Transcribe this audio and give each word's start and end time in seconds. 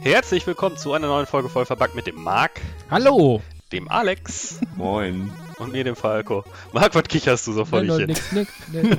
Herzlich 0.00 0.46
willkommen 0.46 0.76
zu 0.76 0.92
einer 0.92 1.08
neuen 1.08 1.26
Folge 1.26 1.48
voll 1.48 1.66
verpackt 1.66 1.96
mit 1.96 2.06
dem 2.06 2.22
Marc, 2.22 2.60
Hallo! 2.88 3.42
dem 3.72 3.88
Alex 3.88 4.60
Moin. 4.76 5.32
Und 5.64 5.72
mir, 5.72 5.84
dem 5.84 5.96
Falco. 5.96 6.44
Marc, 6.72 6.94
was 6.94 7.04
kicherst 7.04 7.46
du 7.46 7.52
so 7.52 7.64
vor 7.64 7.80
dich 7.80 7.92
hin? 7.94 8.06
nix, 8.06 8.32
nix, 8.32 8.52
nix. 8.72 8.96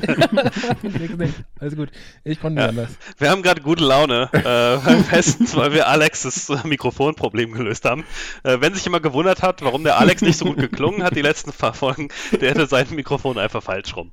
nix, 0.84 1.18
nix. 1.18 1.34
Alles 1.60 1.76
gut. 1.76 1.90
Ich 2.24 2.40
konnte 2.40 2.56
nicht 2.56 2.64
Ja. 2.64 2.70
anders. 2.70 2.90
Wir 3.18 3.30
haben 3.30 3.42
gerade 3.44 3.62
gute 3.62 3.84
Laune 3.84 4.30
äh, 4.34 4.78
beim 4.86 5.04
Festen, 5.04 5.48
weil 5.56 5.74
wir 5.74 5.88
Alexes 5.88 6.52
Mikrofonproblem 6.64 7.52
gelöst 7.54 7.86
haben. 7.86 8.04
Äh, 8.44 8.58
wenn 8.62 8.74
sich 8.74 8.84
jemand 8.84 9.04
gewundert 9.04 9.42
hat, 9.42 9.62
warum 9.62 9.84
der 9.84 9.98
Alex 10.00 10.22
nicht 10.22 10.38
so 10.38 10.46
gut 10.46 10.58
geklungen 10.58 11.04
hat, 11.04 11.16
die 11.16 11.22
letzten 11.22 11.52
paar 11.52 11.74
Folgen, 11.74 12.10
der 12.40 12.50
hätte 12.52 12.68
sein 12.68 12.88
Mikrofon 12.92 13.38
einfach 13.38 13.64
falsch 13.64 13.96
rum. 13.96 14.12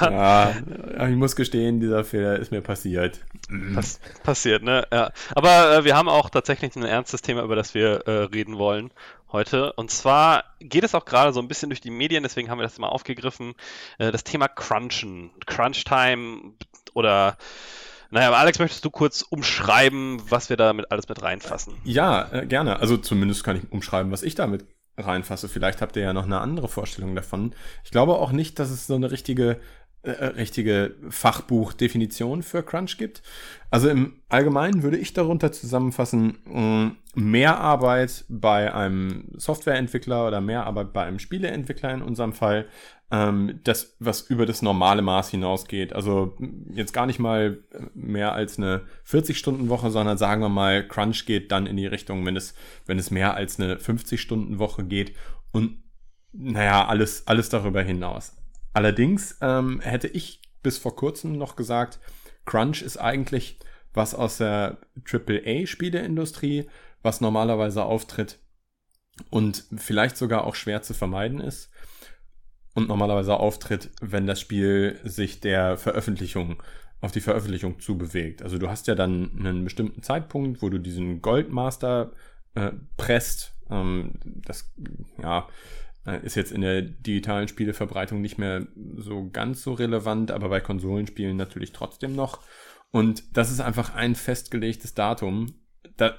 Ja, 0.00 0.50
ich 1.08 1.14
muss 1.14 1.36
gestehen, 1.36 1.78
dieser 1.78 2.02
Fehler 2.02 2.40
ist 2.40 2.50
mir 2.50 2.60
passiert. 2.60 3.20
Pass 3.72 4.00
passiert, 4.24 4.64
ne? 4.64 4.84
Ja. 4.92 5.12
Aber 5.34 5.76
äh, 5.78 5.84
wir 5.84 5.96
haben 5.96 6.08
auch 6.08 6.28
tatsächlich 6.28 6.74
ein 6.74 6.82
ernstes 6.82 7.22
Thema, 7.22 7.44
über 7.44 7.54
das 7.54 7.72
wir 7.72 8.04
äh, 8.08 8.10
reden 8.24 8.58
wollen 8.58 8.90
heute. 9.32 9.72
Und 9.74 9.90
zwar 9.90 10.44
geht 10.60 10.84
es 10.84 10.94
auch 10.94 11.04
gerade 11.04 11.32
so 11.32 11.40
ein 11.40 11.48
bisschen 11.48 11.70
durch 11.70 11.80
die 11.80 11.90
Medien, 11.90 12.22
deswegen 12.22 12.50
haben 12.50 12.58
wir 12.58 12.64
das 12.64 12.78
mal 12.78 12.88
aufgegriffen. 12.88 13.54
Äh, 13.98 14.12
das 14.12 14.24
Thema 14.24 14.48
Crunchen, 14.48 15.30
Crunch-Time 15.46 16.52
oder 16.94 17.36
naja, 18.10 18.28
aber 18.28 18.38
Alex, 18.38 18.58
möchtest 18.58 18.84
du 18.84 18.90
kurz 18.90 19.22
umschreiben, 19.22 20.22
was 20.30 20.48
wir 20.48 20.56
damit 20.56 20.90
alles 20.92 21.08
mit 21.08 21.22
reinfassen? 21.22 21.74
Ja, 21.84 22.30
äh, 22.32 22.46
gerne. 22.46 22.78
Also 22.78 22.96
zumindest 22.96 23.42
kann 23.42 23.56
ich 23.56 23.72
umschreiben, 23.72 24.12
was 24.12 24.22
ich 24.22 24.34
damit 24.34 24.64
reinfasse. 24.96 25.48
Vielleicht 25.48 25.82
habt 25.82 25.96
ihr 25.96 26.02
ja 26.02 26.12
noch 26.12 26.24
eine 26.24 26.40
andere 26.40 26.68
Vorstellung 26.68 27.14
davon. 27.14 27.54
Ich 27.84 27.90
glaube 27.90 28.14
auch 28.14 28.32
nicht, 28.32 28.58
dass 28.58 28.70
es 28.70 28.86
so 28.86 28.94
eine 28.94 29.10
richtige, 29.10 29.60
äh, 30.02 30.10
richtige 30.10 30.94
Fachbuchdefinition 31.08 32.42
für 32.42 32.62
Crunch 32.62 32.96
gibt. 32.98 33.22
Also 33.70 33.88
im 33.88 34.20
Allgemeinen 34.28 34.82
würde 34.82 34.96
ich 34.96 35.12
darunter 35.12 35.52
zusammenfassen, 35.52 36.38
mh, 36.44 36.92
mehr 37.14 37.58
Arbeit 37.58 38.24
bei 38.28 38.72
einem 38.72 39.28
Softwareentwickler 39.36 40.26
oder 40.28 40.40
mehr 40.40 40.66
Arbeit 40.66 40.92
bei 40.92 41.04
einem 41.04 41.18
Spieleentwickler 41.18 41.92
in 41.92 42.02
unserem 42.02 42.32
Fall, 42.32 42.66
ähm, 43.10 43.60
das, 43.64 43.96
was 43.98 44.22
über 44.22 44.46
das 44.46 44.62
normale 44.62 45.02
Maß 45.02 45.30
hinausgeht. 45.30 45.92
Also 45.92 46.36
jetzt 46.72 46.92
gar 46.92 47.06
nicht 47.06 47.18
mal 47.18 47.58
mehr 47.94 48.32
als 48.32 48.58
eine 48.58 48.82
40-Stunden-Woche, 49.06 49.90
sondern 49.90 50.18
sagen 50.18 50.42
wir 50.42 50.48
mal, 50.48 50.86
Crunch 50.86 51.26
geht 51.26 51.52
dann 51.52 51.66
in 51.66 51.76
die 51.76 51.86
Richtung, 51.86 52.24
wenn 52.26 52.36
es, 52.36 52.54
wenn 52.86 52.98
es 52.98 53.10
mehr 53.10 53.34
als 53.34 53.58
eine 53.58 53.76
50-Stunden-Woche 53.76 54.84
geht 54.84 55.14
und 55.52 55.82
naja, 56.32 56.86
alles, 56.86 57.26
alles 57.26 57.48
darüber 57.48 57.82
hinaus. 57.82 58.36
Allerdings 58.76 59.38
ähm, 59.40 59.80
hätte 59.80 60.06
ich 60.06 60.42
bis 60.62 60.76
vor 60.76 60.94
kurzem 60.96 61.38
noch 61.38 61.56
gesagt, 61.56 61.98
Crunch 62.44 62.82
ist 62.82 62.98
eigentlich 62.98 63.58
was 63.94 64.14
aus 64.14 64.36
der 64.36 64.76
AAA-Spieleindustrie, 65.10 66.68
was 67.00 67.22
normalerweise 67.22 67.84
auftritt 67.84 68.38
und 69.30 69.64
vielleicht 69.78 70.18
sogar 70.18 70.44
auch 70.44 70.54
schwer 70.54 70.82
zu 70.82 70.92
vermeiden 70.92 71.40
ist 71.40 71.70
und 72.74 72.88
normalerweise 72.88 73.38
auftritt, 73.38 73.88
wenn 74.02 74.26
das 74.26 74.42
Spiel 74.42 75.00
sich 75.04 75.40
der 75.40 75.78
Veröffentlichung 75.78 76.62
auf 77.00 77.12
die 77.12 77.22
Veröffentlichung 77.22 77.80
zubewegt. 77.80 78.42
Also 78.42 78.58
du 78.58 78.68
hast 78.68 78.88
ja 78.88 78.94
dann 78.94 79.38
einen 79.38 79.64
bestimmten 79.64 80.02
Zeitpunkt, 80.02 80.60
wo 80.60 80.68
du 80.68 80.78
diesen 80.78 81.22
Goldmaster 81.22 82.12
äh, 82.54 82.72
presst. 82.98 83.54
Ähm, 83.70 84.12
das 84.22 84.70
ja 85.22 85.48
ist 86.22 86.36
jetzt 86.36 86.52
in 86.52 86.60
der 86.60 86.82
digitalen 86.82 87.48
Spieleverbreitung 87.48 88.20
nicht 88.20 88.38
mehr 88.38 88.66
so 88.96 89.28
ganz 89.30 89.62
so 89.62 89.72
relevant, 89.72 90.30
aber 90.30 90.48
bei 90.48 90.60
Konsolenspielen 90.60 91.36
natürlich 91.36 91.72
trotzdem 91.72 92.14
noch. 92.14 92.40
Und 92.92 93.36
das 93.36 93.50
ist 93.50 93.60
einfach 93.60 93.94
ein 93.94 94.14
festgelegtes 94.14 94.94
Datum. 94.94 95.54
Da, 95.96 96.16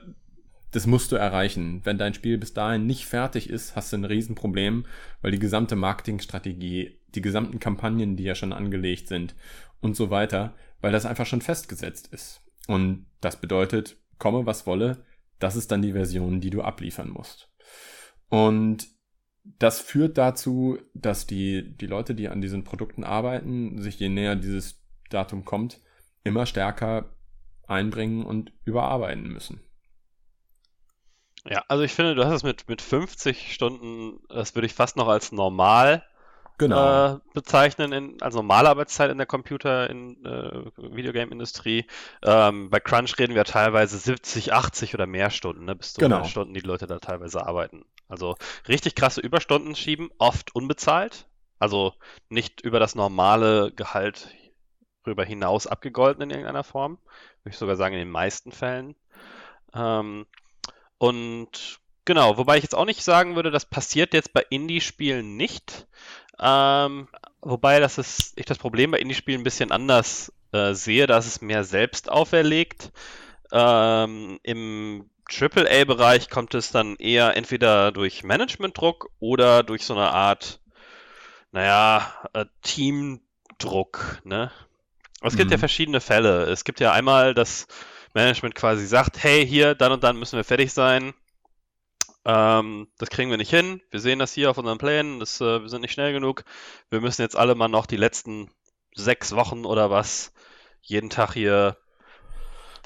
das 0.72 0.86
musst 0.88 1.12
du 1.12 1.16
erreichen. 1.16 1.82
Wenn 1.86 1.98
dein 1.98 2.14
Spiel 2.14 2.38
bis 2.38 2.54
dahin 2.54 2.86
nicht 2.86 3.06
fertig 3.06 3.50
ist, 3.50 3.76
hast 3.76 3.94
du 3.94 3.98
ein 3.98 4.06
Riesenproblem, 4.06 4.86
weil 5.22 5.32
die 5.32 5.40
gesamte 5.40 5.76
Marketingstrategie, 5.76 7.00
die 7.16 7.22
gesamten 7.22 7.60
Kampagnen, 7.60 8.18
die 8.18 8.24
ja 8.24 8.36
schon 8.36 8.54
angelegt 8.54 9.08
sind 9.08 9.36
und 9.80 9.96
so 9.96 10.10
weiter, 10.10 10.56
weil 10.82 10.92
das 10.92 11.06
einfach 11.06 11.26
schon 11.26 11.42
festgesetzt 11.42 12.14
ist. 12.14 12.42
Und 12.68 13.06
das 13.22 13.40
bedeutet, 13.40 13.98
komme 14.20 14.46
was 14.46 14.68
wolle, 14.68 15.06
das 15.40 15.56
ist 15.56 15.72
dann 15.72 15.82
die 15.82 15.94
Version, 15.94 16.42
die 16.42 16.50
du 16.50 16.62
abliefern 16.62 17.10
musst. 17.10 17.50
Und 18.30 18.88
das 19.60 19.80
führt 19.80 20.18
dazu, 20.18 20.78
dass 20.94 21.26
die, 21.26 21.76
die 21.78 21.88
Leute, 21.88 22.16
die 22.16 22.30
an 22.30 22.42
diesen 22.42 22.64
Produkten 22.64 23.04
arbeiten, 23.04 23.82
sich 23.82 24.00
je 24.00 24.10
näher 24.10 24.36
dieses 24.36 24.84
Datum 25.10 25.46
kommt, 25.46 25.80
immer 26.24 26.46
stärker 26.46 27.16
einbringen 27.68 28.26
und 28.26 28.52
überarbeiten 28.66 29.28
müssen. 29.28 29.62
Ja, 31.46 31.64
also 31.70 31.84
ich 31.84 31.94
finde, 31.94 32.16
du 32.16 32.26
hast 32.26 32.34
es 32.34 32.44
mit, 32.44 32.68
mit 32.68 32.82
50 32.82 33.54
Stunden, 33.54 34.20
das 34.30 34.54
würde 34.56 34.66
ich 34.66 34.74
fast 34.74 34.98
noch 34.98 35.08
als 35.08 35.32
normal 35.32 36.04
Genau. 36.58 37.16
äh, 37.16 37.20
bezeichnen, 37.34 37.92
in, 37.92 38.22
als 38.22 38.36
normale 38.36 38.70
Arbeitszeit 38.70 39.12
in 39.12 39.18
der 39.18 39.28
Computer- 39.28 39.90
in 39.90 40.26
äh, 40.26 40.66
Videogame-Industrie. 40.78 41.86
Ähm, 42.24 42.70
bei 42.70 42.80
Crunch 42.80 43.18
reden 43.20 43.36
wir 43.36 43.44
teilweise 43.44 43.98
70, 43.98 44.54
80 44.54 44.94
oder 44.94 45.06
mehr 45.06 45.30
Stunden, 45.30 45.66
ne, 45.66 45.76
bis 45.76 45.94
zu 45.94 46.02
Genau. 46.02 46.16
100 46.16 46.32
Stunden, 46.32 46.54
die 46.54 46.62
die 46.62 46.68
Leute 46.68 46.88
da 46.88 47.00
teilweise 47.00 47.46
arbeiten. 47.46 47.86
Also 48.10 48.36
richtig 48.68 48.96
krasse 48.96 49.22
Überstunden 49.22 49.76
schieben, 49.76 50.10
oft 50.18 50.56
unbezahlt, 50.56 51.28
also 51.60 51.94
nicht 52.30 52.62
über 52.62 52.80
das 52.80 52.96
normale 52.96 53.72
Gehalt 53.72 54.30
rüber 55.06 55.24
hinaus 55.24 55.68
abgegolten 55.68 56.24
in 56.24 56.30
irgendeiner 56.30 56.64
Form. 56.64 56.98
Würde 57.44 57.54
ich 57.54 57.58
sogar 57.58 57.76
sagen, 57.76 57.94
in 57.94 58.00
den 58.00 58.12
meisten 58.12 58.52
Fällen. 58.52 58.96
Ähm, 59.74 60.26
und 60.98 61.80
genau, 62.06 62.38
wobei 62.38 62.58
ich 62.58 62.64
jetzt 62.64 62.76
auch 62.76 62.86
nicht 62.86 63.04
sagen 63.04 63.36
würde, 63.36 63.52
das 63.52 63.66
passiert 63.66 64.14
jetzt 64.14 64.34
bei 64.34 64.46
Indie-Spielen 64.50 65.38
nicht. 65.38 65.88
Ähm, 66.40 67.08
wobei 67.42 67.80
das 67.80 67.98
ist, 67.98 68.34
ich 68.38 68.46
das 68.46 68.58
Problem 68.58 68.92
bei 68.92 69.00
Indie-Spielen 69.00 69.42
ein 69.42 69.44
bisschen 69.44 69.72
anders 69.72 70.32
äh, 70.52 70.74
sehe, 70.74 71.08
da 71.08 71.18
ist 71.18 71.28
es 71.28 71.42
mehr 71.42 71.64
selbst 71.64 72.10
auferlegt. 72.12 72.92
Ähm, 73.52 74.40
Im 74.44 75.10
AAA-Bereich 75.28 76.30
kommt 76.30 76.56
es 76.56 76.72
dann 76.72 76.96
eher 76.98 77.36
entweder 77.38 77.92
durch 77.92 78.24
Managementdruck 78.24 79.10
oder 79.20 79.64
durch 79.64 79.86
so 79.86 79.94
eine 79.96 80.12
Art, 80.12 80.62
naja, 81.52 82.14
äh, 82.34 82.46
Teamdruck, 82.62 84.22
ne? 84.24 84.52
Es 85.24 85.36
gibt 85.36 85.52
ja 85.52 85.58
Mhm. 85.58 85.60
verschiedene 85.60 86.02
Fälle. 86.02 86.46
Es 86.46 86.64
gibt 86.64 86.80
ja 86.80 86.92
einmal, 86.94 87.34
dass 87.34 87.68
Management 88.14 88.56
quasi 88.56 88.86
sagt, 88.88 89.24
hey, 89.24 89.46
hier, 89.48 89.76
dann 89.76 89.92
und 89.94 90.04
dann 90.04 90.18
müssen 90.18 90.38
wir 90.38 90.44
fertig 90.44 90.74
sein. 90.74 91.14
Ähm, 92.28 92.90
das 92.98 93.10
kriegen 93.10 93.30
wir 93.30 93.38
nicht 93.38 93.50
hin. 93.50 93.82
Wir 93.90 94.02
sehen 94.02 94.20
das 94.20 94.34
hier 94.34 94.52
auf 94.52 94.58
unseren 94.58 94.78
Plänen. 94.78 95.22
Das, 95.22 95.40
äh, 95.40 95.62
wir 95.62 95.70
sind 95.70 95.82
nicht 95.82 95.94
schnell 95.94 96.12
genug. 96.12 96.44
Wir 96.90 97.00
müssen 97.00 97.22
jetzt 97.22 97.38
alle 97.38 97.56
mal 97.56 97.70
noch 97.70 97.86
die 97.86 97.96
letzten 97.96 98.52
sechs 98.94 99.34
Wochen 99.34 99.66
oder 99.66 99.90
was 99.90 100.34
jeden 100.82 101.10
Tag 101.10 101.34
hier 101.34 101.78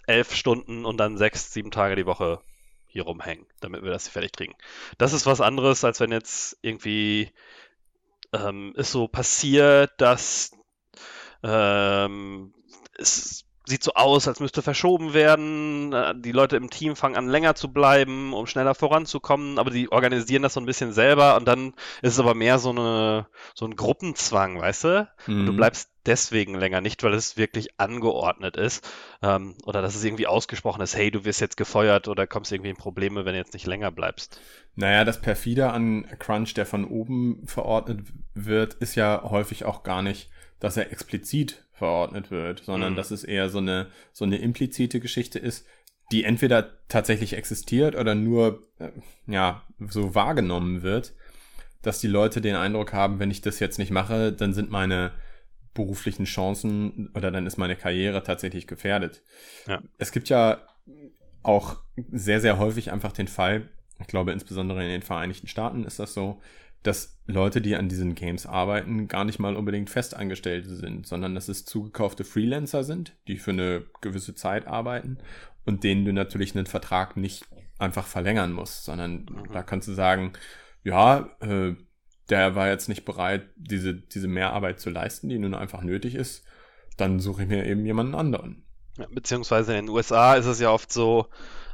elf 0.05 0.35
Stunden 0.35 0.85
und 0.85 0.97
dann 0.97 1.17
sechs, 1.17 1.51
sieben 1.51 1.71
Tage 1.71 1.95
die 1.95 2.05
Woche 2.05 2.41
hier 2.85 3.03
rumhängen, 3.03 3.47
damit 3.61 3.81
wir 3.81 3.89
das 3.89 4.07
fertig 4.07 4.33
kriegen. 4.33 4.53
Das 4.99 5.11
ist 5.11 5.25
was 5.25 5.41
anderes, 5.41 5.83
als 5.83 5.99
wenn 5.99 6.11
jetzt 6.11 6.57
irgendwie 6.61 7.31
ähm, 8.33 8.73
es 8.77 8.91
so 8.91 9.07
passiert, 9.07 9.91
dass 9.97 10.51
ähm, 11.41 12.53
es 12.95 13.45
sieht 13.67 13.83
so 13.83 13.93
aus, 13.93 14.27
als 14.27 14.39
müsste 14.39 14.61
verschoben 14.61 15.13
werden. 15.13 15.93
Äh, 15.93 16.13
Die 16.17 16.31
Leute 16.31 16.57
im 16.57 16.69
Team 16.69 16.95
fangen 16.95 17.15
an, 17.15 17.27
länger 17.29 17.55
zu 17.55 17.71
bleiben, 17.71 18.33
um 18.33 18.47
schneller 18.47 18.75
voranzukommen, 18.75 19.59
aber 19.59 19.69
die 19.71 19.91
organisieren 19.91 20.41
das 20.43 20.53
so 20.55 20.59
ein 20.59 20.65
bisschen 20.65 20.93
selber 20.93 21.35
und 21.37 21.47
dann 21.47 21.73
ist 22.01 22.13
es 22.13 22.19
aber 22.19 22.33
mehr 22.33 22.59
so 22.59 22.71
eine, 22.71 23.27
so 23.55 23.65
ein 23.65 23.75
Gruppenzwang, 23.75 24.59
weißt 24.59 24.83
du? 24.85 25.09
Und 25.37 25.47
du 25.47 25.53
Mhm. 25.53 25.55
bleibst 25.55 25.89
deswegen 26.05 26.55
länger, 26.55 26.81
nicht 26.81 27.03
weil 27.03 27.13
es 27.13 27.37
wirklich 27.37 27.79
angeordnet 27.79 28.57
ist 28.57 28.87
ähm, 29.21 29.55
oder 29.65 29.81
dass 29.81 29.95
es 29.95 30.03
irgendwie 30.03 30.27
ausgesprochen 30.27 30.81
ist, 30.81 30.95
hey, 30.95 31.11
du 31.11 31.25
wirst 31.25 31.41
jetzt 31.41 31.57
gefeuert 31.57 32.07
oder 32.07 32.27
kommst 32.27 32.51
irgendwie 32.51 32.71
in 32.71 32.77
Probleme, 32.77 33.25
wenn 33.25 33.33
du 33.33 33.39
jetzt 33.39 33.53
nicht 33.53 33.67
länger 33.67 33.91
bleibst. 33.91 34.41
Naja, 34.75 35.03
das 35.03 35.21
perfide 35.21 35.71
an 35.71 36.07
Crunch, 36.19 36.53
der 36.53 36.65
von 36.65 36.85
oben 36.85 37.45
verordnet 37.45 38.01
wird, 38.33 38.73
ist 38.75 38.95
ja 38.95 39.21
häufig 39.29 39.65
auch 39.65 39.83
gar 39.83 40.01
nicht, 40.01 40.29
dass 40.59 40.77
er 40.77 40.91
explizit 40.91 41.65
verordnet 41.81 42.29
wird, 42.29 42.63
sondern 42.63 42.93
Mhm. 42.93 42.95
dass 42.97 43.09
es 43.09 43.23
eher 43.23 43.49
so 43.49 43.57
eine, 43.57 43.87
so 44.13 44.23
eine 44.23 44.37
implizite 44.37 44.99
Geschichte 44.99 45.39
ist, 45.39 45.65
die 46.11 46.23
entweder 46.23 46.77
tatsächlich 46.87 47.33
existiert 47.33 47.95
oder 47.95 48.13
nur, 48.13 48.61
äh, 48.77 48.91
ja, 49.25 49.63
so 49.89 50.13
wahrgenommen 50.13 50.83
wird, 50.83 51.13
dass 51.81 51.99
die 51.99 52.07
Leute 52.07 52.39
den 52.39 52.55
Eindruck 52.55 52.93
haben, 52.93 53.17
wenn 53.19 53.31
ich 53.31 53.41
das 53.41 53.59
jetzt 53.59 53.79
nicht 53.79 53.89
mache, 53.91 54.31
dann 54.31 54.53
sind 54.53 54.69
meine 54.69 55.11
beruflichen 55.73 56.25
Chancen 56.25 57.09
oder 57.15 57.31
dann 57.31 57.47
ist 57.47 57.57
meine 57.57 57.75
Karriere 57.75 58.21
tatsächlich 58.21 58.67
gefährdet. 58.67 59.23
Ja. 59.67 59.81
Es 59.97 60.11
gibt 60.11 60.29
ja 60.29 60.61
auch 61.41 61.77
sehr, 62.11 62.39
sehr 62.41 62.59
häufig 62.59 62.91
einfach 62.91 63.11
den 63.13 63.27
Fall, 63.27 63.69
ich 63.99 64.07
glaube 64.07 64.31
insbesondere 64.33 64.83
in 64.83 64.89
den 64.89 65.01
Vereinigten 65.01 65.47
Staaten 65.47 65.83
ist 65.85 65.97
das 65.97 66.13
so, 66.13 66.41
dass 66.83 67.19
Leute, 67.27 67.61
die 67.61 67.75
an 67.75 67.89
diesen 67.89 68.15
Games 68.15 68.45
arbeiten, 68.45 69.07
gar 69.07 69.23
nicht 69.23 69.39
mal 69.39 69.55
unbedingt 69.55 69.89
Festangestellte 69.89 70.75
sind, 70.75 71.05
sondern 71.05 71.35
dass 71.35 71.47
es 71.47 71.65
zugekaufte 71.65 72.23
Freelancer 72.23 72.83
sind, 72.83 73.15
die 73.27 73.37
für 73.37 73.51
eine 73.51 73.83
gewisse 74.01 74.35
Zeit 74.35 74.67
arbeiten 74.67 75.19
und 75.65 75.83
denen 75.83 76.05
du 76.05 76.13
natürlich 76.13 76.55
einen 76.55 76.65
Vertrag 76.65 77.17
nicht 77.17 77.45
einfach 77.77 78.05
verlängern 78.05 78.51
musst, 78.51 78.83
sondern 78.85 79.25
mhm. 79.25 79.53
da 79.53 79.63
kannst 79.63 79.87
du 79.87 79.93
sagen, 79.93 80.33
ja, 80.83 81.29
äh, 81.39 81.75
der 82.29 82.55
war 82.55 82.69
jetzt 82.69 82.89
nicht 82.89 83.05
bereit, 83.05 83.49
diese, 83.55 83.93
diese 83.93 84.27
Mehrarbeit 84.27 84.79
zu 84.79 84.89
leisten, 84.89 85.29
die 85.29 85.37
nun 85.37 85.53
einfach 85.53 85.83
nötig 85.83 86.15
ist, 86.15 86.45
dann 86.97 87.19
suche 87.19 87.43
ich 87.43 87.49
mir 87.49 87.65
eben 87.65 87.85
jemanden 87.85 88.15
anderen. 88.15 88.63
Ja, 88.97 89.07
beziehungsweise 89.11 89.75
in 89.75 89.85
den 89.85 89.95
USA 89.95 90.35
ist 90.35 90.45
es 90.45 90.59
ja 90.59 90.71
oft 90.71 90.91
so, 90.91 91.27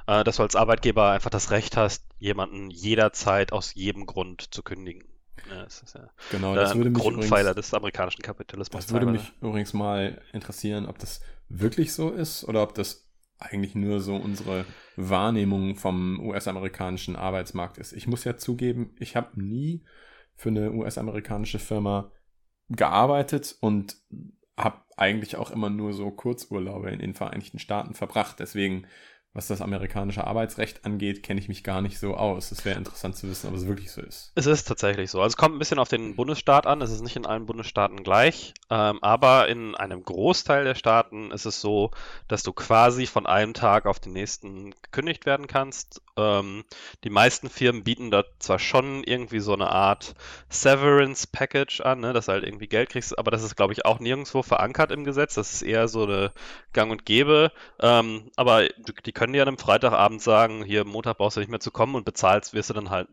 äh, 0.08 0.24
dass 0.24 0.38
du 0.38 0.44
als 0.44 0.56
Arbeitgeber 0.56 1.12
einfach 1.12 1.30
das 1.30 1.52
Recht 1.52 1.78
hast, 1.78 2.04
jemanden 2.18 2.70
jederzeit 2.70 3.52
aus 3.52 3.74
jedem 3.76 4.06
Grund 4.06 4.54
zu 4.54 4.64
kündigen. 4.64 5.04
Ja, 5.50 5.64
das 5.64 5.82
ist 5.82 5.96
ja 5.96 6.10
genau, 6.32 6.56
das 6.56 6.76
würde 6.76 6.90
mich 6.90 7.02
Grundpfeiler 7.02 7.52
übrigens, 7.52 7.68
des 7.68 7.74
amerikanischen 7.74 8.22
Kapitalismus. 8.22 8.86
Das 8.86 8.94
würde 8.94 9.06
mich 9.06 9.34
übrigens 9.42 9.74
mal 9.74 10.22
interessieren, 10.34 10.88
ob 10.88 10.98
das 10.98 11.22
wirklich 11.48 11.94
so 11.94 12.10
ist 12.10 12.44
oder 12.44 12.64
ob 12.64 12.74
das 12.74 13.08
eigentlich 13.40 13.76
nur 13.76 14.00
so 14.02 14.16
unsere 14.16 14.66
Wahrnehmung 14.96 15.76
vom 15.76 16.20
US-amerikanischen 16.20 17.16
Arbeitsmarkt 17.16 17.78
ist. 17.78 17.94
Ich 17.94 18.08
muss 18.08 18.24
ja 18.24 18.36
zugeben, 18.36 18.96
ich 19.00 19.16
habe 19.16 19.40
nie 19.40 19.84
für 20.36 20.50
eine 20.50 20.72
US-amerikanische 20.72 21.60
Firma 21.60 22.12
gearbeitet 22.70 23.56
und 23.62 23.98
habe 24.58 24.82
eigentlich 24.98 25.36
auch 25.36 25.52
immer 25.52 25.70
nur 25.70 25.94
so 25.94 26.10
Kurzurlaube 26.10 26.90
in 26.90 27.00
den 27.00 27.14
Vereinigten 27.14 27.60
Staaten 27.60 27.94
verbracht. 27.94 28.40
Deswegen 28.40 28.88
was 29.38 29.48
das 29.48 29.62
amerikanische 29.62 30.26
Arbeitsrecht 30.26 30.84
angeht, 30.84 31.22
kenne 31.22 31.40
ich 31.40 31.48
mich 31.48 31.64
gar 31.64 31.84
nicht 31.84 32.00
so 32.00 32.16
aus. 32.16 32.52
Es 32.52 32.66
wäre 32.66 32.76
interessant 32.76 33.16
zu 33.16 33.30
wissen, 33.30 33.48
ob 33.48 33.54
es 33.54 33.68
wirklich 33.68 33.92
so 33.92 34.02
ist. 34.02 34.32
Es 34.34 34.48
ist 34.48 34.68
tatsächlich 34.68 35.12
so. 35.12 35.22
Also 35.22 35.34
es 35.34 35.38
kommt 35.38 35.56
ein 35.56 35.60
bisschen 35.60 35.78
auf 35.78 35.90
den 35.90 36.16
Bundesstaat 36.16 36.66
an. 36.66 36.82
Es 36.82 36.92
ist 36.92 37.04
nicht 37.04 37.16
in 37.16 37.28
allen 37.28 37.46
Bundesstaaten 37.46 38.04
gleich. 38.04 38.56
Ähm, 38.72 38.98
aber 39.04 39.48
in 39.48 39.76
einem 39.76 40.04
Großteil 40.04 40.64
der 40.64 40.74
Staaten 40.74 41.30
ist 41.30 41.46
es 41.46 41.62
so, 41.62 41.92
dass 42.28 42.42
du 42.42 42.52
quasi 42.52 43.06
von 43.06 43.28
einem 43.28 43.54
Tag 43.54 43.86
auf 43.86 44.00
den 44.00 44.14
nächsten 44.14 44.74
gekündigt 44.82 45.28
werden 45.28 45.46
kannst. 45.46 46.02
Ähm, 46.18 46.64
die 47.04 47.12
meisten 47.12 47.50
Firmen 47.50 47.84
bieten 47.84 48.10
da 48.10 48.24
zwar 48.40 48.58
schon 48.58 49.04
irgendwie 49.04 49.40
so 49.40 49.54
eine 49.54 49.70
Art 49.70 50.16
Severance 50.50 51.28
Package 51.28 51.82
an, 51.82 52.00
ne, 52.00 52.12
dass 52.12 52.26
du 52.26 52.32
halt 52.32 52.44
irgendwie 52.44 52.68
Geld 52.68 52.90
kriegst, 52.90 53.18
aber 53.18 53.30
das 53.30 53.44
ist, 53.44 53.56
glaube 53.56 53.74
ich, 53.74 53.86
auch 53.86 54.00
nirgendwo 54.00 54.42
verankert 54.42 54.92
im 54.92 55.04
Gesetz. 55.04 55.36
Das 55.36 55.54
ist 55.54 55.62
eher 55.62 55.88
so 55.88 56.04
eine 56.04 56.32
Gang 56.74 56.92
und 56.92 57.06
Gäbe. 57.06 57.52
Ähm, 57.80 58.32
aber 58.36 58.68
die 59.06 59.12
können 59.12 59.27
dir 59.34 59.42
an 59.42 59.48
einem 59.48 59.58
Freitagabend 59.58 60.22
sagen, 60.22 60.64
hier 60.64 60.86
Montag 60.86 61.18
brauchst 61.18 61.38
du 61.38 61.42
nicht 61.42 61.50
mehr 61.50 61.60
zu 61.60 61.72
kommen 61.72 61.96
und 61.96 62.06
bezahlst 62.06 62.54
wirst 62.54 62.70
du 62.70 62.74
dann 62.74 62.90
halt 62.90 63.08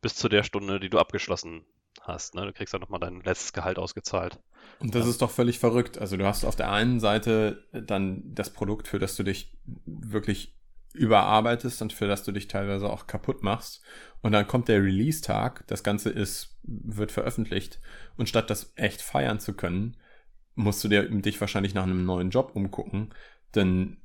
bis 0.00 0.14
zu 0.14 0.28
der 0.28 0.42
Stunde, 0.42 0.80
die 0.80 0.90
du 0.90 0.98
abgeschlossen 0.98 1.64
hast. 2.00 2.34
Ne? 2.34 2.46
Du 2.46 2.52
kriegst 2.52 2.74
dann 2.74 2.80
nochmal 2.80 3.00
dein 3.00 3.20
letztes 3.20 3.52
Gehalt 3.52 3.78
ausgezahlt. 3.78 4.38
Und 4.78 4.94
das 4.94 5.04
ja. 5.04 5.10
ist 5.10 5.22
doch 5.22 5.30
völlig 5.30 5.58
verrückt. 5.58 5.98
Also 5.98 6.16
du 6.16 6.26
hast 6.26 6.44
auf 6.44 6.56
der 6.56 6.70
einen 6.70 7.00
Seite 7.00 7.64
dann 7.72 8.22
das 8.24 8.50
Produkt, 8.50 8.88
für 8.88 8.98
das 8.98 9.16
du 9.16 9.22
dich 9.22 9.56
wirklich 9.84 10.56
überarbeitest 10.92 11.82
und 11.82 11.92
für 11.92 12.08
das 12.08 12.24
du 12.24 12.32
dich 12.32 12.48
teilweise 12.48 12.90
auch 12.90 13.06
kaputt 13.06 13.42
machst. 13.42 13.82
Und 14.22 14.32
dann 14.32 14.46
kommt 14.46 14.68
der 14.68 14.82
Release-Tag, 14.82 15.64
das 15.66 15.82
Ganze 15.82 16.10
ist, 16.10 16.58
wird 16.62 17.12
veröffentlicht. 17.12 17.80
Und 18.16 18.28
statt 18.28 18.50
das 18.50 18.72
echt 18.76 19.02
feiern 19.02 19.40
zu 19.40 19.54
können, 19.54 19.96
musst 20.54 20.82
du 20.82 20.88
dir 20.88 21.08
dich 21.08 21.40
wahrscheinlich 21.40 21.74
nach 21.74 21.84
einem 21.84 22.04
neuen 22.04 22.30
Job 22.30 22.52
umgucken. 22.54 23.14
Denn 23.54 23.98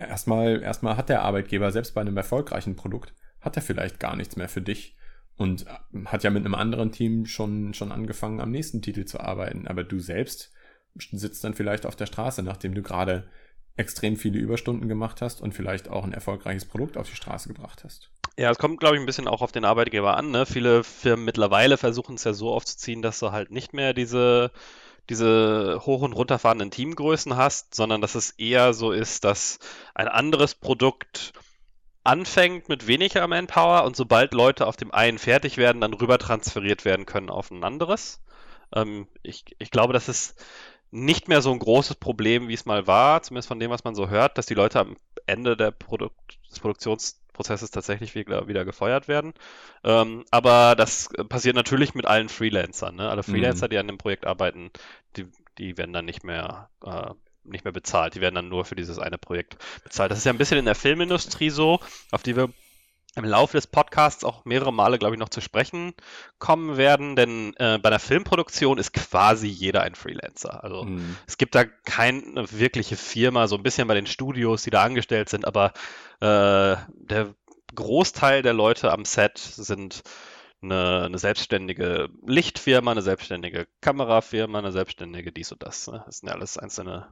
erstmal, 0.00 0.62
erstmal 0.62 0.96
hat 0.96 1.08
der 1.08 1.22
Arbeitgeber 1.22 1.70
selbst 1.72 1.94
bei 1.94 2.00
einem 2.00 2.16
erfolgreichen 2.16 2.76
Produkt, 2.76 3.14
hat 3.40 3.56
er 3.56 3.62
vielleicht 3.62 4.00
gar 4.00 4.16
nichts 4.16 4.36
mehr 4.36 4.48
für 4.48 4.62
dich 4.62 4.96
und 5.36 5.66
hat 6.04 6.22
ja 6.22 6.30
mit 6.30 6.44
einem 6.44 6.54
anderen 6.54 6.92
Team 6.92 7.26
schon, 7.26 7.72
schon 7.74 7.92
angefangen, 7.92 8.40
am 8.40 8.50
nächsten 8.50 8.82
Titel 8.82 9.04
zu 9.04 9.20
arbeiten. 9.20 9.66
Aber 9.66 9.84
du 9.84 9.98
selbst 9.98 10.52
sitzt 10.94 11.44
dann 11.44 11.54
vielleicht 11.54 11.86
auf 11.86 11.96
der 11.96 12.06
Straße, 12.06 12.42
nachdem 12.42 12.74
du 12.74 12.82
gerade 12.82 13.28
extrem 13.76 14.16
viele 14.16 14.38
Überstunden 14.38 14.88
gemacht 14.88 15.22
hast 15.22 15.40
und 15.40 15.54
vielleicht 15.54 15.88
auch 15.88 16.04
ein 16.04 16.12
erfolgreiches 16.12 16.66
Produkt 16.66 16.96
auf 16.96 17.08
die 17.08 17.16
Straße 17.16 17.48
gebracht 17.48 17.84
hast. 17.84 18.10
Ja, 18.36 18.50
es 18.50 18.58
kommt, 18.58 18.80
glaube 18.80 18.96
ich, 18.96 19.00
ein 19.00 19.06
bisschen 19.06 19.28
auch 19.28 19.42
auf 19.42 19.52
den 19.52 19.64
Arbeitgeber 19.64 20.16
an. 20.16 20.30
Ne? 20.30 20.46
Viele 20.46 20.84
Firmen 20.84 21.24
mittlerweile 21.24 21.76
versuchen 21.76 22.16
es 22.16 22.24
ja 22.24 22.32
so 22.32 22.52
aufzuziehen, 22.52 23.02
dass 23.02 23.18
du 23.18 23.32
halt 23.32 23.50
nicht 23.50 23.72
mehr 23.72 23.94
diese 23.94 24.50
diese 25.10 25.80
hoch- 25.84 26.02
und 26.02 26.12
runterfahrenden 26.12 26.70
Teamgrößen 26.70 27.36
hast, 27.36 27.74
sondern 27.74 28.00
dass 28.00 28.14
es 28.14 28.30
eher 28.30 28.72
so 28.72 28.92
ist, 28.92 29.24
dass 29.24 29.58
ein 29.94 30.08
anderes 30.08 30.54
Produkt 30.54 31.32
anfängt 32.04 32.68
mit 32.68 32.86
weniger 32.86 33.26
Manpower 33.26 33.84
und 33.84 33.96
sobald 33.96 34.32
Leute 34.32 34.66
auf 34.66 34.76
dem 34.76 34.92
einen 34.92 35.18
fertig 35.18 35.58
werden, 35.58 35.80
dann 35.80 35.92
rüber 35.92 36.18
transferiert 36.18 36.84
werden 36.84 37.04
können 37.04 37.28
auf 37.28 37.50
ein 37.50 37.64
anderes. 37.64 38.22
Ähm, 38.74 39.06
ich, 39.22 39.44
ich 39.58 39.70
glaube, 39.70 39.92
das 39.92 40.08
ist 40.08 40.42
nicht 40.90 41.28
mehr 41.28 41.42
so 41.42 41.52
ein 41.52 41.58
großes 41.58 41.96
Problem, 41.96 42.48
wie 42.48 42.54
es 42.54 42.64
mal 42.64 42.86
war, 42.86 43.22
zumindest 43.22 43.48
von 43.48 43.60
dem, 43.60 43.70
was 43.70 43.84
man 43.84 43.94
so 43.94 44.08
hört, 44.08 44.38
dass 44.38 44.46
die 44.46 44.54
Leute 44.54 44.80
am 44.80 44.96
Ende 45.26 45.56
der 45.56 45.72
Produkt, 45.72 46.38
des 46.50 46.58
Produktions 46.60 47.19
Prozesses 47.40 47.70
tatsächlich 47.70 48.14
wieder, 48.14 48.48
wieder 48.48 48.66
gefeuert 48.66 49.08
werden. 49.08 49.32
Ähm, 49.82 50.26
aber 50.30 50.74
das 50.76 51.08
passiert 51.30 51.56
natürlich 51.56 51.94
mit 51.94 52.04
allen 52.04 52.28
Freelancern. 52.28 52.96
Ne? 52.96 53.08
Alle 53.08 53.22
Freelancer, 53.22 53.66
mhm. 53.66 53.70
die 53.70 53.78
an 53.78 53.86
dem 53.86 53.96
Projekt 53.96 54.26
arbeiten, 54.26 54.70
die, 55.16 55.26
die 55.56 55.78
werden 55.78 55.94
dann 55.94 56.04
nicht 56.04 56.22
mehr, 56.22 56.68
äh, 56.84 57.14
nicht 57.44 57.64
mehr 57.64 57.72
bezahlt. 57.72 58.14
Die 58.14 58.20
werden 58.20 58.34
dann 58.34 58.50
nur 58.50 58.66
für 58.66 58.76
dieses 58.76 58.98
eine 58.98 59.16
Projekt 59.16 59.56
bezahlt. 59.82 60.10
Das 60.10 60.18
ist 60.18 60.26
ja 60.26 60.32
ein 60.32 60.38
bisschen 60.38 60.58
in 60.58 60.66
der 60.66 60.74
Filmindustrie 60.74 61.48
so, 61.48 61.80
auf 62.10 62.22
die 62.22 62.36
wir 62.36 62.50
im 63.16 63.24
Laufe 63.24 63.56
des 63.56 63.66
Podcasts 63.66 64.24
auch 64.24 64.44
mehrere 64.44 64.72
Male, 64.72 64.98
glaube 64.98 65.14
ich, 65.14 65.18
noch 65.18 65.28
zu 65.28 65.40
sprechen 65.40 65.94
kommen 66.38 66.76
werden, 66.76 67.16
denn 67.16 67.54
äh, 67.56 67.78
bei 67.78 67.88
einer 67.88 67.98
Filmproduktion 67.98 68.78
ist 68.78 68.92
quasi 68.92 69.48
jeder 69.48 69.82
ein 69.82 69.94
Freelancer. 69.94 70.62
Also 70.62 70.84
mhm. 70.84 71.16
es 71.26 71.36
gibt 71.36 71.54
da 71.54 71.64
keine 71.64 72.50
wirkliche 72.52 72.96
Firma, 72.96 73.48
so 73.48 73.56
ein 73.56 73.62
bisschen 73.62 73.88
bei 73.88 73.94
den 73.94 74.06
Studios, 74.06 74.62
die 74.62 74.70
da 74.70 74.84
angestellt 74.84 75.28
sind, 75.28 75.44
aber 75.44 75.72
äh, 76.20 76.76
der 76.92 77.34
Großteil 77.74 78.42
der 78.42 78.52
Leute 78.52 78.92
am 78.92 79.04
Set 79.04 79.38
sind 79.38 80.02
eine, 80.62 81.04
eine, 81.04 81.18
selbstständige 81.18 82.08
Lichtfirma, 82.26 82.90
eine 82.90 83.02
selbstständige 83.02 83.66
Kamerafirma, 83.80 84.58
eine 84.58 84.72
selbstständige 84.72 85.32
dies 85.32 85.52
und 85.52 85.62
das. 85.62 85.86
Ne? 85.86 86.02
Das 86.06 86.18
sind 86.18 86.28
ja 86.28 86.34
alles 86.34 86.58
einzelne 86.58 87.08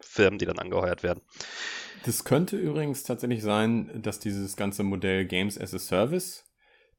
Subfirmen, 0.00 0.38
die 0.38 0.46
dann 0.46 0.58
angeheuert 0.58 1.02
werden. 1.02 1.20
Das 2.04 2.24
könnte 2.24 2.56
übrigens 2.56 3.02
tatsächlich 3.02 3.42
sein, 3.42 4.02
dass 4.02 4.20
dieses 4.20 4.56
ganze 4.56 4.82
Modell 4.82 5.24
Games 5.24 5.58
as 5.58 5.74
a 5.74 5.78
Service, 5.78 6.44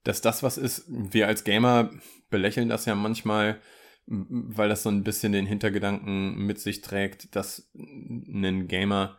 dass 0.03 0.21
das 0.21 0.44
was 0.44 0.57
ist, 0.57 0.86
wir 0.88 1.27
als 1.27 1.43
Gamer 1.43 1.91
belächeln 2.29 2.70
das 2.70 2.86
ja 2.86 2.96
manchmal, 2.96 3.60
weil 4.08 4.70
das 4.70 4.84
so 4.84 4.89
ein 4.89 5.03
bisschen 5.03 5.31
den 5.31 5.46
Hintergedanken 5.46 6.36
mit 6.38 6.60
sich 6.60 6.81
trägt, 6.81 7.36
dass 7.36 7.72
ein 7.75 8.67
Gamer 8.67 9.17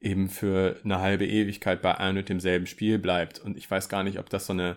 eben 0.00 0.28
für 0.28 0.78
eine 0.84 1.00
halbe 1.00 1.26
Ewigkeit 1.26 1.80
bei 1.80 1.96
einem 1.96 2.18
und 2.18 2.28
demselben 2.28 2.66
Spiel 2.66 2.98
bleibt. 2.98 3.38
Und 3.38 3.56
ich 3.56 3.70
weiß 3.70 3.88
gar 3.88 4.02
nicht, 4.02 4.18
ob 4.18 4.28
das 4.28 4.46
so 4.46 4.52
eine, 4.52 4.76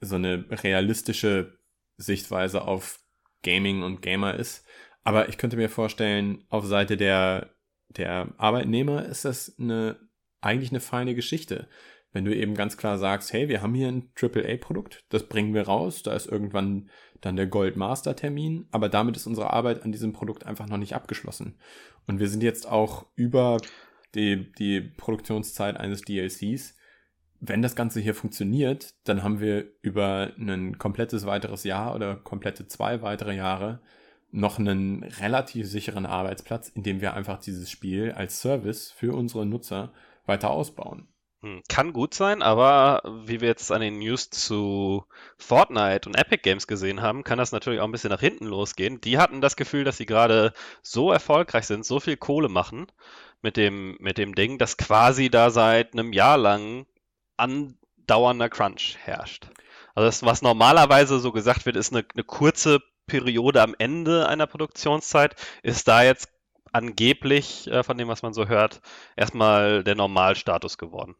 so 0.00 0.16
eine 0.16 0.44
realistische 0.50 1.58
Sichtweise 1.96 2.62
auf 2.62 3.00
Gaming 3.42 3.82
und 3.82 4.00
Gamer 4.00 4.34
ist. 4.34 4.66
Aber 5.04 5.28
ich 5.28 5.38
könnte 5.38 5.56
mir 5.56 5.68
vorstellen, 5.68 6.44
auf 6.48 6.64
Seite 6.66 6.96
der 6.96 7.54
der 7.96 8.28
Arbeitnehmer 8.36 9.04
ist 9.04 9.24
das 9.24 9.58
eine, 9.58 9.96
eigentlich 10.40 10.70
eine 10.70 10.80
feine 10.80 11.14
Geschichte. 11.14 11.68
Wenn 12.12 12.24
du 12.24 12.34
eben 12.34 12.54
ganz 12.54 12.76
klar 12.76 12.98
sagst, 12.98 13.32
hey, 13.32 13.48
wir 13.48 13.60
haben 13.60 13.74
hier 13.74 13.88
ein 13.88 14.10
AAA-Produkt, 14.20 15.04
das 15.10 15.28
bringen 15.28 15.52
wir 15.54 15.62
raus, 15.62 16.02
da 16.02 16.14
ist 16.14 16.26
irgendwann 16.26 16.90
dann 17.20 17.36
der 17.36 17.46
Gold-Master-Termin, 17.46 18.66
aber 18.70 18.88
damit 18.88 19.16
ist 19.16 19.26
unsere 19.26 19.52
Arbeit 19.52 19.82
an 19.82 19.92
diesem 19.92 20.12
Produkt 20.12 20.46
einfach 20.46 20.66
noch 20.68 20.78
nicht 20.78 20.94
abgeschlossen. 20.94 21.58
Und 22.06 22.18
wir 22.18 22.28
sind 22.28 22.42
jetzt 22.42 22.66
auch 22.66 23.06
über 23.14 23.58
die, 24.14 24.50
die 24.52 24.80
Produktionszeit 24.80 25.76
eines 25.76 26.02
DLCs. 26.02 26.76
Wenn 27.40 27.62
das 27.62 27.76
Ganze 27.76 28.00
hier 28.00 28.14
funktioniert, 28.14 28.94
dann 29.04 29.22
haben 29.22 29.40
wir 29.40 29.66
über 29.82 30.32
ein 30.38 30.78
komplettes 30.78 31.26
weiteres 31.26 31.64
Jahr 31.64 31.94
oder 31.94 32.16
komplette 32.16 32.66
zwei 32.68 33.02
weitere 33.02 33.36
Jahre 33.36 33.80
noch 34.30 34.58
einen 34.58 35.02
relativ 35.02 35.66
sicheren 35.66 36.06
Arbeitsplatz, 36.06 36.68
indem 36.68 37.00
wir 37.00 37.14
einfach 37.14 37.38
dieses 37.38 37.70
Spiel 37.70 38.12
als 38.12 38.40
Service 38.40 38.90
für 38.90 39.14
unsere 39.14 39.46
Nutzer 39.46 39.92
weiter 40.26 40.50
ausbauen. 40.50 41.08
Hm, 41.40 41.62
kann 41.68 41.92
gut 41.92 42.14
sein, 42.14 42.42
aber 42.42 43.00
wie 43.24 43.40
wir 43.40 43.48
jetzt 43.48 43.70
an 43.70 43.80
den 43.80 43.98
News 43.98 44.28
zu 44.28 45.04
Fortnite 45.36 46.08
und 46.08 46.16
Epic 46.16 46.42
Games 46.42 46.66
gesehen 46.66 47.00
haben, 47.00 47.22
kann 47.22 47.38
das 47.38 47.52
natürlich 47.52 47.80
auch 47.80 47.84
ein 47.84 47.92
bisschen 47.92 48.10
nach 48.10 48.20
hinten 48.20 48.46
losgehen. 48.46 49.00
Die 49.00 49.18
hatten 49.18 49.40
das 49.40 49.54
Gefühl, 49.54 49.84
dass 49.84 49.98
sie 49.98 50.06
gerade 50.06 50.52
so 50.82 51.12
erfolgreich 51.12 51.66
sind, 51.66 51.86
so 51.86 52.00
viel 52.00 52.16
Kohle 52.16 52.48
machen 52.48 52.86
mit 53.40 53.56
dem, 53.56 53.96
mit 54.00 54.18
dem 54.18 54.34
Ding, 54.34 54.58
dass 54.58 54.76
quasi 54.76 55.30
da 55.30 55.50
seit 55.50 55.92
einem 55.92 56.12
Jahr 56.12 56.38
lang 56.38 56.86
andauernder 57.36 58.48
Crunch 58.48 58.96
herrscht. 59.00 59.48
Also 59.94 60.06
das, 60.06 60.22
was 60.24 60.42
normalerweise 60.42 61.20
so 61.20 61.30
gesagt 61.30 61.66
wird, 61.66 61.76
ist 61.76 61.92
eine, 61.92 62.04
eine 62.14 62.24
kurze 62.24 62.80
Periode 63.08 63.62
am 63.62 63.74
Ende 63.78 64.28
einer 64.28 64.46
Produktionszeit 64.46 65.34
ist 65.64 65.88
da 65.88 66.04
jetzt 66.04 66.28
angeblich, 66.72 67.66
äh, 67.66 67.82
von 67.82 67.98
dem, 67.98 68.08
was 68.08 68.22
man 68.22 68.34
so 68.34 68.46
hört, 68.46 68.80
erstmal 69.16 69.82
der 69.82 69.96
Normalstatus 69.96 70.78
geworden. 70.78 71.16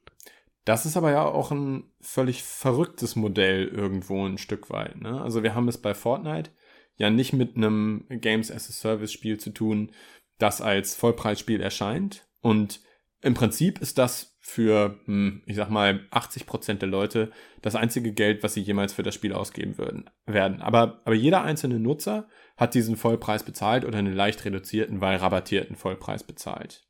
Das 0.64 0.84
ist 0.84 0.96
aber 0.96 1.10
ja 1.10 1.24
auch 1.24 1.50
ein 1.50 1.90
völlig 2.00 2.42
verrücktes 2.42 3.16
Modell 3.16 3.66
irgendwo 3.66 4.26
ein 4.26 4.38
Stück 4.38 4.70
weit. 4.70 5.00
Ne? 5.00 5.20
Also 5.20 5.42
wir 5.42 5.54
haben 5.54 5.66
es 5.66 5.78
bei 5.78 5.94
Fortnite 5.94 6.50
ja 6.96 7.10
nicht 7.10 7.32
mit 7.32 7.56
einem 7.56 8.04
Games 8.08 8.52
as 8.52 8.68
a 8.68 8.72
Service 8.72 9.12
Spiel 9.12 9.38
zu 9.38 9.50
tun, 9.50 9.92
das 10.38 10.60
als 10.60 10.94
Vollpreisspiel 10.94 11.60
erscheint. 11.60 12.28
Und 12.42 12.80
im 13.22 13.34
Prinzip 13.34 13.78
ist 13.78 13.98
das 13.98 14.36
für, 14.48 14.98
hm, 15.04 15.42
ich 15.44 15.56
sag 15.56 15.68
mal, 15.68 16.06
80 16.10 16.46
Prozent 16.46 16.80
der 16.80 16.88
Leute 16.88 17.30
das 17.60 17.74
einzige 17.74 18.12
Geld, 18.12 18.42
was 18.42 18.54
sie 18.54 18.62
jemals 18.62 18.94
für 18.94 19.02
das 19.02 19.14
Spiel 19.14 19.34
ausgeben 19.34 19.76
würden, 19.76 20.08
werden. 20.24 20.62
Aber, 20.62 21.02
aber 21.04 21.14
jeder 21.14 21.42
einzelne 21.42 21.78
Nutzer 21.78 22.26
hat 22.56 22.72
diesen 22.72 22.96
Vollpreis 22.96 23.42
bezahlt 23.42 23.84
oder 23.84 23.98
einen 23.98 24.14
leicht 24.14 24.46
reduzierten, 24.46 25.02
weil 25.02 25.18
rabattierten 25.18 25.76
Vollpreis 25.76 26.24
bezahlt. 26.24 26.86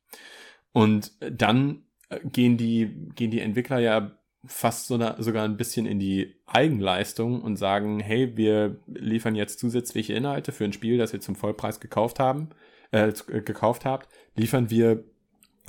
Und 0.73 1.11
dann 1.21 1.83
äh, 2.11 2.21
gehen 2.23 2.59
die, 2.59 3.09
gehen 3.17 3.33
die 3.33 3.41
Entwickler 3.41 3.81
ja 3.81 4.13
fast 4.45 4.87
so 4.87 4.97
sogar 5.19 5.45
ein 5.45 5.57
bisschen 5.57 5.85
in 5.85 5.99
die 5.99 6.37
Eigenleistung 6.47 7.43
und 7.43 7.57
sagen, 7.57 7.99
hey, 7.99 8.37
wir 8.37 8.77
liefern 8.87 9.35
jetzt 9.35 9.59
zusätzliche 9.59 10.15
Inhalte 10.15 10.53
für 10.53 10.65
ein 10.65 10.73
Spiel, 10.73 10.97
das 10.97 11.13
wir 11.13 11.21
zum 11.21 11.35
Vollpreis 11.35 11.81
gekauft 11.81 12.21
haben, 12.21 12.51
äh, 12.93 13.09
äh, 13.09 13.43
gekauft 13.43 13.85
habt, 13.85 14.09
liefern 14.37 14.71
wir 14.71 15.03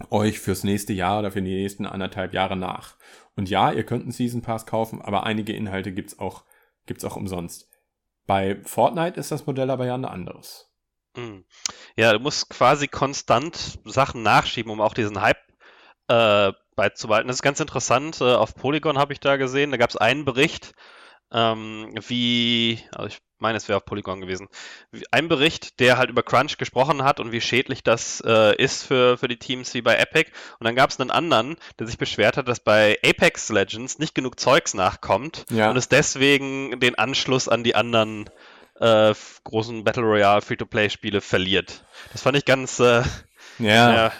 euch 0.10 0.39
fürs 0.39 0.63
nächste 0.63 0.94
Jahr 0.94 1.20
oder 1.20 1.32
für 1.32 1.41
die 1.41 1.53
nächsten 1.53 1.86
anderthalb 1.86 2.34
Jahre 2.34 2.56
nach. 2.56 2.96
Und 3.36 3.50
ja, 3.50 3.72
ihr 3.72 3.86
könnt 3.86 4.03
einen 4.03 4.12
Season 4.12 4.41
Pass 4.41 4.65
kaufen, 4.65 5.01
aber 5.01 5.24
einige 5.24 5.53
Inhalte 5.53 5.91
gibt's 5.91 6.20
auch, 6.20 6.44
gibt's 6.86 7.06
auch 7.06 7.15
umsonst. 7.15 7.70
Bei 8.25 8.62
Fortnite 8.63 9.20
ist 9.20 9.32
das 9.32 9.46
Modell 9.46 9.70
aber 9.70 9.86
ja 9.86 9.96
ein 9.96 10.06
anderes. 10.06 10.70
Hm. 11.15 11.46
Ja, 11.96 12.13
du 12.13 12.20
musst 12.20 12.50
quasi 12.50 12.88
konstant 12.88 13.79
Sachen 13.86 14.22
nachschieben, 14.22 14.72
um 14.72 14.82
auch 14.82 14.94
diesen 14.94 15.22
Hype 15.22 15.41
äh, 16.08 16.51
beizubehalten. 16.75 17.27
Das 17.27 17.38
ist 17.38 17.44
ganz 17.44 17.60
interessant. 17.60 18.22
Äh, 18.22 18.36
auf 18.36 18.56
Polygon 18.56 18.98
habe 18.98 19.13
ich 19.13 19.20
da 19.20 19.38
gesehen, 19.38 19.72
da 19.72 19.77
gab 19.77 19.89
es 19.89 19.98
einen 19.98 20.25
Bericht, 20.25 20.74
ähm, 21.32 21.94
wie, 22.08 22.79
also 22.91 23.08
ich 23.08 23.20
meine, 23.41 23.58
es 23.58 23.67
wäre 23.67 23.77
auf 23.77 23.86
Polygon 23.86 24.22
gewesen, 24.22 24.48
ein 25.12 25.27
Bericht, 25.27 25.79
der 25.79 25.98
halt 25.98 26.10
über 26.10 26.24
Crunch 26.24 26.58
gesprochen 26.58 27.03
hat 27.03 27.19
und 27.19 27.31
wie 27.31 27.41
schädlich 27.41 27.84
das 27.84 28.22
äh, 28.25 28.55
ist 28.55 28.84
für, 28.84 29.17
für 29.17 29.27
die 29.27 29.38
Teams 29.38 29.74
wie 29.74 29.81
bei 29.81 29.96
Epic. 29.98 30.31
Und 30.60 30.65
dann 30.65 30.75
gab 30.75 30.89
es 30.89 31.00
einen 31.00 31.12
anderen, 31.12 31.58
der 31.79 31.88
sich 31.88 31.98
beschwert 31.98 32.38
hat, 32.38 32.48
dass 32.48 32.60
bei 32.60 32.98
Apex 33.03 33.50
Legends 33.50 34.00
nicht 34.00 34.15
genug 34.15 34.39
Zeugs 34.39 34.74
nachkommt 34.74 35.46
ja. 35.51 35.69
und 35.69 35.77
es 35.77 35.89
deswegen 35.89 36.79
den 36.79 36.96
Anschluss 36.96 37.48
an 37.48 37.63
die 37.63 37.75
anderen 37.75 38.29
äh, 38.79 39.13
großen 39.43 39.84
Battle 39.84 40.03
Royale 40.03 40.41
Free-to-Play-Spiele 40.41 41.22
verliert. 41.22 41.84
Das 42.12 42.22
fand 42.22 42.38
ich 42.38 42.46
ganz. 42.46 42.79
Äh, 42.79 43.03
ja. 43.60 43.93
ja. 43.93 44.12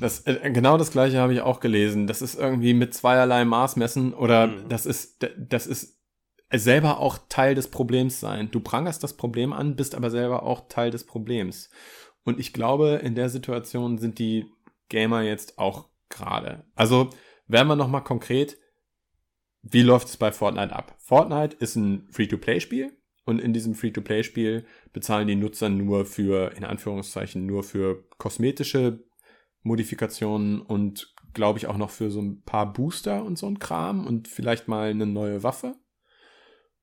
Das, 0.00 0.20
äh, 0.26 0.50
genau 0.50 0.76
das 0.76 0.90
gleiche 0.90 1.18
habe 1.18 1.34
ich 1.34 1.40
auch 1.40 1.60
gelesen. 1.60 2.06
Das 2.06 2.22
ist 2.22 2.34
irgendwie 2.34 2.74
mit 2.74 2.94
zweierlei 2.94 3.44
Maß 3.44 3.76
messen 3.76 4.12
oder 4.12 4.48
mhm. 4.48 4.68
das 4.68 4.86
ist, 4.86 5.26
das 5.36 5.66
ist 5.66 5.93
selber 6.58 7.00
auch 7.00 7.18
Teil 7.28 7.54
des 7.54 7.68
Problems 7.68 8.20
sein. 8.20 8.50
Du 8.50 8.60
prangerst 8.60 9.02
das 9.02 9.16
Problem 9.16 9.52
an, 9.52 9.76
bist 9.76 9.94
aber 9.94 10.10
selber 10.10 10.42
auch 10.42 10.68
Teil 10.68 10.90
des 10.90 11.04
Problems. 11.04 11.70
Und 12.24 12.40
ich 12.40 12.52
glaube, 12.52 13.00
in 13.02 13.14
der 13.14 13.28
Situation 13.28 13.98
sind 13.98 14.18
die 14.18 14.46
Gamer 14.88 15.22
jetzt 15.22 15.58
auch 15.58 15.88
gerade. 16.08 16.64
Also, 16.74 17.10
werden 17.46 17.68
wir 17.68 17.76
nochmal 17.76 18.04
konkret. 18.04 18.58
Wie 19.62 19.82
läuft 19.82 20.08
es 20.08 20.16
bei 20.16 20.32
Fortnite 20.32 20.74
ab? 20.74 20.94
Fortnite 20.98 21.56
ist 21.56 21.76
ein 21.76 22.06
Free-to-Play-Spiel 22.10 22.96
und 23.24 23.40
in 23.40 23.52
diesem 23.52 23.74
Free-to-Play-Spiel 23.74 24.66
bezahlen 24.92 25.26
die 25.26 25.36
Nutzer 25.36 25.68
nur 25.70 26.04
für, 26.04 26.52
in 26.56 26.64
Anführungszeichen, 26.64 27.46
nur 27.46 27.62
für 27.62 28.04
kosmetische 28.18 29.04
Modifikationen 29.62 30.60
und 30.60 31.14
glaube 31.32 31.58
ich 31.58 31.66
auch 31.66 31.78
noch 31.78 31.90
für 31.90 32.10
so 32.10 32.20
ein 32.20 32.42
paar 32.42 32.72
Booster 32.72 33.24
und 33.24 33.38
so 33.38 33.46
ein 33.46 33.58
Kram 33.58 34.06
und 34.06 34.28
vielleicht 34.28 34.68
mal 34.68 34.90
eine 34.90 35.06
neue 35.06 35.42
Waffe. 35.42 35.74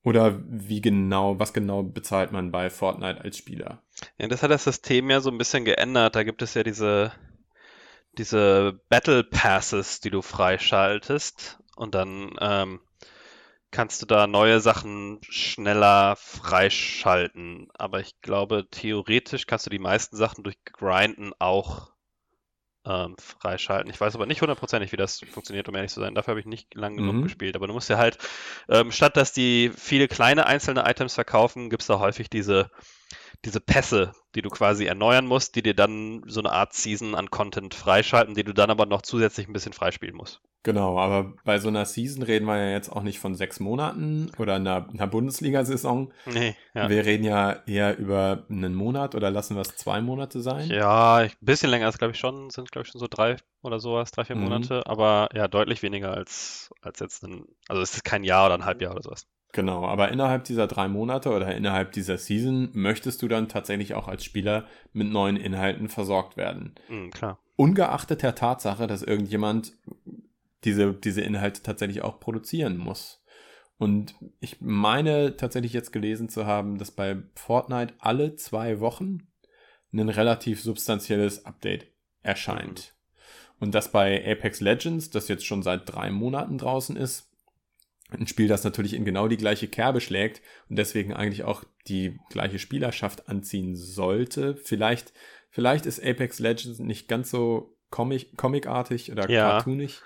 Oder 0.04 0.40
wie 0.46 0.80
genau, 0.80 1.38
was 1.38 1.52
genau 1.52 1.82
bezahlt 1.82 2.32
man 2.32 2.50
bei 2.50 2.70
Fortnite 2.70 3.20
als 3.20 3.36
Spieler? 3.36 3.82
Ja, 4.18 4.26
das 4.26 4.42
hat 4.42 4.50
das 4.50 4.64
System 4.64 5.10
ja 5.10 5.20
so 5.20 5.30
ein 5.30 5.38
bisschen 5.38 5.64
geändert. 5.64 6.16
Da 6.16 6.24
gibt 6.24 6.42
es 6.42 6.54
ja 6.54 6.64
diese, 6.64 7.12
diese 8.18 8.80
Battle 8.88 9.22
Passes, 9.22 10.00
die 10.00 10.10
du 10.10 10.20
freischaltest. 10.20 11.60
Und 11.76 11.94
dann 11.94 12.34
ähm, 12.40 12.80
kannst 13.70 14.02
du 14.02 14.06
da 14.06 14.26
neue 14.26 14.60
Sachen 14.60 15.20
schneller 15.22 16.16
freischalten. 16.16 17.68
Aber 17.74 18.00
ich 18.00 18.20
glaube, 18.22 18.66
theoretisch 18.70 19.46
kannst 19.46 19.66
du 19.66 19.70
die 19.70 19.78
meisten 19.78 20.16
Sachen 20.16 20.42
durch 20.42 20.56
Grinden 20.64 21.32
auch 21.38 21.91
ähm, 22.84 23.14
freischalten. 23.18 23.90
Ich 23.90 24.00
weiß 24.00 24.14
aber 24.14 24.26
nicht 24.26 24.40
hundertprozentig, 24.40 24.92
wie 24.92 24.96
das 24.96 25.20
funktioniert, 25.20 25.68
um 25.68 25.74
ehrlich 25.74 25.92
zu 25.92 26.00
sein. 26.00 26.14
Dafür 26.14 26.32
habe 26.32 26.40
ich 26.40 26.46
nicht 26.46 26.74
lang 26.74 26.96
genug 26.96 27.16
mhm. 27.16 27.22
gespielt. 27.22 27.56
Aber 27.56 27.66
du 27.66 27.72
musst 27.72 27.88
ja 27.88 27.98
halt, 27.98 28.18
ähm, 28.68 28.90
statt 28.90 29.16
dass 29.16 29.32
die 29.32 29.70
viele 29.76 30.08
kleine 30.08 30.46
einzelne 30.46 30.84
Items 30.88 31.14
verkaufen, 31.14 31.70
gibt 31.70 31.82
es 31.82 31.86
da 31.86 31.98
häufig 31.98 32.28
diese, 32.28 32.70
diese 33.44 33.60
Pässe, 33.60 34.12
die 34.34 34.42
du 34.42 34.50
quasi 34.50 34.86
erneuern 34.86 35.26
musst, 35.26 35.56
die 35.56 35.62
dir 35.62 35.74
dann 35.74 36.22
so 36.26 36.40
eine 36.40 36.52
Art 36.52 36.74
Season 36.74 37.14
an 37.14 37.30
Content 37.30 37.74
freischalten, 37.74 38.34
die 38.34 38.44
du 38.44 38.52
dann 38.52 38.70
aber 38.70 38.86
noch 38.86 39.02
zusätzlich 39.02 39.48
ein 39.48 39.52
bisschen 39.52 39.72
freispielen 39.72 40.16
musst. 40.16 40.40
Genau, 40.64 40.96
aber 40.98 41.34
bei 41.44 41.58
so 41.58 41.68
einer 41.68 41.84
Season 41.84 42.22
reden 42.22 42.46
wir 42.46 42.56
ja 42.56 42.70
jetzt 42.70 42.88
auch 42.88 43.02
nicht 43.02 43.18
von 43.18 43.34
sechs 43.34 43.58
Monaten 43.58 44.30
oder 44.38 44.54
einer, 44.54 44.88
einer 44.88 45.08
Bundesliga-Saison. 45.08 46.12
Nee, 46.26 46.54
ja. 46.72 46.88
Wir 46.88 47.04
reden 47.04 47.24
ja 47.24 47.62
eher 47.66 47.98
über 47.98 48.44
einen 48.48 48.74
Monat 48.74 49.16
oder 49.16 49.32
lassen 49.32 49.56
wir 49.56 49.62
es 49.62 49.76
zwei 49.76 50.00
Monate 50.00 50.40
sein? 50.40 50.70
Ja, 50.70 51.16
ein 51.16 51.32
bisschen 51.40 51.70
länger 51.70 51.88
ist, 51.88 51.98
glaube 51.98 52.12
ich, 52.12 52.20
schon, 52.20 52.48
sind, 52.50 52.70
glaube 52.70 52.86
ich, 52.86 52.92
schon 52.92 53.00
so 53.00 53.08
drei 53.10 53.36
oder 53.62 53.80
sowas, 53.80 54.12
drei, 54.12 54.24
vier 54.24 54.36
mhm. 54.36 54.44
Monate, 54.44 54.86
aber 54.86 55.30
ja, 55.34 55.48
deutlich 55.48 55.82
weniger 55.82 56.12
als, 56.12 56.70
als 56.80 57.00
jetzt 57.00 57.24
ein, 57.24 57.44
also 57.66 57.82
es 57.82 57.94
ist 57.94 58.04
kein 58.04 58.22
Jahr 58.22 58.46
oder 58.46 58.54
ein 58.54 58.64
Halbjahr 58.64 58.92
oder 58.92 59.02
sowas. 59.02 59.26
Genau, 59.52 59.84
aber 59.84 60.10
innerhalb 60.10 60.44
dieser 60.44 60.66
drei 60.66 60.88
Monate 60.88 61.30
oder 61.30 61.54
innerhalb 61.54 61.92
dieser 61.92 62.16
Season 62.16 62.70
möchtest 62.72 63.20
du 63.20 63.28
dann 63.28 63.48
tatsächlich 63.48 63.94
auch 63.94 64.08
als 64.08 64.24
Spieler 64.24 64.66
mit 64.94 65.08
neuen 65.08 65.36
Inhalten 65.36 65.88
versorgt 65.88 66.38
werden. 66.38 66.74
Mhm, 66.88 67.10
klar. 67.10 67.38
Ungeachtet 67.56 68.22
der 68.22 68.34
Tatsache, 68.34 68.86
dass 68.86 69.02
irgendjemand 69.02 69.74
diese, 70.64 70.94
diese 70.94 71.20
Inhalte 71.20 71.62
tatsächlich 71.62 72.02
auch 72.02 72.18
produzieren 72.18 72.78
muss. 72.78 73.22
Und 73.76 74.14
ich 74.40 74.60
meine 74.60 75.36
tatsächlich 75.36 75.74
jetzt 75.74 75.92
gelesen 75.92 76.30
zu 76.30 76.46
haben, 76.46 76.78
dass 76.78 76.90
bei 76.90 77.16
Fortnite 77.34 77.94
alle 77.98 78.36
zwei 78.36 78.80
Wochen 78.80 79.26
ein 79.92 80.08
relativ 80.08 80.62
substanzielles 80.62 81.44
Update 81.44 81.88
erscheint. 82.22 82.94
Mhm. 82.94 83.56
Und 83.60 83.74
dass 83.74 83.92
bei 83.92 84.24
Apex 84.26 84.60
Legends, 84.60 85.10
das 85.10 85.28
jetzt 85.28 85.44
schon 85.44 85.62
seit 85.62 85.92
drei 85.92 86.10
Monaten 86.10 86.58
draußen 86.58 86.96
ist, 86.96 87.31
ein 88.20 88.26
Spiel, 88.26 88.48
das 88.48 88.64
natürlich 88.64 88.94
in 88.94 89.04
genau 89.04 89.28
die 89.28 89.36
gleiche 89.36 89.68
Kerbe 89.68 90.00
schlägt 90.00 90.42
und 90.68 90.76
deswegen 90.76 91.12
eigentlich 91.12 91.44
auch 91.44 91.64
die 91.88 92.18
gleiche 92.30 92.58
Spielerschaft 92.58 93.28
anziehen 93.28 93.76
sollte. 93.76 94.56
Vielleicht, 94.56 95.12
vielleicht 95.50 95.86
ist 95.86 96.02
Apex 96.02 96.38
Legends 96.38 96.78
nicht 96.78 97.08
ganz 97.08 97.30
so 97.30 97.76
Comic, 97.90 98.36
comicartig 98.36 99.12
oder 99.12 99.28
ja. 99.30 99.50
cartoonig 99.50 100.00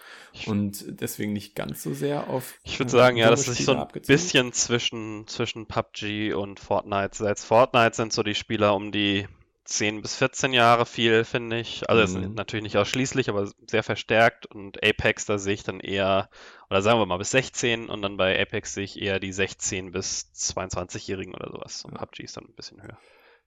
und 0.47 1.01
deswegen 1.01 1.33
nicht 1.33 1.55
ganz 1.55 1.83
so 1.83 1.95
sehr 1.95 2.29
auf. 2.29 2.59
Ich 2.65 2.79
würde 2.81 2.91
sagen, 2.91 3.17
ja, 3.17 3.31
das 3.31 3.47
ist 3.47 3.65
so 3.65 3.73
ein 3.73 3.79
abgezogen. 3.79 4.13
bisschen 4.13 4.53
zwischen, 4.53 5.27
zwischen 5.29 5.67
PUBG 5.67 6.35
und 6.35 6.59
Fortnite. 6.59 7.17
Seit 7.17 7.39
Fortnite 7.39 7.95
sind 7.95 8.13
so 8.13 8.23
die 8.25 8.35
Spieler 8.35 8.75
um 8.75 8.91
die 8.91 9.29
10 9.67 10.01
bis 10.01 10.17
14 10.17 10.53
Jahre 10.53 10.87
viel, 10.87 11.25
finde 11.25 11.59
ich. 11.59 11.89
Also 11.91 12.19
mhm. 12.19 12.35
natürlich 12.35 12.63
nicht 12.63 12.77
ausschließlich, 12.77 13.29
aber 13.29 13.51
sehr 13.67 13.83
verstärkt. 13.83 14.47
Und 14.47 14.83
Apex, 14.83 15.27
da 15.27 15.39
sehe 15.39 15.55
ich 15.55 15.63
dann 15.63 15.81
eher, 15.81 16.31
oder 16.71 16.83
sagen 16.83 16.99
wir 16.99 17.07
mal 17.07 17.19
bis 17.19 17.33
16 17.33 17.89
und 17.89 18.03
dann 18.03 18.17
bei 18.17 18.41
Apex 18.41 18.75
sehe 18.75 18.85
ich 18.85 19.01
eher 19.01 19.21
die 19.21 19.33
16 19.33 19.93
bis 19.93 20.31
22-Jährigen 20.35 21.35
oder 21.35 21.51
sowas. 21.51 21.85
Und 21.85 21.95
PUBG 21.95 22.25
ist 22.25 22.37
dann 22.37 22.45
ein 22.45 22.55
bisschen 22.55 22.83
höher. 22.83 22.99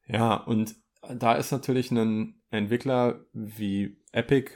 Ja, 0.08 0.36
und 0.36 0.76
da 1.08 1.36
ist 1.36 1.52
natürlich 1.52 1.92
ein 1.92 2.42
Entwickler 2.52 3.26
wie 3.34 3.98
Epic, 4.12 4.52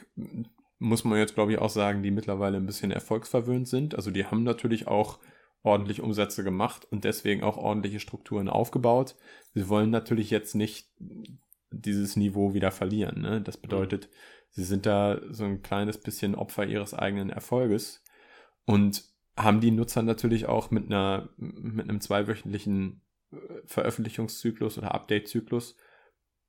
muss 0.78 1.04
man 1.04 1.18
jetzt 1.18 1.34
glaube 1.34 1.52
ich 1.52 1.58
auch 1.58 1.70
sagen, 1.70 2.02
die 2.02 2.10
mittlerweile 2.10 2.58
ein 2.58 2.66
bisschen 2.66 2.90
erfolgsverwöhnt 2.90 3.68
sind. 3.68 3.94
Also 3.94 4.10
die 4.10 4.26
haben 4.26 4.42
natürlich 4.42 4.86
auch 4.86 5.18
ordentlich 5.62 6.02
Umsätze 6.02 6.44
gemacht 6.44 6.86
und 6.90 7.04
deswegen 7.04 7.42
auch 7.42 7.56
ordentliche 7.56 7.98
Strukturen 7.98 8.48
aufgebaut. 8.48 9.16
Sie 9.54 9.68
wollen 9.68 9.90
natürlich 9.90 10.30
jetzt 10.30 10.54
nicht 10.54 10.88
dieses 11.80 12.16
Niveau 12.16 12.54
wieder 12.54 12.70
verlieren. 12.70 13.20
Ne? 13.20 13.40
Das 13.40 13.56
bedeutet, 13.56 14.06
mhm. 14.06 14.14
sie 14.50 14.64
sind 14.64 14.86
da 14.86 15.20
so 15.30 15.44
ein 15.44 15.62
kleines 15.62 15.98
bisschen 15.98 16.34
Opfer 16.34 16.66
ihres 16.66 16.94
eigenen 16.94 17.30
Erfolges 17.30 18.02
und 18.64 19.04
haben 19.36 19.60
die 19.60 19.70
Nutzer 19.70 20.02
natürlich 20.02 20.46
auch 20.46 20.70
mit 20.70 20.86
einer 20.86 21.28
mit 21.36 21.88
einem 21.88 22.00
zweiwöchentlichen 22.00 23.02
äh, 23.32 23.36
Veröffentlichungszyklus 23.66 24.78
oder 24.78 24.94
Update-Zyklus 24.94 25.76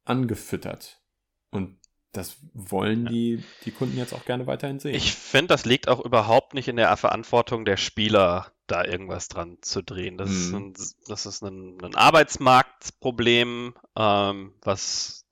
angefüttert. 0.03 1.01
Und 1.49 1.77
das 2.11 2.37
wollen 2.53 3.05
die, 3.07 3.43
die 3.65 3.71
Kunden 3.71 3.97
jetzt 3.97 4.13
auch 4.13 4.25
gerne 4.25 4.47
weiterhin 4.47 4.79
sehen. 4.79 4.95
Ich 4.95 5.13
finde, 5.13 5.47
das 5.47 5.65
liegt 5.65 5.87
auch 5.87 6.03
überhaupt 6.03 6.53
nicht 6.53 6.67
in 6.67 6.77
der 6.77 6.95
Verantwortung 6.95 7.65
der 7.65 7.77
Spieler, 7.77 8.51
da 8.67 8.83
irgendwas 8.83 9.27
dran 9.27 9.57
zu 9.61 9.81
drehen. 9.83 10.17
Das 10.17 10.29
mhm. 10.29 10.35
ist 10.35 10.53
ein, 10.53 10.73
das 11.07 11.25
ist 11.25 11.41
ein, 11.43 11.77
ein 11.83 11.95
Arbeitsmarktproblem, 11.95 13.73
ähm, 13.95 14.53
was 14.63 15.25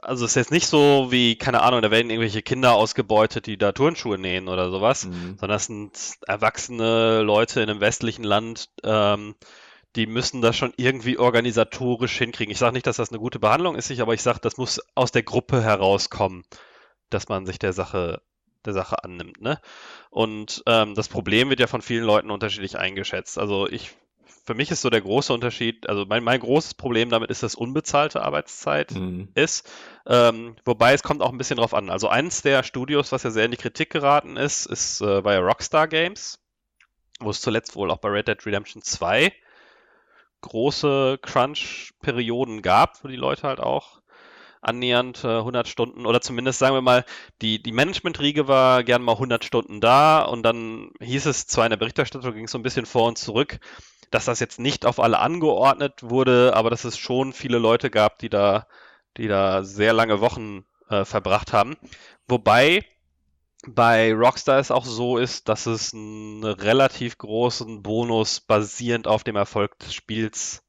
also 0.00 0.24
es 0.24 0.32
ist 0.32 0.36
jetzt 0.36 0.50
nicht 0.50 0.66
so 0.66 1.08
wie, 1.10 1.36
keine 1.36 1.62
Ahnung, 1.62 1.82
da 1.82 1.90
werden 1.90 2.10
irgendwelche 2.10 2.42
Kinder 2.42 2.72
ausgebeutet, 2.72 3.46
die 3.46 3.58
da 3.58 3.72
Turnschuhe 3.72 4.18
nähen 4.18 4.48
oder 4.48 4.70
sowas, 4.70 5.04
Mhm. 5.04 5.36
sondern 5.38 5.50
das 5.50 5.66
sind 5.66 5.92
erwachsene 6.26 7.20
Leute 7.22 7.60
in 7.60 7.68
einem 7.70 7.80
westlichen 7.80 8.24
Land, 8.24 8.70
ähm, 8.84 9.34
die 9.94 10.06
müssen 10.06 10.40
das 10.40 10.56
schon 10.56 10.72
irgendwie 10.78 11.18
organisatorisch 11.18 12.16
hinkriegen. 12.16 12.50
Ich 12.50 12.58
sage 12.58 12.72
nicht, 12.72 12.86
dass 12.86 12.96
das 12.96 13.10
eine 13.10 13.18
gute 13.18 13.38
Behandlung 13.38 13.76
ist, 13.76 13.90
ich- 13.90 14.00
aber 14.00 14.14
ich 14.14 14.22
sage, 14.22 14.40
das 14.40 14.56
muss 14.56 14.80
aus 14.94 15.12
der 15.12 15.22
Gruppe 15.22 15.62
herauskommen, 15.62 16.44
dass 17.10 17.28
man 17.28 17.44
sich 17.44 17.58
der 17.58 17.74
Sache, 17.74 18.22
der 18.64 18.72
Sache 18.72 19.02
annimmt, 19.04 19.40
ne? 19.40 19.60
Und 20.10 20.62
ähm, 20.66 20.94
das 20.94 21.08
Problem 21.08 21.50
wird 21.50 21.60
ja 21.60 21.66
von 21.66 21.82
vielen 21.82 22.04
Leuten 22.04 22.30
unterschiedlich 22.30 22.78
eingeschätzt. 22.78 23.38
Also 23.38 23.68
ich, 23.68 23.90
für 24.44 24.54
mich 24.54 24.70
ist 24.70 24.82
so 24.82 24.90
der 24.90 25.00
große 25.00 25.32
Unterschied, 25.32 25.88
also 25.88 26.04
mein, 26.06 26.24
mein 26.24 26.40
großes 26.40 26.74
Problem 26.74 27.10
damit 27.10 27.30
ist, 27.30 27.42
dass 27.42 27.54
unbezahlte 27.54 28.22
Arbeitszeit 28.22 28.92
Mhm. 28.92 29.28
ist. 29.34 29.70
Ähm, 30.06 30.56
wobei 30.64 30.94
es 30.94 31.02
kommt 31.02 31.22
auch 31.22 31.30
ein 31.30 31.38
bisschen 31.38 31.58
drauf 31.58 31.74
an. 31.74 31.90
Also 31.90 32.08
eins 32.08 32.42
der 32.42 32.62
Studios, 32.62 33.12
was 33.12 33.22
ja 33.22 33.30
sehr 33.30 33.44
in 33.44 33.50
die 33.52 33.56
Kritik 33.56 33.90
geraten 33.90 34.36
ist, 34.36 34.66
ist 34.66 35.00
äh, 35.00 35.20
bei 35.22 35.38
Rockstar 35.38 35.88
Games, 35.88 36.40
wo 37.20 37.30
es 37.30 37.40
zuletzt 37.40 37.76
wohl 37.76 37.90
auch 37.90 37.98
bei 37.98 38.08
Red 38.08 38.28
Dead 38.28 38.46
Redemption 38.46 38.82
2 38.82 39.32
große 40.40 41.18
Crunch-Perioden 41.22 42.62
gab, 42.62 43.02
wo 43.04 43.08
die 43.08 43.16
Leute 43.16 43.44
halt 43.44 43.60
auch 43.60 44.01
annähernd 44.62 45.24
äh, 45.24 45.38
100 45.38 45.68
Stunden 45.68 46.06
oder 46.06 46.20
zumindest 46.20 46.58
sagen 46.60 46.74
wir 46.74 46.82
mal, 46.82 47.04
die, 47.42 47.62
die 47.62 47.72
Management-Riege 47.72 48.48
war 48.48 48.84
gern 48.84 49.02
mal 49.02 49.12
100 49.12 49.44
Stunden 49.44 49.80
da 49.80 50.22
und 50.22 50.42
dann 50.44 50.90
hieß 51.00 51.26
es 51.26 51.46
zwar 51.46 51.66
in 51.66 51.70
der 51.70 51.76
Berichterstattung, 51.76 52.32
ging 52.34 52.44
es 52.44 52.52
so 52.52 52.58
ein 52.58 52.62
bisschen 52.62 52.86
vor 52.86 53.08
und 53.08 53.18
zurück, 53.18 53.58
dass 54.10 54.24
das 54.26 54.40
jetzt 54.40 54.60
nicht 54.60 54.86
auf 54.86 55.00
alle 55.00 55.18
angeordnet 55.18 56.02
wurde, 56.02 56.52
aber 56.54 56.70
dass 56.70 56.84
es 56.84 56.96
schon 56.96 57.32
viele 57.32 57.58
Leute 57.58 57.90
gab, 57.90 58.18
die 58.18 58.30
da, 58.30 58.66
die 59.16 59.28
da 59.28 59.64
sehr 59.64 59.92
lange 59.92 60.20
Wochen 60.20 60.64
äh, 60.88 61.04
verbracht 61.04 61.52
haben. 61.52 61.76
Wobei 62.28 62.84
bei 63.66 64.12
Rockstar 64.12 64.58
es 64.58 64.70
auch 64.70 64.84
so 64.84 65.18
ist, 65.18 65.48
dass 65.48 65.66
es 65.66 65.94
einen 65.94 66.44
relativ 66.44 67.18
großen 67.18 67.82
Bonus 67.82 68.40
basierend 68.40 69.06
auf 69.06 69.24
dem 69.24 69.36
Erfolg 69.36 69.78
des 69.78 69.94
Spiels 69.94 70.61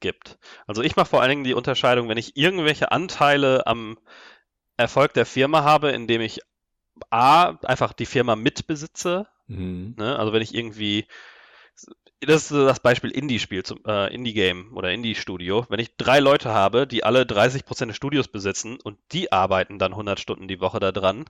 gibt. 0.00 0.38
Also 0.66 0.82
ich 0.82 0.96
mache 0.96 1.08
vor 1.08 1.20
allen 1.20 1.30
Dingen 1.30 1.44
die 1.44 1.54
Unterscheidung, 1.54 2.08
wenn 2.08 2.18
ich 2.18 2.36
irgendwelche 2.36 2.90
Anteile 2.92 3.66
am 3.66 3.98
Erfolg 4.76 5.14
der 5.14 5.26
Firma 5.26 5.62
habe, 5.62 5.90
indem 5.90 6.20
ich 6.20 6.40
A, 7.10 7.56
einfach 7.64 7.92
die 7.92 8.06
Firma 8.06 8.36
mitbesitze, 8.36 9.26
Mhm. 9.46 9.94
Ne? 9.98 10.16
Also 10.16 10.32
wenn 10.32 10.42
ich 10.42 10.54
irgendwie, 10.54 11.06
das 12.20 12.42
ist 12.42 12.50
das 12.52 12.78
Beispiel 12.80 13.10
Indie-Spiel, 13.10 13.64
zum- 13.64 13.80
äh, 13.84 14.14
Indie-Game 14.14 14.76
oder 14.76 14.92
Indie-Studio. 14.92 15.66
Wenn 15.68 15.80
ich 15.80 15.96
drei 15.96 16.20
Leute 16.20 16.50
habe, 16.50 16.86
die 16.86 17.02
alle 17.02 17.24
30% 17.26 17.90
des 17.90 17.96
Studios 17.96 18.28
besitzen 18.28 18.78
und 18.82 18.98
die 19.10 19.32
arbeiten 19.32 19.78
dann 19.80 19.94
100 19.96 20.20
Stunden 20.20 20.46
die 20.46 20.60
Woche 20.60 20.78
da 20.78 20.92
dran, 20.92 21.24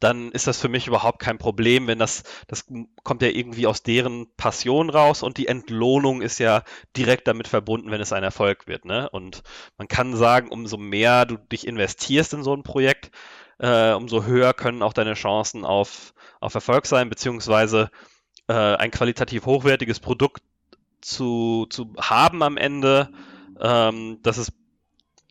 dann 0.00 0.32
ist 0.32 0.46
das 0.46 0.60
für 0.60 0.68
mich 0.68 0.86
überhaupt 0.86 1.18
kein 1.18 1.38
Problem, 1.38 1.86
wenn 1.86 1.98
das, 1.98 2.24
das 2.46 2.66
kommt 3.04 3.22
ja 3.22 3.28
irgendwie 3.28 3.66
aus 3.66 3.82
deren 3.82 4.26
Passion 4.36 4.90
raus 4.90 5.22
und 5.22 5.38
die 5.38 5.46
Entlohnung 5.46 6.20
ist 6.20 6.38
ja 6.38 6.62
direkt 6.96 7.26
damit 7.28 7.48
verbunden, 7.48 7.90
wenn 7.90 8.00
es 8.00 8.12
ein 8.12 8.22
Erfolg 8.22 8.66
wird. 8.66 8.84
Ne? 8.84 9.08
Und 9.10 9.42
man 9.78 9.88
kann 9.88 10.16
sagen, 10.16 10.48
umso 10.50 10.76
mehr 10.76 11.24
du 11.26 11.36
dich 11.36 11.66
investierst 11.66 12.34
in 12.34 12.42
so 12.42 12.54
ein 12.54 12.62
Projekt, 12.62 13.10
äh, 13.58 13.92
umso 13.92 14.24
höher 14.24 14.52
können 14.52 14.82
auch 14.82 14.92
deine 14.92 15.14
Chancen 15.14 15.64
auf, 15.64 16.12
auf 16.40 16.54
Erfolg 16.54 16.86
sein, 16.86 17.08
beziehungsweise 17.08 17.90
äh, 18.48 18.52
ein 18.52 18.90
qualitativ 18.90 19.46
hochwertiges 19.46 20.00
Produkt 20.00 20.42
zu, 21.00 21.66
zu 21.70 21.94
haben 21.98 22.42
am 22.42 22.56
Ende. 22.56 23.10
Ähm, 23.60 24.18
das 24.22 24.38
ist, 24.38 24.52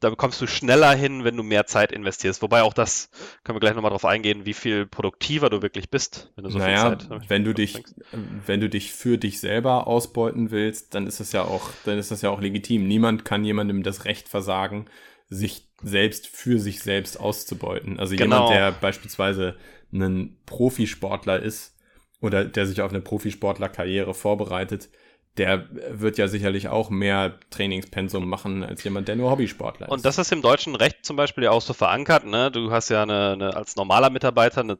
da 0.03 0.11
kommst 0.15 0.41
du 0.41 0.47
schneller 0.47 0.93
hin, 0.95 1.23
wenn 1.23 1.37
du 1.37 1.43
mehr 1.43 1.65
Zeit 1.65 1.91
investierst. 1.91 2.41
Wobei 2.41 2.61
auch 2.63 2.73
das, 2.73 3.09
können 3.43 3.55
wir 3.55 3.59
gleich 3.61 3.75
nochmal 3.75 3.91
drauf 3.91 4.05
eingehen, 4.05 4.45
wie 4.45 4.53
viel 4.53 4.85
produktiver 4.85 5.49
du 5.49 5.61
wirklich 5.61 5.89
bist, 5.89 6.31
wenn 6.35 6.43
du 6.43 6.49
so 6.49 6.59
naja, 6.59 6.97
viel 6.97 7.07
Zeit 7.07 7.29
wenn 7.29 7.43
du 7.43 7.53
dich, 7.53 7.71
verbringst. 7.71 7.95
wenn 8.11 8.61
du 8.61 8.69
dich 8.69 8.93
für 8.93 9.17
dich 9.17 9.39
selber 9.39 9.87
ausbeuten 9.87 10.51
willst, 10.51 10.93
dann 10.95 11.07
ist 11.07 11.19
das 11.19 11.31
ja 11.31 11.43
auch, 11.43 11.69
dann 11.83 11.97
ist 11.97 12.11
das 12.11 12.21
ja 12.21 12.29
auch 12.29 12.41
legitim. 12.41 12.87
Niemand 12.87 13.25
kann 13.25 13.43
jemandem 13.45 13.83
das 13.83 14.05
Recht 14.05 14.29
versagen, 14.29 14.85
sich 15.29 15.69
selbst 15.81 16.27
für 16.27 16.59
sich 16.59 16.81
selbst 16.81 17.19
auszubeuten. 17.19 17.99
Also 17.99 18.15
Genau. 18.15 18.49
jemand, 18.49 18.49
der 18.49 18.71
beispielsweise 18.71 19.55
ein 19.91 20.37
Profisportler 20.45 21.41
ist 21.41 21.75
oder 22.21 22.45
der 22.45 22.65
sich 22.65 22.81
auf 22.81 22.91
eine 22.91 23.01
Profisportlerkarriere 23.01 24.13
vorbereitet, 24.13 24.89
der 25.37 25.67
wird 25.89 26.17
ja 26.17 26.27
sicherlich 26.27 26.67
auch 26.67 26.89
mehr 26.89 27.39
Trainingspensum 27.49 28.27
machen 28.29 28.63
als 28.63 28.83
jemand, 28.83 29.07
der 29.07 29.15
nur 29.15 29.31
Hobbysportler 29.31 29.87
ist. 29.87 29.91
Und 29.91 30.05
das 30.05 30.19
ist 30.19 30.31
im 30.31 30.43
deutschen 30.43 30.75
Recht 30.75 31.05
zum 31.05 31.15
Beispiel 31.15 31.45
ja 31.45 31.51
auch 31.51 31.61
so 31.61 31.73
verankert. 31.73 32.25
Ne? 32.25 32.51
Du 32.51 32.71
hast 32.71 32.89
ja 32.89 33.01
eine, 33.01 33.31
eine, 33.31 33.55
als 33.55 33.75
normaler 33.75 34.11
Mitarbeiter 34.11 34.61
eine, 34.61 34.77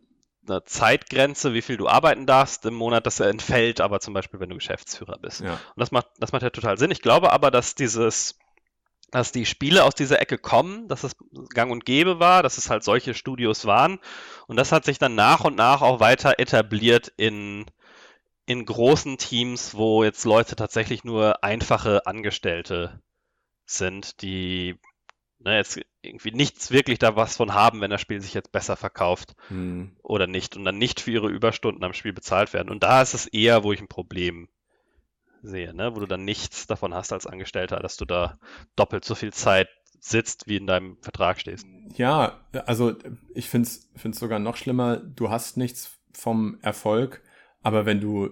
eine 0.47 0.63
Zeitgrenze, 0.63 1.53
wie 1.53 1.63
viel 1.63 1.77
du 1.77 1.87
arbeiten 1.87 2.27
darfst 2.27 2.65
im 2.67 2.75
Monat. 2.75 3.07
Das 3.07 3.19
entfällt 3.19 3.81
aber 3.81 3.99
zum 3.99 4.13
Beispiel, 4.13 4.39
wenn 4.39 4.49
du 4.49 4.55
Geschäftsführer 4.55 5.17
bist. 5.19 5.41
ja. 5.41 5.53
Und 5.53 5.59
das 5.77 5.91
macht, 5.91 6.07
das 6.19 6.31
macht 6.31 6.43
ja 6.43 6.51
total 6.51 6.77
Sinn. 6.77 6.91
Ich 6.91 7.01
glaube 7.01 7.33
aber, 7.33 7.49
dass 7.49 7.73
dieses, 7.73 8.37
dass 9.09 9.31
die 9.31 9.47
Spiele 9.47 9.83
aus 9.85 9.95
dieser 9.95 10.21
Ecke 10.21 10.37
kommen, 10.37 10.87
dass 10.87 11.03
es 11.03 11.15
gang 11.55 11.71
und 11.71 11.83
gäbe 11.83 12.19
war, 12.19 12.43
dass 12.43 12.59
es 12.59 12.69
halt 12.69 12.83
solche 12.83 13.15
Studios 13.15 13.65
waren. 13.65 13.99
Und 14.45 14.57
das 14.57 14.71
hat 14.71 14.85
sich 14.85 14.99
dann 14.99 15.15
nach 15.15 15.43
und 15.45 15.55
nach 15.55 15.81
auch 15.81 15.99
weiter 15.99 16.35
etabliert 16.37 17.11
in, 17.17 17.65
in 18.45 18.65
großen 18.65 19.17
Teams, 19.17 19.75
wo 19.75 20.03
jetzt 20.03 20.25
Leute 20.25 20.55
tatsächlich 20.55 21.03
nur 21.03 21.43
einfache 21.43 22.05
Angestellte 22.05 23.01
sind, 23.65 24.21
die 24.21 24.75
ne, 25.39 25.55
jetzt 25.57 25.79
irgendwie 26.01 26.31
nichts 26.31 26.71
wirklich 26.71 26.99
da 26.99 27.15
was 27.15 27.37
von 27.37 27.53
haben, 27.53 27.81
wenn 27.81 27.91
das 27.91 28.01
Spiel 28.01 28.21
sich 28.21 28.33
jetzt 28.33 28.51
besser 28.51 28.75
verkauft 28.75 29.35
Hm. 29.47 29.95
oder 30.01 30.27
nicht 30.27 30.57
und 30.57 30.65
dann 30.65 30.77
nicht 30.77 30.99
für 30.99 31.11
ihre 31.11 31.29
Überstunden 31.29 31.83
am 31.83 31.93
Spiel 31.93 32.13
bezahlt 32.13 32.53
werden. 32.53 32.69
Und 32.69 32.83
da 32.83 33.01
ist 33.01 33.13
es 33.13 33.27
eher, 33.27 33.63
wo 33.63 33.71
ich 33.71 33.81
ein 33.81 33.87
Problem 33.87 34.49
sehe, 35.41 35.73
ne? 35.73 35.95
wo 35.95 35.99
du 35.99 36.05
dann 36.05 36.25
nichts 36.25 36.67
davon 36.67 36.93
hast 36.93 37.13
als 37.13 37.27
Angestellter, 37.27 37.79
dass 37.79 37.97
du 37.97 38.05
da 38.05 38.39
doppelt 38.75 39.05
so 39.05 39.15
viel 39.15 39.33
Zeit 39.33 39.69
sitzt, 39.99 40.47
wie 40.47 40.57
in 40.57 40.67
deinem 40.67 40.97
Vertrag 41.01 41.39
stehst. 41.39 41.65
Ja, 41.95 42.41
also 42.65 42.95
ich 43.33 43.49
finde 43.49 43.69
es 43.69 44.19
sogar 44.19 44.39
noch 44.39 44.57
schlimmer, 44.57 44.97
du 44.97 45.29
hast 45.29 45.57
nichts 45.57 45.97
vom 46.13 46.59
Erfolg, 46.61 47.21
aber 47.63 47.85
wenn 47.85 47.99
du, 47.99 48.29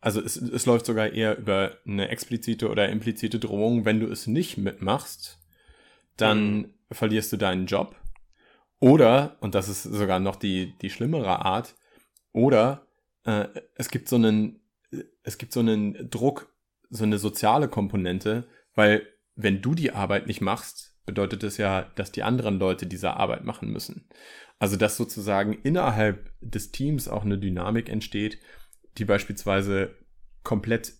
also 0.00 0.20
es, 0.20 0.36
es 0.36 0.66
läuft 0.66 0.86
sogar 0.86 1.12
eher 1.12 1.36
über 1.36 1.76
eine 1.86 2.08
explizite 2.08 2.70
oder 2.70 2.88
implizite 2.88 3.38
Drohung, 3.38 3.84
wenn 3.84 4.00
du 4.00 4.06
es 4.06 4.26
nicht 4.26 4.56
mitmachst, 4.56 5.38
dann 6.16 6.72
verlierst 6.90 7.32
du 7.32 7.36
deinen 7.36 7.66
Job. 7.66 7.96
Oder, 8.78 9.36
und 9.40 9.54
das 9.54 9.68
ist 9.68 9.82
sogar 9.82 10.18
noch 10.18 10.36
die, 10.36 10.76
die 10.78 10.90
schlimmere 10.90 11.44
Art, 11.44 11.74
oder 12.32 12.86
äh, 13.24 13.46
es 13.74 13.90
gibt 13.90 14.08
so 14.08 14.16
einen, 14.16 14.60
es 15.22 15.38
gibt 15.38 15.52
so 15.52 15.60
einen 15.60 16.10
Druck, 16.10 16.52
so 16.90 17.04
eine 17.04 17.18
soziale 17.18 17.68
Komponente, 17.68 18.48
weil 18.74 19.06
wenn 19.34 19.62
du 19.62 19.74
die 19.74 19.92
Arbeit 19.92 20.26
nicht 20.26 20.40
machst, 20.40 20.96
bedeutet 21.06 21.42
es 21.42 21.56
ja, 21.56 21.82
dass 21.94 22.12
die 22.12 22.22
anderen 22.22 22.58
Leute 22.58 22.86
diese 22.86 23.14
Arbeit 23.14 23.44
machen 23.44 23.70
müssen. 23.70 24.08
Also 24.62 24.76
dass 24.76 24.96
sozusagen 24.96 25.54
innerhalb 25.64 26.30
des 26.40 26.70
Teams 26.70 27.08
auch 27.08 27.24
eine 27.24 27.36
Dynamik 27.36 27.88
entsteht, 27.88 28.38
die 28.96 29.04
beispielsweise 29.04 29.92
komplett 30.44 30.92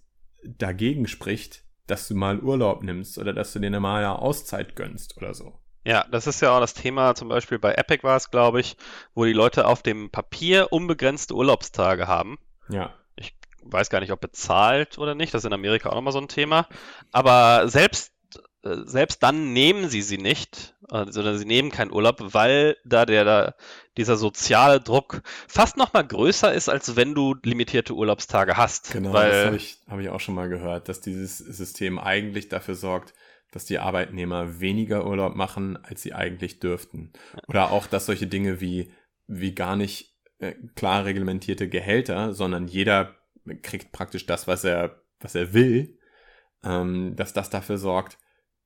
dagegen 0.42 1.07
spricht, 1.07 1.62
dass 1.87 2.09
du 2.09 2.16
mal 2.16 2.40
Urlaub 2.40 2.83
nimmst 2.83 3.18
oder 3.18 3.33
dass 3.33 3.53
du 3.53 3.61
dir 3.61 3.70
mal 3.79 3.98
eine 3.98 4.18
Auszeit 4.18 4.75
gönnst 4.75 5.16
oder 5.16 5.33
so. 5.33 5.61
Ja, 5.85 6.05
das 6.11 6.27
ist 6.27 6.42
ja 6.42 6.57
auch 6.57 6.59
das 6.59 6.75
Thema, 6.75 7.14
zum 7.14 7.29
Beispiel 7.29 7.61
bei 7.61 7.75
Epic 7.75 8.03
war 8.03 8.16
es, 8.16 8.33
glaube 8.33 8.59
ich, 8.59 8.77
wo 9.14 9.25
die 9.27 9.33
Leute 9.33 9.68
auf 9.68 9.81
dem 9.81 10.11
Papier 10.11 10.72
unbegrenzte 10.72 11.37
Urlaubstage 11.37 12.09
haben. 12.09 12.40
Ja. 12.68 12.92
weiß 13.62 13.90
gar 13.90 14.01
nicht, 14.01 14.11
ob 14.11 14.20
bezahlt 14.20 14.98
oder 14.98 15.14
nicht. 15.14 15.35
Das 15.35 15.42
ist 15.42 15.46
in 15.46 15.53
Amerika 15.53 15.88
auch 15.88 15.94
nochmal 15.94 16.12
so 16.12 16.18
ein 16.20 16.27
Thema. 16.27 16.66
Aber 17.12 17.68
selbst, 17.68 18.12
selbst 18.62 19.22
dann 19.22 19.53
nehmen 19.53 19.88
sie 19.88 20.03
sie 20.03 20.18
nicht, 20.18 20.77
äh, 20.90 21.07
sondern 21.09 21.37
sie 21.37 21.44
nehmen 21.44 21.70
keinen 21.70 21.92
Urlaub, 21.92 22.35
weil 22.35 22.77
da 22.85 23.07
der, 23.07 23.25
da 23.25 23.55
dieser 23.96 24.16
soziale 24.16 24.81
Druck 24.81 25.22
fast 25.48 25.77
nochmal 25.77 26.07
größer 26.07 26.53
ist, 26.53 26.68
als 26.68 26.94
wenn 26.94 27.14
du 27.14 27.35
limitierte 27.42 27.94
Urlaubstage 27.94 28.57
hast. 28.57 28.92
Genau, 28.92 29.12
weil, 29.12 29.31
das 29.31 29.46
habe 29.46 29.57
ich, 29.57 29.79
hab 29.88 30.01
ich 30.01 30.09
auch 30.11 30.20
schon 30.20 30.35
mal 30.37 30.48
gehört, 30.48 30.88
dass 30.88 31.01
dieses 31.01 31.38
System 31.38 31.98
eigentlich 31.98 32.48
dafür 32.48 32.75
sorgt, 32.75 33.14
dass 33.51 33.64
die 33.64 33.79
Arbeitnehmer 33.79 34.61
weniger 34.61 35.07
Urlaub 35.07 35.35
machen, 35.35 35.77
als 35.77 36.03
sie 36.03 36.14
eigentlich 36.14 36.61
dürften. 36.61 37.12
Oder 37.48 37.70
auch, 37.70 37.87
dass 37.87 38.07
solche 38.07 38.27
Dinge 38.27 38.61
wie, 38.61 38.92
wie 39.27 39.55
gar 39.55 39.77
nicht 39.77 40.14
äh, 40.38 40.55
klar 40.75 41.05
reglementierte 41.05 41.68
Gehälter, 41.68 42.33
sondern 42.33 42.68
jeder 42.68 43.16
kriegt 43.62 43.92
praktisch 43.92 44.25
das, 44.25 44.46
was 44.46 44.64
er, 44.64 45.03
was 45.20 45.35
er 45.35 45.53
will, 45.53 45.98
ähm, 46.64 47.14
dass 47.16 47.33
das 47.33 47.51
dafür 47.51 47.77
sorgt, 47.77 48.18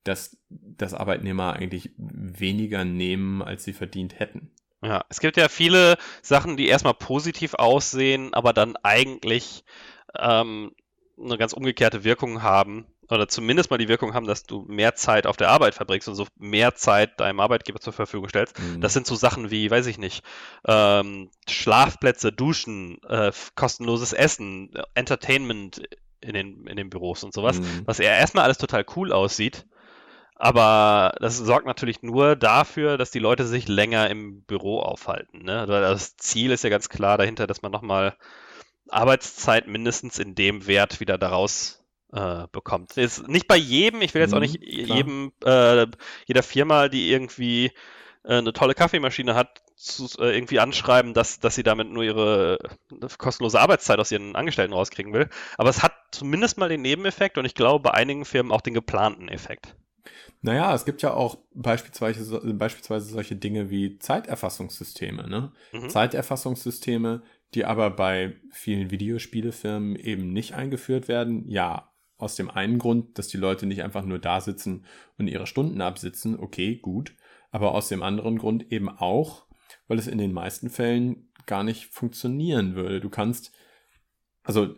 dass, 0.07 0.37
dass 0.49 0.93
Arbeitnehmer 0.93 1.53
eigentlich 1.53 1.91
weniger 1.97 2.85
nehmen, 2.85 3.41
als 3.41 3.63
sie 3.63 3.73
verdient 3.73 4.19
hätten. 4.19 4.51
Ja, 4.83 5.03
es 5.09 5.19
gibt 5.19 5.37
ja 5.37 5.49
viele 5.49 5.97
Sachen, 6.21 6.55
die 6.55 6.67
erstmal 6.67 6.93
positiv 6.93 7.55
aussehen, 7.55 8.33
aber 8.33 8.53
dann 8.53 8.75
eigentlich 8.83 9.63
ähm, 10.17 10.71
eine 11.21 11.37
ganz 11.37 11.53
umgekehrte 11.53 12.03
Wirkung 12.03 12.43
haben. 12.43 12.85
oder 13.09 13.27
zumindest 13.27 13.71
mal 13.71 13.77
die 13.77 13.87
Wirkung 13.87 14.13
haben, 14.13 14.27
dass 14.27 14.43
du 14.43 14.65
mehr 14.67 14.93
Zeit 14.93 15.25
auf 15.25 15.37
der 15.37 15.49
Arbeit 15.49 15.73
verbringst 15.73 16.07
und 16.07 16.15
so 16.15 16.27
mehr 16.37 16.75
Zeit 16.75 17.19
deinem 17.19 17.39
Arbeitgeber 17.39 17.79
zur 17.79 17.93
Verfügung 17.93 18.29
stellst. 18.29 18.59
Mhm. 18.59 18.81
Das 18.81 18.93
sind 18.93 19.07
so 19.07 19.15
Sachen 19.15 19.49
wie, 19.49 19.71
weiß 19.71 19.87
ich 19.87 19.97
nicht, 19.97 20.23
ähm, 20.67 21.31
Schlafplätze, 21.49 22.31
Duschen, 22.31 23.01
äh, 23.07 23.31
kostenloses 23.55 24.13
Essen, 24.13 24.71
Entertainment 24.93 25.81
in 26.21 26.33
den, 26.33 26.67
in 26.67 26.75
den 26.75 26.89
Büros 26.89 27.23
und 27.23 27.33
sowas, 27.33 27.59
mhm. 27.59 27.83
was 27.85 27.97
ja 27.97 28.11
erstmal 28.11 28.43
alles 28.43 28.57
total 28.57 28.85
cool 28.95 29.11
aussieht. 29.11 29.65
Aber 30.39 31.15
das 31.19 31.37
sorgt 31.37 31.65
natürlich 31.65 32.03
nur 32.03 32.35
dafür, 32.35 32.97
dass 32.97 33.09
die 33.09 33.19
Leute 33.19 33.45
sich 33.45 33.67
länger 33.67 34.09
im 34.09 34.43
Büro 34.43 34.79
aufhalten. 34.79 35.43
Ne? 35.43 35.65
Das 35.65 36.15
Ziel 36.15 36.51
ist 36.51 36.63
ja 36.63 36.69
ganz 36.69 36.89
klar 36.89 37.17
dahinter, 37.17 37.47
dass 37.47 37.63
man 37.63 37.71
nochmal 37.71 38.15
Arbeitszeit 38.89 39.67
mindestens 39.67 40.19
in 40.19 40.35
dem 40.35 40.67
Wert 40.67 40.99
wieder 40.99 41.17
daraus 41.17 41.83
äh, 42.13 42.47
bekommt. 42.51 42.97
Ist 42.97 43.27
nicht 43.27 43.47
bei 43.47 43.57
jedem, 43.57 44.01
ich 44.01 44.13
will 44.13 44.21
jetzt 44.21 44.33
auch 44.33 44.39
nicht 44.39 44.59
mhm, 44.59 44.65
jedem, 44.67 45.31
äh, 45.43 45.87
jeder 46.27 46.43
Firma, 46.43 46.87
die 46.87 47.11
irgendwie 47.11 47.71
äh, 48.23 48.37
eine 48.37 48.53
tolle 48.53 48.75
Kaffeemaschine 48.75 49.33
hat, 49.33 49.63
zu, 49.75 50.05
äh, 50.19 50.35
irgendwie 50.35 50.59
anschreiben, 50.59 51.13
dass, 51.13 51.39
dass 51.39 51.55
sie 51.55 51.63
damit 51.63 51.89
nur 51.89 52.03
ihre 52.03 52.59
äh, 52.91 53.07
kostenlose 53.17 53.59
Arbeitszeit 53.59 53.99
aus 53.99 54.11
ihren 54.11 54.35
Angestellten 54.35 54.73
rauskriegen 54.73 55.13
will. 55.13 55.29
Aber 55.57 55.69
es 55.69 55.83
hat 55.83 55.93
zumindest 56.11 56.57
mal 56.57 56.69
den 56.69 56.81
Nebeneffekt 56.81 57.37
und 57.37 57.45
ich 57.45 57.55
glaube 57.55 57.83
bei 57.83 57.91
einigen 57.91 58.25
Firmen 58.25 58.51
auch 58.51 58.61
den 58.61 58.73
geplanten 58.73 59.29
Effekt. 59.29 59.75
Naja, 60.41 60.73
es 60.73 60.85
gibt 60.85 61.01
ja 61.01 61.13
auch 61.13 61.37
beispielsweise, 61.53 62.39
beispielsweise 62.53 63.09
solche 63.09 63.35
Dinge 63.35 63.69
wie 63.69 63.99
Zeiterfassungssysteme. 63.99 65.27
Ne? 65.27 65.51
Mhm. 65.73 65.89
Zeiterfassungssysteme, 65.89 67.23
die 67.53 67.65
aber 67.65 67.89
bei 67.89 68.35
vielen 68.51 68.91
Videospielefirmen 68.91 69.95
eben 69.95 70.33
nicht 70.33 70.53
eingeführt 70.53 71.07
werden. 71.07 71.47
Ja, 71.47 71.91
aus 72.17 72.35
dem 72.35 72.49
einen 72.49 72.79
Grund, 72.79 73.17
dass 73.17 73.27
die 73.27 73.37
Leute 73.37 73.65
nicht 73.65 73.83
einfach 73.83 74.05
nur 74.05 74.19
da 74.19 74.41
sitzen 74.41 74.85
und 75.17 75.27
ihre 75.27 75.47
Stunden 75.47 75.81
absitzen. 75.81 76.39
Okay, 76.39 76.75
gut. 76.75 77.13
Aber 77.51 77.73
aus 77.73 77.89
dem 77.89 78.03
anderen 78.03 78.37
Grund 78.37 78.71
eben 78.71 78.89
auch, 78.89 79.45
weil 79.87 79.99
es 79.99 80.07
in 80.07 80.17
den 80.17 80.33
meisten 80.33 80.69
Fällen 80.69 81.31
gar 81.45 81.63
nicht 81.63 81.93
funktionieren 81.93 82.75
würde. 82.75 82.99
Du 82.99 83.09
kannst, 83.09 83.53
also 84.43 84.75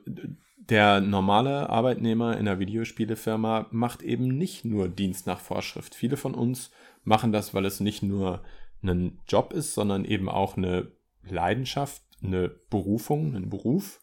der 0.69 1.01
normale 1.01 1.69
Arbeitnehmer 1.69 2.38
in 2.38 2.45
der 2.45 2.60
Videospielefirma 2.60 3.67
macht 3.71 4.01
eben 4.03 4.27
nicht 4.27 4.65
nur 4.65 4.88
Dienst 4.88 5.25
nach 5.27 5.39
Vorschrift. 5.39 5.95
Viele 5.95 6.17
von 6.17 6.36
uns 6.36 6.71
machen 7.03 7.32
das, 7.32 7.53
weil 7.53 7.65
es 7.65 7.79
nicht 7.79 8.03
nur 8.03 8.43
ein 8.84 9.19
Job 9.27 9.51
ist, 9.53 9.73
sondern 9.73 10.05
eben 10.05 10.29
auch 10.29 10.58
eine 10.58 10.91
Leidenschaft, 11.27 12.03
eine 12.23 12.49
Berufung, 12.49 13.36
ein 13.36 13.49
Beruf. 13.49 14.01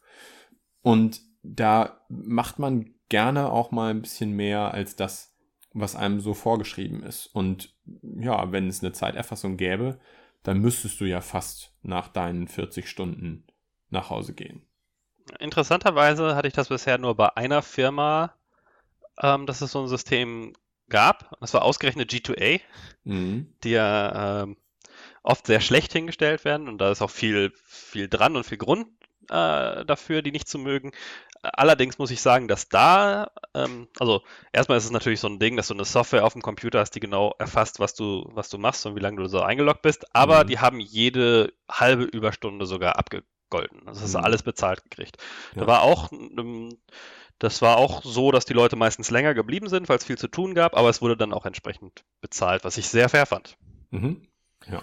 Und 0.82 1.20
da 1.42 2.00
macht 2.08 2.58
man 2.58 2.94
gerne 3.08 3.50
auch 3.50 3.70
mal 3.70 3.90
ein 3.90 4.02
bisschen 4.02 4.32
mehr 4.32 4.74
als 4.74 4.96
das, 4.96 5.34
was 5.72 5.94
einem 5.94 6.20
so 6.20 6.34
vorgeschrieben 6.34 7.02
ist. 7.02 7.26
Und 7.26 7.74
ja, 8.02 8.50
wenn 8.50 8.68
es 8.68 8.82
eine 8.82 8.92
Zeiterfassung 8.92 9.56
gäbe, 9.56 9.98
dann 10.42 10.60
müsstest 10.60 11.00
du 11.00 11.04
ja 11.04 11.20
fast 11.20 11.76
nach 11.82 12.08
deinen 12.08 12.48
40 12.48 12.88
Stunden 12.88 13.44
nach 13.90 14.10
Hause 14.10 14.34
gehen. 14.34 14.65
Interessanterweise 15.38 16.36
hatte 16.36 16.48
ich 16.48 16.54
das 16.54 16.68
bisher 16.68 16.98
nur 16.98 17.14
bei 17.14 17.36
einer 17.36 17.62
Firma, 17.62 18.34
ähm, 19.20 19.46
dass 19.46 19.60
es 19.60 19.72
so 19.72 19.80
ein 19.80 19.88
System 19.88 20.52
gab. 20.88 21.36
Das 21.40 21.54
war 21.54 21.62
ausgerechnet 21.62 22.10
G2A, 22.10 22.60
mhm. 23.04 23.52
die 23.64 23.70
ja 23.70 24.42
ähm, 24.42 24.56
oft 25.22 25.46
sehr 25.46 25.60
schlecht 25.60 25.92
hingestellt 25.92 26.44
werden 26.44 26.68
und 26.68 26.78
da 26.78 26.90
ist 26.90 27.02
auch 27.02 27.10
viel, 27.10 27.52
viel 27.64 28.08
dran 28.08 28.36
und 28.36 28.44
viel 28.44 28.58
Grund 28.58 28.86
äh, 29.30 29.84
dafür, 29.84 30.22
die 30.22 30.30
nicht 30.30 30.48
zu 30.48 30.58
mögen. 30.58 30.92
Allerdings 31.42 31.98
muss 31.98 32.10
ich 32.10 32.20
sagen, 32.20 32.48
dass 32.48 32.68
da, 32.68 33.30
ähm, 33.54 33.88
also 33.98 34.22
erstmal 34.52 34.78
ist 34.78 34.84
es 34.84 34.90
natürlich 34.90 35.20
so 35.20 35.28
ein 35.28 35.38
Ding, 35.38 35.56
dass 35.56 35.68
du 35.68 35.74
eine 35.74 35.84
Software 35.84 36.24
auf 36.24 36.32
dem 36.32 36.42
Computer 36.42 36.80
hast, 36.80 36.92
die 36.92 37.00
genau 37.00 37.34
erfasst, 37.38 37.78
was 37.80 37.94
du, 37.94 38.28
was 38.32 38.48
du 38.48 38.58
machst 38.58 38.86
und 38.86 38.96
wie 38.96 39.00
lange 39.00 39.20
du 39.20 39.28
so 39.28 39.42
eingeloggt 39.42 39.82
bist, 39.82 40.14
aber 40.14 40.44
mhm. 40.44 40.48
die 40.48 40.58
haben 40.58 40.80
jede 40.80 41.52
halbe 41.70 42.04
Überstunde 42.04 42.66
sogar 42.66 42.96
abgegolten. 42.96 43.35
Also 43.50 43.84
das 43.86 44.02
hast 44.02 44.14
du 44.14 44.18
mhm. 44.18 44.24
alles 44.24 44.42
bezahlt 44.42 44.82
gekriegt. 44.82 45.16
Ja. 45.54 45.62
Da 45.62 45.66
war 45.66 45.82
auch 45.82 46.10
das 47.38 47.60
war 47.60 47.76
auch 47.76 48.02
so, 48.02 48.32
dass 48.32 48.46
die 48.46 48.54
Leute 48.54 48.76
meistens 48.76 49.10
länger 49.10 49.34
geblieben 49.34 49.68
sind, 49.68 49.88
weil 49.88 49.98
es 49.98 50.04
viel 50.04 50.16
zu 50.16 50.28
tun 50.28 50.54
gab, 50.54 50.74
aber 50.74 50.88
es 50.88 51.02
wurde 51.02 51.16
dann 51.16 51.34
auch 51.34 51.44
entsprechend 51.44 52.04
bezahlt, 52.20 52.64
was 52.64 52.78
ich 52.78 52.88
sehr 52.88 53.08
fair 53.08 53.26
fand. 53.26 53.58
Mhm. 53.90 54.26
Ja. 54.70 54.82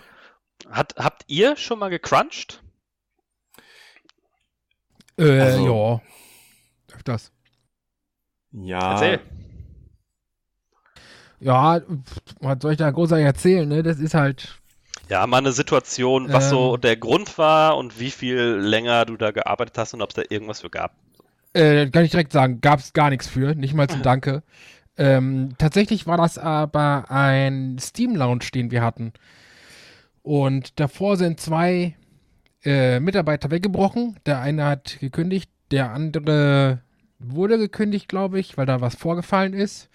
Hat, 0.69 0.95
habt 0.97 1.23
ihr 1.27 1.55
schon 1.57 1.79
mal 1.79 1.89
gecrunched? 1.89 2.61
Äh, 5.17 5.39
also, 5.39 6.01
ja. 6.87 6.95
Öfters. 6.95 7.31
Ja. 8.51 8.93
Erzähl. 8.93 9.19
Ja, 11.39 11.81
was 12.39 12.57
soll 12.61 12.71
ich 12.71 12.77
da 12.77 12.89
großartig 12.89 13.25
erzählen, 13.25 13.67
ne? 13.67 13.83
Das 13.83 13.99
ist 13.99 14.13
halt. 14.13 14.59
Ja, 15.09 15.27
mal 15.27 15.37
eine 15.37 15.51
Situation, 15.51 16.31
was 16.31 16.45
ähm, 16.45 16.49
so 16.49 16.77
der 16.77 16.95
Grund 16.95 17.37
war 17.37 17.77
und 17.77 17.99
wie 17.99 18.11
viel 18.11 18.39
länger 18.39 19.05
du 19.05 19.17
da 19.17 19.31
gearbeitet 19.31 19.77
hast 19.77 19.93
und 19.93 20.01
ob 20.01 20.09
es 20.09 20.15
da 20.15 20.23
irgendwas 20.29 20.61
für 20.61 20.69
gab. 20.69 20.93
Äh, 21.53 21.89
kann 21.89 22.05
ich 22.05 22.11
direkt 22.11 22.31
sagen, 22.31 22.61
gab 22.61 22.79
es 22.79 22.93
gar 22.93 23.09
nichts 23.09 23.27
für, 23.27 23.53
nicht 23.53 23.73
mal 23.73 23.87
zum 23.87 24.01
Danke. 24.03 24.43
Ähm, 24.97 25.55
tatsächlich 25.57 26.07
war 26.07 26.17
das 26.17 26.37
aber 26.37 27.05
ein 27.09 27.77
Steam 27.79 28.15
Lounge, 28.15 28.45
den 28.53 28.71
wir 28.71 28.81
hatten. 28.81 29.13
Und 30.21 30.79
davor 30.79 31.17
sind 31.17 31.39
zwei 31.39 31.95
äh, 32.63 32.99
Mitarbeiter 32.99 33.51
weggebrochen. 33.51 34.17
Der 34.25 34.39
eine 34.39 34.65
hat 34.65 34.99
gekündigt, 34.99 35.49
der 35.71 35.91
andere 35.91 36.79
wurde 37.19 37.57
gekündigt, 37.57 38.07
glaube 38.07 38.39
ich, 38.39 38.57
weil 38.57 38.65
da 38.65 38.81
was 38.81 38.95
vorgefallen 38.95 39.53
ist. 39.53 39.89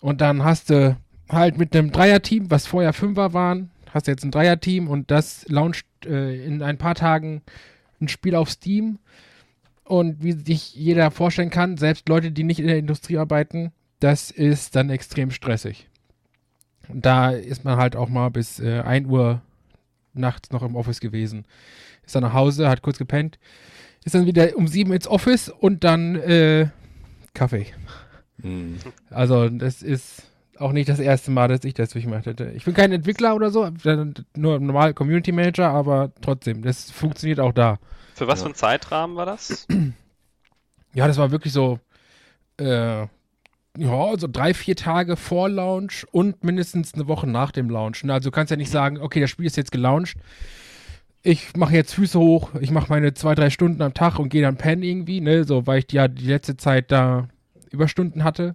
Und 0.00 0.20
dann 0.20 0.44
hast 0.44 0.70
du 0.70 0.96
halt 1.28 1.58
mit 1.58 1.74
einem 1.74 1.92
Dreierteam, 1.92 2.50
was 2.50 2.66
vorher 2.66 2.92
Fünfer 2.92 3.32
waren, 3.32 3.70
hast 3.94 4.08
du 4.08 4.10
jetzt 4.10 4.24
ein 4.24 4.32
Dreierteam 4.32 4.88
und 4.88 5.10
das 5.10 5.46
launcht 5.48 5.86
äh, 6.04 6.44
in 6.44 6.62
ein 6.62 6.76
paar 6.76 6.96
Tagen 6.96 7.42
ein 8.00 8.08
Spiel 8.08 8.34
auf 8.34 8.50
Steam. 8.50 8.98
Und 9.84 10.22
wie 10.22 10.32
sich 10.32 10.74
jeder 10.74 11.10
vorstellen 11.10 11.50
kann, 11.50 11.76
selbst 11.76 12.08
Leute, 12.08 12.32
die 12.32 12.42
nicht 12.42 12.58
in 12.58 12.66
der 12.66 12.78
Industrie 12.78 13.18
arbeiten, 13.18 13.70
das 14.00 14.30
ist 14.30 14.74
dann 14.76 14.90
extrem 14.90 15.30
stressig. 15.30 15.88
Da 16.92 17.30
ist 17.30 17.64
man 17.64 17.76
halt 17.76 17.94
auch 17.94 18.08
mal 18.08 18.30
bis 18.30 18.60
äh, 18.60 18.80
1 18.80 19.08
Uhr 19.08 19.42
nachts 20.12 20.50
noch 20.50 20.62
im 20.62 20.74
Office 20.74 21.00
gewesen. 21.00 21.44
Ist 22.04 22.14
dann 22.14 22.22
nach 22.22 22.32
Hause, 22.32 22.68
hat 22.68 22.82
kurz 22.82 22.98
gepennt, 22.98 23.38
ist 24.04 24.14
dann 24.14 24.26
wieder 24.26 24.56
um 24.56 24.66
7 24.66 24.92
ins 24.92 25.06
Office 25.06 25.48
und 25.48 25.84
dann 25.84 26.16
äh, 26.16 26.68
Kaffee. 27.32 27.66
Mhm. 28.38 28.78
Also 29.10 29.48
das 29.48 29.82
ist 29.82 30.22
auch 30.58 30.72
nicht 30.72 30.88
das 30.88 31.00
erste 31.00 31.30
Mal, 31.30 31.48
dass 31.48 31.64
ich 31.64 31.74
das 31.74 31.90
durchgemacht 31.90 32.26
hätte. 32.26 32.50
Ich 32.54 32.64
bin 32.64 32.74
kein 32.74 32.92
Entwickler 32.92 33.34
oder 33.34 33.50
so, 33.50 33.68
nur 34.36 34.60
normal 34.60 34.94
Community 34.94 35.32
Manager, 35.32 35.70
aber 35.70 36.12
trotzdem, 36.20 36.62
das 36.62 36.90
funktioniert 36.90 37.40
auch 37.40 37.52
da. 37.52 37.78
Für 38.14 38.28
was 38.28 38.40
ja. 38.40 38.44
für 38.44 38.52
ein 38.52 38.54
Zeitrahmen 38.54 39.16
war 39.16 39.26
das? 39.26 39.66
Ja, 40.96 41.08
das 41.08 41.18
war 41.18 41.32
wirklich 41.32 41.52
so 41.52 41.80
äh, 42.60 43.06
ja, 43.76 44.18
so 44.18 44.28
drei, 44.30 44.54
vier 44.54 44.76
Tage 44.76 45.16
vor 45.16 45.48
Launch 45.48 46.06
und 46.12 46.44
mindestens 46.44 46.94
eine 46.94 47.08
Woche 47.08 47.26
nach 47.26 47.50
dem 47.50 47.68
Launch. 47.68 48.04
Also 48.04 48.30
du 48.30 48.34
kannst 48.34 48.50
ja 48.50 48.56
nicht 48.56 48.70
sagen, 48.70 48.98
okay, 49.00 49.20
das 49.20 49.30
Spiel 49.30 49.46
ist 49.46 49.56
jetzt 49.56 49.72
gelauncht. 49.72 50.16
Ich 51.22 51.56
mache 51.56 51.74
jetzt 51.74 51.94
Füße 51.94 52.18
hoch, 52.18 52.50
ich 52.60 52.70
mache 52.70 52.90
meine 52.90 53.14
zwei, 53.14 53.34
drei 53.34 53.50
Stunden 53.50 53.82
am 53.82 53.94
Tag 53.94 54.18
und 54.18 54.28
gehe 54.28 54.42
dann 54.42 54.56
pennen 54.56 54.82
irgendwie, 54.82 55.20
ne? 55.20 55.44
So, 55.44 55.66
weil 55.66 55.78
ich 55.80 55.90
ja 55.90 56.06
die 56.06 56.26
letzte 56.26 56.56
Zeit 56.56 56.92
da 56.92 57.28
Überstunden 57.70 58.24
hatte. 58.24 58.54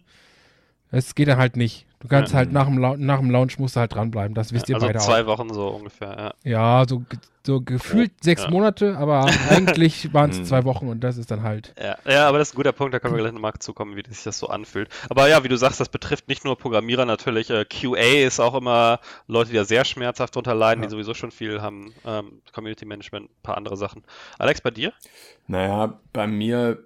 Es 0.92 1.16
geht 1.16 1.28
dann 1.28 1.38
halt 1.38 1.58
nicht. 1.58 1.88
Du 2.00 2.08
kannst 2.08 2.32
ja. 2.32 2.38
halt 2.38 2.54
nach 2.54 2.66
dem, 2.66 2.80
nach 2.80 3.20
dem 3.20 3.30
Launch 3.30 3.60
musst 3.60 3.76
du 3.76 3.82
halt 3.82 3.94
dranbleiben. 3.94 4.34
Das 4.34 4.54
wisst 4.54 4.70
ihr 4.70 4.76
also 4.76 4.88
beide 4.88 5.00
auch. 5.00 5.06
zwei 5.06 5.26
Wochen 5.26 5.54
so 5.54 5.68
ungefähr, 5.68 6.34
ja. 6.46 6.50
Ja, 6.50 6.86
so, 6.88 7.04
so 7.46 7.60
gefühlt 7.60 8.12
oh, 8.16 8.20
sechs 8.22 8.44
ja. 8.44 8.50
Monate, 8.50 8.98
aber 8.98 9.26
eigentlich 9.50 10.14
waren 10.14 10.30
es 10.30 10.38
hm. 10.38 10.46
zwei 10.46 10.64
Wochen 10.64 10.88
und 10.88 11.02
das 11.02 11.18
ist 11.18 11.30
dann 11.30 11.44
halt. 11.44 11.76
Ja. 11.78 11.98
ja, 12.10 12.28
aber 12.30 12.38
das 12.38 12.50
ist 12.50 12.54
ein 12.54 12.56
guter 12.56 12.72
Punkt, 12.72 12.94
da 12.94 13.00
können 13.00 13.16
wir 13.16 13.22
gleich 13.22 13.34
nochmal 13.34 13.52
zukommen, 13.60 13.98
wie 13.98 14.04
sich 14.08 14.24
das 14.24 14.40
so 14.40 14.48
anfühlt. 14.48 14.88
Aber 15.10 15.28
ja, 15.28 15.44
wie 15.44 15.50
du 15.50 15.58
sagst, 15.58 15.82
das 15.82 15.90
betrifft 15.90 16.30
nicht 16.30 16.46
nur 16.46 16.58
Programmierer 16.58 17.06
natürlich. 17.06 17.50
Äh, 17.50 17.66
QA 17.66 18.26
ist 18.26 18.40
auch 18.40 18.56
immer 18.56 19.02
Leute, 19.28 19.50
die 19.50 19.58
da 19.58 19.66
sehr 19.66 19.84
schmerzhaft 19.84 20.34
drunter 20.36 20.56
leiden, 20.56 20.82
die 20.82 20.90
sowieso 20.90 21.14
schon 21.14 21.32
viel 21.32 21.62
haben. 21.62 21.94
Ähm, 22.06 22.42
Community 22.54 22.86
Management, 22.86 23.30
ein 23.30 23.44
paar 23.44 23.58
andere 23.58 23.76
Sachen. 23.76 24.04
Alex, 24.38 24.62
bei 24.62 24.72
dir? 24.72 24.94
Naja, 25.48 26.00
bei 26.14 26.28
mir, 26.28 26.82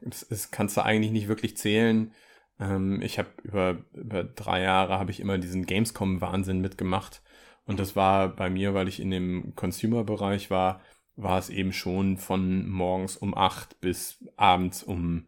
das, 0.00 0.28
das 0.28 0.52
kannst 0.52 0.76
du 0.76 0.84
eigentlich 0.84 1.10
nicht 1.10 1.26
wirklich 1.26 1.56
zählen 1.56 2.12
ähm, 2.60 3.02
ich 3.02 3.18
habe 3.18 3.28
über, 3.42 3.78
über 3.92 4.24
drei 4.24 4.62
Jahre 4.62 4.98
habe 4.98 5.10
ich 5.10 5.20
immer 5.20 5.38
diesen 5.38 5.66
Gamescom-Wahnsinn 5.66 6.60
mitgemacht. 6.60 7.22
Und 7.66 7.80
das 7.80 7.96
war 7.96 8.28
bei 8.28 8.50
mir, 8.50 8.74
weil 8.74 8.88
ich 8.88 9.00
in 9.00 9.10
dem 9.10 9.54
Consumer-Bereich 9.54 10.50
war, 10.50 10.80
war 11.16 11.38
es 11.38 11.48
eben 11.48 11.72
schon 11.72 12.18
von 12.18 12.68
morgens 12.68 13.16
um 13.16 13.36
acht 13.36 13.80
bis 13.80 14.24
abends 14.36 14.82
um, 14.82 15.26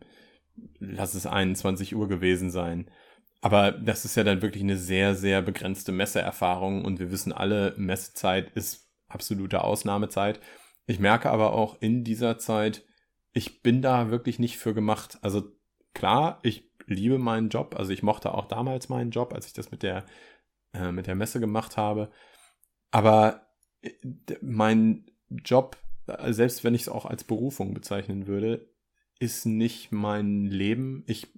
lass 0.78 1.14
es 1.14 1.26
21 1.26 1.94
Uhr 1.94 2.08
gewesen 2.08 2.50
sein. 2.50 2.90
Aber 3.40 3.70
das 3.70 4.04
ist 4.04 4.16
ja 4.16 4.24
dann 4.24 4.42
wirklich 4.42 4.62
eine 4.62 4.76
sehr, 4.76 5.14
sehr 5.14 5.42
begrenzte 5.42 5.92
Messeerfahrung 5.92 6.84
und 6.84 6.98
wir 6.98 7.10
wissen 7.12 7.32
alle, 7.32 7.74
Messezeit 7.76 8.50
ist 8.50 8.90
absolute 9.08 9.62
Ausnahmezeit. 9.62 10.40
Ich 10.86 10.98
merke 10.98 11.30
aber 11.30 11.52
auch 11.52 11.80
in 11.80 12.02
dieser 12.02 12.38
Zeit, 12.38 12.84
ich 13.32 13.62
bin 13.62 13.82
da 13.82 14.10
wirklich 14.10 14.38
nicht 14.38 14.56
für 14.56 14.74
gemacht. 14.74 15.18
Also 15.22 15.44
klar, 15.94 16.40
ich 16.42 16.75
liebe 16.86 17.18
meinen 17.18 17.48
Job. 17.48 17.74
Also 17.76 17.92
ich 17.92 18.02
mochte 18.02 18.34
auch 18.34 18.46
damals 18.46 18.88
meinen 18.88 19.10
Job, 19.10 19.34
als 19.34 19.46
ich 19.46 19.52
das 19.52 19.70
mit 19.70 19.82
der, 19.82 20.04
äh, 20.72 20.92
mit 20.92 21.06
der 21.06 21.14
Messe 21.14 21.40
gemacht 21.40 21.76
habe. 21.76 22.10
Aber 22.90 23.46
äh, 23.82 23.90
mein 24.40 25.10
Job, 25.30 25.76
selbst 26.28 26.64
wenn 26.64 26.74
ich 26.74 26.82
es 26.82 26.88
auch 26.88 27.04
als 27.04 27.24
Berufung 27.24 27.74
bezeichnen 27.74 28.26
würde, 28.26 28.68
ist 29.18 29.46
nicht 29.46 29.92
mein 29.92 30.44
Leben. 30.44 31.04
Ich 31.06 31.28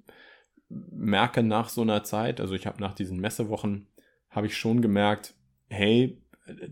merke 0.68 1.42
nach 1.42 1.68
so 1.68 1.82
einer 1.82 2.04
Zeit, 2.04 2.40
also 2.40 2.54
ich 2.54 2.66
habe 2.66 2.80
nach 2.80 2.94
diesen 2.94 3.18
Messewochen, 3.18 3.88
habe 4.30 4.46
ich 4.46 4.56
schon 4.58 4.82
gemerkt, 4.82 5.34
hey, 5.68 6.22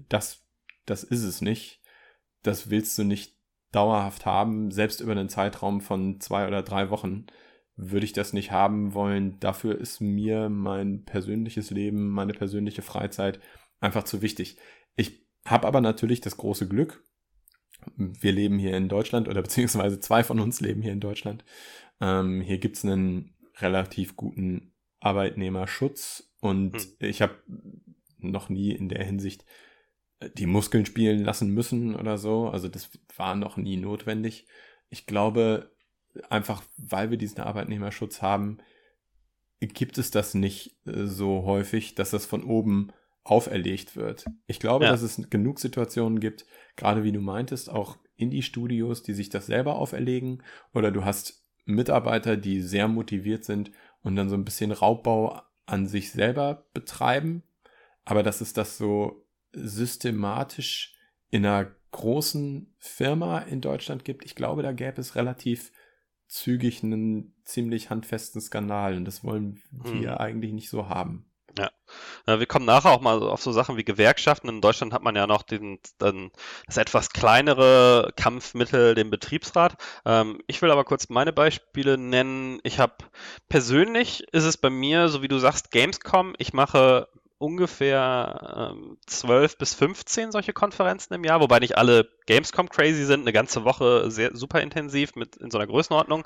das, 0.09 0.45
das 0.85 1.05
ist 1.05 1.23
es 1.23 1.41
nicht. 1.41 1.81
Das 2.43 2.71
willst 2.71 2.99
du 2.99 3.05
nicht 3.05 3.37
dauerhaft 3.73 4.27
haben, 4.27 4.71
selbst 4.71 5.01
über 5.01 5.13
einen 5.13 5.29
Zeitraum 5.29 5.81
von 5.81 6.21
zwei 6.21 6.47
oder 6.47 6.63
drei 6.63 6.91
Wochen 6.91 7.27
würde 7.77 8.07
ich 8.07 8.13
das 8.13 8.33
nicht 8.33 8.51
haben 8.51 8.95
wollen. 8.95 9.39
Dafür 9.41 9.79
ist 9.79 10.01
mir 10.01 10.49
mein 10.49 11.05
persönliches 11.05 11.71
Leben, 11.71 12.09
meine 12.09 12.33
persönliche 12.33 12.83
Freizeit 12.83 13.41
einfach 13.81 14.05
zu 14.05 14.23
wichtig. 14.23 14.57
Ich 14.97 15.27
habe 15.45 15.67
aber 15.67 15.81
natürlich 15.81 16.21
das 16.21 16.37
große 16.37 16.69
Glück, 16.69 17.05
wir 17.95 18.33
leben 18.33 18.59
hier 18.59 18.77
in 18.77 18.89
Deutschland 18.89 19.29
oder 19.29 19.43
beziehungsweise 19.43 20.01
zwei 20.01 20.25
von 20.25 20.41
uns 20.41 20.61
leben 20.61 20.83
hier 20.83 20.93
in 20.93 21.01
Deutschland. 21.01 21.45
Ähm, 22.01 22.41
hier 22.41 22.59
gibt's 22.59 22.85
einen 22.85 23.35
relativ 23.59 24.17
guten 24.17 24.73
Arbeitnehmerschutz 25.01 26.33
und 26.41 26.77
hm. 26.77 26.97
ich 27.01 27.23
habe 27.23 27.35
noch 28.19 28.49
nie 28.49 28.73
in 28.73 28.89
der 28.89 29.05
Hinsicht 29.05 29.45
äh, 30.21 30.31
die 30.31 30.47
Muskeln 30.47 30.87
spielen 30.87 31.25
lassen 31.25 31.51
müssen 31.53 31.95
oder 31.95 32.19
so. 32.19 32.49
Also 32.49 32.69
das 32.69 32.91
war 33.17 33.35
noch 33.35 33.57
nie 33.57 33.77
notwendig. 33.77 34.47
Ich 34.89 35.07
glaube, 35.07 35.76
einfach 36.29 36.63
weil 36.77 37.11
wir 37.11 37.19
diesen 37.19 37.41
Arbeitnehmerschutz 37.41 38.23
haben, 38.23 38.59
gibt 39.61 39.99
es 39.99 40.11
das 40.11 40.35
nicht 40.35 40.77
äh, 40.87 41.07
so 41.07 41.45
häufig, 41.45 41.95
dass 41.95 42.11
das 42.11 42.27
von 42.27 42.45
oben 42.45 42.93
auferlegt 43.25 43.97
wird. 43.97 44.27
Ich 44.47 44.61
glaube, 44.61 44.85
ja. 44.85 44.93
dass 44.93 45.03
es 45.03 45.31
genug 45.31 45.59
Situationen 45.59 46.21
gibt, 46.21 46.47
gerade 46.77 47.03
wie 47.03 47.13
du 47.13 47.21
meintest, 47.21 47.71
auch 47.71 47.97
Indie-Studios, 48.17 49.03
die 49.03 49.15
sich 49.15 49.29
das 49.31 49.47
selber 49.47 49.77
auferlegen, 49.77 50.43
oder 50.73 50.91
du 50.91 51.05
hast 51.05 51.43
Mitarbeiter, 51.65 52.37
die 52.37 52.63
sehr 52.63 52.87
motiviert 52.87 53.45
sind 53.45 53.73
und 54.03 54.15
dann 54.15 54.29
so 54.29 54.37
ein 54.37 54.45
bisschen 54.45 54.71
Raubbau 54.71 55.43
an 55.67 55.89
sich 55.89 56.13
selber 56.13 56.67
betreiben, 56.73 57.43
aber 58.05 58.23
dass 58.23 58.41
es 58.41 58.53
das 58.53 58.79
so 58.79 59.27
systematisch 59.53 60.95
in 61.31 61.45
einer 61.45 61.75
großen 61.91 62.73
Firma 62.79 63.39
in 63.39 63.61
Deutschland 63.61 64.05
gibt, 64.05 64.25
ich 64.25 64.37
glaube, 64.37 64.63
da 64.63 64.73
gäbe 64.73 65.01
es 65.01 65.17
relativ 65.17 65.73
zügig 66.29 66.83
einen 66.83 67.35
ziemlich 67.45 67.91
handfesten 67.91 68.41
Skandal 68.41 68.97
und 68.97 69.05
das 69.05 69.23
wollen 69.25 69.63
wir 69.71 70.13
hm. 70.13 70.19
eigentlich 70.19 70.53
nicht 70.53 70.69
so 70.69 70.89
haben. 70.89 71.27
Ja. 71.59 71.71
Wir 72.27 72.47
kommen 72.47 72.67
nachher 72.67 72.91
auch 72.91 73.01
mal 73.01 73.23
auf 73.23 73.41
so 73.41 73.53
Sachen 73.53 73.77
wie 73.77 73.85
Gewerkschaften. 73.85 74.49
In 74.49 74.61
Deutschland 74.61 74.93
hat 74.93 75.03
man 75.03 75.17
ja 75.17 75.27
noch 75.27 75.43
den, 75.43 75.79
den 76.01 76.31
das 76.67 76.77
etwas 76.77 77.11
kleinere 77.11 78.13
Kampfmittel, 78.17 78.95
den 78.95 79.11
Betriebsrat. 79.11 79.77
Ähm, 80.05 80.43
ich 80.47 80.61
will 80.61 80.71
aber 80.71 80.85
kurz 80.85 81.09
meine 81.09 81.33
Beispiele 81.33 81.97
nennen. 81.97 82.59
Ich 82.63 82.79
habe 82.79 82.97
persönlich 83.49 84.25
ist 84.33 84.45
es 84.45 84.57
bei 84.57 84.71
mir, 84.71 85.09
so 85.09 85.23
wie 85.23 85.29
du 85.29 85.39
sagst, 85.39 85.71
Gamescom. 85.71 86.35
Ich 86.39 86.53
mache 86.53 87.09
ungefähr 87.39 88.73
ähm, 88.73 88.97
12 89.07 89.59
bis 89.59 89.75
15 89.75 90.33
solche 90.33 90.53
Konferenzen 90.53 91.15
im 91.15 91.25
Jahr, 91.25 91.41
wobei 91.41 91.59
nicht 91.59 91.77
alle 91.77 92.09
Gamescom 92.27 92.69
crazy 92.69 93.05
sind, 93.05 93.21
eine 93.21 93.33
ganze 93.33 93.65
Woche 93.65 94.11
sehr 94.11 94.35
super 94.35 94.61
intensiv 94.61 95.15
mit 95.17 95.37
in 95.37 95.51
so 95.51 95.59
einer 95.59 95.67
Größenordnung, 95.67 96.25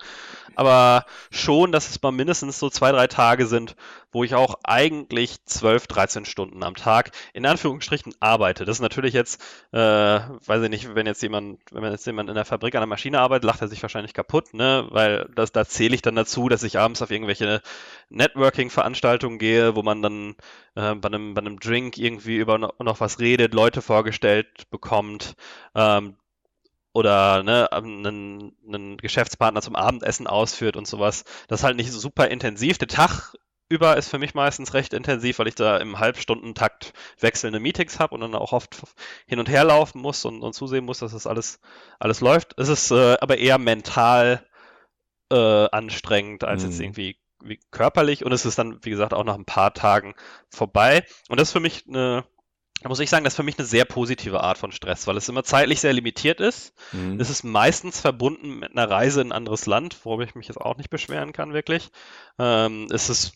aber 0.55 1.05
schon, 1.31 1.73
dass 1.73 1.91
es 1.91 2.01
mal 2.01 2.13
mindestens 2.13 2.59
so 2.59 2.71
zwei, 2.71 2.93
drei 2.93 3.09
Tage 3.09 3.47
sind, 3.47 3.75
wo 4.13 4.25
ich 4.25 4.35
auch 4.35 4.57
eigentlich 4.65 5.45
12, 5.45 5.87
13 5.87 6.25
Stunden 6.25 6.63
am 6.63 6.75
Tag 6.75 7.13
in 7.33 7.47
Anführungsstrichen 7.47 8.15
arbeite. 8.21 8.65
Das 8.65 8.77
ist 8.77 8.83
natürlich 8.83 9.15
jetzt, 9.15 9.41
äh, 9.73 9.79
weiß 9.79 10.63
ich 10.63 10.71
nicht, 10.71 10.95
wenn 10.95 11.07
jetzt 11.07 11.23
jemand, 11.23 11.61
wenn 11.71 11.85
jetzt 11.85 12.07
jemand 12.07 12.29
in 12.29 12.35
der 12.35 12.45
Fabrik 12.45 12.75
an 12.75 12.81
der 12.81 12.87
Maschine 12.87 13.21
arbeitet, 13.21 13.45
lacht 13.45 13.61
er 13.63 13.69
sich 13.69 13.83
wahrscheinlich 13.83 14.15
kaputt, 14.15 14.55
ne, 14.55 14.87
weil 14.91 15.29
das, 15.35 15.53
da 15.53 15.65
zähle 15.65 15.95
ich 15.95 16.03
dann 16.03 16.17
dazu, 16.17 16.49
dass 16.49 16.63
ich 16.63 16.79
abends 16.79 17.03
auf 17.03 17.11
irgendwelche 17.11 17.63
Networking-Veranstaltungen 18.09 19.39
gehe, 19.39 19.77
wo 19.77 19.83
man 19.83 20.03
dann 20.03 20.35
äh, 20.75 20.95
bei, 20.95 21.09
einem, 21.09 21.35
bei 21.35 21.41
einem 21.41 21.61
Drink 21.61 21.99
irgendwie 21.99 22.37
über 22.37 22.59
noch, 22.59 22.79
noch 22.79 23.01
was 23.01 23.19
redet, 23.21 23.55
Leute 23.55 23.83
vorgestellt 23.83 24.71
bekommt, 24.71 25.35
ähm, 25.75 26.17
oder 26.93 27.43
ne, 27.43 27.71
einen, 27.73 28.53
einen 28.67 28.97
Geschäftspartner 28.97 29.63
zum 29.63 29.77
Abendessen 29.77 30.27
ausführt 30.27 30.77
und 30.77 30.87
sowas. 30.87 31.25
Das 31.49 31.61
ist 31.61 31.65
halt 31.65 31.77
nicht 31.77 31.93
super 31.93 32.29
intensiv. 32.29 32.79
Der 32.79 32.89
Tag 32.89 33.35
über 33.71 33.97
ist 33.97 34.09
für 34.09 34.19
mich 34.19 34.35
meistens 34.35 34.75
recht 34.75 34.93
intensiv, 34.93 35.39
weil 35.39 35.49
ich 35.49 35.55
da 35.55 35.79
im 35.79 35.99
Halbstundentakt 35.99 36.93
wechselnde 37.21 37.61
Meetings 37.61 38.01
habe 38.01 38.15
und 38.15 38.21
dann 38.21 38.35
auch 38.35 38.53
oft 38.53 38.83
hin 39.27 39.39
und 39.39 39.49
her 39.49 39.65
laufen 39.65 40.01
muss 40.03 40.25
und, 40.25 40.43
und 40.43 40.53
zusehen 40.53 40.85
muss, 40.85 40.99
dass 40.99 41.13
das 41.13 41.27
alles, 41.27 41.61
alles 42.01 42.21
läuft. 42.21 42.59
Es 42.59 42.69
ist 42.69 42.91
äh, 42.91 43.17
aber 43.21 43.39
eher 43.39 43.59
mental 43.59 44.45
äh, 45.31 45.69
anstrengend 45.71 46.43
als 46.43 46.63
mhm. 46.63 46.69
jetzt 46.69 46.81
irgendwie 46.81 47.17
wie 47.43 47.61
körperlich 47.71 48.25
und 48.25 48.33
es 48.33 48.45
ist 48.45 48.59
dann, 48.59 48.85
wie 48.85 48.91
gesagt, 48.91 49.15
auch 49.15 49.25
nach 49.25 49.37
ein 49.37 49.45
paar 49.45 49.73
Tagen 49.73 50.15
vorbei. 50.51 51.07
Und 51.29 51.41
das 51.41 51.49
ist 51.49 51.53
für 51.53 51.61
mich 51.61 51.87
eine, 51.89 52.25
muss 52.89 53.01
ich 53.01 53.09
sagen, 53.09 53.25
das 53.25 53.35
ist 53.35 53.37
für 53.37 53.43
mich 53.45 53.59
eine 53.59 53.67
sehr 53.67 53.85
positive 53.85 54.41
Art 54.41 54.59
von 54.59 54.73
Stress, 54.73 55.07
weil 55.07 55.17
es 55.17 55.29
immer 55.29 55.45
zeitlich 55.45 55.81
sehr 55.81 55.93
limitiert 55.93 56.41
ist. 56.41 56.75
Mhm. 56.93 57.21
Es 57.21 57.31
ist 57.31 57.45
meistens 57.45 58.01
verbunden 58.01 58.59
mit 58.59 58.73
einer 58.73 58.91
Reise 58.91 59.21
in 59.21 59.29
ein 59.29 59.33
anderes 59.33 59.67
Land, 59.67 60.05
worüber 60.05 60.25
ich 60.25 60.35
mich 60.35 60.49
jetzt 60.49 60.61
auch 60.61 60.77
nicht 60.77 60.91
beschweren 60.91 61.33
kann, 61.33 61.53
wirklich. 61.53 61.91
Ähm, 62.39 62.89
es 62.91 63.09
ist 63.09 63.33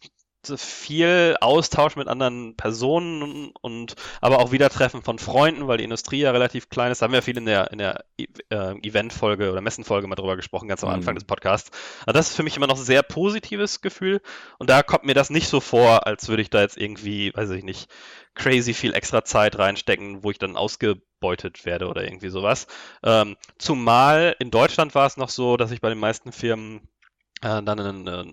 viel 0.57 1.37
Austausch 1.41 1.97
mit 1.97 2.09
anderen 2.09 2.57
Personen 2.57 3.53
und 3.61 3.95
aber 4.21 4.39
auch 4.39 4.53
Wiedertreffen 4.53 5.03
von 5.03 5.19
Freunden, 5.19 5.67
weil 5.67 5.79
die 5.79 5.85
Industrie 5.85 6.21
ja 6.21 6.31
relativ 6.31 6.69
klein 6.69 6.93
ist. 6.93 7.03
Da 7.03 7.05
haben 7.05 7.13
wir 7.13 7.23
viel 7.23 7.37
in 7.37 7.47
der, 7.47 7.71
in 7.73 7.79
der 7.79 8.05
äh, 8.19 8.79
Event-Folge 8.83 9.51
oder 9.51 9.61
Messenfolge 9.61 10.07
mal 10.07 10.17
drüber 10.17 10.37
gesprochen, 10.37 10.69
ganz 10.69 10.83
am 10.83 10.91
mhm. 10.91 10.97
Anfang 10.97 11.15
des 11.15 11.25
Podcasts. 11.25 11.71
Aber 12.03 12.13
das 12.13 12.31
ist 12.31 12.37
für 12.37 12.43
mich 12.43 12.57
immer 12.57 12.67
noch 12.67 12.79
ein 12.79 12.85
sehr 12.85 13.03
positives 13.03 13.81
Gefühl 13.81 14.21
und 14.59 14.71
da 14.71 14.83
kommt 14.83 15.05
mir 15.05 15.15
das 15.15 15.31
nicht 15.31 15.49
so 15.49 15.61
vor, 15.61 16.07
als 16.07 16.29
würde 16.29 16.43
ich 16.43 16.51
da 16.51 16.61
jetzt 16.61 16.77
irgendwie, 16.77 17.33
weiß 17.35 17.51
ich 17.51 17.65
nicht, 17.65 17.89
crazy 18.35 18.75
viel 18.75 18.95
extra 18.95 19.25
Zeit 19.25 19.59
reinstecken, 19.59 20.23
wo 20.23 20.31
ich 20.31 20.39
dann 20.39 20.57
ausgebeutet 20.57 21.65
werde 21.65 21.89
oder 21.89 22.05
irgendwie 22.05 22.29
sowas. 22.29 22.67
Ähm, 23.03 23.37
zumal 23.59 24.37
in 24.39 24.51
Deutschland 24.51 24.95
war 24.95 25.07
es 25.07 25.17
noch 25.17 25.29
so, 25.29 25.57
dass 25.57 25.71
ich 25.71 25.81
bei 25.81 25.89
den 25.89 25.99
meisten 25.99 26.33
Firmen 26.33 26.89
äh, 27.43 27.63
dann 27.63 27.81
eine, 27.81 28.33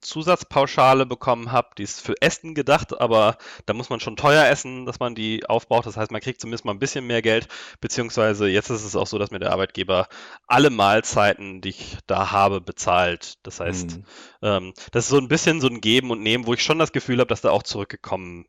Zusatzpauschale 0.00 1.06
bekommen 1.06 1.52
habe. 1.52 1.70
Die 1.78 1.82
ist 1.82 2.00
für 2.00 2.20
Essen 2.20 2.54
gedacht, 2.54 3.00
aber 3.00 3.36
da 3.66 3.74
muss 3.74 3.90
man 3.90 4.00
schon 4.00 4.16
teuer 4.16 4.46
essen, 4.46 4.86
dass 4.86 5.00
man 5.00 5.14
die 5.14 5.46
aufbraucht. 5.46 5.86
Das 5.86 5.96
heißt, 5.96 6.10
man 6.12 6.20
kriegt 6.20 6.40
zumindest 6.40 6.64
mal 6.64 6.72
ein 6.72 6.78
bisschen 6.78 7.06
mehr 7.06 7.22
Geld, 7.22 7.48
beziehungsweise 7.80 8.48
jetzt 8.48 8.70
ist 8.70 8.84
es 8.84 8.96
auch 8.96 9.06
so, 9.06 9.18
dass 9.18 9.30
mir 9.30 9.38
der 9.38 9.52
Arbeitgeber 9.52 10.08
alle 10.46 10.70
Mahlzeiten, 10.70 11.60
die 11.60 11.70
ich 11.70 11.96
da 12.06 12.30
habe, 12.30 12.60
bezahlt. 12.60 13.38
Das 13.44 13.60
heißt, 13.60 13.98
mhm. 13.98 14.04
ähm, 14.42 14.74
das 14.90 15.04
ist 15.04 15.10
so 15.10 15.18
ein 15.18 15.28
bisschen 15.28 15.60
so 15.60 15.68
ein 15.68 15.80
Geben 15.80 16.10
und 16.10 16.22
Nehmen, 16.22 16.46
wo 16.46 16.54
ich 16.54 16.62
schon 16.62 16.78
das 16.78 16.92
Gefühl 16.92 17.18
habe, 17.18 17.28
dass 17.28 17.40
da 17.40 17.50
auch 17.50 17.62
zurückgekommen 17.62 18.46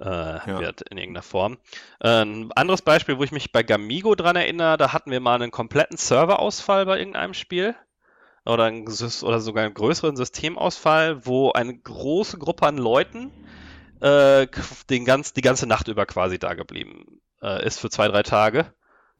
äh, 0.00 0.04
ja. 0.04 0.60
wird 0.60 0.82
in 0.82 0.98
irgendeiner 0.98 1.22
Form. 1.22 1.58
Äh, 2.00 2.22
ein 2.22 2.52
anderes 2.52 2.82
Beispiel, 2.82 3.18
wo 3.18 3.24
ich 3.24 3.32
mich 3.32 3.52
bei 3.52 3.62
Gamigo 3.62 4.14
dran 4.14 4.36
erinnere, 4.36 4.76
da 4.76 4.92
hatten 4.92 5.10
wir 5.10 5.20
mal 5.20 5.36
einen 5.40 5.50
kompletten 5.50 5.96
Serverausfall 5.96 6.86
bei 6.86 6.98
irgendeinem 6.98 7.34
Spiel 7.34 7.74
oder, 8.44 8.64
ein, 8.64 8.86
oder 8.86 9.40
sogar 9.40 9.64
einen 9.64 9.74
größeren 9.74 10.16
Systemausfall, 10.16 11.26
wo 11.26 11.52
eine 11.52 11.76
große 11.76 12.38
Gruppe 12.38 12.66
an 12.66 12.76
Leuten 12.76 13.30
äh, 14.00 14.46
den 14.90 15.04
ganz, 15.04 15.32
die 15.32 15.40
ganze 15.40 15.66
Nacht 15.66 15.88
über 15.88 16.06
quasi 16.06 16.38
da 16.38 16.54
geblieben 16.54 17.20
äh, 17.42 17.64
ist 17.64 17.80
für 17.80 17.90
zwei, 17.90 18.08
drei 18.08 18.22
Tage. 18.22 18.72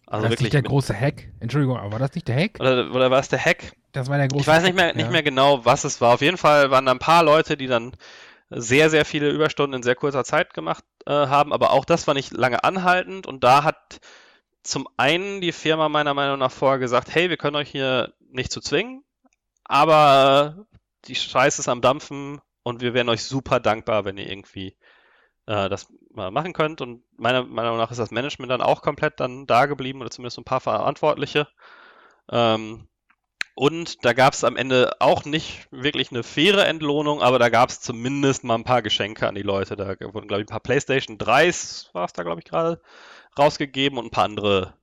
Also 0.06 0.24
war 0.24 0.30
das 0.30 0.40
nicht 0.40 0.52
der 0.52 0.62
große 0.62 0.94
Hack? 0.94 1.28
Entschuldigung, 1.40 1.78
aber 1.78 1.92
war 1.92 1.98
das 1.98 2.14
nicht 2.14 2.28
der 2.28 2.36
Hack? 2.36 2.60
Oder, 2.60 2.90
oder 2.90 3.10
war 3.10 3.20
es 3.20 3.28
der 3.28 3.38
Hack? 3.38 3.72
Das 3.92 4.08
war 4.08 4.18
der 4.18 4.28
große 4.28 4.42
Ich 4.42 4.46
weiß 4.46 4.62
nicht 4.62 4.76
mehr, 4.76 4.94
nicht 4.94 5.06
ja. 5.06 5.10
mehr 5.10 5.22
genau, 5.22 5.64
was 5.64 5.84
es 5.84 6.00
war. 6.00 6.14
Auf 6.14 6.20
jeden 6.20 6.36
Fall 6.36 6.70
waren 6.70 6.84
da 6.84 6.92
ein 6.92 6.98
paar 6.98 7.22
Leute, 7.22 7.56
die 7.56 7.66
dann 7.66 7.92
sehr, 8.50 8.90
sehr 8.90 9.04
viele 9.04 9.30
Überstunden 9.30 9.78
in 9.78 9.82
sehr 9.82 9.94
kurzer 9.94 10.24
Zeit 10.24 10.52
gemacht 10.52 10.84
äh, 11.06 11.12
haben, 11.12 11.52
aber 11.52 11.70
auch 11.70 11.84
das 11.84 12.06
war 12.06 12.14
nicht 12.14 12.32
lange 12.32 12.62
anhaltend 12.64 13.26
und 13.26 13.42
da 13.42 13.64
hat 13.64 14.00
zum 14.62 14.88
einen 14.96 15.40
die 15.40 15.52
Firma 15.52 15.88
meiner 15.88 16.14
Meinung 16.14 16.38
nach 16.38 16.50
vorher 16.50 16.78
gesagt, 16.78 17.14
hey, 17.14 17.30
wir 17.30 17.36
können 17.36 17.56
euch 17.56 17.70
hier 17.70 18.12
nicht 18.30 18.50
zu 18.50 18.60
zwingen, 18.60 19.03
aber 19.64 20.66
die 21.06 21.14
Scheiße 21.14 21.60
ist 21.60 21.68
am 21.68 21.80
Dampfen 21.80 22.40
und 22.62 22.80
wir 22.80 22.94
wären 22.94 23.08
euch 23.08 23.24
super 23.24 23.60
dankbar, 23.60 24.04
wenn 24.04 24.16
ihr 24.16 24.28
irgendwie 24.28 24.76
äh, 25.46 25.68
das 25.68 25.88
mal 26.10 26.30
machen 26.30 26.52
könnt. 26.52 26.80
Und 26.80 27.02
meiner 27.16 27.44
Meinung 27.44 27.76
nach 27.76 27.90
ist 27.90 27.98
das 27.98 28.10
Management 28.10 28.50
dann 28.50 28.62
auch 28.62 28.82
komplett 28.82 29.20
dann 29.20 29.46
da 29.46 29.66
geblieben 29.66 30.00
oder 30.00 30.10
zumindest 30.10 30.38
ein 30.38 30.44
paar 30.44 30.60
Verantwortliche. 30.60 31.48
Ähm, 32.30 32.88
und 33.56 34.04
da 34.04 34.14
gab 34.14 34.32
es 34.32 34.42
am 34.42 34.56
Ende 34.56 34.96
auch 34.98 35.24
nicht 35.24 35.68
wirklich 35.70 36.10
eine 36.10 36.24
faire 36.24 36.66
Entlohnung, 36.66 37.22
aber 37.22 37.38
da 37.38 37.50
gab 37.50 37.68
es 37.68 37.80
zumindest 37.80 38.42
mal 38.42 38.56
ein 38.56 38.64
paar 38.64 38.82
Geschenke 38.82 39.28
an 39.28 39.36
die 39.36 39.42
Leute. 39.42 39.76
Da 39.76 39.94
wurden, 40.12 40.26
glaube 40.26 40.42
ich, 40.42 40.46
ein 40.46 40.50
paar 40.50 40.60
PlayStation 40.60 41.18
3s, 41.18 41.94
war 41.94 42.04
es 42.04 42.12
da, 42.12 42.24
glaube 42.24 42.40
ich, 42.40 42.46
gerade 42.46 42.80
rausgegeben 43.38 43.98
und 43.98 44.06
ein 44.06 44.10
paar 44.10 44.24
andere 44.24 44.74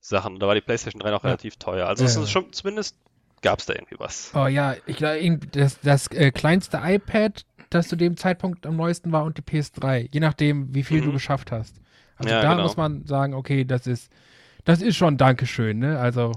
Sachen. 0.00 0.40
Da 0.40 0.48
war 0.48 0.56
die 0.56 0.62
PlayStation 0.62 1.00
3 1.00 1.10
noch 1.10 1.22
ja. 1.22 1.28
relativ 1.28 1.58
teuer. 1.58 1.86
Also 1.86 2.02
ja. 2.02 2.10
es 2.10 2.16
ist 2.16 2.30
schon 2.30 2.52
zumindest 2.52 2.98
gab 3.42 3.60
es 3.60 3.66
da 3.66 3.74
irgendwie 3.74 3.98
was? 3.98 4.30
Oh 4.34 4.46
ja, 4.46 4.74
ich 4.86 4.96
glaube, 4.96 5.38
das, 5.52 5.80
das 5.80 6.08
äh, 6.08 6.30
kleinste 6.30 6.80
iPad, 6.82 7.44
das 7.70 7.88
zu 7.88 7.96
dem 7.96 8.16
Zeitpunkt 8.16 8.66
am 8.66 8.76
neuesten 8.76 9.12
war 9.12 9.24
und 9.24 9.38
die 9.38 9.42
PS3, 9.42 10.08
je 10.12 10.20
nachdem, 10.20 10.74
wie 10.74 10.82
viel 10.82 11.00
mhm. 11.00 11.06
du 11.06 11.12
geschafft 11.12 11.52
hast. 11.52 11.76
Also 12.16 12.32
ja, 12.32 12.40
da 12.40 12.52
genau. 12.52 12.62
muss 12.62 12.76
man 12.76 13.06
sagen, 13.06 13.34
okay, 13.34 13.64
das 13.64 13.86
ist, 13.86 14.10
das 14.64 14.80
ist 14.80 14.96
schon 14.96 15.16
Dankeschön, 15.16 15.78
ne? 15.78 15.98
Also. 15.98 16.32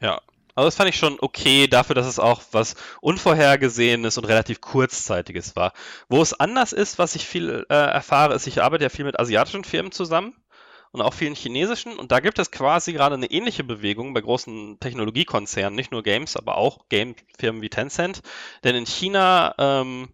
Ja. 0.00 0.20
Aber 0.56 0.66
das 0.66 0.76
fand 0.76 0.88
ich 0.88 0.96
schon 0.96 1.16
okay 1.20 1.66
dafür, 1.66 1.96
dass 1.96 2.06
es 2.06 2.20
auch 2.20 2.40
was 2.52 2.76
Unvorhergesehenes 3.00 4.18
und 4.18 4.24
relativ 4.26 4.60
Kurzzeitiges 4.60 5.56
war. 5.56 5.72
Wo 6.08 6.22
es 6.22 6.32
anders 6.32 6.72
ist, 6.72 6.96
was 6.96 7.16
ich 7.16 7.26
viel 7.26 7.66
äh, 7.68 7.74
erfahre, 7.74 8.34
ist, 8.34 8.46
ich 8.46 8.62
arbeite 8.62 8.84
ja 8.84 8.88
viel 8.88 9.04
mit 9.04 9.18
asiatischen 9.18 9.64
Firmen 9.64 9.90
zusammen 9.90 10.32
und 10.94 11.02
auch 11.02 11.12
vielen 11.12 11.34
chinesischen. 11.34 11.98
Und 11.98 12.12
da 12.12 12.20
gibt 12.20 12.38
es 12.38 12.52
quasi 12.52 12.92
gerade 12.92 13.16
eine 13.16 13.26
ähnliche 13.26 13.64
Bewegung 13.64 14.14
bei 14.14 14.20
großen 14.20 14.78
Technologiekonzernen, 14.78 15.74
nicht 15.74 15.90
nur 15.90 16.04
Games, 16.04 16.36
aber 16.36 16.56
auch 16.56 16.88
Game-Firmen 16.88 17.62
wie 17.62 17.68
Tencent. 17.68 18.22
Denn 18.62 18.76
in 18.76 18.86
China 18.86 19.56
ähm, 19.58 20.10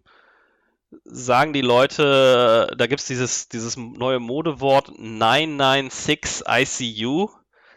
sagen 1.05 1.53
die 1.53 1.61
Leute, 1.61 2.73
da 2.75 2.87
gibt 2.87 2.99
es 2.99 3.05
dieses, 3.05 3.47
dieses 3.47 3.77
neue 3.77 4.19
Modewort 4.19 4.91
996 4.97 6.47
ICU. 6.47 7.29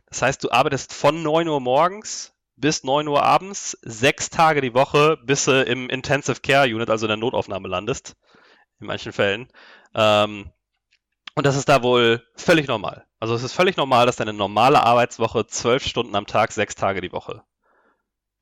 Das 0.06 0.22
heißt, 0.22 0.42
du 0.42 0.50
arbeitest 0.50 0.94
von 0.94 1.22
9 1.22 1.46
Uhr 1.46 1.60
morgens 1.60 2.32
bis 2.56 2.84
9 2.84 3.06
Uhr 3.06 3.22
abends, 3.22 3.76
sechs 3.82 4.30
Tage 4.30 4.62
die 4.62 4.72
Woche, 4.72 5.18
bis 5.22 5.44
du 5.44 5.62
im 5.62 5.90
Intensive 5.90 6.40
Care 6.40 6.74
Unit, 6.74 6.88
also 6.88 7.04
in 7.04 7.08
der 7.08 7.18
Notaufnahme 7.18 7.68
landest. 7.68 8.16
In 8.80 8.86
manchen 8.86 9.12
Fällen. 9.12 9.48
Ähm, 9.94 10.53
und 11.34 11.46
das 11.46 11.56
ist 11.56 11.68
da 11.68 11.82
wohl 11.82 12.22
völlig 12.36 12.68
normal. 12.68 13.04
Also 13.18 13.34
es 13.34 13.42
ist 13.42 13.52
völlig 13.52 13.76
normal, 13.76 14.06
dass 14.06 14.16
deine 14.16 14.32
normale 14.32 14.82
Arbeitswoche 14.82 15.46
zwölf 15.46 15.84
Stunden 15.84 16.14
am 16.14 16.26
Tag, 16.26 16.52
sechs 16.52 16.74
Tage 16.74 17.00
die 17.00 17.12
Woche 17.12 17.42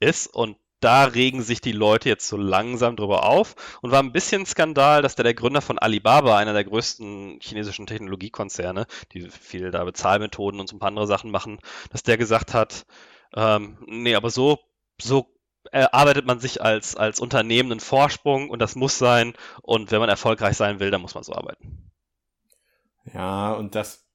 ist. 0.01 0.27
Und 0.27 0.57
da 0.81 1.05
regen 1.05 1.43
sich 1.43 1.61
die 1.61 1.73
Leute 1.73 2.09
jetzt 2.09 2.27
so 2.27 2.37
langsam 2.37 2.97
drüber 2.97 3.25
auf 3.25 3.55
und 3.83 3.93
war 3.93 4.03
ein 4.03 4.13
bisschen 4.13 4.45
Skandal, 4.45 5.01
dass 5.01 5.15
der, 5.15 5.23
der 5.23 5.35
Gründer 5.35 5.61
von 5.61 5.79
Alibaba, 5.79 6.37
einer 6.37 6.53
der 6.53 6.65
größten 6.65 7.39
chinesischen 7.41 7.87
Technologiekonzerne, 7.87 8.87
die 9.13 9.31
viel 9.31 9.71
da 9.71 9.85
Bezahlmethoden 9.85 10.59
und 10.61 10.69
so 10.69 10.77
ein 10.77 10.81
paar 10.81 10.89
andere 10.89 11.07
Sachen 11.07 11.31
machen, 11.31 11.61
dass 11.91 12.03
der 12.03 12.19
gesagt 12.19 12.53
hat, 12.53 12.85
ähm, 13.35 13.79
nee, 13.87 14.17
aber 14.17 14.31
so, 14.31 14.59
so 15.01 15.29
erarbeitet 15.71 16.27
man 16.27 16.41
sich 16.41 16.61
als, 16.61 16.97
als 16.97 17.21
Unternehmen 17.21 17.71
einen 17.71 17.81
Vorsprung 17.81 18.51
und 18.51 18.59
das 18.59 18.75
muss 18.75 18.99
sein 18.99 19.35
und 19.63 19.93
wenn 19.93 20.01
man 20.01 20.09
erfolgreich 20.09 20.57
sein 20.57 20.81
will, 20.81 20.91
dann 20.91 21.01
muss 21.01 21.15
man 21.15 21.23
so 21.23 21.33
arbeiten. 21.33 21.92
Ja, 23.13 23.53
und 23.53 23.75
das 23.75 24.09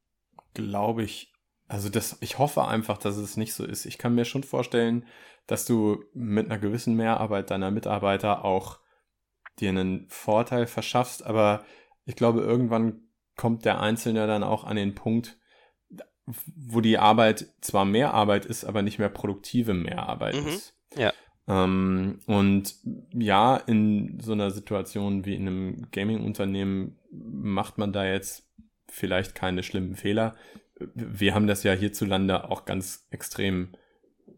glaube 0.53 1.03
ich, 1.03 1.33
also 1.67 1.89
das, 1.89 2.17
ich 2.21 2.39
hoffe 2.39 2.65
einfach, 2.65 2.97
dass 2.97 3.17
es 3.17 3.37
nicht 3.37 3.53
so 3.53 3.65
ist. 3.65 3.85
Ich 3.85 3.97
kann 3.97 4.15
mir 4.15 4.25
schon 4.25 4.43
vorstellen, 4.43 5.05
dass 5.45 5.65
du 5.65 6.03
mit 6.13 6.45
einer 6.45 6.59
gewissen 6.59 6.95
Mehrarbeit 6.95 7.51
deiner 7.51 7.71
Mitarbeiter 7.71 8.45
auch 8.45 8.79
dir 9.59 9.69
einen 9.69 10.07
Vorteil 10.09 10.67
verschaffst, 10.67 11.25
aber 11.25 11.65
ich 12.05 12.15
glaube, 12.15 12.41
irgendwann 12.41 13.01
kommt 13.35 13.65
der 13.65 13.81
Einzelne 13.81 14.27
dann 14.27 14.43
auch 14.43 14.63
an 14.63 14.77
den 14.77 14.95
Punkt, 14.95 15.37
wo 16.55 16.81
die 16.81 16.97
Arbeit 16.97 17.53
zwar 17.61 17.85
mehr 17.85 18.13
Arbeit 18.13 18.45
ist, 18.45 18.65
aber 18.65 18.81
nicht 18.81 18.99
mehr 18.99 19.09
produktive 19.09 19.73
Mehrarbeit 19.73 20.35
mhm. 20.35 20.47
ist. 20.47 20.75
Ja. 20.95 21.13
Ähm, 21.47 22.19
und 22.25 22.75
ja, 23.13 23.55
in 23.55 24.19
so 24.19 24.33
einer 24.33 24.51
Situation 24.51 25.25
wie 25.25 25.35
in 25.35 25.47
einem 25.47 25.87
Gaming-Unternehmen 25.91 26.97
macht 27.11 27.77
man 27.77 27.93
da 27.93 28.05
jetzt 28.05 28.49
vielleicht 28.89 29.35
keine 29.35 29.63
schlimmen 29.63 29.95
Fehler. 29.95 30.35
Wir 30.93 31.33
haben 31.33 31.47
das 31.47 31.63
ja 31.63 31.73
hierzulande 31.73 32.49
auch 32.49 32.65
ganz 32.65 33.07
extrem 33.09 33.73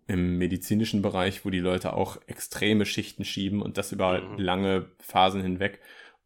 im 0.07 0.37
medizinischen 0.37 1.01
Bereich, 1.01 1.45
wo 1.45 1.49
die 1.49 1.59
Leute 1.59 1.93
auch 1.93 2.19
extreme 2.27 2.85
Schichten 2.85 3.25
schieben 3.25 3.61
und 3.61 3.77
das 3.77 3.91
über 3.91 4.21
mhm. 4.21 4.37
lange 4.37 4.85
Phasen 4.99 5.41
hinweg. 5.41 5.79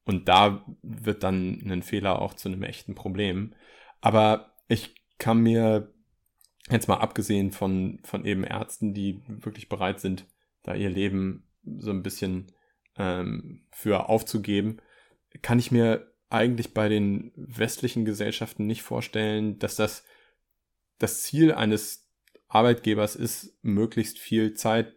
Und 0.06 0.30
da 0.30 0.66
wird 0.82 1.24
dann 1.24 1.62
ein 1.70 1.84
Fehler 1.84 2.22
auch 2.22 2.34
zu 2.34 2.50
einem 2.50 2.64
echten 2.64 2.96
Problem. 2.96 3.54
Aber 4.02 4.54
ich 4.68 4.96
kann 5.18 5.42
mir 5.42 5.94
jetzt 6.70 6.88
mal 6.88 6.98
abgesehen 6.98 7.52
von, 7.52 8.00
von 8.04 8.26
eben 8.26 8.44
Ärzten, 8.44 8.94
die 8.94 9.22
wirklich 9.28 9.70
bereit 9.70 10.00
sind, 10.00 10.26
da 10.64 10.76
ihr 10.76 10.90
Leben 10.90 11.48
so 11.64 11.92
ein 11.92 12.04
bisschen 12.04 12.52
ähm, 12.98 13.66
für 13.72 14.10
aufzugeben, 14.10 14.78
kann 15.42 15.60
ich 15.60 15.72
mir 15.72 16.13
eigentlich 16.34 16.74
bei 16.74 16.90
den 16.90 17.32
westlichen 17.36 18.06
Gesellschaften 18.06 18.66
nicht 18.66 18.82
vorstellen, 18.82 19.60
dass 19.60 19.76
das 19.76 20.04
das 21.00 21.24
Ziel 21.24 21.52
eines 21.54 22.10
Arbeitgebers 22.48 23.16
ist, 23.16 23.58
möglichst 23.62 24.20
viel 24.20 24.54
Zeit 24.54 24.94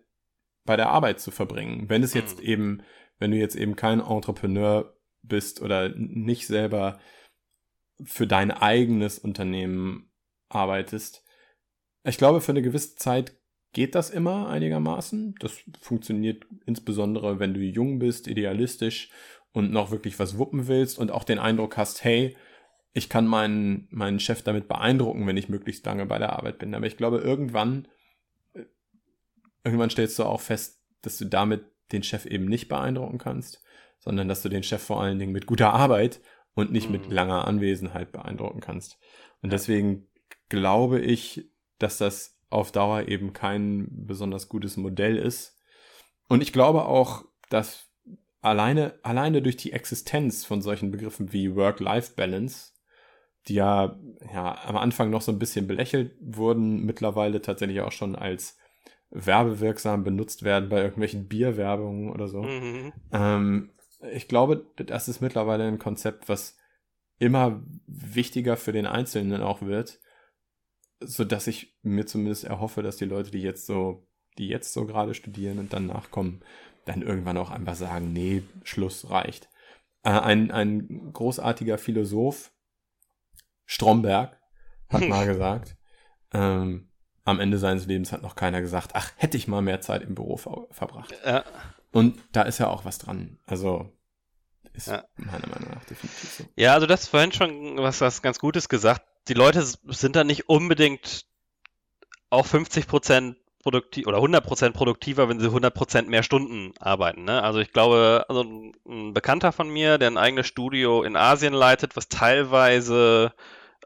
bei 0.64 0.76
der 0.76 0.90
Arbeit 0.90 1.20
zu 1.20 1.30
verbringen. 1.30 1.88
Wenn 1.88 2.02
es 2.02 2.14
jetzt 2.14 2.38
mhm. 2.38 2.44
eben, 2.44 2.82
wenn 3.18 3.30
du 3.30 3.36
jetzt 3.36 3.56
eben 3.56 3.76
kein 3.76 4.00
Entrepreneur 4.00 4.94
bist 5.22 5.62
oder 5.62 5.88
nicht 5.90 6.46
selber 6.46 6.98
für 8.02 8.26
dein 8.26 8.50
eigenes 8.50 9.18
Unternehmen 9.18 10.10
arbeitest. 10.48 11.24
Ich 12.04 12.18
glaube, 12.18 12.40
für 12.40 12.52
eine 12.52 12.62
gewisse 12.62 12.94
Zeit 12.94 13.36
geht 13.72 13.94
das 13.94 14.10
immer 14.10 14.48
einigermaßen. 14.48 15.34
Das 15.40 15.58
funktioniert 15.80 16.46
insbesondere, 16.66 17.40
wenn 17.40 17.54
du 17.54 17.60
jung 17.60 17.98
bist, 17.98 18.26
idealistisch 18.28 19.10
und 19.56 19.72
noch 19.72 19.90
wirklich 19.90 20.18
was 20.18 20.36
wuppen 20.36 20.68
willst 20.68 20.98
und 20.98 21.10
auch 21.10 21.24
den 21.24 21.38
Eindruck 21.38 21.78
hast, 21.78 22.04
hey, 22.04 22.36
ich 22.92 23.08
kann 23.08 23.26
meinen, 23.26 23.88
meinen 23.90 24.20
Chef 24.20 24.42
damit 24.42 24.68
beeindrucken, 24.68 25.26
wenn 25.26 25.38
ich 25.38 25.48
möglichst 25.48 25.86
lange 25.86 26.04
bei 26.04 26.18
der 26.18 26.34
Arbeit 26.34 26.58
bin. 26.58 26.74
Aber 26.74 26.84
ich 26.84 26.98
glaube, 26.98 27.20
irgendwann, 27.20 27.88
äh, 28.52 28.64
irgendwann 29.64 29.88
stellst 29.88 30.18
du 30.18 30.24
auch 30.24 30.42
fest, 30.42 30.82
dass 31.00 31.16
du 31.16 31.24
damit 31.24 31.64
den 31.90 32.02
Chef 32.02 32.26
eben 32.26 32.44
nicht 32.44 32.68
beeindrucken 32.68 33.16
kannst, 33.16 33.62
sondern 33.98 34.28
dass 34.28 34.42
du 34.42 34.50
den 34.50 34.62
Chef 34.62 34.82
vor 34.82 35.00
allen 35.00 35.18
Dingen 35.18 35.32
mit 35.32 35.46
guter 35.46 35.72
Arbeit 35.72 36.20
und 36.52 36.70
nicht 36.70 36.90
mhm. 36.90 36.92
mit 36.92 37.10
langer 37.10 37.46
Anwesenheit 37.46 38.12
beeindrucken 38.12 38.60
kannst. 38.60 38.98
Und 39.40 39.54
deswegen 39.54 40.06
glaube 40.50 41.00
ich, 41.00 41.50
dass 41.78 41.96
das 41.96 42.38
auf 42.50 42.72
Dauer 42.72 43.08
eben 43.08 43.32
kein 43.32 43.88
besonders 43.90 44.50
gutes 44.50 44.76
Modell 44.76 45.16
ist. 45.16 45.58
Und 46.28 46.42
ich 46.42 46.52
glaube 46.52 46.84
auch, 46.84 47.24
dass 47.48 47.86
alleine, 48.46 48.94
alleine 49.02 49.42
durch 49.42 49.56
die 49.56 49.72
Existenz 49.72 50.44
von 50.44 50.62
solchen 50.62 50.90
Begriffen 50.90 51.32
wie 51.32 51.54
Work-Life-Balance, 51.54 52.72
die 53.48 53.54
ja, 53.54 53.98
ja 54.32 54.64
am 54.64 54.76
Anfang 54.76 55.10
noch 55.10 55.22
so 55.22 55.32
ein 55.32 55.38
bisschen 55.38 55.66
belächelt 55.66 56.16
wurden, 56.20 56.84
mittlerweile 56.84 57.42
tatsächlich 57.42 57.80
auch 57.80 57.92
schon 57.92 58.16
als 58.16 58.58
werbewirksam 59.10 60.04
benutzt 60.04 60.42
werden 60.42 60.68
bei 60.68 60.78
irgendwelchen 60.78 61.28
Bierwerbungen 61.28 62.10
oder 62.10 62.28
so. 62.28 62.42
Mhm. 62.42 62.92
Ähm, 63.12 63.70
ich 64.12 64.28
glaube, 64.28 64.66
das 64.76 65.08
ist 65.08 65.20
mittlerweile 65.20 65.64
ein 65.64 65.78
Konzept, 65.78 66.28
was 66.28 66.56
immer 67.18 67.62
wichtiger 67.86 68.56
für 68.56 68.72
den 68.72 68.86
Einzelnen 68.86 69.42
auch 69.42 69.62
wird, 69.62 69.98
so 71.00 71.24
dass 71.24 71.46
ich 71.46 71.76
mir 71.82 72.06
zumindest 72.06 72.44
erhoffe, 72.44 72.82
dass 72.82 72.96
die 72.96 73.06
Leute, 73.06 73.30
die 73.30 73.42
jetzt 73.42 73.66
so, 73.66 74.06
die 74.38 74.48
jetzt 74.48 74.72
so 74.72 74.86
gerade 74.86 75.14
studieren 75.14 75.58
und 75.58 75.72
dann 75.72 75.86
nachkommen, 75.86 76.42
dann 76.86 77.02
irgendwann 77.02 77.36
auch 77.36 77.50
einfach 77.50 77.74
sagen, 77.74 78.12
nee, 78.12 78.42
Schluss 78.62 79.10
reicht. 79.10 79.48
Äh, 80.02 80.10
ein, 80.10 80.50
ein 80.50 81.12
großartiger 81.12 81.78
Philosoph, 81.78 82.52
Stromberg, 83.66 84.40
hat 84.88 85.02
mal 85.02 85.26
gesagt, 85.32 85.76
ähm, 86.32 86.88
am 87.24 87.40
Ende 87.40 87.58
seines 87.58 87.86
Lebens 87.86 88.12
hat 88.12 88.22
noch 88.22 88.36
keiner 88.36 88.60
gesagt, 88.60 88.92
ach, 88.94 89.10
hätte 89.16 89.36
ich 89.36 89.48
mal 89.48 89.62
mehr 89.62 89.80
Zeit 89.80 90.02
im 90.02 90.14
Büro 90.14 90.36
ver 90.36 90.68
verbracht. 90.70 91.14
Ja. 91.24 91.44
Und 91.90 92.22
da 92.32 92.42
ist 92.42 92.58
ja 92.58 92.68
auch 92.68 92.84
was 92.84 92.98
dran. 92.98 93.38
Also 93.46 93.92
ist 94.72 94.88
ja. 94.88 95.04
meiner 95.16 95.48
Meinung 95.48 95.70
nach 95.70 95.84
definitiv 95.84 96.30
so. 96.30 96.44
Ja, 96.54 96.74
also 96.74 96.86
das 96.86 97.08
vorhin 97.08 97.32
schon 97.32 97.78
was, 97.78 98.00
was 98.00 98.22
ganz 98.22 98.38
Gutes 98.38 98.68
gesagt. 98.68 99.02
Die 99.28 99.34
Leute 99.34 99.62
sind 99.62 100.14
da 100.14 100.22
nicht 100.22 100.48
unbedingt 100.48 101.26
auch 102.30 102.46
50 102.46 102.86
Prozent 102.86 103.36
produktiv 103.66 104.06
oder 104.06 104.18
100% 104.18 104.74
produktiver, 104.74 105.28
wenn 105.28 105.40
sie 105.40 105.48
100% 105.48 106.06
mehr 106.06 106.22
Stunden 106.22 106.72
arbeiten. 106.78 107.24
Ne? 107.24 107.42
Also 107.42 107.58
ich 107.58 107.72
glaube, 107.72 108.24
also 108.28 108.44
ein 108.88 109.12
Bekannter 109.12 109.50
von 109.50 109.68
mir, 109.68 109.98
der 109.98 110.08
ein 110.08 110.18
eigenes 110.18 110.46
Studio 110.46 111.02
in 111.02 111.16
Asien 111.16 111.52
leitet, 111.52 111.96
was 111.96 112.08
teilweise 112.08 113.32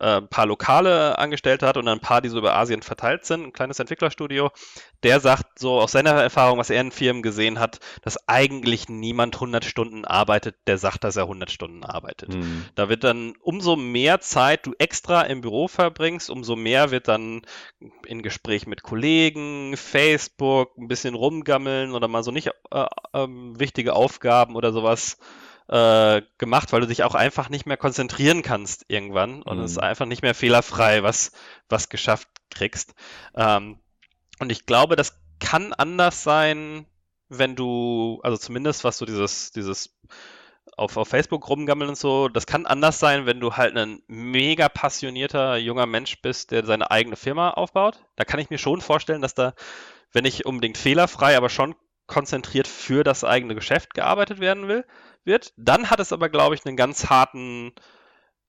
äh, 0.01 0.17
ein 0.17 0.29
paar 0.29 0.47
lokale 0.47 1.19
Angestellte 1.19 1.67
hat 1.67 1.77
und 1.77 1.87
ein 1.87 2.01
paar, 2.01 2.23
die 2.23 2.29
so 2.29 2.39
über 2.39 2.57
Asien 2.57 2.83
verteilt 2.83 3.25
sind, 3.25 3.45
ein 3.45 3.53
kleines 3.53 3.79
Entwicklerstudio, 3.79 4.51
der 5.03 5.21
sagt 5.21 5.59
so 5.59 5.81
aus 5.81 5.93
seiner 5.93 6.13
Erfahrung, 6.13 6.59
was 6.59 6.71
er 6.71 6.81
in 6.81 6.91
Firmen 6.91 7.23
gesehen 7.23 7.61
hat, 7.61 7.81
dass 8.03 8.29
eigentlich 8.29 8.89
niemand 8.89 9.37
100 9.37 9.65
Stunden 9.65 10.05
arbeitet, 10.05 10.57
der 10.67 10.79
sagt, 10.79 11.05
dass 11.05 11.17
er 11.17 11.25
100 11.25 11.51
Stunden 11.51 11.85
arbeitet. 11.85 12.35
Mhm. 12.35 12.65
Da 12.75 12.89
wird 12.89 13.05
dann 13.05 13.35
umso 13.43 13.77
mehr 13.77 14.21
Zeit 14.21 14.67
du 14.67 14.75
extra 14.79 15.23
im 15.23 15.43
Büro 15.43 15.69
verbringst, 15.69 16.31
umso 16.31 16.57
mehr 16.57 16.91
wird 16.91 17.09
dann 17.09 17.43
in 18.07 18.23
Gespräch 18.23 18.67
mit 18.67 18.83
Kollegen, 18.83 19.77
Facebook, 19.77 20.77
ein 20.79 20.89
bisschen 20.89 21.15
rumgammeln 21.15 21.93
oder 21.93 22.09
mal 22.09 22.23
so 22.23 22.31
nicht 22.31 22.51
äh, 22.71 22.87
äh, 23.13 23.27
wichtige 23.29 23.95
Aufgaben 23.95 24.57
oder 24.57 24.73
sowas 24.73 25.19
äh, 25.71 26.23
gemacht, 26.37 26.73
weil 26.73 26.81
du 26.81 26.89
dich 26.89 27.05
auch 27.05 27.15
einfach 27.15 27.49
nicht 27.49 27.65
mehr 27.65 27.77
konzentrieren 27.77 28.43
kannst 28.43 28.87
irgendwann 28.89 29.43
und 29.43 29.59
mhm. 29.59 29.65
es 29.65 29.73
ist 29.73 29.79
einfach 29.79 30.07
nicht 30.07 30.23
mehr 30.23 30.35
fehlerfrei, 30.35 31.05
was, 31.05 31.31
was 31.69 31.89
geschafft 31.89 32.29
kriegst. 32.51 32.95
Ähm, 33.37 33.79
und 34.41 34.51
ich 34.51 34.67
glaube, 34.67 34.97
das 34.97 35.21
kann 35.39 35.73
anders 35.73 36.25
sein, 36.25 36.87
wenn 37.29 37.55
du, 37.55 38.19
also 38.25 38.37
zumindest 38.37 38.83
was 38.83 38.99
so 38.99 39.07
dieses, 39.07 39.53
dieses 39.53 39.97
auf, 40.77 40.97
auf 40.97 41.09
Facebook 41.09 41.49
rumgammeln 41.49 41.91
und 41.91 41.99
so, 41.99 42.29
das 42.29 42.47
kann 42.47 42.67
anders 42.67 42.99
sein, 42.99 43.27
wenn 43.27 43.39
du 43.39 43.57
halt 43.57 43.77
ein 43.77 44.03
mega 44.09 44.69
passionierter 44.69 45.57
junger 45.57 45.87
Mensch 45.87 46.21
bist, 46.21 46.51
der 46.51 46.67
seine 46.67 46.91
eigene 46.91 47.17
Firma 47.17 47.51
aufbaut. 47.51 48.03
Da 48.17 48.25
kann 48.25 48.41
ich 48.41 48.51
mir 48.51 48.59
schon 48.59 48.81
vorstellen, 48.81 49.23
dass 49.23 49.35
da, 49.35 49.55
wenn 50.13 50.25
nicht 50.25 50.47
unbedingt 50.47 50.79
fehlerfrei, 50.79 51.37
aber 51.37 51.49
schon 51.49 51.77
konzentriert 52.09 52.67
für 52.67 53.05
das 53.05 53.23
eigene 53.23 53.55
Geschäft 53.55 53.95
gearbeitet 53.95 54.41
werden 54.41 54.67
will, 54.67 54.85
wird. 55.25 55.53
Dann 55.57 55.91
hat 55.91 56.01
es 56.01 56.13
aber, 56.13 56.29
glaube 56.29 56.55
ich, 56.55 56.65
einen 56.67 56.77
ganz 56.77 57.07
harten, 57.11 57.73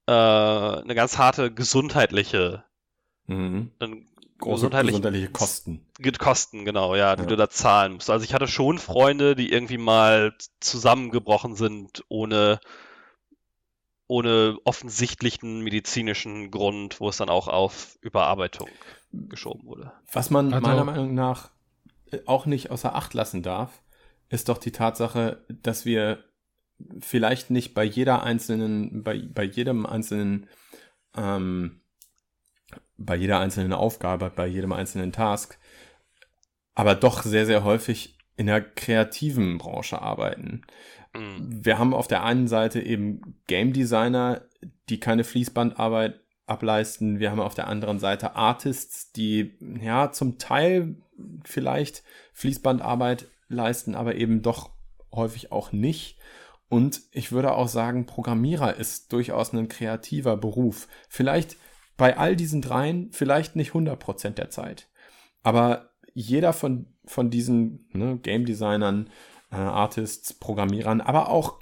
äh, 0.08 0.12
eine 0.12 0.96
ganz 0.96 1.18
harte 1.18 1.54
gesundheitliche, 1.54 2.64
Mhm. 3.28 3.72
einen 3.80 4.08
Große 4.40 4.56
gesundheitlichen- 4.68 5.02
gesundheitliche 5.02 5.32
Kosten. 5.32 5.86
Kosten, 6.18 6.66
genau, 6.66 6.96
ja, 6.96 7.16
die 7.16 7.24
Ja. 7.24 7.28
du 7.28 7.36
da 7.36 7.50
zahlen 7.50 7.94
musst. 7.94 8.10
Also 8.10 8.26
ich 8.26 8.34
hatte 8.34 8.48
schon 8.48 8.80
Freunde, 8.80 9.36
die 9.36 9.52
irgendwie 9.52 9.78
mal 9.78 10.36
zusammengebrochen 10.60 11.56
sind, 11.56 12.04
ohne, 12.10 12.60
ohne 14.08 14.58
offensichtlichen 14.66 15.62
medizinischen 15.62 16.52
Grund, 16.52 17.00
wo 17.00 17.10
es 17.10 17.18
dann 17.18 17.30
auch 17.30 17.48
auf 17.48 17.98
Überarbeitung 18.02 18.70
geschoben 19.12 19.66
wurde. 19.66 19.92
Was 20.12 20.30
man 20.30 20.54
Also- 20.54 20.68
meiner 20.68 20.84
Meinung 20.84 21.14
nach 21.14 21.52
äh, 22.12 22.20
auch 22.26 22.46
nicht 22.46 22.72
außer 22.72 22.94
Acht 22.96 23.14
lassen 23.14 23.42
darf, 23.44 23.82
ist 24.30 24.50
doch 24.50 24.58
die 24.58 24.72
Tatsache, 24.74 25.46
dass 25.50 25.86
wir 25.86 26.24
vielleicht 27.00 27.50
nicht 27.50 27.74
bei 27.74 27.84
jeder 27.84 28.24
einzelnen, 28.24 29.04
bei, 29.04 29.22
bei 29.34 29.44
jedem 29.44 29.86
einzelnen, 29.86 30.48
ähm, 31.16 31.82
bei 32.98 33.16
jeder 33.16 33.40
einzelnen 33.40 33.74
Aufgabe, 33.74 34.32
bei 34.36 34.48
jedem 34.48 34.72
einzelnen 34.72 35.12
Task, 35.12 35.58
aber 36.76 36.96
doch 36.96 37.24
sehr, 37.24 37.46
sehr 37.46 37.64
häufig 37.64 38.18
in 38.38 38.48
der 38.48 38.62
kreativen 38.62 39.58
Branche 39.58 40.02
arbeiten. 40.02 40.64
Mhm. 41.14 41.66
Wir 41.66 41.78
haben 41.78 41.94
auf 41.94 42.08
der 42.08 42.24
einen 42.24 42.48
Seite 42.48 42.82
eben 42.82 43.40
Game 43.48 43.74
Designer, 43.74 44.42
die 44.90 45.00
keine 45.00 45.24
Fließbandarbeit 45.24 46.20
ableisten. 46.46 47.20
Wir 47.20 47.32
haben 47.32 47.40
auf 47.40 47.56
der 47.56 47.68
anderen 47.68 48.00
Seite 48.00 48.36
Artists, 48.36 49.12
die 49.12 49.58
ja 49.82 50.12
zum 50.12 50.38
Teil 50.38 50.96
vielleicht 51.44 52.04
Fließbandarbeit 52.34 53.28
leisten, 53.48 53.96
aber 53.96 54.16
eben 54.16 54.42
doch 54.42 54.72
häufig 55.12 55.52
auch 55.52 55.72
nicht. 55.72 56.18
Und 56.72 57.02
ich 57.12 57.34
würde 57.34 57.52
auch 57.52 57.68
sagen, 57.68 58.06
Programmierer 58.06 58.78
ist 58.78 59.12
durchaus 59.12 59.52
ein 59.52 59.68
kreativer 59.68 60.38
Beruf. 60.38 60.88
Vielleicht 61.10 61.58
bei 61.98 62.18
all 62.18 62.38
diesen 62.38 62.62
dreien, 62.62 63.10
vielleicht 63.12 63.58
nicht 63.58 63.74
100% 63.74 64.30
der 64.30 64.50
Zeit. 64.50 64.88
Aber 65.44 65.90
jeder 66.14 66.54
von, 66.54 66.86
von 67.04 67.30
diesen 67.30 67.90
ne, 67.92 68.18
Game 68.24 68.46
Designern, 68.46 69.10
äh, 69.52 69.58
Artists, 69.58 70.34
Programmierern, 70.34 71.02
aber 71.02 71.28
auch 71.28 71.60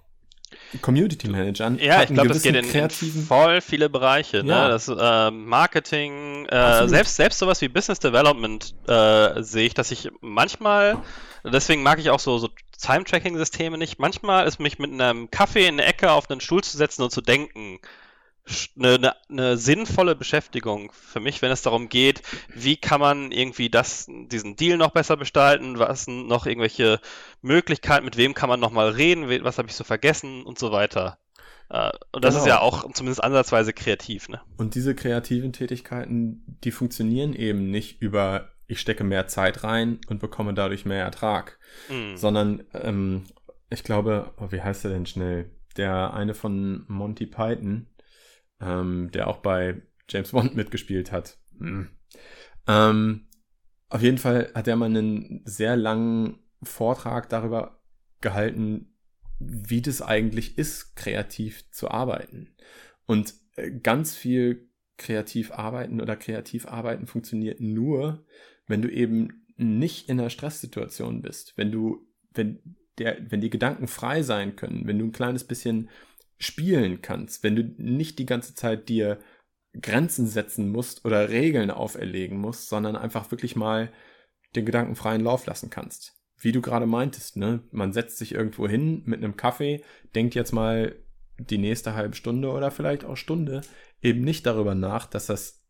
Community 0.84 1.28
Managern 1.28 1.80
Ja, 1.80 2.04
ich 2.04 2.10
glaube, 2.10 2.30
das 2.30 2.44
geht 2.44 2.56
in, 2.56 2.70
kreativen 2.70 3.24
voll 3.24 3.62
viele 3.62 3.90
Bereiche. 3.90 4.44
Ne? 4.44 4.52
Ja. 4.52 4.68
Das 4.68 4.90
äh, 4.90 5.32
Marketing, 5.32 6.46
äh, 6.46 6.88
selbst, 6.88 7.16
selbst 7.16 7.40
sowas 7.40 7.62
wie 7.62 7.68
Business 7.68 7.98
Development 7.98 8.76
äh, 8.88 9.42
sehe 9.42 9.66
ich, 9.66 9.74
dass 9.74 9.90
ich 9.90 10.12
manchmal, 10.22 11.02
deswegen 11.44 11.84
mag 11.84 12.00
ich 12.00 12.10
auch 12.10 12.20
so, 12.20 12.38
so 12.38 12.50
Time-Tracking-Systeme 12.82 13.78
nicht, 13.78 14.00
manchmal 14.00 14.48
ist 14.48 14.60
mich 14.60 14.80
mit 14.80 14.92
einem 14.92 15.30
Kaffee 15.32 15.68
in 15.68 15.78
der 15.78 15.88
Ecke 15.88 16.12
auf 16.12 16.30
einen 16.30 16.42
Stuhl 16.42 16.64
zu 16.64 16.78
setzen 16.78 17.04
und 17.04 17.12
zu 17.12 17.22
denken, 17.22 17.80
eine, 18.78 18.96
eine, 18.96 19.16
eine 19.30 19.58
sinnvolle 19.58 20.16
Beschäftigung 20.16 20.92
für 20.92 21.20
mich, 21.20 21.42
wenn 21.42 21.52
es 21.52 21.62
darum 21.62 21.88
geht, 21.88 22.24
wie 22.54 22.78
kann 22.78 23.00
man 23.00 23.32
irgendwie 23.32 23.70
das, 23.70 24.08
diesen 24.08 24.56
Deal 24.56 24.78
noch 24.78 24.92
besser 24.92 25.18
gestalten, 25.18 25.78
was 25.78 26.06
sind 26.06 26.28
noch 26.28 26.46
irgendwelche 26.48 27.00
Möglichkeiten, 27.42 28.06
mit 28.06 28.18
wem 28.18 28.34
kann 28.34 28.50
man 28.50 28.60
noch 28.60 28.72
mal 28.72 28.90
reden, 28.90 29.30
was 29.44 29.58
habe 29.60 29.68
ich 29.68 29.76
so 29.76 29.84
vergessen 29.84 30.44
und 30.44 30.58
so 30.58 30.72
weiter. 30.72 31.20
Äh, 31.70 31.92
und 32.12 32.26
das 32.26 32.34
Genau. 32.34 32.44
ist 32.44 32.48
ja 32.50 32.60
auch 32.62 32.92
zumindest 32.94 33.24
ansatzweise 33.24 33.74
kreativ, 33.74 34.30
ne? 34.30 34.42
Und 34.58 34.74
diese 34.74 34.96
kreativen 34.96 35.54
Tätigkeiten, 35.54 36.44
die 36.64 36.72
funktionieren 36.72 37.34
eben 37.34 37.70
nicht 37.70 38.02
über, 38.02 38.50
ich 38.70 38.80
stecke 38.80 39.04
mehr 39.04 39.28
Zeit 39.28 39.64
rein 39.64 40.00
und 40.08 40.20
bekomme 40.20 40.54
dadurch 40.54 40.86
mehr 40.86 41.04
Ertrag, 41.04 41.60
Mhm. 41.90 42.16
sondern 42.16 42.64
ähm, 42.74 43.24
ich 43.70 43.84
glaube, 43.84 44.34
oh, 44.38 44.52
wie 44.52 44.62
heißt 44.62 44.86
er 44.86 44.92
denn 44.92 45.06
schnell? 45.06 45.52
Der 45.76 46.14
eine 46.14 46.34
von 46.34 46.86
Monty 46.88 47.26
Python, 47.26 47.88
ähm, 48.62 49.10
der 49.12 49.28
auch 49.28 49.38
bei 49.38 49.82
James 50.08 50.32
Bond 50.32 50.56
mitgespielt 50.56 51.12
hat. 51.12 51.38
Hm. 51.58 51.90
Ähm, 52.68 53.28
auf 53.90 54.02
jeden 54.02 54.18
Fall 54.18 54.52
hat 54.54 54.68
er 54.68 54.76
mal 54.76 54.86
einen 54.86 55.42
sehr 55.46 55.76
langen 55.76 56.40
Vortrag 56.62 57.30
darüber 57.30 57.82
gehalten, 58.22 58.96
wie 59.40 59.82
das 59.82 60.02
eigentlich 60.02 60.58
ist, 60.58 60.96
kreativ 60.96 61.70
zu 61.72 61.90
arbeiten. 61.90 62.56
Und 63.06 63.34
äh, 63.56 63.72
ganz 63.72 64.16
viel 64.16 64.70
kreativ 64.98 65.52
arbeiten 65.52 66.02
oder 66.02 66.16
kreativ 66.16 66.68
arbeiten 66.68 67.08
funktioniert 67.08 67.62
nur, 67.62 68.26
wenn 68.70 68.82
du 68.82 68.90
eben 68.90 69.46
nicht 69.58 70.08
in 70.08 70.20
einer 70.20 70.30
Stresssituation 70.30 71.22
bist, 71.22 71.58
wenn 71.58 71.72
du, 71.72 72.08
wenn 72.34 72.78
der, 72.98 73.18
wenn 73.30 73.42
die 73.42 73.50
Gedanken 73.50 73.88
frei 73.88 74.22
sein 74.22 74.56
können, 74.56 74.88
wenn 74.88 75.00
du 75.00 75.06
ein 75.06 75.12
kleines 75.12 75.44
bisschen 75.44 75.90
spielen 76.38 77.02
kannst, 77.02 77.44
wenn 77.44 77.56
du 77.56 77.64
nicht 77.78 78.20
die 78.20 78.26
ganze 78.26 78.56
Zeit 78.56 78.88
dir 78.88 79.20
Grenzen 79.80 80.28
setzen 80.28 80.70
musst 80.70 81.06
oder 81.06 81.30
Regeln 81.30 81.72
auferlegen 81.72 82.38
musst, 82.38 82.70
sondern 82.70 82.96
einfach 82.96 83.30
wirklich 83.32 83.56
mal 83.56 83.92
den 84.56 84.66
Gedanken 84.66 84.96
freien 84.96 85.22
Lauf 85.22 85.46
lassen 85.46 85.70
kannst. 85.70 86.16
Wie 86.38 86.52
du 86.52 86.62
gerade 86.62 86.86
meintest, 86.86 87.36
ne? 87.36 87.62
Man 87.72 87.92
setzt 87.92 88.18
sich 88.18 88.34
irgendwo 88.34 88.68
hin 88.68 89.04
mit 89.06 89.22
einem 89.22 89.36
Kaffee, 89.36 89.84
denkt 90.16 90.36
jetzt 90.36 90.54
mal 90.54 90.96
die 91.38 91.58
nächste 91.58 91.94
halbe 91.94 92.16
Stunde 92.16 92.50
oder 92.50 92.72
vielleicht 92.72 93.04
auch 93.04 93.18
Stunde 93.18 93.62
eben 94.02 94.22
nicht 94.22 94.46
darüber 94.46 94.76
nach, 94.76 95.06
dass 95.06 95.26
das 95.26 95.62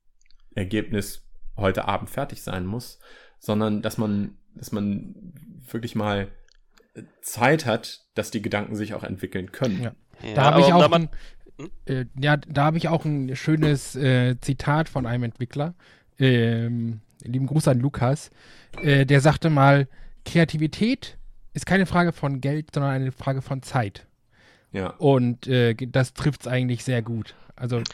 Ergebnis 0.53 1.28
heute 1.59 1.85
Abend 1.87 2.09
fertig 2.09 2.41
sein 2.41 2.65
muss, 2.65 2.99
sondern 3.39 3.81
dass 3.81 3.97
man, 3.97 4.37
dass 4.55 4.71
man 4.71 5.15
wirklich 5.71 5.95
mal 5.95 6.27
Zeit 7.21 7.65
hat, 7.65 8.01
dass 8.15 8.31
die 8.31 8.41
Gedanken 8.41 8.75
sich 8.75 8.93
auch 8.93 9.03
entwickeln 9.03 9.51
können. 9.51 9.81
Ja. 9.81 9.91
Ja, 10.21 10.33
Da 10.35 10.43
habe 10.45 10.61
ich 10.61 10.67
da 10.67 10.75
auch 10.75 10.89
mal- 10.89 11.07
ein, 11.57 11.69
äh, 11.85 12.05
ja, 12.19 12.35
da 12.37 12.65
habe 12.65 12.77
ich 12.77 12.87
auch 12.89 13.05
ein 13.05 13.35
schönes 13.35 13.95
äh, 13.95 14.35
Zitat 14.41 14.89
von 14.89 15.05
einem 15.05 15.23
Entwickler. 15.23 15.75
Ähm, 16.17 16.99
lieben 17.23 17.47
Gruß 17.47 17.67
an 17.69 17.79
Lukas. 17.79 18.31
Äh, 18.81 19.05
der 19.05 19.21
sagte 19.21 19.49
mal, 19.49 19.87
Kreativität 20.25 21.17
ist 21.53 21.65
keine 21.65 21.85
Frage 21.85 22.11
von 22.11 22.41
Geld, 22.41 22.73
sondern 22.73 22.91
eine 22.91 23.11
Frage 23.13 23.41
von 23.41 23.61
Zeit. 23.61 24.05
Ja. 24.73 24.87
Und 24.97 25.47
äh, 25.47 25.73
das 25.75 26.13
trifft 26.13 26.41
es 26.41 26.47
eigentlich 26.47 26.83
sehr 26.83 27.01
gut. 27.01 27.35
Also 27.55 27.77
Aber 27.77 27.85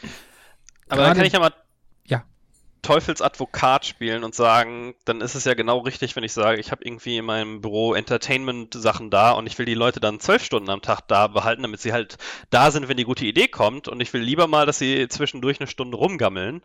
dann 0.88 0.98
Gerade- 0.98 1.16
kann 1.18 1.26
ich 1.26 1.32
ja 1.32 1.38
mal. 1.40 1.52
Teufelsadvokat 2.82 3.84
spielen 3.86 4.24
und 4.24 4.34
sagen, 4.34 4.94
dann 5.04 5.20
ist 5.20 5.34
es 5.34 5.44
ja 5.44 5.54
genau 5.54 5.78
richtig, 5.78 6.14
wenn 6.16 6.24
ich 6.24 6.32
sage, 6.32 6.60
ich 6.60 6.70
habe 6.70 6.84
irgendwie 6.84 7.16
in 7.18 7.24
meinem 7.24 7.60
Büro 7.60 7.94
Entertainment-Sachen 7.94 9.10
da 9.10 9.32
und 9.32 9.46
ich 9.46 9.58
will 9.58 9.66
die 9.66 9.74
Leute 9.74 10.00
dann 10.00 10.20
zwölf 10.20 10.44
Stunden 10.44 10.70
am 10.70 10.82
Tag 10.82 11.00
da 11.08 11.26
behalten, 11.26 11.62
damit 11.62 11.80
sie 11.80 11.92
halt 11.92 12.16
da 12.50 12.70
sind, 12.70 12.88
wenn 12.88 12.96
die 12.96 13.04
gute 13.04 13.26
Idee 13.26 13.48
kommt 13.48 13.88
und 13.88 14.00
ich 14.00 14.12
will 14.12 14.22
lieber 14.22 14.46
mal, 14.46 14.66
dass 14.66 14.78
sie 14.78 15.08
zwischendurch 15.08 15.60
eine 15.60 15.66
Stunde 15.66 15.96
rumgammeln 15.96 16.62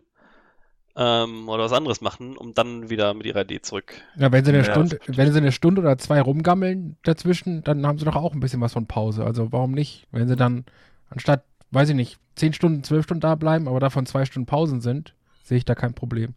ähm, 0.94 1.48
oder 1.48 1.64
was 1.64 1.72
anderes 1.72 2.00
machen, 2.00 2.36
um 2.36 2.54
dann 2.54 2.90
wieder 2.90 3.14
mit 3.14 3.26
ihrer 3.26 3.42
Idee 3.42 3.60
zurück. 3.62 3.94
Ja, 4.14 4.30
wenn 4.30 4.44
sie 4.44 4.50
eine 4.50 4.64
Ja, 4.64 4.64
Stunde, 4.64 5.00
wenn 5.06 5.32
sie 5.32 5.38
eine 5.38 5.52
Stunde 5.52 5.80
oder 5.80 5.96
zwei 5.98 6.20
rumgammeln 6.20 6.96
dazwischen, 7.02 7.62
dann 7.64 7.86
haben 7.86 7.98
sie 7.98 8.04
doch 8.04 8.16
auch 8.16 8.34
ein 8.34 8.40
bisschen 8.40 8.60
was 8.60 8.74
von 8.74 8.86
Pause. 8.86 9.24
Also 9.24 9.52
warum 9.52 9.72
nicht? 9.72 10.06
Wenn 10.10 10.28
sie 10.28 10.36
dann 10.36 10.66
anstatt, 11.08 11.44
weiß 11.70 11.88
ich 11.90 11.94
nicht, 11.94 12.18
zehn 12.36 12.52
Stunden, 12.52 12.84
zwölf 12.84 13.04
Stunden 13.04 13.22
da 13.22 13.34
bleiben, 13.34 13.68
aber 13.68 13.80
davon 13.80 14.06
zwei 14.06 14.24
Stunden 14.26 14.46
Pausen 14.46 14.80
sind, 14.82 15.14
sehe 15.42 15.58
ich 15.58 15.64
da 15.64 15.74
kein 15.74 15.94
Problem. 15.94 16.34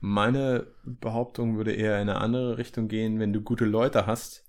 Meine 0.00 0.66
Behauptung 0.84 1.56
würde 1.56 1.72
eher 1.72 2.00
in 2.02 2.08
eine 2.08 2.20
andere 2.20 2.58
Richtung 2.58 2.88
gehen, 2.88 3.20
wenn 3.20 3.32
du 3.32 3.40
gute 3.40 3.64
Leute 3.64 4.06
hast, 4.06 4.44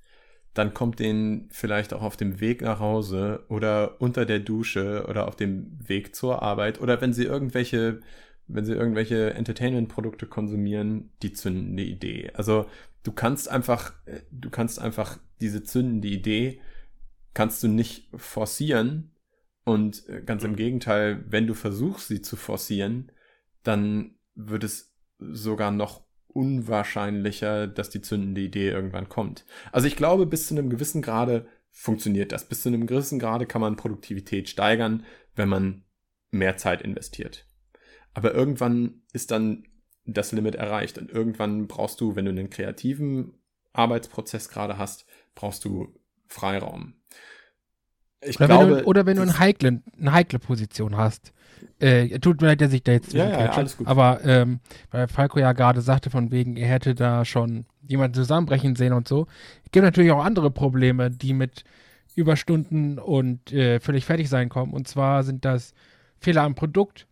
dann 0.53 0.73
kommt 0.73 0.99
denen 0.99 1.47
vielleicht 1.51 1.93
auch 1.93 2.01
auf 2.01 2.17
dem 2.17 2.39
Weg 2.39 2.61
nach 2.61 2.79
Hause 2.79 3.43
oder 3.49 4.01
unter 4.01 4.25
der 4.25 4.39
Dusche 4.39 5.05
oder 5.07 5.27
auf 5.27 5.35
dem 5.35 5.77
Weg 5.87 6.15
zur 6.15 6.41
Arbeit 6.41 6.79
oder 6.79 7.01
wenn 7.01 7.13
sie 7.13 7.23
irgendwelche, 7.23 8.01
wenn 8.47 8.65
sie 8.65 8.73
irgendwelche 8.73 9.33
Entertainment-Produkte 9.33 10.27
konsumieren, 10.27 11.11
die 11.21 11.33
zündende 11.33 11.83
Idee. 11.83 12.31
Also 12.35 12.67
du 13.03 13.11
kannst 13.11 13.49
einfach, 13.49 13.93
äh, 14.05 14.21
du 14.31 14.49
kannst 14.49 14.79
einfach 14.79 15.17
diese 15.41 15.63
zündende 15.63 16.07
Idee 16.07 16.59
kannst 17.33 17.63
du 17.63 17.67
nicht 17.67 18.09
forcieren 18.15 19.11
und 19.63 20.07
äh, 20.07 20.21
ganz 20.21 20.43
im 20.43 20.55
Gegenteil, 20.55 21.23
wenn 21.27 21.47
du 21.47 21.53
versuchst, 21.53 22.07
sie 22.07 22.21
zu 22.21 22.35
forcieren, 22.35 23.11
dann 23.63 24.15
wird 24.35 24.63
es 24.63 24.93
sogar 25.19 25.71
noch 25.71 26.03
unwahrscheinlicher, 26.27 27.67
dass 27.67 27.89
die 27.89 28.01
zündende 28.01 28.41
Idee 28.41 28.69
irgendwann 28.69 29.09
kommt. 29.09 29.45
Also 29.71 29.87
ich 29.87 29.95
glaube, 29.95 30.25
bis 30.25 30.47
zu 30.47 30.55
einem 30.55 30.69
gewissen 30.69 31.01
Grade 31.01 31.47
funktioniert 31.69 32.31
das. 32.31 32.47
Bis 32.47 32.61
zu 32.61 32.69
einem 32.69 32.87
gewissen 32.87 33.19
Grade 33.19 33.45
kann 33.45 33.61
man 33.61 33.75
Produktivität 33.75 34.49
steigern, 34.49 35.05
wenn 35.35 35.49
man 35.49 35.83
mehr 36.31 36.57
Zeit 36.57 36.81
investiert. 36.81 37.47
Aber 38.13 38.33
irgendwann 38.33 39.01
ist 39.11 39.31
dann 39.31 39.65
das 40.05 40.31
Limit 40.31 40.55
erreicht 40.55 40.97
und 40.97 41.11
irgendwann 41.11 41.67
brauchst 41.67 42.01
du, 42.01 42.15
wenn 42.15 42.25
du 42.25 42.31
einen 42.31 42.49
kreativen 42.49 43.33
Arbeitsprozess 43.71 44.49
gerade 44.49 44.77
hast, 44.77 45.05
brauchst 45.35 45.65
du 45.65 45.99
Freiraum. 46.27 46.95
Ich 48.25 48.37
oder, 48.37 48.47
glaube, 48.47 48.69
wenn 48.69 48.77
du, 48.79 48.85
oder 48.85 49.05
wenn 49.05 49.17
du 49.17 49.23
eine 49.23 49.39
heikle, 49.39 49.81
eine 49.99 50.11
heikle 50.11 50.39
Position 50.39 50.97
hast. 50.97 51.33
Äh, 51.79 52.19
tut 52.19 52.41
mir 52.41 52.47
leid, 52.47 52.61
dass 52.61 52.73
ich 52.73 52.83
da 52.83 52.91
jetzt 52.91 53.13
ja, 53.13 53.29
ja, 53.29 53.51
alles 53.51 53.77
gut. 53.77 53.87
Aber 53.87 54.23
ähm, 54.23 54.59
weil 54.91 55.07
Falco 55.07 55.39
ja 55.39 55.53
gerade 55.53 55.81
sagte, 55.81 56.09
von 56.09 56.31
wegen, 56.31 56.55
er 56.55 56.67
hätte 56.67 56.95
da 56.95 57.25
schon 57.25 57.65
jemanden 57.87 58.15
zusammenbrechen 58.15 58.75
sehen 58.75 58.93
und 58.93 59.07
so. 59.07 59.27
Es 59.65 59.71
gibt 59.71 59.83
natürlich 59.83 60.11
auch 60.11 60.23
andere 60.23 60.51
Probleme, 60.51 61.09
die 61.09 61.33
mit 61.33 61.63
Überstunden 62.15 62.99
und 62.99 63.51
äh, 63.51 63.79
völlig 63.79 64.05
fertig 64.05 64.29
sein 64.29 64.49
kommen. 64.49 64.73
Und 64.73 64.87
zwar 64.87 65.23
sind 65.23 65.45
das 65.45 65.73
Fehler 66.19 66.43
am 66.43 66.55
Produkt. 66.55 67.07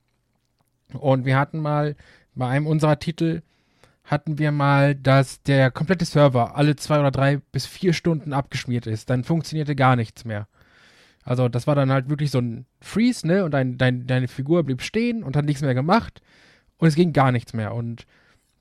Und 0.94 1.26
wir 1.26 1.38
hatten 1.38 1.60
mal 1.60 1.96
bei 2.36 2.48
einem 2.48 2.68
unserer 2.68 3.00
Titel 3.00 3.42
hatten 4.04 4.38
wir 4.38 4.52
mal, 4.52 4.96
dass 4.96 5.42
der 5.44 5.72
komplette 5.72 6.06
Server 6.06 6.56
alle 6.56 6.76
zwei 6.76 7.00
oder 7.00 7.12
drei 7.12 7.38
bis 7.52 7.66
vier 7.66 7.94
Stunden 7.94 8.34
abgeschmiert 8.34 8.88
ist. 8.88 9.10
Dann 9.10 9.24
funktionierte 9.24 9.76
gar 9.76 9.96
nichts 9.96 10.26
mehr. 10.26 10.48
Also 11.32 11.48
das 11.48 11.66
war 11.66 11.76
dann 11.76 11.94
halt 11.94 12.10
wirklich 12.10 12.30
so 12.30 12.40
ein 12.40 12.66
Freeze, 12.82 13.26
ne? 13.26 13.46
Und 13.46 13.52
dein, 13.52 13.78
dein, 13.78 14.06
deine 14.06 14.28
Figur 14.28 14.64
blieb 14.64 14.82
stehen 14.82 15.24
und 15.24 15.38
hat 15.38 15.46
nichts 15.46 15.62
mehr 15.62 15.74
gemacht. 15.74 16.22
Und 16.76 16.90
es 16.90 16.96
ging 16.96 17.14
gar 17.14 17.32
nichts 17.32 17.54
mehr. 17.54 17.74
Und 17.74 18.06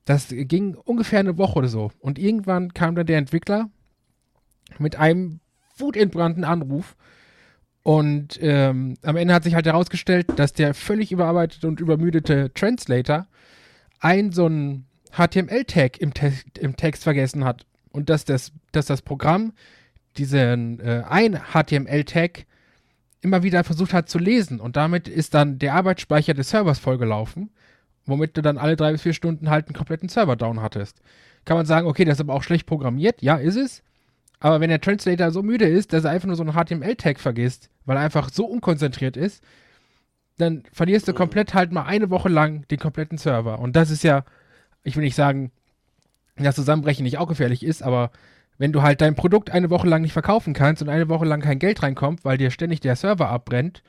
das 0.04 0.28
ging 0.28 0.76
ungefähr 0.76 1.18
eine 1.18 1.36
Woche 1.36 1.58
oder 1.58 1.66
so. 1.66 1.90
Und 1.98 2.16
irgendwann 2.16 2.72
kam 2.72 2.94
dann 2.94 3.06
der 3.06 3.18
Entwickler 3.18 3.70
mit 4.78 4.94
einem 4.94 5.40
wutentbrannten 5.78 6.44
Anruf. 6.44 6.94
Und 7.82 8.38
ähm, 8.40 8.94
am 9.02 9.16
Ende 9.16 9.34
hat 9.34 9.42
sich 9.42 9.56
halt 9.56 9.66
herausgestellt, 9.66 10.28
dass 10.36 10.52
der 10.52 10.72
völlig 10.72 11.10
überarbeitete 11.10 11.66
und 11.66 11.80
übermüdete 11.80 12.54
Translator 12.54 13.26
ein 13.98 14.30
so 14.30 14.46
ein 14.46 14.86
HTML-Tag 15.10 15.98
im, 15.98 16.14
Te 16.14 16.32
im 16.60 16.76
Text 16.76 17.02
vergessen 17.02 17.44
hat. 17.44 17.66
Und 17.90 18.10
dass 18.10 18.24
das, 18.24 18.52
dass 18.70 18.86
das 18.86 19.02
Programm 19.02 19.54
diesen 20.16 20.78
äh, 20.78 21.02
ein 21.08 21.36
HTML-Tag 21.52 22.46
immer 23.22 23.42
wieder 23.42 23.64
versucht 23.64 23.92
hat 23.92 24.08
zu 24.08 24.18
lesen. 24.18 24.60
Und 24.60 24.76
damit 24.76 25.08
ist 25.08 25.34
dann 25.34 25.58
der 25.58 25.74
Arbeitsspeicher 25.74 26.34
des 26.34 26.50
Servers 26.50 26.78
vollgelaufen, 26.78 27.50
womit 28.06 28.36
du 28.36 28.42
dann 28.42 28.58
alle 28.58 28.76
drei 28.76 28.92
bis 28.92 29.02
vier 29.02 29.12
Stunden 29.12 29.50
halt 29.50 29.66
einen 29.66 29.76
kompletten 29.76 30.08
Server 30.08 30.36
down 30.36 30.62
hattest. 30.62 31.00
Kann 31.44 31.56
man 31.56 31.66
sagen, 31.66 31.86
okay, 31.86 32.04
das 32.04 32.16
ist 32.16 32.20
aber 32.20 32.34
auch 32.34 32.42
schlecht 32.42 32.66
programmiert. 32.66 33.22
Ja, 33.22 33.36
ist 33.36 33.56
es. 33.56 33.82
Aber 34.40 34.60
wenn 34.60 34.70
der 34.70 34.80
Translator 34.80 35.30
so 35.30 35.42
müde 35.42 35.66
ist, 35.66 35.92
dass 35.92 36.04
er 36.04 36.10
einfach 36.10 36.26
nur 36.26 36.36
so 36.36 36.42
einen 36.42 36.54
HTML-Tag 36.54 37.20
vergisst, 37.20 37.70
weil 37.84 37.96
er 37.96 38.02
einfach 38.02 38.30
so 38.32 38.46
unkonzentriert 38.46 39.16
ist, 39.16 39.44
dann 40.38 40.62
verlierst 40.72 41.06
du 41.06 41.12
komplett 41.12 41.52
halt 41.52 41.72
mal 41.72 41.84
eine 41.84 42.08
Woche 42.08 42.30
lang 42.30 42.66
den 42.68 42.78
kompletten 42.78 43.18
Server. 43.18 43.58
Und 43.58 43.76
das 43.76 43.90
ist 43.90 44.02
ja, 44.02 44.24
ich 44.82 44.96
will 44.96 45.04
nicht 45.04 45.14
sagen, 45.14 45.52
dass 46.36 46.54
Zusammenbrechen 46.54 47.02
nicht 47.02 47.18
auch 47.18 47.28
gefährlich 47.28 47.62
ist, 47.62 47.82
aber 47.82 48.10
wenn 48.60 48.72
du 48.72 48.82
halt 48.82 49.00
dein 49.00 49.14
Produkt 49.14 49.50
eine 49.50 49.70
Woche 49.70 49.88
lang 49.88 50.02
nicht 50.02 50.12
verkaufen 50.12 50.52
kannst 50.52 50.82
und 50.82 50.90
eine 50.90 51.08
Woche 51.08 51.24
lang 51.24 51.40
kein 51.40 51.58
Geld 51.58 51.82
reinkommt, 51.82 52.26
weil 52.26 52.36
dir 52.36 52.50
ständig 52.50 52.80
der 52.80 52.94
Server 52.94 53.30
abbrennt, 53.30 53.82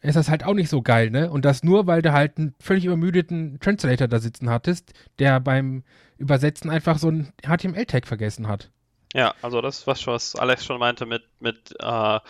ist 0.00 0.14
das 0.14 0.30
halt 0.30 0.44
auch 0.44 0.54
nicht 0.54 0.68
so 0.68 0.80
geil, 0.80 1.10
ne? 1.10 1.28
Und 1.28 1.44
das 1.44 1.64
nur, 1.64 1.88
weil 1.88 2.02
du 2.02 2.12
halt 2.12 2.38
einen 2.38 2.54
völlig 2.60 2.84
übermüdeten 2.84 3.58
Translator 3.58 4.06
da 4.06 4.20
sitzen 4.20 4.48
hattest, 4.48 4.92
der 5.18 5.40
beim 5.40 5.82
Übersetzen 6.18 6.70
einfach 6.70 6.98
so 6.98 7.08
einen 7.08 7.32
HTML-Tag 7.44 8.06
vergessen 8.06 8.46
hat. 8.46 8.70
Ja, 9.12 9.34
also 9.42 9.60
das, 9.60 9.88
was, 9.88 10.06
was 10.06 10.36
Alex 10.36 10.64
schon 10.64 10.78
meinte 10.78 11.04
mit, 11.04 11.24
mit 11.40 11.74
äh, 11.80 12.20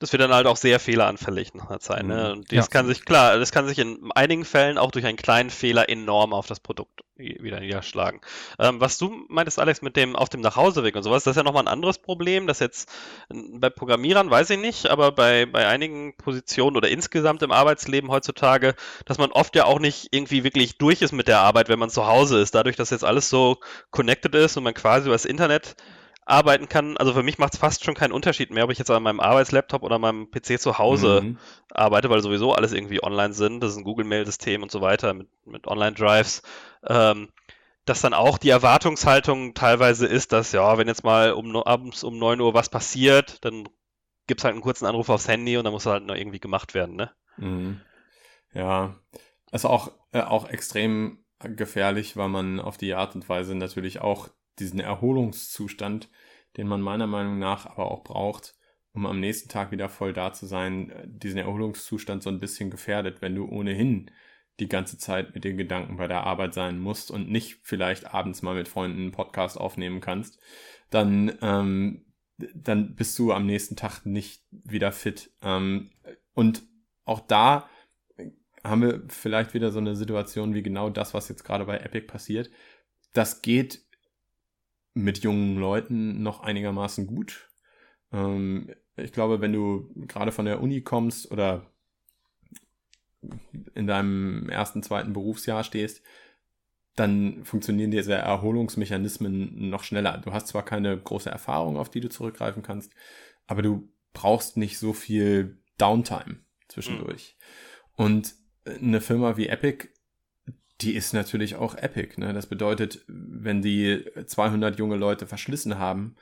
das 0.00 0.12
wird 0.12 0.22
dann 0.22 0.32
halt 0.32 0.46
auch 0.46 0.56
sehr 0.56 0.80
fehleranfällig 0.80 1.52
nach 1.54 1.68
einer 1.68 1.78
Zeit. 1.78 2.04
Ne? 2.04 2.14
Mhm. 2.14 2.32
Und 2.32 2.52
das 2.52 2.66
ja. 2.66 2.70
kann 2.70 2.86
sich, 2.86 3.04
klar, 3.04 3.38
das 3.38 3.52
kann 3.52 3.68
sich 3.68 3.78
in 3.78 4.10
einigen 4.14 4.46
Fällen 4.46 4.78
auch 4.78 4.90
durch 4.90 5.04
einen 5.04 5.18
kleinen 5.18 5.50
Fehler 5.50 5.88
enorm 5.90 6.32
auf 6.32 6.46
das 6.46 6.58
Produkt 6.58 7.02
wieder 7.16 7.60
niederschlagen. 7.60 8.22
Ähm, 8.58 8.80
was 8.80 8.96
du 8.96 9.26
meintest, 9.28 9.58
Alex, 9.58 9.82
mit 9.82 9.96
dem 9.96 10.16
auf 10.16 10.30
dem 10.30 10.40
Nachhauseweg 10.40 10.96
und 10.96 11.02
sowas, 11.02 11.24
das 11.24 11.32
ist 11.32 11.36
ja 11.36 11.42
nochmal 11.42 11.64
ein 11.64 11.68
anderes 11.68 11.98
Problem, 11.98 12.46
das 12.46 12.60
jetzt 12.60 12.90
bei 13.28 13.68
Programmierern 13.68 14.30
weiß 14.30 14.48
ich 14.48 14.58
nicht, 14.58 14.86
aber 14.88 15.12
bei, 15.12 15.44
bei 15.44 15.66
einigen 15.66 16.16
Positionen 16.16 16.78
oder 16.78 16.88
insgesamt 16.88 17.42
im 17.42 17.52
Arbeitsleben 17.52 18.10
heutzutage, 18.10 18.74
dass 19.04 19.18
man 19.18 19.32
oft 19.32 19.54
ja 19.54 19.66
auch 19.66 19.80
nicht 19.80 20.08
irgendwie 20.12 20.44
wirklich 20.44 20.78
durch 20.78 21.02
ist 21.02 21.12
mit 21.12 21.28
der 21.28 21.40
Arbeit, 21.40 21.68
wenn 21.68 21.78
man 21.78 21.90
zu 21.90 22.06
Hause 22.06 22.40
ist. 22.40 22.54
Dadurch, 22.54 22.76
dass 22.76 22.88
jetzt 22.88 23.04
alles 23.04 23.28
so 23.28 23.58
connected 23.90 24.34
ist 24.34 24.56
und 24.56 24.64
man 24.64 24.72
quasi 24.72 25.08
über 25.08 25.14
das 25.14 25.26
Internet 25.26 25.76
arbeiten 26.26 26.68
kann. 26.68 26.96
Also 26.96 27.12
für 27.12 27.22
mich 27.22 27.38
macht 27.38 27.54
es 27.54 27.58
fast 27.58 27.84
schon 27.84 27.94
keinen 27.94 28.12
Unterschied 28.12 28.50
mehr, 28.50 28.64
ob 28.64 28.70
ich 28.70 28.78
jetzt 28.78 28.90
an 28.90 29.02
meinem 29.02 29.20
Arbeitslaptop 29.20 29.82
oder 29.82 29.98
meinem 29.98 30.30
PC 30.30 30.60
zu 30.60 30.78
Hause 30.78 31.22
mhm. 31.22 31.38
arbeite, 31.70 32.10
weil 32.10 32.22
sowieso 32.22 32.52
alles 32.52 32.72
irgendwie 32.72 33.02
online 33.02 33.32
sind. 33.32 33.60
Das 33.60 33.72
ist 33.72 33.78
ein 33.78 33.84
Google-Mail-System 33.84 34.62
und 34.62 34.70
so 34.70 34.80
weiter 34.80 35.14
mit, 35.14 35.28
mit 35.44 35.66
Online-Drives. 35.66 36.42
Ähm, 36.86 37.28
dass 37.84 38.02
dann 38.02 38.14
auch 38.14 38.38
die 38.38 38.50
Erwartungshaltung 38.50 39.54
teilweise 39.54 40.06
ist, 40.06 40.32
dass 40.32 40.52
ja, 40.52 40.78
wenn 40.78 40.86
jetzt 40.86 41.02
mal 41.02 41.32
um, 41.32 41.56
abends 41.56 42.04
um 42.04 42.18
9 42.18 42.40
Uhr 42.40 42.54
was 42.54 42.68
passiert, 42.68 43.44
dann 43.44 43.68
gibt 44.26 44.40
es 44.40 44.44
halt 44.44 44.52
einen 44.52 44.62
kurzen 44.62 44.86
Anruf 44.86 45.08
aufs 45.08 45.26
Handy 45.26 45.56
und 45.56 45.64
dann 45.64 45.72
muss 45.72 45.86
halt 45.86 46.06
noch 46.06 46.14
irgendwie 46.14 46.38
gemacht 46.38 46.74
werden, 46.74 46.94
ne? 46.94 47.10
Mhm. 47.36 47.80
Ja, 48.52 48.96
also 49.50 49.68
auch, 49.68 49.90
äh, 50.12 50.20
auch 50.20 50.48
extrem 50.48 51.24
gefährlich, 51.40 52.16
weil 52.16 52.28
man 52.28 52.60
auf 52.60 52.76
die 52.76 52.94
Art 52.94 53.14
und 53.14 53.28
Weise 53.28 53.54
natürlich 53.54 54.00
auch 54.00 54.28
diesen 54.60 54.80
Erholungszustand, 54.80 56.08
den 56.56 56.68
man 56.68 56.80
meiner 56.80 57.06
Meinung 57.06 57.38
nach 57.38 57.66
aber 57.66 57.90
auch 57.90 58.04
braucht, 58.04 58.54
um 58.92 59.06
am 59.06 59.20
nächsten 59.20 59.48
Tag 59.48 59.70
wieder 59.70 59.88
voll 59.88 60.12
da 60.12 60.32
zu 60.32 60.46
sein, 60.46 60.90
äh, 60.90 61.06
diesen 61.06 61.38
Erholungszustand 61.38 62.22
so 62.22 62.30
ein 62.30 62.40
bisschen 62.40 62.70
gefährdet, 62.70 63.22
wenn 63.22 63.34
du 63.34 63.46
ohnehin 63.48 64.10
die 64.58 64.68
ganze 64.68 64.98
Zeit 64.98 65.34
mit 65.34 65.44
den 65.44 65.56
Gedanken 65.56 65.96
bei 65.96 66.06
der 66.06 66.24
Arbeit 66.24 66.54
sein 66.54 66.78
musst 66.78 67.10
und 67.10 67.30
nicht 67.30 67.60
vielleicht 67.62 68.12
abends 68.12 68.42
mal 68.42 68.54
mit 68.54 68.68
Freunden 68.68 69.00
einen 69.00 69.12
Podcast 69.12 69.58
aufnehmen 69.58 70.00
kannst, 70.00 70.38
dann, 70.90 71.32
ähm, 71.40 72.04
dann 72.36 72.94
bist 72.94 73.18
du 73.18 73.32
am 73.32 73.46
nächsten 73.46 73.76
Tag 73.76 74.04
nicht 74.04 74.44
wieder 74.50 74.92
fit. 74.92 75.32
Ähm, 75.40 75.90
und 76.34 76.62
auch 77.04 77.20
da 77.20 77.68
haben 78.62 78.82
wir 78.82 79.02
vielleicht 79.08 79.54
wieder 79.54 79.70
so 79.70 79.78
eine 79.78 79.96
Situation 79.96 80.52
wie 80.54 80.62
genau 80.62 80.90
das, 80.90 81.14
was 81.14 81.28
jetzt 81.28 81.44
gerade 81.44 81.64
bei 81.64 81.78
Epic 81.78 82.06
passiert. 82.06 82.50
Das 83.14 83.40
geht 83.40 83.82
mit 84.94 85.18
jungen 85.18 85.56
Leuten 85.56 86.22
noch 86.22 86.40
einigermaßen 86.40 87.06
gut. 87.06 87.48
Ähm, 88.12 88.74
ich 88.96 89.12
glaube, 89.12 89.40
wenn 89.40 89.52
du 89.52 89.90
gerade 90.06 90.32
von 90.32 90.44
der 90.44 90.60
Uni 90.60 90.82
kommst 90.82 91.30
oder 91.30 91.66
in 93.74 93.86
deinem 93.86 94.48
ersten, 94.48 94.82
zweiten 94.82 95.12
Berufsjahr 95.12 95.64
stehst, 95.64 96.02
dann 96.96 97.44
funktionieren 97.44 97.90
diese 97.90 98.14
Erholungsmechanismen 98.14 99.70
noch 99.70 99.84
schneller. 99.84 100.18
Du 100.18 100.32
hast 100.32 100.48
zwar 100.48 100.64
keine 100.64 100.98
große 100.98 101.30
Erfahrung, 101.30 101.76
auf 101.76 101.90
die 101.90 102.00
du 102.00 102.08
zurückgreifen 102.08 102.62
kannst, 102.62 102.92
aber 103.46 103.62
du 103.62 103.88
brauchst 104.12 104.56
nicht 104.56 104.78
so 104.78 104.92
viel 104.92 105.58
Downtime 105.78 106.40
zwischendurch. 106.68 107.36
Mhm. 107.96 108.04
Und 108.04 108.34
eine 108.66 109.00
Firma 109.00 109.36
wie 109.36 109.48
Epic 109.48 109.88
die 110.82 110.94
ist 110.94 111.12
natürlich 111.12 111.56
auch 111.56 111.74
epic. 111.76 112.20
Ne? 112.20 112.32
Das 112.32 112.46
bedeutet, 112.46 113.04
wenn 113.06 113.62
die 113.62 114.04
200 114.26 114.78
junge 114.78 114.96
Leute 114.96 115.26
verschlissen 115.26 115.78
haben, 115.78 116.16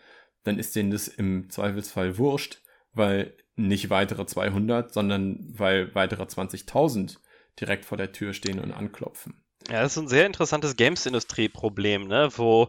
dann 0.44 0.58
ist 0.58 0.76
denen 0.76 0.90
das 0.90 1.08
im 1.08 1.50
Zweifelsfall 1.50 2.18
wurscht, 2.18 2.62
weil 2.92 3.34
nicht 3.56 3.90
weitere 3.90 4.26
200, 4.26 4.92
sondern 4.92 5.38
weil 5.52 5.94
weitere 5.94 6.22
20.000 6.22 7.18
direkt 7.60 7.84
vor 7.84 7.98
der 7.98 8.12
Tür 8.12 8.32
stehen 8.32 8.60
und 8.60 8.72
anklopfen. 8.72 9.42
Ja, 9.68 9.82
das 9.82 9.92
ist 9.92 10.02
ein 10.02 10.08
sehr 10.08 10.26
interessantes 10.26 10.76
Games-Industrie-Problem, 10.76 12.06
ne? 12.06 12.30
wo 12.36 12.68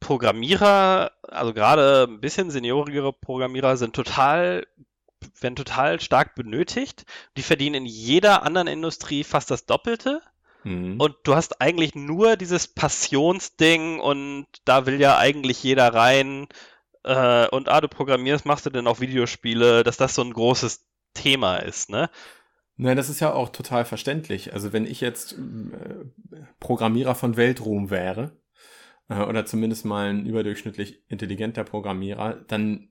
Programmierer, 0.00 1.12
also 1.22 1.54
gerade 1.54 2.06
ein 2.08 2.20
bisschen 2.20 2.50
seniorigere 2.50 3.12
Programmierer, 3.12 3.76
sind 3.76 3.94
total 3.94 4.66
werden 5.40 5.56
total 5.56 6.00
stark 6.00 6.34
benötigt. 6.34 7.06
Die 7.38 7.42
verdienen 7.42 7.76
in 7.76 7.86
jeder 7.86 8.42
anderen 8.42 8.68
Industrie 8.68 9.24
fast 9.24 9.50
das 9.50 9.64
Doppelte 9.64 10.20
Mhm. 10.64 11.00
Und 11.00 11.16
du 11.24 11.34
hast 11.34 11.60
eigentlich 11.60 11.94
nur 11.94 12.36
dieses 12.36 12.66
Passionsding 12.66 14.00
und 14.00 14.46
da 14.64 14.86
will 14.86 15.00
ja 15.00 15.18
eigentlich 15.18 15.62
jeder 15.62 15.94
rein. 15.94 16.48
Äh, 17.04 17.48
und 17.48 17.68
ah, 17.68 17.80
du 17.80 17.88
programmierst, 17.88 18.46
machst 18.46 18.66
du 18.66 18.70
denn 18.70 18.86
auch 18.86 19.00
Videospiele, 19.00 19.84
dass 19.84 19.96
das 19.96 20.14
so 20.14 20.22
ein 20.22 20.32
großes 20.32 20.86
Thema 21.14 21.58
ist, 21.58 21.90
ne? 21.90 22.10
Nein, 22.76 22.96
das 22.96 23.08
ist 23.08 23.20
ja 23.20 23.32
auch 23.32 23.50
total 23.50 23.84
verständlich. 23.84 24.52
Also 24.52 24.72
wenn 24.72 24.84
ich 24.84 25.00
jetzt 25.00 25.34
äh, 25.34 26.46
Programmierer 26.58 27.14
von 27.14 27.36
Weltruhm 27.36 27.90
wäre, 27.90 28.36
äh, 29.08 29.22
oder 29.22 29.46
zumindest 29.46 29.84
mal 29.84 30.10
ein 30.10 30.26
überdurchschnittlich 30.26 31.04
intelligenter 31.08 31.62
Programmierer, 31.62 32.44
dann 32.48 32.90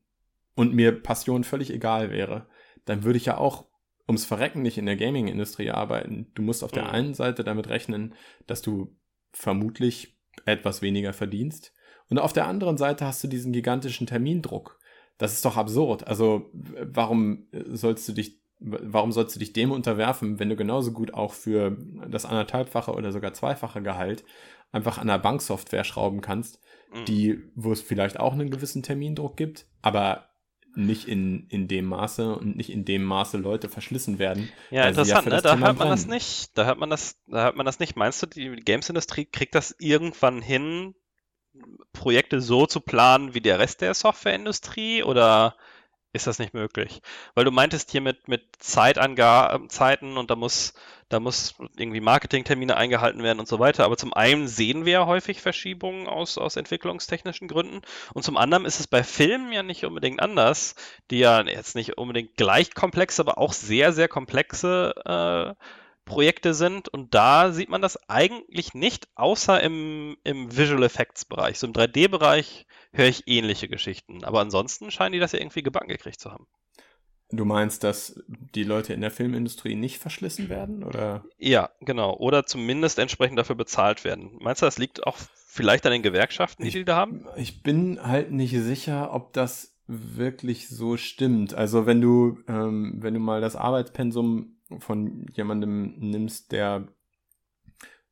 und 0.55 0.73
mir 0.73 0.91
Passion 0.91 1.43
völlig 1.43 1.71
egal 1.71 2.11
wäre, 2.11 2.47
dann 2.85 3.03
würde 3.03 3.17
ich 3.17 3.25
ja 3.25 3.37
auch 3.37 3.65
ums 4.07 4.25
Verrecken 4.25 4.61
nicht 4.61 4.77
in 4.77 4.85
der 4.85 4.95
Gaming-Industrie 4.95 5.71
arbeiten. 5.71 6.27
Du 6.35 6.41
musst 6.41 6.63
auf 6.63 6.71
der 6.71 6.85
mhm. 6.85 6.89
einen 6.89 7.13
Seite 7.13 7.43
damit 7.43 7.69
rechnen, 7.69 8.15
dass 8.47 8.61
du 8.61 8.95
vermutlich 9.31 10.17
etwas 10.45 10.81
weniger 10.81 11.13
verdienst. 11.13 11.73
Und 12.09 12.19
auf 12.19 12.33
der 12.33 12.47
anderen 12.47 12.77
Seite 12.77 13.05
hast 13.05 13.23
du 13.23 13.27
diesen 13.27 13.53
gigantischen 13.53 14.07
Termindruck. 14.07 14.79
Das 15.17 15.33
ist 15.33 15.45
doch 15.45 15.57
absurd. 15.57 16.07
Also, 16.07 16.49
warum 16.53 17.47
sollst 17.51 18.07
du 18.07 18.13
dich, 18.13 18.41
warum 18.59 19.11
sollst 19.11 19.35
du 19.35 19.39
dich 19.39 19.53
dem 19.53 19.71
unterwerfen, 19.71 20.39
wenn 20.39 20.49
du 20.49 20.55
genauso 20.55 20.91
gut 20.91 21.13
auch 21.13 21.33
für 21.33 21.77
das 22.09 22.25
anderthalbfache 22.25 22.91
oder 22.91 23.11
sogar 23.11 23.33
zweifache 23.33 23.81
Gehalt 23.81 24.23
einfach 24.71 24.97
an 24.97 25.07
der 25.07 25.19
Banksoftware 25.19 25.83
schrauben 25.83 26.21
kannst, 26.21 26.59
mhm. 26.93 27.05
die, 27.05 27.39
wo 27.55 27.71
es 27.71 27.81
vielleicht 27.81 28.19
auch 28.19 28.33
einen 28.33 28.49
gewissen 28.49 28.83
Termindruck 28.83 29.37
gibt, 29.37 29.67
aber 29.81 30.32
nicht 30.75 31.07
in, 31.07 31.47
in 31.49 31.67
dem 31.67 31.85
Maße 31.85 32.35
und 32.35 32.55
nicht 32.55 32.71
in 32.71 32.85
dem 32.85 33.03
Maße 33.03 33.37
Leute 33.37 33.69
verschlissen 33.69 34.19
werden. 34.19 34.49
Ja, 34.71 34.87
interessant, 34.87 35.27
ja 35.27 35.35
ne? 35.35 35.41
Da 35.41 35.49
hört 35.51 35.59
man 35.59 35.75
brennen. 35.75 35.91
das 35.91 36.07
nicht. 36.07 36.57
Da 36.57 36.65
hört 36.65 36.79
man 36.79 36.89
das, 36.89 37.19
da 37.27 37.43
hört 37.43 37.55
man 37.55 37.65
das 37.65 37.79
nicht. 37.79 37.95
Meinst 37.95 38.21
du, 38.21 38.27
die 38.27 38.55
Games-Industrie 38.55 39.25
kriegt 39.25 39.55
das 39.55 39.75
irgendwann 39.79 40.41
hin, 40.41 40.95
Projekte 41.91 42.41
so 42.41 42.65
zu 42.65 42.81
planen 42.81 43.33
wie 43.33 43.41
der 43.41 43.59
Rest 43.59 43.81
der 43.81 43.93
Softwareindustrie 43.93 45.03
oder 45.03 45.55
ist 46.13 46.27
das 46.27 46.39
nicht 46.39 46.53
möglich? 46.53 47.01
Weil 47.33 47.43
du 47.43 47.51
meintest 47.51 47.91
hier 47.91 48.01
mit, 48.01 48.27
mit 48.27 48.43
Zeitangaben, 48.59 49.69
Zeiten 49.69 50.17
und 50.17 50.29
da 50.29 50.35
muss, 50.35 50.75
da 51.09 51.19
muss 51.19 51.55
irgendwie 51.75 52.01
Marketingtermine 52.01 52.77
eingehalten 52.77 53.23
werden 53.23 53.39
und 53.39 53.47
so 53.47 53.59
weiter. 53.59 53.83
Aber 53.83 53.97
zum 53.97 54.13
einen 54.13 54.47
sehen 54.47 54.85
wir 54.85 54.93
ja 54.93 55.05
häufig 55.07 55.41
Verschiebungen 55.41 56.07
aus, 56.07 56.37
aus 56.37 56.55
entwicklungstechnischen 56.55 57.47
Gründen 57.47 57.81
und 58.13 58.23
zum 58.23 58.37
anderen 58.37 58.65
ist 58.65 58.79
es 58.79 58.87
bei 58.87 59.03
Filmen 59.03 59.51
ja 59.51 59.63
nicht 59.63 59.85
unbedingt 59.85 60.21
anders, 60.21 60.75
die 61.09 61.19
ja 61.19 61.41
jetzt 61.41 61.75
nicht 61.75 61.97
unbedingt 61.97 62.37
gleich 62.37 62.75
komplexe, 62.75 63.21
aber 63.21 63.39
auch 63.39 63.53
sehr, 63.53 63.91
sehr 63.91 64.07
komplexe 64.07 64.93
äh, 65.05 65.63
Projekte 66.05 66.53
sind 66.53 66.89
und 66.89 67.15
da 67.15 67.51
sieht 67.51 67.69
man 67.69 67.81
das 67.81 67.97
eigentlich 68.09 68.73
nicht, 68.73 69.07
außer 69.15 69.61
im, 69.61 70.17
im 70.23 70.55
Visual 70.55 70.83
Effects 70.83 71.25
Bereich. 71.25 71.57
So 71.57 71.67
im 71.67 71.73
3D-Bereich 71.73 72.67
höre 72.93 73.07
ich 73.07 73.23
ähnliche 73.27 73.67
Geschichten, 73.67 74.23
aber 74.23 74.39
ansonsten 74.39 74.91
scheinen 74.91 75.13
die 75.13 75.19
das 75.19 75.31
ja 75.31 75.39
irgendwie 75.39 75.63
gebacken 75.63 75.89
gekriegt 75.89 76.19
zu 76.19 76.31
haben. 76.31 76.47
Du 77.31 77.45
meinst, 77.45 77.83
dass 77.83 78.21
die 78.27 78.63
Leute 78.63 78.93
in 78.93 79.01
der 79.01 79.09
Filmindustrie 79.09 79.75
nicht 79.75 79.97
verschlissen 79.97 80.49
werden, 80.49 80.83
oder? 80.83 81.25
Ja, 81.39 81.71
genau. 81.81 82.15
Oder 82.17 82.45
zumindest 82.45 82.99
entsprechend 82.99 83.39
dafür 83.39 83.55
bezahlt 83.55 84.03
werden. 84.03 84.37
Meinst 84.39 84.61
du, 84.61 84.67
das 84.67 84.77
liegt 84.77 85.07
auch 85.07 85.17
vielleicht 85.47 85.85
an 85.87 85.93
den 85.93 86.03
Gewerkschaften, 86.03 86.61
die 86.61 86.67
ich, 86.67 86.73
die 86.75 86.85
da 86.85 86.95
haben? 86.95 87.25
Ich 87.35 87.63
bin 87.63 87.99
halt 88.05 88.31
nicht 88.31 88.55
sicher, 88.59 89.13
ob 89.13 89.33
das 89.33 89.75
wirklich 89.87 90.69
so 90.69 90.95
stimmt. 90.95 91.55
Also 91.55 91.87
wenn 91.87 92.01
du, 92.01 92.37
ähm, 92.47 92.97
wenn 92.99 93.15
du 93.15 93.19
mal 93.19 93.41
das 93.41 93.55
Arbeitspensum 93.55 94.57
von 94.77 95.25
jemandem 95.33 95.95
nimmst, 95.97 96.51
der, 96.51 96.87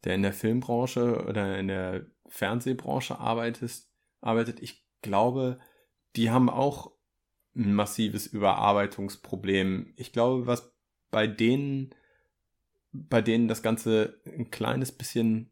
der 0.03 0.15
in 0.15 0.23
der 0.23 0.33
Filmbranche 0.33 1.23
oder 1.27 1.59
in 1.59 1.67
der 1.67 2.07
Fernsehbranche 2.27 3.19
arbeitet, 3.19 3.83
arbeitet, 4.21 4.61
ich 4.61 4.85
glaube, 5.01 5.59
die 6.15 6.29
haben 6.29 6.49
auch 6.49 6.91
ein 7.55 7.73
massives 7.73 8.27
Überarbeitungsproblem. 8.27 9.93
Ich 9.97 10.13
glaube, 10.13 10.47
was 10.47 10.71
bei 11.09 11.27
denen, 11.27 11.93
bei 12.91 13.21
denen 13.21 13.47
das 13.47 13.61
Ganze 13.61 14.21
ein 14.25 14.51
kleines 14.51 14.91
bisschen 14.91 15.51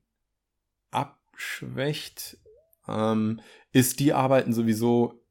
abschwächt, 0.92 2.38
ähm, 2.88 3.42
ist, 3.72 4.00
die 4.00 4.14
arbeiten 4.14 4.54
sowieso 4.54 5.22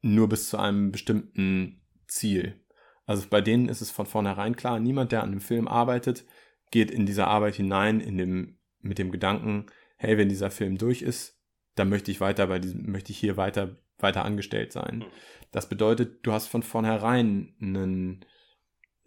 nur 0.00 0.28
bis 0.28 0.48
zu 0.48 0.58
einem 0.58 0.92
bestimmten 0.92 1.80
Ziel. 2.06 2.60
Also 3.04 3.26
bei 3.28 3.40
denen 3.40 3.68
ist 3.68 3.80
es 3.80 3.90
von 3.90 4.06
vornherein 4.06 4.56
klar, 4.56 4.80
niemand, 4.80 5.12
der 5.12 5.22
an 5.22 5.30
einem 5.30 5.40
Film 5.40 5.68
arbeitet, 5.68 6.24
geht 6.70 6.90
in 6.90 7.06
diese 7.06 7.26
Arbeit 7.26 7.54
hinein 7.54 8.00
in 8.00 8.18
dem, 8.18 8.58
mit 8.80 8.98
dem 8.98 9.10
Gedanken, 9.10 9.66
hey, 9.96 10.18
wenn 10.18 10.28
dieser 10.28 10.50
Film 10.50 10.78
durch 10.78 11.02
ist, 11.02 11.35
dann 11.76 11.88
möchte 11.88 12.10
ich 12.10 12.20
weiter 12.20 12.48
bei 12.48 12.58
diesem, 12.58 12.90
möchte 12.90 13.12
ich 13.12 13.18
hier 13.18 13.36
weiter, 13.36 13.76
weiter 13.98 14.24
angestellt 14.24 14.72
sein. 14.72 14.98
Mhm. 14.98 15.04
Das 15.52 15.68
bedeutet, 15.68 16.26
du 16.26 16.32
hast 16.32 16.48
von 16.48 16.62
vornherein 16.62 17.54
einen, 17.60 18.24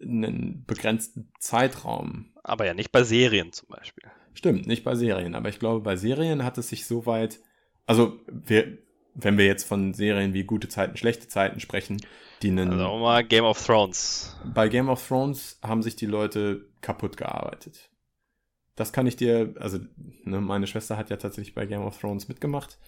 einen 0.00 0.64
begrenzten 0.66 1.30
Zeitraum. 1.38 2.32
Aber 2.42 2.64
ja 2.64 2.74
nicht 2.74 2.92
bei 2.92 3.02
Serien 3.02 3.52
zum 3.52 3.68
Beispiel. 3.68 4.04
Stimmt, 4.32 4.66
nicht 4.66 4.84
bei 4.84 4.94
Serien. 4.94 5.34
Aber 5.34 5.48
ich 5.48 5.58
glaube, 5.58 5.80
bei 5.80 5.96
Serien 5.96 6.44
hat 6.44 6.56
es 6.56 6.68
sich 6.68 6.86
so 6.86 7.04
weit, 7.04 7.40
also 7.86 8.18
wir, 8.26 8.78
wenn 9.14 9.36
wir 9.36 9.46
jetzt 9.46 9.64
von 9.64 9.92
Serien 9.92 10.32
wie 10.32 10.44
gute 10.44 10.68
Zeiten, 10.68 10.96
schlechte 10.96 11.28
Zeiten 11.28 11.60
sprechen, 11.60 12.00
die 12.42 12.50
einen. 12.50 12.72
Also 12.72 12.98
mal 12.98 13.24
Game 13.24 13.44
of 13.44 13.64
Thrones. 13.64 14.36
Bei 14.54 14.68
Game 14.68 14.88
of 14.88 15.06
Thrones 15.06 15.58
haben 15.62 15.82
sich 15.82 15.96
die 15.96 16.06
Leute 16.06 16.66
kaputt 16.80 17.16
gearbeitet. 17.16 17.89
Das 18.76 18.92
kann 18.92 19.06
ich 19.06 19.16
dir, 19.16 19.54
also 19.58 19.78
ne, 20.24 20.40
meine 20.40 20.66
Schwester 20.66 20.96
hat 20.96 21.10
ja 21.10 21.16
tatsächlich 21.16 21.54
bei 21.54 21.66
Game 21.66 21.82
of 21.82 21.98
Thrones 21.98 22.28
mitgemacht. 22.28 22.78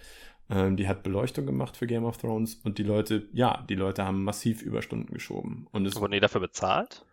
Ähm, 0.51 0.77
die 0.77 0.89
hat 0.89 1.03
Beleuchtung 1.03 1.47
gemacht 1.47 1.77
für 1.77 1.87
Game 1.87 2.05
of 2.05 2.19
Thrones 2.19 2.57
und 2.57 2.79
die 2.79 2.83
Leute, 2.83 3.29
ja, 3.33 3.65
die 3.69 3.75
Leute 3.75 4.05
haben 4.05 4.25
massiv 4.25 4.63
Überstunden 4.63 5.13
geschoben. 5.13 5.67
Und 5.73 5.87
es 5.87 5.97
Wurden 5.97 6.13
die 6.13 6.21
dafür 6.21 6.41
bezahlt? 6.41 7.05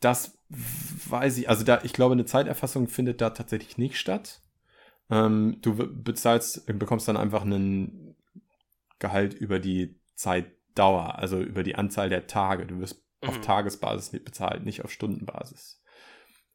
Das 0.00 0.38
weiß 0.48 1.38
ich, 1.38 1.48
also 1.48 1.64
da, 1.64 1.80
ich 1.82 1.92
glaube, 1.92 2.12
eine 2.12 2.24
Zeiterfassung 2.24 2.88
findet 2.88 3.20
da 3.20 3.30
tatsächlich 3.30 3.78
nicht 3.78 3.96
statt. 3.96 4.40
Ähm, 5.10 5.58
du 5.60 5.74
bezahlst, 5.74 6.66
bekommst 6.78 7.06
dann 7.06 7.16
einfach 7.16 7.42
einen 7.42 8.16
Gehalt 8.98 9.34
über 9.34 9.58
die 9.58 10.00
Zeitdauer, 10.14 11.18
also 11.18 11.40
über 11.40 11.62
die 11.62 11.74
Anzahl 11.74 12.08
der 12.08 12.26
Tage. 12.26 12.66
Du 12.66 12.78
wirst 12.80 13.04
mhm. 13.22 13.28
auf 13.28 13.40
Tagesbasis 13.40 14.10
bezahlt, 14.24 14.64
nicht 14.64 14.84
auf 14.84 14.90
Stundenbasis. 14.90 15.82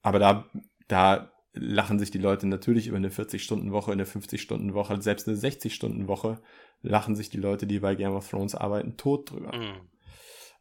Aber 0.01 0.19
da, 0.19 0.49
da 0.87 1.31
lachen 1.53 1.99
sich 1.99 2.11
die 2.11 2.17
Leute 2.17 2.47
natürlich 2.47 2.87
über 2.87 2.97
eine 2.97 3.09
40-Stunden-Woche, 3.09 3.91
eine 3.91 4.05
50-Stunden-Woche, 4.05 5.01
selbst 5.01 5.27
eine 5.27 5.37
60-Stunden-Woche 5.37 6.41
lachen 6.81 7.15
sich 7.15 7.29
die 7.29 7.39
Leute, 7.39 7.65
die 7.67 7.79
bei 7.79 7.95
Game 7.95 8.13
of 8.13 8.29
Thrones 8.29 8.55
arbeiten, 8.55 8.97
tot 8.97 9.31
drüber. 9.31 9.55
Mhm. 9.55 9.89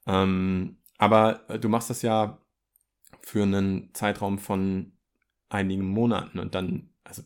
Ähm, 0.06 0.78
aber 0.98 1.40
du 1.60 1.68
machst 1.68 1.90
das 1.90 2.02
ja 2.02 2.40
für 3.20 3.42
einen 3.42 3.92
Zeitraum 3.92 4.38
von 4.38 4.92
einigen 5.48 5.86
Monaten 5.86 6.38
und 6.38 6.54
dann, 6.54 6.90
also 7.04 7.22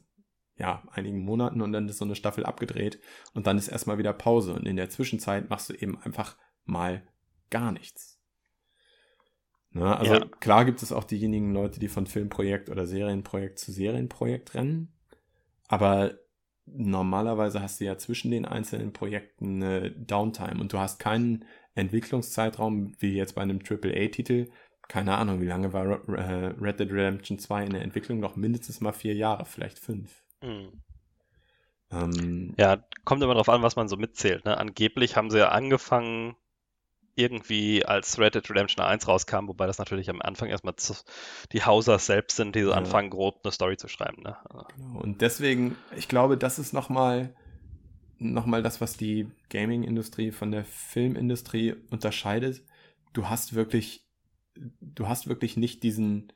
ja, 0.57 0.83
einigen 0.91 1.21
Monaten 1.21 1.63
und 1.63 1.73
dann 1.73 1.89
ist 1.89 1.99
so 1.99 2.05
eine 2.05 2.17
Staffel 2.17 2.45
abgedreht 2.45 3.01
und 3.35 3.47
dann 3.47 3.59
ist 3.59 3.69
erstmal 3.69 3.99
wieder 3.99 4.13
Pause 4.13 4.55
und 4.55 4.67
in 4.67 4.77
der 4.77 4.91
Zwischenzeit 4.91 5.49
machst 5.49 5.71
du 5.71 5.75
eben 5.75 6.01
einfach 6.03 6.37
mal 6.65 7.03
gar 7.49 7.73
nichts. 7.73 8.20
Na, 9.73 9.97
also 9.97 10.15
ja. 10.15 10.27
klar 10.41 10.65
gibt 10.65 10.83
es 10.83 10.93
auch 10.93 11.05
diejenigen 11.05 11.53
Leute, 11.53 11.79
die 11.79 11.89
von 11.89 12.07
Filmprojekt 12.07 12.71
oder 12.71 12.87
Serienprojekt 12.87 13.59
zu 13.59 13.71
Serienprojekt 13.71 14.55
rennen, 14.55 14.93
aber 15.69 16.15
normalerweise 16.67 17.63
hast 17.63 17.81
du 17.81 17.85
ja 17.85 17.97
zwischen 17.97 18.31
den 18.31 18.45
einzelnen 18.47 18.93
Projekten 18.93 19.63
eine 19.63 19.91
Downtime 19.91 20.61
und 20.61 20.73
du 20.73 20.79
hast 20.79 20.99
keinen 20.99 21.45
Entwicklungszeitraum 21.75 22.95
wie 22.99 23.15
jetzt 23.15 23.35
bei 23.35 23.43
einem 23.43 23.61
AAA-Titel. 23.61 24.51
Keine 24.89 25.17
Ahnung, 25.17 25.41
wie 25.41 25.47
lange 25.47 25.73
war 25.73 26.09
äh, 26.09 26.47
Red 26.61 26.81
Dead 26.81 26.91
Redemption 26.91 27.39
2 27.39 27.65
in 27.65 27.73
der 27.73 27.83
Entwicklung? 27.83 28.19
Noch 28.19 28.37
mindestens 28.37 28.81
mal 28.81 28.93
vier 28.93 29.15
Jahre, 29.15 29.45
vielleicht 29.45 29.79
fünf. 29.79 30.25
Mhm. 30.43 30.83
Ähm, 31.93 32.55
ja, 32.57 32.85
kommt 33.05 33.23
immer 33.23 33.35
darauf 33.35 33.49
an, 33.49 33.63
was 33.63 33.77
man 33.77 33.89
so 33.89 33.97
mitzählt. 33.97 34.45
Ne? 34.45 34.57
Angeblich 34.57 35.17
haben 35.17 35.31
sie 35.31 35.39
ja 35.39 35.49
angefangen, 35.49 36.37
irgendwie 37.15 37.85
als 37.85 38.19
Red 38.19 38.35
Dead 38.35 38.49
Redemption 38.51 38.85
1 38.85 39.07
rauskam, 39.07 39.49
wobei 39.49 39.67
das 39.67 39.79
natürlich 39.79 40.11
am 40.11 40.21
Anfang 40.23 40.49
erstmal 40.49 40.75
die 41.53 41.63
Hausers 41.63 42.07
selbst 42.07 42.37
sind, 42.37 42.55
die 42.55 42.63
so 42.63 42.71
ja. 42.71 42.77
anfangen, 42.77 43.11
grob 43.11 43.41
eine 43.43 43.53
Story 43.53 43.77
zu 43.77 43.89
schreiben. 43.89 44.23
Ne? 44.23 44.37
Genau. 44.77 45.01
Und 45.01 45.21
deswegen, 45.21 45.77
ich 45.97 46.09
glaube, 46.09 46.37
das 46.37 46.59
ist 46.59 46.73
nochmal 46.73 47.35
noch 48.23 48.45
mal 48.45 48.63
das, 48.63 48.83
was 48.83 48.99
die 48.99 49.31
Gaming-Industrie 49.49 50.31
von 50.31 50.51
der 50.51 50.65
Filmindustrie 50.65 51.75
unterscheidet. 51.91 52.63
Du 53.15 53.31
hast 53.31 53.55
wirklich, 53.55 54.07
du 54.55 55.09
hast 55.09 55.27
wirklich 55.27 55.57
nicht 55.57 55.83
diesen, 55.83 56.31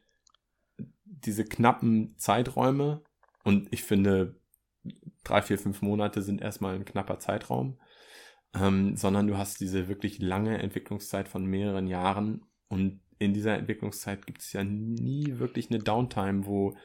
diese 1.05 1.45
knappen 1.45 2.17
Zeiträume, 2.17 3.03
und 3.45 3.69
ich 3.73 3.85
finde, 3.85 4.35
drei, 5.23 5.43
vier, 5.43 5.59
fünf 5.59 5.83
Monate 5.83 6.23
sind 6.23 6.41
erstmal 6.41 6.75
ein 6.75 6.85
knapper 6.85 7.21
Zeitraum, 7.21 7.79
ähm, 8.55 8.97
sondern 8.97 9.27
du 9.27 9.37
hast 9.37 9.61
diese 9.61 9.89
wirklich 9.89 10.19
lange 10.19 10.59
Entwicklungszeit 10.59 11.29
von 11.29 11.45
mehreren 11.45 11.87
Jahren. 11.87 12.45
Und 12.69 13.01
in 13.19 13.35
dieser 13.35 13.57
Entwicklungszeit 13.57 14.27
gibt 14.27 14.43
es 14.43 14.53
ja 14.53 14.65
nie 14.65 15.39
wirklich 15.39 15.71
eine 15.71 15.79
Downtime, 15.79 16.47
wo 16.47 16.77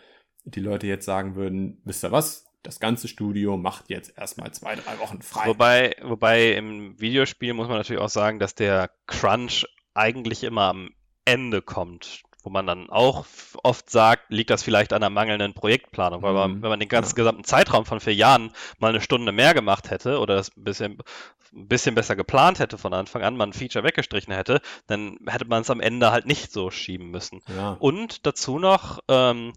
die 0.45 0.61
Leute 0.61 0.87
jetzt 0.87 1.05
sagen 1.05 1.35
würden, 1.35 1.81
wisst 1.83 2.03
ihr 2.03 2.11
was, 2.11 2.45
das 2.63 2.79
ganze 2.79 3.07
Studio 3.07 3.57
macht 3.57 3.89
jetzt 3.89 4.17
erstmal 4.17 4.51
zwei, 4.51 4.75
drei 4.75 4.99
Wochen 4.99 5.21
frei. 5.21 5.47
Wobei, 5.47 5.95
wobei 6.01 6.53
im 6.53 6.99
Videospiel 6.99 7.53
muss 7.53 7.67
man 7.67 7.77
natürlich 7.77 8.01
auch 8.01 8.09
sagen, 8.09 8.39
dass 8.39 8.55
der 8.55 8.91
Crunch 9.07 9.65
eigentlich 9.93 10.43
immer 10.43 10.63
am 10.63 10.89
Ende 11.25 11.61
kommt 11.61 12.23
wo 12.43 12.49
man 12.49 12.65
dann 12.65 12.89
auch 12.89 13.25
oft 13.63 13.89
sagt, 13.89 14.29
liegt 14.29 14.49
das 14.49 14.63
vielleicht 14.63 14.93
an 14.93 15.01
der 15.01 15.09
mangelnden 15.09 15.53
Projektplanung, 15.53 16.21
weil 16.21 16.33
man, 16.33 16.51
mhm. 16.51 16.61
wenn 16.61 16.69
man 16.69 16.79
den 16.79 16.89
ganzen 16.89 17.15
gesamten 17.15 17.43
Zeitraum 17.43 17.85
von 17.85 17.99
vier 17.99 18.15
Jahren 18.15 18.51
mal 18.79 18.89
eine 18.89 19.01
Stunde 19.01 19.31
mehr 19.31 19.53
gemacht 19.53 19.91
hätte 19.91 20.19
oder 20.19 20.35
das 20.35 20.55
ein 20.55 20.63
bisschen, 20.63 20.97
ein 21.53 21.67
bisschen 21.67 21.95
besser 21.95 22.15
geplant 22.15 22.59
hätte 22.59 22.77
von 22.77 22.93
Anfang 22.93 23.23
an, 23.23 23.35
man 23.35 23.49
ein 23.49 23.53
Feature 23.53 23.83
weggestrichen 23.83 24.33
hätte, 24.33 24.61
dann 24.87 25.17
hätte 25.27 25.45
man 25.45 25.61
es 25.61 25.69
am 25.69 25.81
Ende 25.81 26.11
halt 26.11 26.25
nicht 26.25 26.51
so 26.51 26.71
schieben 26.71 27.11
müssen. 27.11 27.41
Ja. 27.55 27.75
Und 27.79 28.25
dazu 28.25 28.57
noch, 28.57 28.99
ähm, 29.09 29.53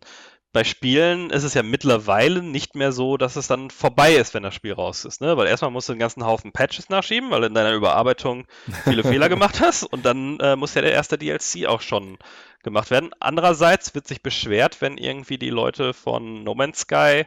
bei 0.53 0.65
Spielen 0.65 1.31
ist 1.31 1.45
es 1.45 1.55
ja 1.55 1.63
mittlerweile 1.63 2.43
nicht 2.43 2.75
mehr 2.75 2.93
so, 2.93 3.17
dass 3.17 3.37
es 3.37 3.47
dann 3.47 3.71
vorbei 3.71 4.15
ist, 4.15 4.35
wenn 4.35 4.43
das 4.43 4.55
Spiel 4.55 4.75
raus 4.75 5.05
ist. 5.07 5.21
Ne? 5.21 5.37
Weil 5.37 5.47
erstmal 5.47 5.71
musst 5.71 5.89
du 5.89 5.93
einen 5.93 6.01
ganzen 6.01 6.27
Haufen 6.27 6.53
Patches 6.53 6.91
nachschieben, 6.91 7.31
weil 7.31 7.41
du 7.41 7.47
in 7.47 7.55
deiner 7.55 7.73
Überarbeitung 7.73 8.47
viele 8.85 9.03
Fehler 9.03 9.29
gemacht 9.31 9.61
hast. 9.61 9.85
Und 9.85 10.05
dann 10.05 10.39
äh, 10.41 10.55
muss 10.57 10.75
ja 10.75 10.83
der 10.83 10.93
erste 10.93 11.17
DLC 11.17 11.67
auch 11.67 11.81
schon 11.81 12.19
gemacht 12.63 12.91
werden. 12.91 13.11
Andererseits 13.19 13.95
wird 13.95 14.07
sich 14.07 14.23
beschwert, 14.23 14.81
wenn 14.81 14.99
irgendwie 14.99 15.39
die 15.39 15.51
Leute 15.51 15.95
von 15.95 16.45
No 16.45 16.55
Man's 16.55 16.81
Sky 16.81 17.25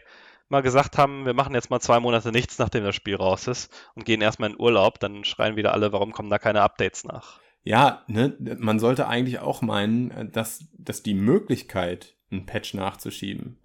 mal 0.48 0.62
gesagt 0.62 0.98
haben, 0.98 1.26
wir 1.26 1.34
machen 1.34 1.56
jetzt 1.56 1.72
mal 1.72 1.80
zwei 1.80 2.00
Monate 2.00 2.32
nichts, 2.32 2.60
nachdem 2.60 2.84
das 2.84 2.96
Spiel 2.96 3.16
raus 3.16 3.48
ist 3.48 3.74
und 3.96 4.06
gehen 4.06 4.22
erstmal 4.22 4.52
in 4.52 4.60
Urlaub, 4.60 5.00
dann 5.00 5.24
schreien 5.24 5.56
wieder 5.56 5.74
alle, 5.74 5.92
warum 5.92 6.12
kommen 6.12 6.30
da 6.30 6.38
keine 6.38 6.62
Updates 6.62 7.04
nach? 7.04 7.40
Ja, 7.64 8.04
ne, 8.06 8.36
man 8.60 8.78
sollte 8.78 9.08
eigentlich 9.08 9.40
auch 9.40 9.64
meinen, 9.64 10.32
dass, 10.32 10.66
dass 10.78 11.02
die 11.02 11.16
Möglichkeit, 11.16 12.16
einen 12.38 12.46
Patch 12.46 12.74
nachzuschieben, 12.74 13.60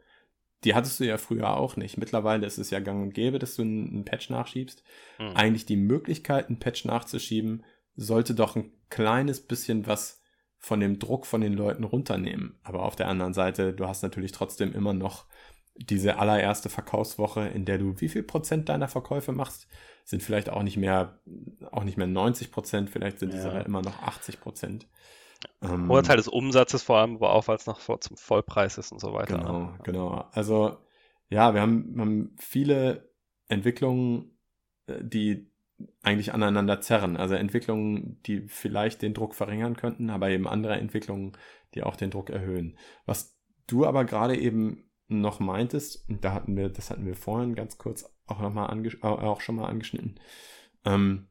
die 0.64 0.74
hattest 0.74 1.00
du 1.00 1.04
ja 1.04 1.16
früher 1.16 1.56
auch 1.56 1.76
nicht. 1.76 1.96
Mittlerweile 1.96 2.46
ist 2.46 2.58
es 2.58 2.70
ja 2.70 2.80
gang 2.80 3.02
und 3.02 3.14
gäbe, 3.14 3.38
dass 3.38 3.56
du 3.56 3.62
einen, 3.62 4.04
Patch 4.04 4.30
nachschiebst. 4.30 4.82
Hm. 5.16 5.34
Eigentlich 5.34 5.66
die 5.66 5.76
Möglichkeit, 5.76 6.48
einen 6.48 6.58
Patch 6.58 6.84
nachzuschieben, 6.84 7.64
sollte 7.96 8.34
doch 8.34 8.56
ein 8.56 8.72
kleines 8.90 9.40
bisschen 9.40 9.86
was 9.86 10.22
von 10.58 10.80
dem 10.80 10.98
Druck 10.98 11.24
von 11.24 11.40
den 11.40 11.54
Leuten 11.54 11.84
runternehmen. 11.84 12.58
Aber 12.62 12.84
auf 12.84 12.94
der 12.94 13.08
anderen 13.08 13.32
Seite, 13.32 13.72
du 13.72 13.86
hast 13.86 14.02
natürlich 14.02 14.32
trotzdem 14.32 14.74
immer 14.74 14.92
noch 14.92 15.24
diese 15.76 16.18
allererste 16.18 16.68
Verkaufswoche, 16.68 17.48
in 17.48 17.64
der 17.64 17.78
du 17.78 17.98
wie 18.00 18.08
viel 18.08 18.22
Prozent 18.22 18.68
deiner 18.68 18.88
Verkäufe 18.88 19.32
machst, 19.32 19.66
sind 20.04 20.22
vielleicht 20.22 20.50
auch 20.50 20.62
nicht 20.62 20.76
mehr, 20.76 21.20
auch 21.70 21.84
nicht 21.84 21.96
mehr 21.96 22.06
90 22.06 22.50
Prozent, 22.50 22.90
vielleicht 22.90 23.18
sind 23.18 23.32
es 23.32 23.44
aber 23.44 23.64
immer 23.64 23.80
noch 23.80 24.02
80 24.02 24.40
Prozent. 24.40 24.86
Ähm, 25.62 25.88
Hoher 25.88 26.02
Teil 26.02 26.16
des 26.16 26.28
Umsatzes 26.28 26.82
vor 26.82 26.98
allem, 26.98 27.16
aber 27.16 27.32
auch 27.32 27.48
weil 27.48 27.56
es 27.56 27.66
noch 27.66 27.80
vor, 27.80 28.00
zum 28.00 28.16
Vollpreis 28.16 28.78
ist 28.78 28.92
und 28.92 29.00
so 29.00 29.12
weiter. 29.12 29.38
Genau, 29.38 29.74
genau. 29.82 30.28
Also 30.32 30.76
ja, 31.28 31.54
wir 31.54 31.60
haben, 31.60 31.94
wir 31.94 32.02
haben 32.02 32.36
viele 32.38 33.12
Entwicklungen, 33.48 34.38
äh, 34.86 35.02
die 35.02 35.50
eigentlich 36.02 36.34
aneinander 36.34 36.80
zerren. 36.80 37.16
Also 37.16 37.34
Entwicklungen, 37.34 38.20
die 38.26 38.42
vielleicht 38.48 39.02
den 39.02 39.14
Druck 39.14 39.34
verringern 39.34 39.76
könnten, 39.76 40.10
aber 40.10 40.28
eben 40.30 40.46
andere 40.46 40.74
Entwicklungen, 40.74 41.32
die 41.74 41.82
auch 41.82 41.96
den 41.96 42.10
Druck 42.10 42.30
erhöhen. 42.30 42.76
Was 43.06 43.38
du 43.66 43.86
aber 43.86 44.04
gerade 44.04 44.36
eben 44.36 44.90
noch 45.08 45.40
meintest, 45.40 46.08
und 46.08 46.24
da 46.24 46.32
hatten 46.32 46.56
wir, 46.56 46.68
das 46.68 46.90
hatten 46.90 47.06
wir 47.06 47.16
vorhin 47.16 47.54
ganz 47.54 47.78
kurz 47.78 48.04
auch 48.26 48.40
noch 48.40 48.52
mal 48.52 48.66
auch 49.02 49.40
schon 49.40 49.56
mal 49.56 49.68
angeschnitten, 49.68 50.20
ähm, 50.84 51.28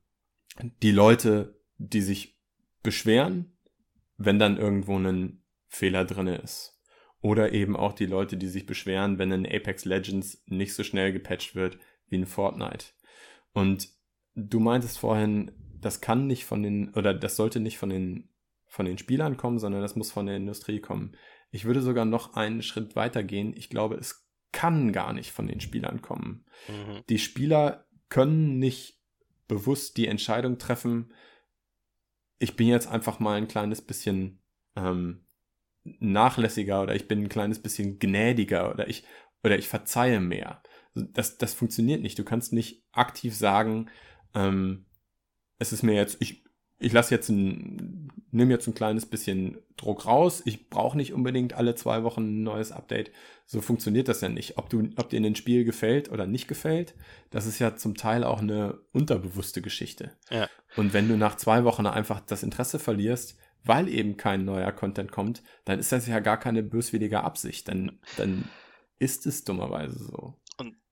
die 0.82 0.92
Leute, 0.92 1.62
die 1.78 2.02
sich 2.02 2.38
beschweren, 2.84 3.58
wenn 4.20 4.38
dann 4.38 4.58
irgendwo 4.58 5.00
ein 5.00 5.42
Fehler 5.68 6.06
drin 6.06 6.28
ist. 6.28 6.78
Oder 7.22 7.54
eben 7.54 7.76
auch 7.76 7.94
die 7.94 8.06
Leute, 8.06 8.38
die 8.38 8.48
sich 8.48 8.66
beschweren, 8.66 9.18
wenn 9.18 9.32
in 9.32 9.46
Apex 9.46 9.86
Legends 9.86 10.44
nicht 10.46 10.74
so 10.74 10.84
schnell 10.84 11.12
gepatcht 11.12 11.56
wird 11.56 11.80
wie 12.08 12.18
in 12.18 12.26
Fortnite. 12.26 12.88
Und 13.54 13.90
du 14.36 14.60
meintest 14.60 15.00
vorhin, 15.00 15.52
das 15.80 16.02
kann 16.02 16.28
nicht 16.28 16.46
von 16.46 16.62
den, 16.62 16.94
oder 16.94 17.14
das 17.14 17.36
sollte 17.36 17.60
nicht 17.60 17.78
von 17.78 17.90
den, 17.90 18.30
von 18.68 18.86
den 18.86 18.98
Spielern 18.98 19.38
kommen, 19.38 19.58
sondern 19.58 19.82
das 19.82 19.96
muss 19.96 20.12
von 20.12 20.26
der 20.26 20.38
Industrie 20.38 20.80
kommen. 20.80 21.16
Ich 21.52 21.66
würde 21.66 21.82
sogar 21.82 22.06
noch 22.06 22.36
einen 22.36 22.62
Schritt 22.62 22.96
weiter 22.96 23.24
gehen. 23.24 23.54
Ich 23.56 23.70
glaube, 23.70 23.96
es 23.96 24.28
kann 24.52 24.92
gar 24.92 25.14
nicht 25.14 25.32
von 25.32 25.48
den 25.48 25.62
Spielern 25.62 26.02
kommen. 26.02 26.46
Mhm. 26.68 27.04
Die 27.08 27.20
Spieler 27.20 27.86
können 28.10 28.60
nicht 28.60 29.00
bewusst 29.48 29.98
die 29.98 30.08
Entscheidung 30.08 30.58
treffen, 30.58 31.14
ich 32.40 32.56
bin 32.56 32.68
jetzt 32.68 32.88
einfach 32.88 33.20
mal 33.20 33.38
ein 33.38 33.48
kleines 33.48 33.82
bisschen 33.82 34.42
ähm, 34.76 35.26
nachlässiger 35.84 36.82
oder 36.82 36.96
ich 36.96 37.08
bin 37.08 37.24
ein 37.24 37.30
kleines 37.30 37.62
bisschen 37.62 38.00
gnädiger 38.00 38.72
oder 38.72 38.88
ich 38.88 39.04
oder 39.44 39.58
ich 39.58 39.68
verzeihe 39.68 40.20
mehr. 40.20 40.62
Das, 40.94 41.38
das 41.38 41.54
funktioniert 41.54 42.02
nicht. 42.02 42.18
Du 42.20 42.24
kannst 42.26 42.52
nicht 42.52 42.84
aktiv 42.92 43.36
sagen, 43.36 43.90
ähm, 44.34 44.86
es 45.60 45.72
ist 45.72 45.84
mir 45.84 45.94
jetzt, 45.94 46.18
ich, 46.22 46.44
ich 46.80 46.94
lasse 46.94 47.14
jetzt 47.14 47.30
ein, 47.30 48.10
nimm 48.32 48.50
jetzt 48.50 48.68
ein 48.68 48.74
kleines 48.74 49.06
bisschen 49.06 49.58
Druck 49.76 50.06
raus. 50.06 50.42
Ich 50.46 50.70
brauche 50.70 50.98
nicht 50.98 51.14
unbedingt 51.14 51.54
alle 51.54 51.76
zwei 51.76 52.04
Wochen 52.04 52.22
ein 52.24 52.44
neues 52.44 52.72
Update. 52.72 53.12
So 53.46 53.62
funktioniert 53.62 54.08
das 54.08 54.22
ja 54.22 54.30
nicht. 54.30 54.58
Ob 54.58 54.70
du, 54.70 54.90
ob 54.96 55.10
dir 55.10 55.20
ein 55.20 55.36
Spiel 55.36 55.66
gefällt 55.66 56.10
oder 56.10 56.26
nicht 56.26 56.48
gefällt, 56.48 56.96
das 57.32 57.46
ist 57.46 57.60
ja 57.60 57.76
zum 57.76 57.96
Teil 57.96 58.24
auch 58.24 58.40
eine 58.40 58.80
unterbewusste 58.94 59.62
Geschichte. 59.62 60.12
Ja. 60.30 60.48
Und 60.78 60.94
wenn 60.94 61.10
du 61.10 61.18
nach 61.18 61.36
zwei 61.36 61.66
Wochen 61.66 61.86
einfach 61.86 62.22
das 62.22 62.44
Interesse 62.44 62.80
verlierst, 62.80 63.38
weil 63.66 63.90
eben 63.90 64.16
kein 64.16 64.46
neuer 64.46 64.72
Content 64.72 65.12
kommt, 65.12 65.44
dann 65.66 65.80
ist 65.80 65.92
das 65.92 66.08
ja 66.08 66.20
gar 66.20 66.38
keine 66.38 66.64
böswillige 66.64 67.24
Absicht. 67.24 67.68
Dann, 67.68 68.00
dann 68.16 68.46
ist 69.00 69.26
es 69.26 69.44
dummerweise 69.44 70.00
so 70.00 70.36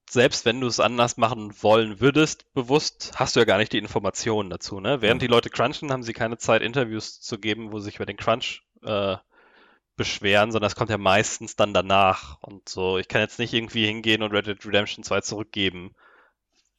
selbst 0.10 0.46
wenn 0.46 0.62
du 0.62 0.68
es 0.68 0.80
anders 0.80 1.18
machen 1.18 1.54
wollen 1.62 2.00
würdest, 2.00 2.54
bewusst, 2.54 3.14
hast 3.16 3.36
du 3.36 3.42
ja 3.42 3.46
gar 3.46 3.58
nicht 3.58 3.74
die 3.74 3.78
Informationen 3.78 4.50
dazu. 4.50 4.80
Ne? 4.80 5.02
Während 5.02 5.22
die 5.22 5.28
Leute 5.28 5.50
crunchen, 5.50 5.92
haben 5.92 6.04
sie 6.04 6.14
keine 6.14 6.38
Zeit, 6.38 6.62
Interviews 6.62 7.20
zu 7.20 7.38
geben, 7.38 7.72
wo 7.72 7.80
sie 7.80 7.86
sich 7.86 7.96
über 7.96 8.06
den 8.06 8.18
Crunch 8.18 8.64
äh, 8.84 9.18
beschweren, 9.98 10.52
sondern 10.52 10.68
es 10.68 10.76
kommt 10.76 10.90
ja 10.90 10.98
meistens 10.98 11.56
dann 11.56 11.74
danach. 11.74 12.42
Und 12.42 12.70
so, 12.70 12.98
ich 12.98 13.10
kann 13.10 13.22
jetzt 13.22 13.40
nicht 13.40 13.54
irgendwie 13.54 13.86
hingehen 13.86 14.24
und 14.24 14.32
Red 14.32 14.48
Dead 14.48 14.66
Redemption 14.66 15.04
2 15.04 15.22
zurückgeben. 15.22 15.94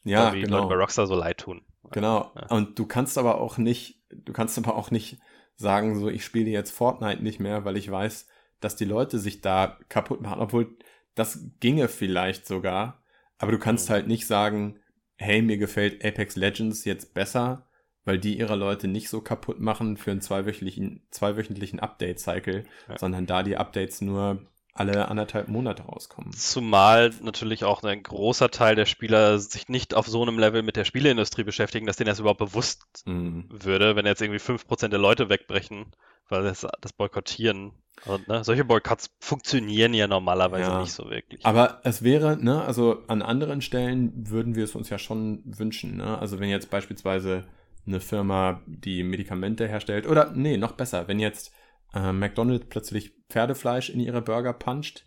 Ja, 0.05 0.33
wie 0.33 0.41
genau. 0.41 0.59
Leute 0.59 0.69
bei 0.69 0.77
Rockstar 0.77 1.07
so 1.07 1.15
leid 1.15 1.39
tun. 1.39 1.67
Genau. 1.91 2.33
Ja. 2.35 2.47
Und 2.49 2.79
du 2.79 2.87
kannst 2.87 3.19
aber 3.19 3.41
auch 3.41 3.59
nicht, 3.59 4.01
du 4.11 4.33
kannst 4.33 4.57
aber 4.57 4.77
auch 4.77 4.91
nicht 4.91 5.19
sagen, 5.57 5.99
so, 5.99 6.09
ich 6.09 6.25
spiele 6.25 6.51
jetzt 6.51 6.71
Fortnite 6.71 7.23
nicht 7.23 7.41
mehr, 7.41 7.65
weil 7.65 7.77
ich 7.77 7.91
weiß, 7.91 8.27
dass 8.61 8.77
die 8.77 8.85
Leute 8.85 9.19
sich 9.19 9.41
da 9.41 9.77
kaputt 9.89 10.21
machen, 10.23 10.41
obwohl 10.41 10.79
das 11.15 11.45
ginge 11.61 11.89
vielleicht 11.89 12.47
sogar 12.47 13.03
aber 13.39 13.53
du 13.53 13.59
kannst 13.59 13.89
mhm. 13.89 13.95
halt 13.95 14.07
nicht 14.09 14.27
sagen, 14.27 14.79
hey, 15.17 15.43
mir 15.43 15.59
gefällt 15.59 16.05
Apex 16.05 16.37
Legends 16.37 16.85
jetzt 16.85 17.15
besser, 17.15 17.67
weil 18.05 18.19
die 18.19 18.39
ihre 18.39 18.57
Leute 18.57 18.89
nicht 18.89 19.09
so 19.09 19.21
kaputt 19.21 19.61
machen 19.61 19.97
für 19.97 20.11
einen 20.11 20.21
zweiwöchentlichen, 20.21 21.03
zweiwöchentlichen 21.11 21.81
Update-Cycle, 21.81 22.65
ja. 22.89 22.99
sondern 22.99 23.27
da 23.27 23.43
die 23.43 23.57
Updates 23.57 24.01
nur 24.01 24.47
alle 24.79 25.09
anderthalb 25.09 25.49
Monate 25.49 25.83
rauskommen. 25.83 26.33
Zumal 26.33 27.13
natürlich 27.23 27.65
auch 27.65 27.83
ein 27.83 28.03
großer 28.03 28.51
Teil 28.51 28.77
der 28.77 28.87
Spieler 28.87 29.39
sich 29.39 29.69
nicht 29.69 29.95
auf 29.95 30.07
so 30.07 30.23
einem 30.23 30.39
Level 30.39 30.63
mit 30.63 30.77
der 30.77 30.85
Spieleindustrie 30.85 31.45
beschäftigen, 31.45 31.87
dass 31.87 31.97
denen 31.97 32.09
das 32.09 32.21
überhaupt 32.21 32.39
bewusst 32.39 33.03
mhm. 33.07 33.47
würde, 33.51 33.97
wenn 33.97 34.07
jetzt 34.07 34.23
irgendwie 34.23 34.41
5% 34.41 34.89
der 34.89 34.99
Leute 34.99 35.29
wegbrechen, 35.29 35.87
weil 36.29 36.45
das, 36.45 36.67
das 36.81 36.93
Boykottieren 36.93 37.73
also, 38.07 38.21
ne, 38.29 38.45
solche 38.45 38.65
Boykotts 38.65 39.11
funktionieren 39.19 39.95
ja 39.95 40.07
normalerweise 40.07 40.71
ja, 40.71 40.81
nicht 40.81 40.93
so 40.93 41.11
wirklich. 41.11 41.45
Aber 41.45 41.81
es 41.85 42.03
wäre, 42.03 42.37
ne, 42.37 42.63
also 42.63 43.03
an 43.09 43.23
anderen 43.23 43.61
Stellen 43.61 44.13
würden 44.29 44.55
wir 44.55 44.65
es 44.65 44.75
uns 44.75 44.89
ja 44.89 44.99
schon 44.99 45.43
wünschen, 45.45 45.97
ne? 45.97 46.19
Also 46.19 46.39
wenn 46.39 46.49
jetzt 46.49 46.71
beispielsweise 46.71 47.45
eine 47.87 48.01
Firma, 48.01 48.63
die 48.67 49.03
Medikamente 49.03 49.67
herstellt, 49.67 50.07
oder 50.07 50.31
nee, 50.35 50.57
noch 50.57 50.73
besser, 50.73 51.09
wenn 51.09 51.19
jetzt 51.19 51.53
äh, 51.95 52.13
McDonald's 52.13 52.67
plötzlich 52.69 53.18
Pferdefleisch 53.29 53.91
in 53.91 54.01
ihre 54.01 54.23
Burger 54.23 54.53
puncht, 54.53 55.07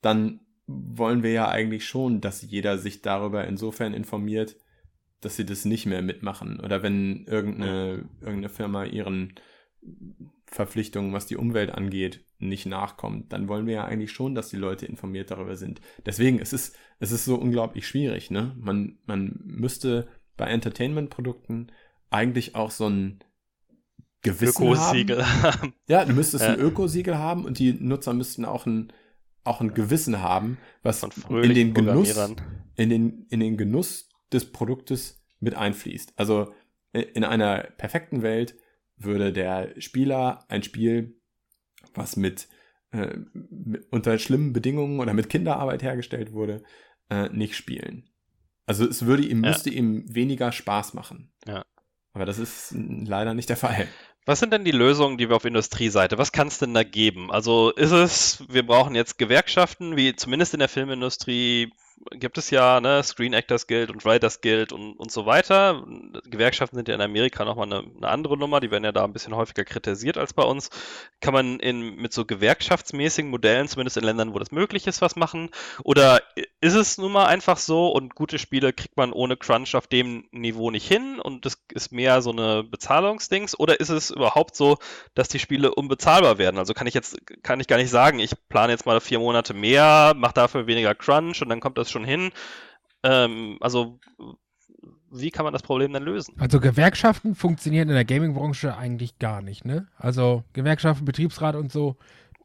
dann 0.00 0.40
wollen 0.66 1.22
wir 1.22 1.32
ja 1.32 1.48
eigentlich 1.48 1.86
schon, 1.86 2.20
dass 2.20 2.42
jeder 2.42 2.78
sich 2.78 3.02
darüber 3.02 3.46
insofern 3.46 3.94
informiert, 3.94 4.56
dass 5.20 5.36
sie 5.36 5.46
das 5.46 5.64
nicht 5.64 5.86
mehr 5.86 6.02
mitmachen. 6.02 6.60
Oder 6.60 6.82
wenn 6.82 7.24
irgendeine, 7.26 8.08
irgendeine 8.20 8.48
Firma 8.48 8.84
ihren 8.84 9.34
Verpflichtungen, 10.46 11.12
was 11.12 11.26
die 11.26 11.36
Umwelt 11.36 11.70
angeht, 11.70 12.24
nicht 12.38 12.66
nachkommt, 12.66 13.32
dann 13.32 13.48
wollen 13.48 13.66
wir 13.66 13.74
ja 13.74 13.84
eigentlich 13.84 14.12
schon, 14.12 14.34
dass 14.34 14.50
die 14.50 14.56
Leute 14.56 14.86
informiert 14.86 15.30
darüber 15.30 15.56
sind. 15.56 15.80
Deswegen, 16.04 16.40
es 16.40 16.52
ist, 16.52 16.76
es 16.98 17.12
ist 17.12 17.24
so 17.24 17.36
unglaublich 17.36 17.86
schwierig, 17.86 18.30
ne? 18.30 18.54
Man, 18.58 18.98
man 19.06 19.40
müsste 19.44 20.08
bei 20.36 20.46
Entertainment-Produkten 20.46 21.68
eigentlich 22.10 22.54
auch 22.54 22.70
so 22.70 22.88
ein 22.88 23.20
Gewissen 24.22 24.64
Ökosiegel 24.64 25.26
haben. 25.26 25.74
Ja, 25.88 26.04
du 26.04 26.12
müsstest 26.12 26.44
ja. 26.44 26.52
ein 26.52 26.60
Ökosiegel 26.60 27.18
haben 27.18 27.44
und 27.44 27.58
die 27.58 27.72
Nutzer 27.72 28.14
müssten 28.14 28.44
auch 28.44 28.66
ein, 28.66 28.92
auch 29.44 29.60
ein 29.60 29.74
Gewissen 29.74 30.20
haben, 30.22 30.58
was 30.82 31.02
in 31.28 31.54
den 31.54 31.74
Genuss, 31.74 32.16
in 32.76 32.88
den, 32.88 33.26
in 33.28 33.40
den 33.40 33.56
Genuss 33.56 34.08
des 34.32 34.50
Produktes 34.50 35.22
mit 35.40 35.54
einfließt. 35.54 36.12
Also 36.16 36.52
in 36.92 37.24
einer 37.24 37.64
perfekten 37.76 38.22
Welt 38.22 38.54
würde 38.96 39.32
der 39.32 39.80
Spieler 39.80 40.44
ein 40.48 40.62
Spiel, 40.62 41.16
was 41.94 42.16
mit, 42.16 42.48
äh, 42.92 43.16
mit 43.32 43.86
unter 43.90 44.18
schlimmen 44.18 44.52
Bedingungen 44.52 45.00
oder 45.00 45.14
mit 45.14 45.28
Kinderarbeit 45.28 45.82
hergestellt 45.82 46.32
wurde, 46.32 46.62
äh, 47.10 47.28
nicht 47.30 47.56
spielen. 47.56 48.08
Also 48.66 48.86
es 48.86 49.06
würde 49.06 49.24
ihm, 49.24 49.42
ja. 49.42 49.50
müsste 49.50 49.70
ihm 49.70 50.04
weniger 50.14 50.52
Spaß 50.52 50.94
machen. 50.94 51.32
Ja. 51.46 51.64
Aber 52.12 52.26
das 52.26 52.38
ist 52.38 52.74
leider 52.76 53.34
nicht 53.34 53.48
der 53.48 53.56
Fall. 53.56 53.88
Was 54.24 54.38
sind 54.38 54.52
denn 54.52 54.64
die 54.64 54.70
Lösungen, 54.70 55.18
die 55.18 55.28
wir 55.28 55.36
auf 55.36 55.44
Industrieseite? 55.44 56.16
Was 56.16 56.30
kann 56.30 56.46
es 56.48 56.58
denn 56.58 56.74
da 56.74 56.84
geben? 56.84 57.32
Also 57.32 57.70
ist 57.70 57.90
es, 57.90 58.44
wir 58.48 58.64
brauchen 58.64 58.94
jetzt 58.94 59.18
Gewerkschaften, 59.18 59.96
wie 59.96 60.14
zumindest 60.14 60.54
in 60.54 60.60
der 60.60 60.68
Filmindustrie 60.68 61.72
gibt 62.10 62.38
es 62.38 62.50
ja 62.50 62.80
ne, 62.80 63.02
Screen 63.02 63.32
Actors 63.32 63.66
Guild 63.66 63.90
und 63.90 64.04
Writers 64.04 64.40
Guild 64.40 64.72
und, 64.72 64.94
und 64.94 65.10
so 65.10 65.26
weiter. 65.26 65.84
Gewerkschaften 66.24 66.76
sind 66.76 66.88
ja 66.88 66.94
in 66.94 67.00
Amerika 67.00 67.44
nochmal 67.44 67.66
eine, 67.66 67.84
eine 67.96 68.08
andere 68.08 68.36
Nummer, 68.36 68.60
die 68.60 68.70
werden 68.70 68.84
ja 68.84 68.92
da 68.92 69.04
ein 69.04 69.12
bisschen 69.12 69.36
häufiger 69.36 69.64
kritisiert 69.64 70.18
als 70.18 70.32
bei 70.32 70.42
uns. 70.42 70.70
Kann 71.20 71.32
man 71.32 71.60
in, 71.60 71.96
mit 71.96 72.12
so 72.12 72.24
gewerkschaftsmäßigen 72.24 73.30
Modellen, 73.30 73.68
zumindest 73.68 73.96
in 73.96 74.04
Ländern, 74.04 74.34
wo 74.34 74.38
das 74.38 74.50
möglich 74.50 74.86
ist, 74.86 75.00
was 75.00 75.16
machen? 75.16 75.50
Oder 75.84 76.22
ist 76.60 76.74
es 76.74 76.98
nun 76.98 77.12
mal 77.12 77.26
einfach 77.26 77.56
so 77.56 77.88
und 77.88 78.14
gute 78.14 78.38
Spiele 78.38 78.72
kriegt 78.72 78.96
man 78.96 79.12
ohne 79.12 79.36
Crunch 79.36 79.74
auf 79.74 79.86
dem 79.86 80.26
Niveau 80.32 80.70
nicht 80.70 80.86
hin 80.86 81.20
und 81.20 81.46
das 81.46 81.58
ist 81.72 81.92
mehr 81.92 82.22
so 82.22 82.32
eine 82.32 82.64
Bezahlungsdings? 82.64 83.58
Oder 83.58 83.80
ist 83.80 83.90
es 83.90 84.10
überhaupt 84.10 84.56
so, 84.56 84.78
dass 85.14 85.28
die 85.28 85.38
Spiele 85.38 85.74
unbezahlbar 85.74 86.38
werden? 86.38 86.58
Also 86.58 86.74
kann 86.74 86.86
ich 86.86 86.94
jetzt, 86.94 87.16
kann 87.42 87.60
ich 87.60 87.66
gar 87.66 87.76
nicht 87.76 87.90
sagen, 87.90 88.18
ich 88.18 88.32
plane 88.48 88.72
jetzt 88.72 88.86
mal 88.86 89.00
vier 89.00 89.18
Monate 89.18 89.54
mehr, 89.54 90.14
mache 90.16 90.34
dafür 90.34 90.66
weniger 90.66 90.94
Crunch 90.94 91.42
und 91.42 91.48
dann 91.48 91.60
kommt 91.60 91.78
das 91.78 91.81
das 91.82 91.90
schon 91.90 92.04
hin. 92.04 92.30
Ähm, 93.02 93.58
also 93.60 93.98
wie 95.10 95.30
kann 95.30 95.44
man 95.44 95.52
das 95.52 95.62
Problem 95.62 95.92
dann 95.92 96.02
lösen? 96.02 96.34
Also 96.38 96.58
Gewerkschaften 96.58 97.34
funktionieren 97.34 97.88
in 97.88 97.94
der 97.94 98.04
Gaming-Branche 98.04 98.76
eigentlich 98.76 99.18
gar 99.18 99.42
nicht, 99.42 99.64
ne? 99.64 99.86
Also 99.96 100.44
Gewerkschaften, 100.52 101.04
Betriebsrat 101.04 101.54
und 101.54 101.70
so. 101.70 101.96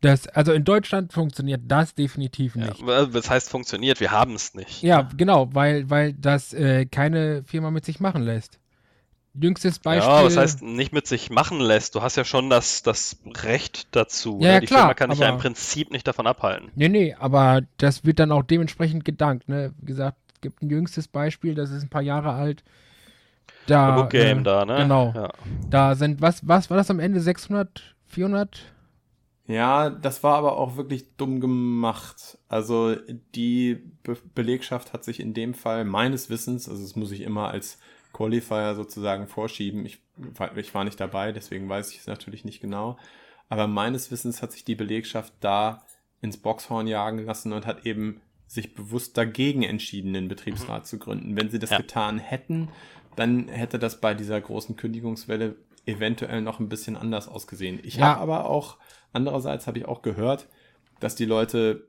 Das, 0.02 0.28
also 0.28 0.52
in 0.52 0.64
Deutschland 0.64 1.12
funktioniert 1.12 1.62
das 1.66 1.96
definitiv 1.96 2.56
nicht. 2.56 2.82
Ja, 2.82 3.06
das 3.06 3.30
heißt 3.30 3.50
funktioniert, 3.50 4.00
wir 4.00 4.12
haben 4.12 4.36
es 4.36 4.54
nicht. 4.54 4.84
Ja, 4.84 5.10
genau, 5.18 5.50
weil, 5.54 5.90
weil 5.90 6.14
das 6.14 6.54
äh, 6.54 6.86
keine 6.86 7.44
Firma 7.44 7.72
mit 7.72 7.84
sich 7.86 8.00
machen 8.00 8.22
lässt. 8.22 8.60
Jüngstes 9.40 9.80
Beispiel. 9.80 10.12
Ja, 10.12 10.24
was 10.26 10.38
heißt 10.38 10.62
nicht 10.64 10.94
mit 10.94 11.06
sich 11.08 11.30
machen 11.30 11.60
lässt? 11.60 11.96
Du 11.96 12.02
hast 12.02 12.16
ja 12.16 12.26
schon 12.26 12.50
das, 12.50 12.82
das 12.84 13.18
Recht 13.44 13.88
dazu. 13.96 14.40
Ja, 14.42 14.54
ja 14.54 14.60
Die 14.60 14.66
klar, 14.68 14.80
Firma 14.82 14.94
kann 14.96 15.10
dich 15.12 15.20
ja 15.20 15.28
aber- 15.28 15.36
im 15.36 15.42
Prinzip 15.42 15.92
nicht 15.92 16.08
davon 16.08 16.26
abhalten. 16.28 16.72
Nee, 16.76 16.90
nee, 16.90 17.16
aber 17.20 17.62
das 17.78 18.04
wird 18.06 18.20
dann 18.20 18.32
auch 18.32 18.44
dementsprechend 18.44 19.06
gedankt, 19.06 19.48
ne? 19.50 19.74
Wie 19.80 19.86
gesagt, 19.86 20.18
es 20.36 20.42
gibt 20.42 20.62
ein 20.62 20.70
jüngstes 20.70 21.08
Beispiel, 21.08 21.56
das 21.56 21.70
ist 21.72 21.84
ein 21.84 21.90
paar 21.90 22.02
Jahre 22.02 22.34
alt. 22.34 22.64
Da, 23.68 23.96
Book 23.96 24.10
Game 24.12 24.40
äh, 24.40 24.44
da, 24.44 24.66
ne? 24.66 24.78
Genau. 24.78 25.14
Ja. 25.16 25.30
Da 25.70 25.96
sind, 25.96 26.22
was, 26.22 26.48
was 26.48 26.70
war 26.70 26.78
das 26.78 26.90
am 26.90 27.00
Ende? 27.00 27.20
600, 27.20 27.96
400? 28.08 28.60
Ja, 29.48 29.90
das 29.90 30.24
war 30.24 30.36
aber 30.38 30.58
auch 30.58 30.76
wirklich 30.76 31.16
dumm 31.16 31.40
gemacht. 31.40 32.38
Also 32.50 32.96
die 33.36 33.78
Be 34.04 34.18
Belegschaft 34.36 34.92
hat 34.94 35.04
sich 35.06 35.20
in 35.20 35.34
dem 35.34 35.54
Fall 35.54 35.86
meines 35.86 36.30
Wissens, 36.30 36.68
also 36.68 36.82
das 36.82 36.96
muss 36.96 37.12
ich 37.12 37.22
immer 37.22 37.50
als 37.50 37.78
Qualifier 38.18 38.74
sozusagen 38.76 39.28
vorschieben. 39.28 39.86
Ich, 39.86 40.02
war- 40.18 40.58
ich 40.58 40.74
war 40.74 40.84
nicht 40.84 41.00
dabei, 41.00 41.32
deswegen 41.32 41.70
weiß 41.70 41.92
ich 41.92 42.00
es 42.00 42.08
natürlich 42.08 42.46
nicht 42.46 42.62
genau. 42.62 42.98
Aber 43.48 43.68
meines 43.68 44.10
Wissens 44.12 44.42
hat 44.42 44.52
sich 44.52 44.66
die 44.66 44.76
Belegschaft 44.76 45.34
da 45.40 45.84
ins 46.22 46.38
Boxhorn 46.38 46.88
jagen 46.88 47.20
lassen 47.24 47.54
und 47.54 47.66
hat 47.68 47.86
eben 47.86 48.22
sich 48.48 48.74
bewusst 48.74 49.18
dagegen 49.18 49.62
entschieden, 49.64 50.14
den 50.14 50.28
Betriebsrat 50.30 50.88
zu 50.88 50.98
gründen. 50.98 51.36
Wenn 51.36 51.50
sie 51.52 51.60
das 51.60 51.70
Ja. 51.70 51.78
getan 51.78 52.18
hätten, 52.18 52.70
dann 53.16 53.48
hätte 53.50 53.78
das 53.78 54.02
bei 54.02 54.14
dieser 54.14 54.42
großen 54.42 54.76
Kündigungswelle 54.78 55.56
eventuell 55.86 56.42
noch 56.42 56.60
ein 56.60 56.70
bisschen 56.70 56.98
anders 56.98 57.28
ausgesehen. 57.28 57.80
Ich 57.84 57.98
Ja. 57.98 58.08
habe 58.08 58.22
aber 58.22 58.50
auch, 58.50 58.78
andererseits 59.14 59.68
habe 59.68 59.78
ich 59.80 59.86
auch 59.86 60.02
gehört, 60.02 60.48
dass 61.00 61.16
die 61.16 61.26
Leute, 61.26 61.88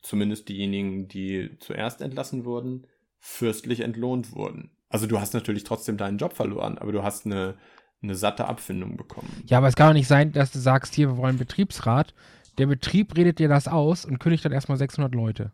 zumindest 0.00 0.48
diejenigen, 0.48 1.08
die 1.08 1.58
zuerst 1.58 2.00
entlassen 2.00 2.44
wurden, 2.44 2.86
fürstlich 3.18 3.80
entlohnt 3.80 4.32
wurden. 4.32 4.70
Also 4.88 5.06
du 5.06 5.20
hast 5.20 5.34
natürlich 5.34 5.64
trotzdem 5.64 5.96
deinen 5.96 6.18
Job 6.18 6.34
verloren, 6.34 6.78
aber 6.78 6.92
du 6.92 7.02
hast 7.02 7.26
eine, 7.26 7.54
eine 8.02 8.14
satte 8.14 8.46
Abfindung 8.46 8.96
bekommen. 8.96 9.28
Ja, 9.46 9.58
aber 9.58 9.68
es 9.68 9.76
kann 9.76 9.88
doch 9.88 9.94
nicht 9.94 10.08
sein, 10.08 10.32
dass 10.32 10.50
du 10.50 10.58
sagst, 10.58 10.94
hier, 10.94 11.08
wir 11.08 11.16
wollen 11.16 11.30
einen 11.30 11.38
Betriebsrat. 11.38 12.14
Der 12.56 12.66
Betrieb 12.66 13.16
redet 13.16 13.38
dir 13.38 13.48
das 13.48 13.68
aus 13.68 14.04
und 14.04 14.18
kündigt 14.18 14.44
dann 14.44 14.52
erstmal 14.52 14.78
600 14.78 15.14
Leute. 15.14 15.52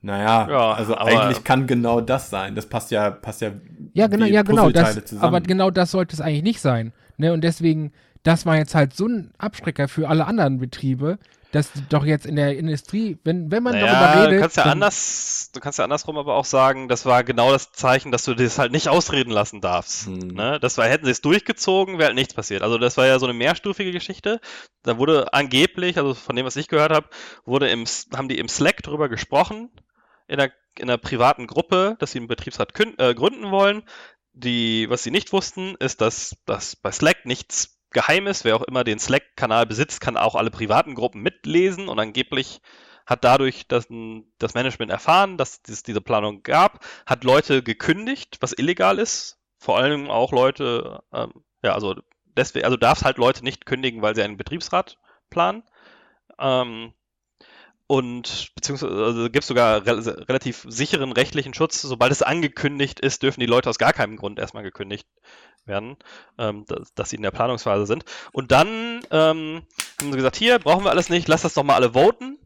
Naja, 0.00 0.48
Ja, 0.48 0.72
also 0.72 0.96
aber- 0.96 1.10
eigentlich 1.10 1.42
kann 1.44 1.66
genau 1.66 2.00
das 2.00 2.30
sein. 2.30 2.54
Das 2.54 2.66
passt 2.68 2.90
ja, 2.90 3.10
passt 3.10 3.40
ja. 3.40 3.52
Ja, 3.94 4.06
genau, 4.06 4.26
ja, 4.26 4.42
genau. 4.42 4.70
Das, 4.70 4.94
zusammen. 5.04 5.22
aber 5.22 5.40
genau 5.40 5.70
das 5.70 5.90
sollte 5.90 6.14
es 6.14 6.20
eigentlich 6.20 6.44
nicht 6.44 6.60
sein. 6.60 6.92
Ne? 7.16 7.32
Und 7.32 7.42
deswegen, 7.42 7.92
das 8.22 8.46
war 8.46 8.56
jetzt 8.56 8.74
halt 8.74 8.94
so 8.94 9.06
ein 9.06 9.32
Abschrecker 9.38 9.88
für 9.88 10.08
alle 10.08 10.26
anderen 10.26 10.58
Betriebe, 10.58 11.18
dass 11.52 11.70
doch 11.88 12.04
jetzt 12.04 12.26
in 12.26 12.36
der 12.36 12.56
Industrie, 12.58 13.18
wenn, 13.24 13.50
wenn 13.50 13.62
man 13.62 13.72
darüber 13.72 13.90
Naja, 13.92 14.22
redet. 14.24 14.36
du 14.36 14.40
kannst 14.40 14.56
ja 14.58 14.62
dann- 14.64 14.72
anders, 14.72 15.50
du 15.54 15.60
kannst 15.60 15.78
ja 15.78 15.84
andersrum 15.84 16.18
aber 16.18 16.34
auch 16.34 16.44
sagen, 16.44 16.88
das 16.88 17.06
war 17.06 17.24
genau 17.24 17.52
das 17.52 17.72
Zeichen, 17.72 18.12
dass 18.12 18.24
du 18.24 18.34
das 18.34 18.58
halt 18.58 18.70
nicht 18.72 18.88
ausreden 18.88 19.30
lassen 19.30 19.60
darfst. 19.60 20.06
Hm. 20.06 20.28
Ne? 20.28 20.58
Das 20.60 20.76
war, 20.76 20.86
hätten 20.86 21.06
sie 21.06 21.10
es 21.12 21.22
durchgezogen, 21.22 21.94
wäre 21.98 22.08
halt 22.08 22.16
nichts 22.16 22.34
passiert. 22.34 22.62
Also 22.62 22.76
das 22.76 22.96
war 22.98 23.06
ja 23.06 23.18
so 23.18 23.26
eine 23.26 23.32
mehrstufige 23.34 23.92
Geschichte. 23.92 24.40
Da 24.82 24.98
wurde 24.98 25.32
angeblich, 25.32 25.96
also 25.96 26.12
von 26.14 26.36
dem, 26.36 26.44
was 26.44 26.56
ich 26.56 26.68
gehört 26.68 26.92
habe, 26.92 27.08
wurde 27.44 27.68
im, 27.70 27.82
S- 27.84 28.08
haben 28.14 28.28
die 28.28 28.38
im 28.38 28.48
Slack 28.48 28.82
drüber 28.82 29.08
gesprochen, 29.08 29.70
in 30.26 30.38
einer, 30.40 30.52
in 30.78 30.90
einer 30.90 30.98
privaten 30.98 31.46
Gruppe, 31.46 31.96
dass 31.98 32.12
sie 32.12 32.18
einen 32.18 32.28
Betriebsrat 32.28 32.74
kün- 32.74 32.98
äh, 32.98 33.14
gründen 33.14 33.50
wollen. 33.50 33.82
Die, 34.34 34.88
was 34.90 35.02
sie 35.02 35.10
nicht 35.10 35.32
wussten, 35.32 35.74
ist, 35.80 36.00
dass, 36.02 36.36
dass 36.46 36.76
bei 36.76 36.92
Slack 36.92 37.24
nichts 37.24 37.77
geheim 37.90 38.26
ist. 38.26 38.44
Wer 38.44 38.56
auch 38.56 38.62
immer 38.62 38.84
den 38.84 38.98
Slack-Kanal 38.98 39.66
besitzt, 39.66 40.00
kann 40.00 40.16
auch 40.16 40.34
alle 40.34 40.50
privaten 40.50 40.94
Gruppen 40.94 41.22
mitlesen 41.22 41.88
und 41.88 41.98
angeblich 41.98 42.60
hat 43.06 43.24
dadurch 43.24 43.66
das, 43.66 43.86
das 44.38 44.54
Management 44.54 44.90
erfahren, 44.92 45.38
dass 45.38 45.62
es 45.66 45.82
diese 45.82 46.02
Planung 46.02 46.42
gab, 46.42 46.84
hat 47.06 47.24
Leute 47.24 47.62
gekündigt, 47.62 48.36
was 48.40 48.52
illegal 48.52 48.98
ist. 48.98 49.38
Vor 49.58 49.78
allem 49.78 50.10
auch 50.10 50.30
Leute, 50.30 51.02
ähm, 51.12 51.32
ja, 51.62 51.74
also 51.74 51.96
deswegen, 52.24 52.66
also 52.66 52.76
darfst 52.76 53.04
halt 53.04 53.16
Leute 53.16 53.44
nicht 53.44 53.64
kündigen, 53.64 54.02
weil 54.02 54.14
sie 54.14 54.22
einen 54.22 54.36
Betriebsrat 54.36 54.98
planen. 55.30 55.62
Ähm, 56.38 56.92
und 57.88 58.50
beziehungsweise 58.54 59.02
also 59.02 59.22
gibt 59.24 59.44
es 59.44 59.46
sogar 59.46 59.86
rel 59.86 60.00
relativ 60.00 60.66
sicheren 60.68 61.10
rechtlichen 61.10 61.54
Schutz. 61.54 61.80
Sobald 61.80 62.12
es 62.12 62.20
angekündigt 62.20 63.00
ist, 63.00 63.22
dürfen 63.22 63.40
die 63.40 63.46
Leute 63.46 63.70
aus 63.70 63.78
gar 63.78 63.94
keinem 63.94 64.16
Grund 64.16 64.38
erstmal 64.38 64.62
gekündigt 64.62 65.08
werden, 65.64 65.96
ähm, 66.36 66.66
dass, 66.66 66.92
dass 66.92 67.10
sie 67.10 67.16
in 67.16 67.22
der 67.22 67.30
Planungsphase 67.30 67.86
sind. 67.86 68.04
Und 68.30 68.52
dann 68.52 69.00
ähm, 69.10 69.62
haben 70.00 70.12
sie 70.12 70.16
gesagt, 70.16 70.36
hier 70.36 70.58
brauchen 70.58 70.84
wir 70.84 70.90
alles 70.90 71.08
nicht, 71.08 71.28
lasst 71.28 71.46
das 71.46 71.54
doch 71.54 71.62
mal 71.62 71.76
alle 71.76 71.94
voten. 71.94 72.38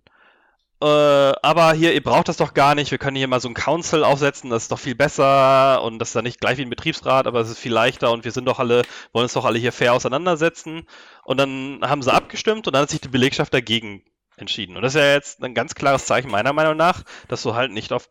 Äh, 0.80 0.86
aber 0.86 1.72
hier, 1.72 1.92
ihr 1.92 2.04
braucht 2.04 2.28
das 2.28 2.36
doch 2.36 2.54
gar 2.54 2.76
nicht. 2.76 2.92
Wir 2.92 2.98
können 2.98 3.16
hier 3.16 3.26
mal 3.26 3.40
so 3.40 3.48
ein 3.48 3.54
Council 3.54 4.04
aufsetzen, 4.04 4.48
das 4.48 4.64
ist 4.64 4.70
doch 4.70 4.78
viel 4.78 4.94
besser 4.94 5.82
und 5.82 5.98
das 5.98 6.10
ist 6.10 6.14
dann 6.14 6.24
nicht 6.24 6.40
gleich 6.40 6.58
wie 6.58 6.62
ein 6.62 6.70
Betriebsrat, 6.70 7.26
aber 7.26 7.40
es 7.40 7.50
ist 7.50 7.58
viel 7.58 7.72
leichter 7.72 8.12
und 8.12 8.24
wir 8.24 8.30
sind 8.30 8.44
doch 8.44 8.60
alle, 8.60 8.82
wollen 9.12 9.24
uns 9.24 9.32
doch 9.32 9.44
alle 9.44 9.58
hier 9.58 9.72
fair 9.72 9.92
auseinandersetzen. 9.92 10.86
Und 11.24 11.38
dann 11.38 11.80
haben 11.82 12.02
sie 12.02 12.12
abgestimmt 12.12 12.68
und 12.68 12.74
dann 12.74 12.82
hat 12.82 12.90
sich 12.90 13.00
die 13.00 13.08
Belegschaft 13.08 13.52
dagegen 13.52 14.04
entschieden. 14.42 14.76
Und 14.76 14.82
das 14.82 14.94
ist 14.94 15.00
ja 15.00 15.12
jetzt 15.12 15.42
ein 15.42 15.54
ganz 15.54 15.74
klares 15.74 16.06
Zeichen 16.06 16.30
meiner 16.30 16.52
Meinung 16.52 16.76
nach, 16.76 17.02
dass 17.28 17.42
du 17.42 17.54
halt 17.54 17.72
nicht 17.72 17.92
auf, 17.92 18.08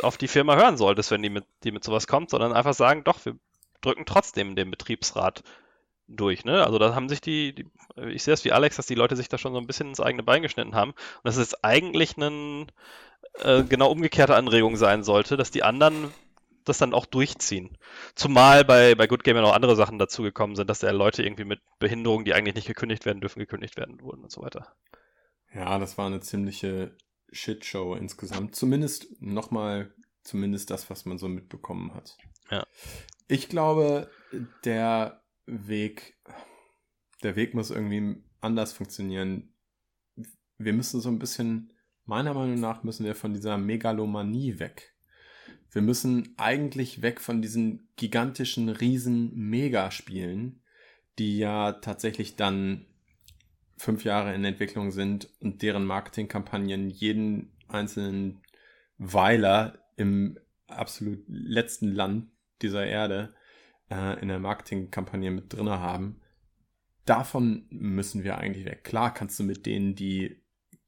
auf 0.00 0.16
die 0.16 0.28
Firma 0.28 0.56
hören 0.56 0.76
solltest, 0.76 1.10
wenn 1.10 1.22
die 1.22 1.30
mit, 1.30 1.44
die 1.64 1.72
mit 1.72 1.84
sowas 1.84 2.06
kommt, 2.06 2.30
sondern 2.30 2.52
einfach 2.52 2.74
sagen, 2.74 3.04
doch, 3.04 3.24
wir 3.24 3.36
drücken 3.82 4.06
trotzdem 4.06 4.56
den 4.56 4.70
Betriebsrat 4.70 5.42
durch. 6.08 6.44
Ne? 6.44 6.64
Also 6.64 6.78
da 6.78 6.94
haben 6.94 7.08
sich 7.08 7.20
die, 7.20 7.54
die, 7.54 7.66
ich 8.08 8.22
sehe 8.22 8.34
es 8.34 8.44
wie 8.44 8.52
Alex, 8.52 8.76
dass 8.76 8.86
die 8.86 8.94
Leute 8.94 9.16
sich 9.16 9.28
da 9.28 9.38
schon 9.38 9.52
so 9.52 9.58
ein 9.58 9.66
bisschen 9.66 9.88
ins 9.88 10.00
eigene 10.00 10.22
Bein 10.22 10.42
geschnitten 10.42 10.74
haben. 10.74 10.92
Und 10.92 11.24
das 11.24 11.36
ist 11.36 11.64
eigentlich 11.64 12.16
eine 12.16 12.66
äh, 13.40 13.62
genau 13.64 13.90
umgekehrte 13.90 14.36
Anregung 14.36 14.76
sein 14.76 15.02
sollte, 15.02 15.36
dass 15.36 15.50
die 15.50 15.62
anderen 15.62 16.12
das 16.64 16.78
dann 16.78 16.94
auch 16.94 17.06
durchziehen. 17.06 17.76
Zumal 18.14 18.64
bei, 18.64 18.94
bei 18.94 19.06
Good 19.06 19.24
Game 19.24 19.36
ja 19.36 19.42
noch 19.42 19.54
andere 19.54 19.76
Sachen 19.76 19.98
dazugekommen 19.98 20.54
sind, 20.54 20.70
dass 20.70 20.78
da 20.78 20.90
Leute 20.90 21.22
irgendwie 21.22 21.44
mit 21.44 21.60
Behinderungen, 21.78 22.24
die 22.24 22.34
eigentlich 22.34 22.54
nicht 22.54 22.68
gekündigt 22.68 23.04
werden 23.04 23.20
dürfen, 23.20 23.40
gekündigt 23.40 23.76
werden 23.76 24.00
wurden 24.00 24.22
und 24.22 24.30
so 24.30 24.42
weiter. 24.42 24.72
Ja, 25.54 25.78
das 25.78 25.98
war 25.98 26.06
eine 26.06 26.20
ziemliche 26.20 26.96
Shitshow 27.30 27.94
insgesamt. 27.94 28.54
Zumindest 28.56 29.20
nochmal, 29.20 29.94
zumindest 30.22 30.70
das, 30.70 30.88
was 30.90 31.04
man 31.04 31.18
so 31.18 31.28
mitbekommen 31.28 31.94
hat. 31.94 32.16
Ja. 32.50 32.66
Ich 33.28 33.48
glaube, 33.48 34.10
der 34.64 35.22
Weg, 35.46 36.18
der 37.22 37.36
Weg 37.36 37.54
muss 37.54 37.70
irgendwie 37.70 38.22
anders 38.40 38.72
funktionieren. 38.72 39.54
Wir 40.58 40.72
müssen 40.72 41.00
so 41.00 41.08
ein 41.08 41.18
bisschen, 41.18 41.72
meiner 42.04 42.34
Meinung 42.34 42.60
nach, 42.60 42.82
müssen 42.82 43.04
wir 43.06 43.14
von 43.14 43.32
dieser 43.34 43.58
Megalomanie 43.58 44.58
weg. 44.58 44.94
Wir 45.70 45.82
müssen 45.82 46.34
eigentlich 46.36 47.00
weg 47.00 47.20
von 47.20 47.40
diesen 47.40 47.88
gigantischen, 47.96 48.68
riesen 48.68 49.34
Megaspielen, 49.34 50.62
die 51.18 51.38
ja 51.38 51.72
tatsächlich 51.72 52.36
dann 52.36 52.86
fünf 53.76 54.04
Jahre 54.04 54.34
in 54.34 54.44
Entwicklung 54.44 54.90
sind 54.90 55.28
und 55.40 55.62
deren 55.62 55.84
Marketingkampagnen 55.84 56.90
jeden 56.90 57.52
einzelnen 57.68 58.42
Weiler 58.98 59.78
im 59.96 60.38
absolut 60.66 61.24
letzten 61.28 61.92
Land 61.92 62.30
dieser 62.62 62.86
Erde 62.86 63.34
äh, 63.90 64.20
in 64.20 64.28
der 64.28 64.38
Marketingkampagne 64.38 65.30
mit 65.30 65.52
drinne 65.52 65.80
haben. 65.80 66.20
Davon 67.04 67.66
müssen 67.70 68.22
wir 68.22 68.38
eigentlich 68.38 68.64
weg. 68.64 68.84
Klar 68.84 69.12
kannst 69.12 69.38
du 69.40 69.44
mit 69.44 69.66
denen 69.66 69.94
die 69.94 70.40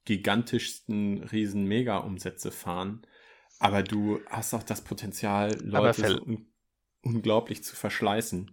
gigantischsten 0.05 1.25
riesen 1.25 1.65
Mega-Umsätze 1.65 2.51
fahren, 2.51 3.03
aber 3.59 3.83
du 3.83 4.21
hast 4.29 4.55
auch 4.55 4.63
das 4.63 4.85
Potenzial, 4.85 5.57
Leute 5.63 6.09
so 6.09 6.23
un 6.23 6.47
unglaublich 7.03 7.63
zu 7.63 7.77
verschleißen, 7.77 8.51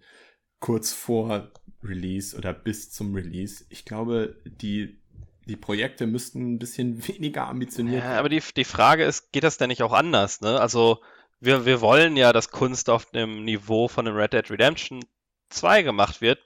kurz 0.59 0.91
vor 0.91 1.51
Release 1.83 2.37
oder 2.37 2.53
bis 2.53 2.91
zum 2.91 3.15
Release. 3.15 3.65
Ich 3.69 3.85
glaube, 3.85 4.35
die, 4.45 4.99
die 5.47 5.55
Projekte 5.55 6.07
müssten 6.07 6.53
ein 6.53 6.59
bisschen 6.59 7.07
weniger 7.07 7.47
ambitioniert 7.47 8.03
Ja, 8.03 8.19
aber 8.19 8.29
die, 8.29 8.41
die 8.55 8.63
Frage 8.63 9.03
ist, 9.03 9.31
geht 9.31 9.43
das 9.43 9.57
denn 9.57 9.69
nicht 9.69 9.83
auch 9.83 9.93
anders? 9.93 10.41
Ne? 10.41 10.59
Also 10.59 11.01
wir, 11.39 11.65
wir 11.65 11.81
wollen 11.81 12.15
ja, 12.17 12.33
dass 12.33 12.51
Kunst 12.51 12.89
auf 12.89 13.05
dem 13.07 13.43
Niveau 13.43 13.87
von 13.87 14.07
einem 14.07 14.15
Red 14.15 14.33
Dead 14.33 14.49
Redemption 14.49 15.03
2 15.49 15.81
gemacht 15.81 16.21
wird. 16.21 16.39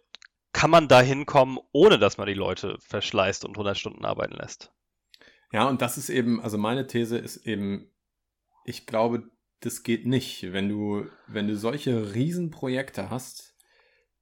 Kann 0.53 0.71
man 0.71 0.87
da 0.87 1.01
hinkommen, 1.01 1.59
ohne 1.73 1.99
dass 1.99 2.17
man 2.17 2.27
die 2.27 2.33
Leute 2.33 2.77
verschleißt 2.79 3.43
und 3.43 3.51
100 3.51 3.77
Stunden 3.77 4.05
arbeiten 4.05 4.35
lässt? 4.35 4.71
Ja, 5.51 5.67
und 5.67 5.81
das 5.81 5.97
ist 5.97 6.09
eben, 6.09 6.41
also 6.41 6.57
meine 6.57 6.87
These 6.87 7.17
ist 7.17 7.45
eben, 7.45 7.91
ich 8.63 8.85
glaube, 8.85 9.29
das 9.59 9.83
geht 9.83 10.05
nicht. 10.05 10.53
Wenn 10.53 10.69
du, 10.69 11.07
wenn 11.27 11.47
du 11.47 11.57
solche 11.57 12.13
Riesenprojekte 12.13 13.09
hast, 13.09 13.55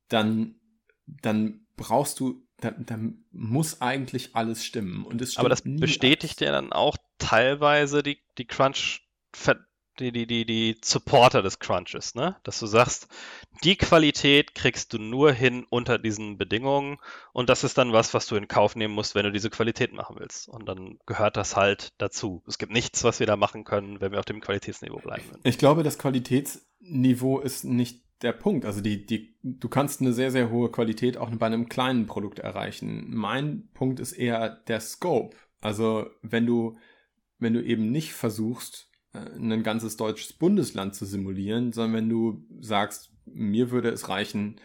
dann, 0.09 0.59
dann 1.05 1.65
brauchst 1.75 2.19
du, 2.19 2.45
dann, 2.57 2.85
dann 2.85 3.25
muss 3.31 3.81
eigentlich 3.81 4.35
alles 4.35 4.65
stimmen. 4.65 5.05
Und 5.05 5.21
es 5.21 5.37
Aber 5.37 5.49
das 5.49 5.63
bestätigt 5.65 6.41
ja 6.41 6.51
dann 6.51 6.71
auch 6.71 6.97
teilweise 7.17 8.03
die, 8.03 8.19
die 8.37 8.45
Crunch, 8.45 9.01
die, 9.99 10.11
die, 10.11 10.25
die, 10.25 10.45
die 10.45 10.77
Supporter 10.83 11.41
des 11.41 11.59
Crunches, 11.59 12.15
ne? 12.15 12.35
Dass 12.43 12.59
du 12.59 12.65
sagst, 12.65 13.07
die 13.63 13.75
Qualität 13.75 14.55
kriegst 14.55 14.93
du 14.93 14.97
nur 14.97 15.31
hin 15.31 15.65
unter 15.69 15.99
diesen 15.99 16.37
Bedingungen 16.37 16.97
und 17.31 17.49
das 17.49 17.63
ist 17.63 17.77
dann 17.77 17.93
was, 17.93 18.13
was 18.13 18.25
du 18.25 18.35
in 18.35 18.47
Kauf 18.47 18.75
nehmen 18.75 18.93
musst, 18.93 19.13
wenn 19.13 19.25
du 19.25 19.31
diese 19.31 19.49
Qualität 19.49 19.93
machen 19.93 20.15
willst. 20.19 20.47
Und 20.47 20.67
dann 20.67 20.99
gehört 21.05 21.37
das 21.37 21.55
halt 21.55 21.93
dazu. 21.97 22.43
Es 22.47 22.57
gibt 22.57 22.71
nichts, 22.71 23.03
was 23.03 23.19
wir 23.19 23.27
da 23.27 23.35
machen 23.35 23.63
können, 23.63 24.01
wenn 24.01 24.11
wir 24.11 24.19
auf 24.19 24.25
dem 24.25 24.41
Qualitätsniveau 24.41 24.99
bleiben. 24.99 25.29
Ich 25.43 25.57
glaube, 25.57 25.83
das 25.83 25.99
Qualitätsniveau 25.99 27.39
ist 27.39 27.63
nicht 27.63 28.03
der 28.23 28.33
Punkt. 28.33 28.65
Also 28.65 28.81
die, 28.81 29.05
die, 29.05 29.35
du 29.43 29.69
kannst 29.69 30.01
eine 30.01 30.13
sehr, 30.13 30.31
sehr 30.31 30.49
hohe 30.49 30.71
Qualität 30.71 31.17
auch 31.17 31.29
bei 31.31 31.45
einem 31.45 31.69
kleinen 31.69 32.05
Produkt 32.05 32.39
erreichen. 32.39 33.07
Mein 33.09 33.69
Punkt 33.73 33.99
ist 33.99 34.13
eher 34.13 34.49
der 34.49 34.79
Scope. 34.79 35.35
Also 35.61 36.07
wenn 36.21 36.45
du, 36.45 36.77
wenn 37.39 37.53
du 37.53 37.63
eben 37.63 37.91
nicht 37.91 38.13
versuchst, 38.13 38.89
äh, 39.13 39.19
ein 39.19 39.63
ganzes 39.63 39.97
deutsches 39.97 40.33
Bundesland 40.33 40.95
zu 40.95 41.05
simulieren, 41.05 41.71
sondern 41.71 41.93
wenn 41.93 42.09
du 42.09 42.45
sagst, 42.59 43.13
mir 43.25 43.71
würde 43.71 43.89
es 43.89 44.09
reichen, 44.09 44.59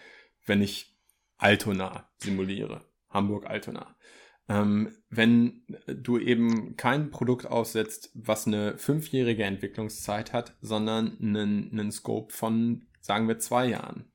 wenn 0.47 0.63
ich 0.63 0.97
Altona 1.37 2.11
simuliere, 2.19 2.85
Hamburg-Altona. 3.11 3.95
Ähm, 4.49 4.97
wenn 5.11 5.63
du 5.87 6.19
eben 6.19 6.77
kein 6.77 7.11
Produkt 7.11 7.47
aussetzt, 7.47 8.11
was 8.15 8.47
eine 8.47 8.79
fünfjährige 8.79 9.45
Entwicklungszeit 9.45 10.33
hat, 10.33 10.57
sondern 10.63 11.19
einen, 11.21 11.71
einen 11.71 11.93
Scope 11.93 12.33
von, 12.33 12.88
sagen 13.09 13.27
wir, 13.27 13.39
zwei 13.41 13.67
Jahren. 13.67 14.13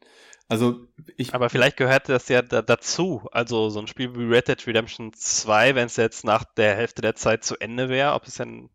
Also 0.47 0.87
ich. 1.17 1.33
Aber 1.33 1.49
vielleicht 1.49 1.77
gehört 1.77 2.07
das 2.07 2.29
ja 2.29 2.41
da, 2.41 2.61
dazu. 2.61 3.27
Also 3.31 3.69
so 3.69 3.79
ein 3.79 3.87
Spiel 3.87 4.15
wie 4.15 4.23
Red 4.23 4.47
Dead 4.47 4.67
Redemption 4.67 5.11
2, 5.11 5.75
wenn 5.75 5.87
es 5.87 5.97
jetzt 5.97 6.23
nach 6.23 6.45
der 6.45 6.75
Hälfte 6.75 7.01
der 7.01 7.15
Zeit 7.15 7.43
zu 7.43 7.57
Ende 7.57 7.89
wäre, 7.89 8.13
ob 8.13 8.27
es 8.27 8.35
dann 8.35 8.69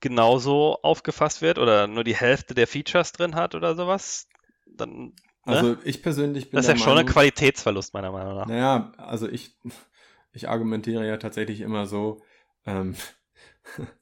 genauso 0.00 0.78
aufgefasst 0.82 1.42
wird 1.42 1.58
oder 1.58 1.86
nur 1.86 2.04
die 2.04 2.14
Hälfte 2.14 2.54
der 2.54 2.66
Features 2.66 3.12
drin 3.12 3.34
hat 3.34 3.54
oder 3.54 3.74
sowas, 3.74 4.28
dann. 4.66 5.14
Ne? 5.46 5.56
Also 5.56 5.76
ich 5.84 6.02
persönlich 6.02 6.50
bin. 6.50 6.58
Das 6.58 6.66
ist 6.66 6.68
ja 6.68 6.74
Meinung, 6.74 6.84
schon 6.84 6.98
ein 6.98 7.06
Qualitätsverlust, 7.06 7.94
meiner 7.94 8.12
Meinung 8.12 8.36
nach. 8.36 8.46
Naja, 8.46 8.92
also 8.98 9.26
ich, 9.26 9.56
ich 10.32 10.48
argumentiere 10.50 11.06
ja 11.06 11.16
tatsächlich 11.16 11.62
immer 11.62 11.86
so, 11.86 12.22
ähm, 12.66 12.94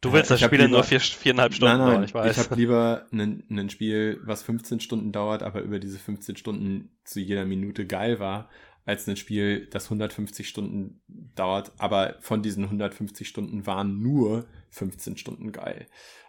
Du 0.00 0.12
willst 0.12 0.30
das 0.30 0.40
Spiel 0.40 0.58
lieber, 0.58 0.70
nur 0.70 0.84
vier, 0.84 1.00
viereinhalb 1.00 1.54
Stunden 1.54 1.78
nein, 1.78 1.80
nein, 1.80 1.90
dauern, 1.90 2.04
ich 2.04 2.14
weiß. 2.14 2.36
Ich 2.36 2.44
habe 2.44 2.54
lieber 2.56 3.06
ein 3.12 3.70
Spiel, 3.70 4.20
was 4.24 4.42
15 4.42 4.80
Stunden 4.80 5.12
dauert, 5.12 5.42
aber 5.42 5.60
über 5.60 5.78
diese 5.78 5.98
15 5.98 6.36
Stunden 6.36 6.96
zu 7.04 7.20
jeder 7.20 7.44
Minute 7.44 7.86
geil 7.86 8.18
war, 8.18 8.48
als 8.84 9.08
ein 9.08 9.16
Spiel, 9.16 9.66
das 9.66 9.84
150 9.84 10.48
Stunden 10.48 11.02
dauert, 11.34 11.72
aber 11.78 12.16
von 12.20 12.42
diesen 12.42 12.64
150 12.64 13.28
Stunden 13.28 13.66
waren 13.66 14.02
nur 14.02 14.46
15 14.70 15.16
Stunden 15.16 15.52
geil. 15.52 15.86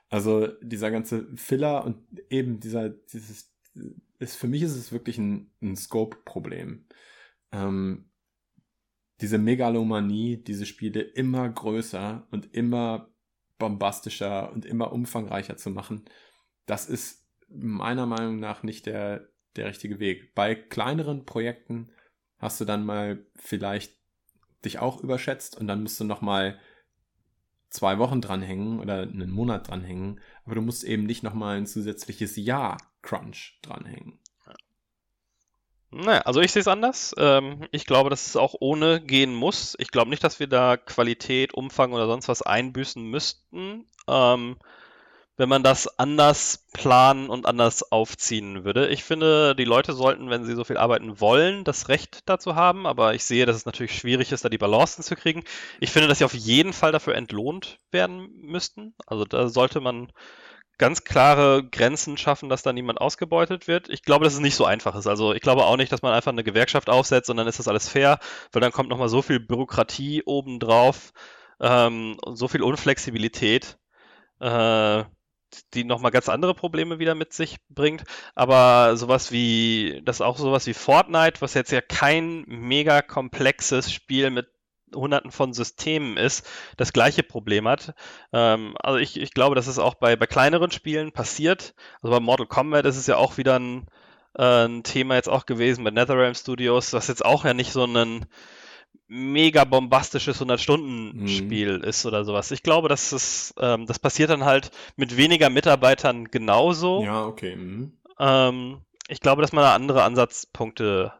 Also 0.09 0.47
dieser 0.61 0.91
ganze 0.91 1.26
Filler 1.36 1.84
und 1.86 1.97
eben 2.30 2.59
dieser, 2.59 2.89
dieses, 2.89 3.51
ist, 4.20 4.36
für 4.36 4.47
mich 4.47 4.61
ist 4.61 4.76
es 4.76 4.91
wirklich 4.91 5.18
ein, 5.18 5.51
ein 5.61 5.76
Scope-Problem. 5.76 6.86
Ähm, 7.51 8.09
diese 9.22 9.38
Megalomanie, 9.38 10.38
diese 10.38 10.66
Spiele 10.66 11.01
immer 11.01 11.47
größer 11.49 12.28
und 12.30 12.53
immer 12.53 13.12
bombastischer 13.64 14.51
und 14.51 14.66
immer 14.66 14.91
umfangreicher 14.91 15.55
zu 15.55 15.70
machen, 15.70 16.03
das 16.66 16.86
ist 16.86 17.26
meiner 17.47 18.05
Meinung 18.05 18.41
nach 18.41 18.61
nicht 18.61 18.86
der, 18.86 19.30
der 19.55 19.68
richtige 19.68 19.99
Weg. 19.99 20.36
Bei 20.36 20.53
kleineren 20.53 21.26
Projekten 21.26 21.89
hast 22.39 22.59
du 22.59 22.66
dann 22.66 22.86
mal 22.86 23.26
vielleicht 23.36 23.93
dich 24.66 24.80
auch 24.80 25.01
überschätzt 25.01 25.57
und 25.57 25.68
dann 25.68 25.82
musst 25.82 25.97
du 25.97 26.03
noch 26.03 26.20
mal 26.20 26.59
zwei 27.70 27.99
Wochen 27.99 28.20
dranhängen 28.20 28.82
oder 28.82 29.03
einen 29.03 29.32
Monat 29.32 29.70
dranhängen, 29.70 30.20
aber 30.43 30.55
du 30.55 30.61
musst 30.61 30.84
eben 30.84 31.05
nicht 31.05 31.24
noch 31.24 31.34
mal 31.34 31.55
ein 31.57 31.66
zusätzliches 31.66 32.36
Jahr 32.36 32.78
Crunch 33.01 33.59
dranhängen. 33.61 34.20
Naja, 35.93 36.21
also 36.21 36.41
ich 36.41 36.51
sehe 36.51 36.61
es 36.61 36.67
anders. 36.67 37.13
Ähm, 37.17 37.67
ich 37.71 37.85
glaube, 37.85 38.09
dass 38.09 38.25
es 38.27 38.35
auch 38.35 38.55
ohne 38.59 38.99
gehen 38.99 39.33
muss. 39.33 39.75
Ich 39.77 39.91
glaube 39.91 40.09
nicht, 40.09 40.23
dass 40.23 40.39
wir 40.39 40.47
da 40.47 40.75
Qualität, 40.75 41.53
Umfang 41.53 41.93
oder 41.93 42.07
sonst 42.07 42.27
was 42.27 42.41
einbüßen 42.41 43.03
müssten. 43.03 43.85
Ähm, 44.07 44.57
wenn 45.37 45.49
man 45.49 45.63
das 45.63 45.99
anders 45.99 46.67
planen 46.73 47.29
und 47.29 47.47
anders 47.47 47.91
aufziehen 47.91 48.65
würde. 48.65 48.89
Ich 48.89 49.03
finde, 49.03 49.55
die 49.55 49.65
Leute 49.65 49.93
sollten, 49.93 50.29
wenn 50.29 50.45
sie 50.45 50.53
so 50.55 50.63
viel 50.63 50.77
arbeiten 50.77 51.19
wollen, 51.19 51.63
das 51.63 51.89
Recht 51.89 52.21
dazu 52.27 52.55
haben, 52.55 52.85
aber 52.85 53.15
ich 53.15 53.23
sehe, 53.23 53.45
dass 53.47 53.55
es 53.55 53.65
natürlich 53.65 53.97
schwierig 53.97 54.31
ist, 54.31 54.45
da 54.45 54.49
die 54.49 54.59
Balance 54.59 54.97
hinzukriegen. 54.97 55.43
Ich 55.79 55.91
finde, 55.91 56.07
dass 56.07 56.19
sie 56.19 56.25
auf 56.25 56.35
jeden 56.35 56.73
Fall 56.73 56.91
dafür 56.91 57.15
entlohnt 57.15 57.79
werden 57.91 58.29
müssten. 58.41 58.93
Also 59.07 59.25
da 59.25 59.49
sollte 59.49 59.79
man 59.79 60.11
ganz 60.78 61.03
klare 61.03 61.63
Grenzen 61.63 62.17
schaffen, 62.17 62.49
dass 62.49 62.63
da 62.63 62.74
niemand 62.74 62.99
ausgebeutet 62.99 63.67
wird. 63.67 63.89
Ich 63.89 64.03
glaube, 64.03 64.26
dass 64.26 64.34
es 64.34 64.39
nicht 64.39 64.55
so 64.55 64.65
einfach 64.65 64.95
ist. 64.95 65.07
Also 65.07 65.34
ich 65.34 65.41
glaube 65.41 65.65
auch 65.65 65.78
nicht, 65.78 65.91
dass 65.91 66.01
man 66.01 66.13
einfach 66.13 66.32
eine 66.32 66.43
Gewerkschaft 66.43 66.89
aufsetzt 66.89 67.30
und 67.30 67.38
dann 67.38 67.47
ist 67.47 67.59
das 67.59 67.67
alles 67.67 67.89
fair, 67.89 68.19
weil 68.51 68.61
dann 68.61 68.71
kommt 68.71 68.89
nochmal 68.89 69.09
so 69.09 69.21
viel 69.21 69.39
Bürokratie 69.39 70.24
obendrauf 70.26 71.13
ähm, 71.59 72.17
so 72.34 72.47
viel 72.47 72.61
Unflexibilität. 72.61 73.78
Äh, 74.39 75.03
die 75.74 75.84
nochmal 75.84 76.11
ganz 76.11 76.30
andere 76.30 76.55
Probleme 76.55 76.99
wieder 76.99 77.15
mit 77.15 77.34
sich 77.34 77.57
bringt. 77.69 78.03
Aber 78.36 78.97
sowas 78.97 79.32
wie, 79.32 80.01
das 80.03 80.17
ist 80.17 80.21
auch 80.21 80.38
sowas 80.38 80.65
wie 80.65 80.74
Fortnite, 80.74 81.41
was 81.41 81.53
jetzt 81.53 81.71
ja 81.71 81.82
kein 81.82 82.43
mega 82.47 83.01
komplexes 83.01 83.91
Spiel 83.91 84.32
mit 84.32 84.47
hunderten 84.93 85.31
von 85.31 85.53
Systemen 85.53 86.17
ist, 86.17 86.47
das 86.77 86.93
gleiche 86.93 87.23
Problem 87.23 87.67
hat. 87.67 87.93
Ähm, 88.31 88.75
also 88.79 88.97
ich, 88.97 89.19
ich 89.19 89.33
glaube, 89.33 89.55
dass 89.55 89.67
es 89.67 89.79
auch 89.79 89.95
bei, 89.95 90.15
bei 90.15 90.27
kleineren 90.27 90.71
Spielen 90.71 91.11
passiert. 91.11 91.73
Also 92.01 92.15
bei 92.15 92.19
Mortal 92.19 92.47
Kombat 92.47 92.85
ist 92.85 92.97
es 92.97 93.07
ja 93.07 93.17
auch 93.17 93.37
wieder 93.37 93.59
ein, 93.59 93.87
äh, 94.37 94.65
ein 94.65 94.83
Thema 94.83 95.15
jetzt 95.15 95.29
auch 95.29 95.45
gewesen 95.45 95.83
mit 95.83 95.93
NetherRealm 95.93 96.35
Studios, 96.35 96.93
was 96.93 97.07
jetzt 97.07 97.25
auch 97.25 97.45
ja 97.45 97.53
nicht 97.53 97.71
so 97.71 97.85
ein 97.85 98.25
mega 99.07 99.63
bombastisches 99.63 100.41
100-Stunden-Spiel 100.41 101.79
mhm. 101.79 101.83
ist 101.83 102.05
oder 102.05 102.25
sowas. 102.25 102.51
Ich 102.51 102.63
glaube, 102.63 102.89
dass 102.89 103.11
es, 103.11 103.53
ähm, 103.59 103.85
das 103.85 103.99
passiert 103.99 104.29
dann 104.29 104.45
halt 104.45 104.71
mit 104.95 105.17
weniger 105.17 105.49
Mitarbeitern 105.49 106.25
genauso. 106.25 107.03
Ja, 107.03 107.25
okay. 107.25 107.55
Mhm. 107.55 107.93
Ähm, 108.19 108.81
ich 109.07 109.19
glaube, 109.19 109.41
dass 109.41 109.51
man 109.51 109.63
da 109.63 109.75
andere 109.75 110.03
Ansatzpunkte 110.03 111.13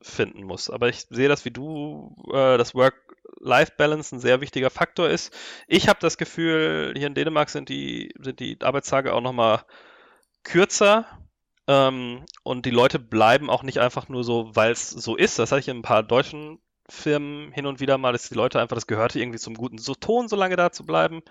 finden 0.00 0.44
muss. 0.44 0.70
Aber 0.70 0.88
ich 0.88 1.06
sehe 1.10 1.28
das 1.28 1.44
wie 1.44 1.50
du, 1.50 2.14
äh, 2.28 2.58
dass 2.58 2.74
Work-Life-Balance 2.74 4.16
ein 4.16 4.20
sehr 4.20 4.40
wichtiger 4.40 4.70
Faktor 4.70 5.08
ist. 5.08 5.36
Ich 5.66 5.88
habe 5.88 5.98
das 6.00 6.18
Gefühl, 6.18 6.94
hier 6.96 7.06
in 7.06 7.14
Dänemark 7.14 7.50
sind 7.50 7.68
die, 7.68 8.14
sind 8.18 8.40
die 8.40 8.58
Arbeitstage 8.60 9.12
auch 9.14 9.20
nochmal 9.20 9.64
kürzer. 10.44 11.06
Ähm, 11.66 12.24
und 12.42 12.64
die 12.66 12.70
Leute 12.70 12.98
bleiben 12.98 13.50
auch 13.50 13.62
nicht 13.62 13.78
einfach 13.78 14.08
nur 14.08 14.24
so, 14.24 14.50
weil 14.54 14.72
es 14.72 14.90
so 14.90 15.16
ist. 15.16 15.38
Das 15.38 15.52
hatte 15.52 15.60
ich 15.60 15.68
in 15.68 15.78
ein 15.78 15.82
paar 15.82 16.02
deutschen 16.02 16.60
Firmen 16.88 17.52
hin 17.52 17.66
und 17.66 17.80
wieder 17.80 17.98
mal, 17.98 18.12
dass 18.12 18.28
die 18.28 18.34
Leute 18.34 18.60
einfach, 18.60 18.74
das 18.74 18.86
gehörte 18.86 19.20
irgendwie 19.20 19.38
zum 19.38 19.54
guten 19.54 19.76
Ton, 20.00 20.28
so 20.28 20.36
lange 20.36 20.56
da 20.56 20.72
zu 20.72 20.86
bleiben. 20.86 21.22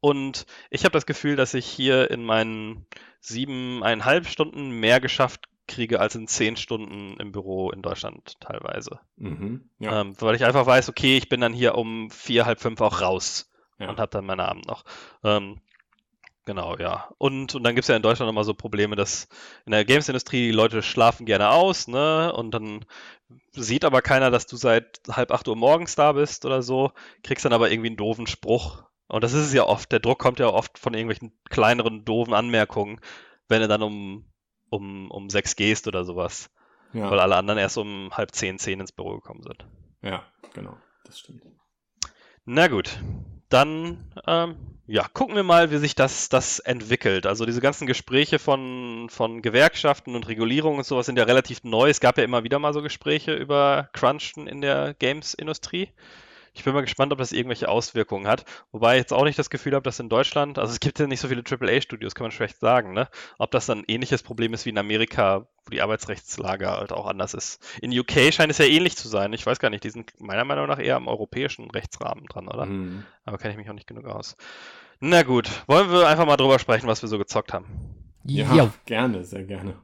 Und 0.00 0.46
ich 0.70 0.84
habe 0.84 0.92
das 0.92 1.06
Gefühl, 1.06 1.36
dass 1.36 1.54
ich 1.54 1.66
hier 1.66 2.10
in 2.10 2.24
meinen 2.24 2.86
siebeneinhalb 3.20 4.26
Stunden 4.26 4.70
mehr 4.70 5.00
geschafft 5.00 5.49
kriege 5.70 6.00
als 6.00 6.14
in 6.14 6.26
zehn 6.26 6.56
Stunden 6.56 7.18
im 7.18 7.32
Büro 7.32 7.70
in 7.70 7.82
Deutschland 7.82 8.38
teilweise. 8.40 9.00
Mhm, 9.16 9.70
ja. 9.78 10.02
ähm, 10.02 10.14
weil 10.20 10.34
ich 10.34 10.44
einfach 10.44 10.66
weiß, 10.66 10.88
okay, 10.88 11.16
ich 11.16 11.28
bin 11.28 11.40
dann 11.40 11.52
hier 11.52 11.76
um 11.76 12.10
vier, 12.10 12.44
halb 12.44 12.60
fünf 12.60 12.80
auch 12.80 13.00
raus 13.00 13.50
ja. 13.78 13.88
und 13.88 13.98
habe 13.98 14.10
dann 14.10 14.26
meinen 14.26 14.40
Abend 14.40 14.66
noch. 14.66 14.84
Ähm, 15.24 15.60
Genau, 16.46 16.76
ja. 16.78 17.10
Und, 17.18 17.54
und 17.54 17.62
dann 17.62 17.74
gibt 17.74 17.84
es 17.84 17.88
ja 17.88 17.96
in 17.96 18.02
Deutschland 18.02 18.30
immer 18.30 18.44
so 18.44 18.54
Probleme, 18.54 18.96
dass 18.96 19.28
in 19.66 19.72
der 19.72 19.84
Games-Industrie 19.84 20.46
die 20.46 20.52
Leute 20.52 20.82
schlafen 20.82 21.26
gerne 21.26 21.50
aus, 21.50 21.86
ne? 21.86 22.32
Und 22.32 22.52
dann 22.52 22.84
sieht 23.52 23.84
aber 23.84 24.02
keiner, 24.02 24.30
dass 24.30 24.46
du 24.46 24.56
seit 24.56 25.00
halb 25.08 25.32
acht 25.32 25.46
Uhr 25.48 25.54
morgens 25.54 25.94
da 25.96 26.12
bist 26.12 26.46
oder 26.46 26.62
so, 26.62 26.92
kriegst 27.22 27.44
dann 27.44 27.52
aber 27.52 27.70
irgendwie 27.70 27.90
einen 27.90 27.96
doofen 27.96 28.26
Spruch. 28.26 28.84
Und 29.06 29.22
das 29.22 29.32
ist 29.32 29.46
es 29.46 29.52
ja 29.52 29.64
oft. 29.64 29.92
Der 29.92 30.00
Druck 30.00 30.18
kommt 30.18 30.38
ja 30.38 30.48
oft 30.48 30.78
von 30.78 30.94
irgendwelchen 30.94 31.32
kleineren, 31.50 32.04
doofen 32.04 32.32
Anmerkungen, 32.32 33.00
wenn 33.48 33.60
du 33.60 33.68
dann 33.68 33.82
um, 33.82 34.24
um, 34.70 35.10
um 35.10 35.28
sechs 35.28 35.56
gehst 35.56 35.86
oder 35.86 36.04
sowas. 36.04 36.50
Ja. 36.92 37.10
Weil 37.10 37.20
alle 37.20 37.36
anderen 37.36 37.58
erst 37.58 37.78
um 37.78 38.10
halb 38.12 38.32
zehn, 38.32 38.58
zehn 38.58 38.80
ins 38.80 38.92
Büro 38.92 39.14
gekommen 39.16 39.42
sind. 39.42 39.66
Ja, 40.02 40.24
genau. 40.54 40.76
Das 41.04 41.18
stimmt. 41.18 41.42
Na 42.44 42.68
gut. 42.68 43.00
Dann 43.48 44.12
ähm, 44.26 44.56
ja, 44.86 45.06
gucken 45.12 45.36
wir 45.36 45.42
mal, 45.42 45.70
wie 45.70 45.76
sich 45.76 45.94
das, 45.94 46.28
das 46.28 46.58
entwickelt. 46.58 47.26
Also 47.26 47.46
diese 47.46 47.60
ganzen 47.60 47.86
Gespräche 47.86 48.38
von, 48.38 49.08
von 49.08 49.42
Gewerkschaften 49.42 50.16
und 50.16 50.26
Regulierungen 50.26 50.78
und 50.78 50.84
sowas 50.84 51.06
sind 51.06 51.18
ja 51.18 51.24
relativ 51.24 51.62
neu. 51.62 51.90
Es 51.90 52.00
gab 52.00 52.18
ja 52.18 52.24
immer 52.24 52.42
wieder 52.42 52.58
mal 52.58 52.72
so 52.72 52.82
Gespräche 52.82 53.34
über 53.34 53.88
Crunchen 53.92 54.48
in 54.48 54.60
der 54.60 54.94
Games-Industrie. 54.94 55.90
Ich 56.52 56.64
bin 56.64 56.74
mal 56.74 56.80
gespannt, 56.80 57.12
ob 57.12 57.18
das 57.18 57.32
irgendwelche 57.32 57.68
Auswirkungen 57.68 58.26
hat. 58.26 58.44
Wobei 58.72 58.94
ich 58.94 59.00
jetzt 59.00 59.12
auch 59.12 59.24
nicht 59.24 59.38
das 59.38 59.50
Gefühl 59.50 59.74
habe, 59.74 59.82
dass 59.82 60.00
in 60.00 60.08
Deutschland, 60.08 60.58
also 60.58 60.72
es 60.72 60.80
gibt 60.80 60.98
ja 60.98 61.06
nicht 61.06 61.20
so 61.20 61.28
viele 61.28 61.42
AAA-Studios, 61.42 62.14
kann 62.14 62.24
man 62.24 62.32
schlecht 62.32 62.58
sagen, 62.58 62.92
ne? 62.92 63.08
Ob 63.38 63.50
das 63.50 63.66
dann 63.66 63.80
ein 63.80 63.84
ähnliches 63.86 64.22
Problem 64.22 64.52
ist 64.52 64.66
wie 64.66 64.70
in 64.70 64.78
Amerika, 64.78 65.46
wo 65.64 65.70
die 65.70 65.82
Arbeitsrechtslage 65.82 66.70
halt 66.70 66.92
auch 66.92 67.06
anders 67.06 67.34
ist. 67.34 67.62
In 67.80 67.96
UK 67.96 68.32
scheint 68.32 68.50
es 68.50 68.58
ja 68.58 68.64
ähnlich 68.64 68.96
zu 68.96 69.08
sein. 69.08 69.32
Ich 69.32 69.46
weiß 69.46 69.58
gar 69.58 69.70
nicht, 69.70 69.84
die 69.84 69.90
sind 69.90 70.12
meiner 70.20 70.44
Meinung 70.44 70.66
nach 70.66 70.78
eher 70.78 70.96
am 70.96 71.08
europäischen 71.08 71.70
Rechtsrahmen 71.70 72.26
dran, 72.26 72.48
oder? 72.48 72.66
Mhm. 72.66 73.04
Aber 73.24 73.38
kenne 73.38 73.52
ich 73.52 73.58
mich 73.58 73.70
auch 73.70 73.74
nicht 73.74 73.86
genug 73.86 74.06
aus. 74.06 74.36
Na 74.98 75.22
gut, 75.22 75.48
wollen 75.66 75.90
wir 75.90 76.08
einfach 76.08 76.26
mal 76.26 76.36
drüber 76.36 76.58
sprechen, 76.58 76.86
was 76.86 77.02
wir 77.02 77.08
so 77.08 77.18
gezockt 77.18 77.52
haben. 77.52 77.66
Ja, 78.24 78.54
ja. 78.54 78.72
gerne, 78.84 79.24
sehr 79.24 79.44
gerne 79.44 79.76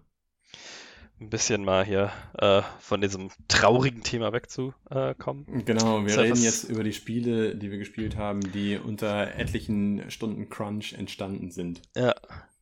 ein 1.21 1.31
bisschen 1.31 1.65
mal 1.65 1.85
hier 1.85 2.13
äh, 2.39 2.63
von 2.81 3.01
diesem 3.01 3.31
traurigen 3.49 4.03
Thema 4.03 4.33
wegzukommen. 4.33 5.47
Äh, 5.49 5.63
genau, 5.63 6.05
wir 6.05 6.19
reden 6.19 6.43
jetzt 6.43 6.65
über 6.65 6.85
die 6.85 6.93
Spiele, 6.93 7.57
die 7.57 7.71
wir 7.71 7.79
gespielt 7.79 8.17
haben, 8.17 8.41
die 8.41 8.77
unter 8.77 9.35
etlichen 9.35 10.11
Stunden 10.11 10.51
Crunch 10.51 10.93
entstanden 10.93 11.51
sind. 11.51 11.83
Ja, 11.95 12.15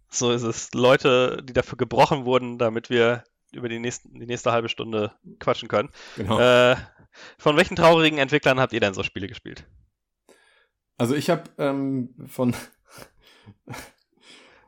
so 0.09 0.31
ist 0.31 0.43
es. 0.43 0.73
Leute, 0.73 1.43
die 1.43 1.53
dafür 1.53 1.77
gebrochen 1.77 2.25
wurden, 2.25 2.59
damit 2.59 2.91
wir 2.91 3.25
über 3.53 3.69
die, 3.69 3.79
nächsten, 3.79 4.19
die 4.19 4.27
nächste 4.27 4.53
halbe 4.53 4.69
Stunde 4.69 5.13
quatschen 5.41 5.69
können. 5.69 5.91
Genau. 6.17 6.39
Äh, 6.39 6.77
von 7.39 7.57
welchen 7.57 7.77
traurigen 7.77 8.19
Entwicklern 8.19 8.61
habt 8.61 8.73
ihr 8.73 8.81
denn 8.81 8.95
so 8.95 9.03
Spiele 9.03 9.29
gespielt? 9.29 9.67
Also 10.97 11.15
ich 11.15 11.31
habe 11.31 11.45
ähm, 11.59 12.15
von 12.27 12.55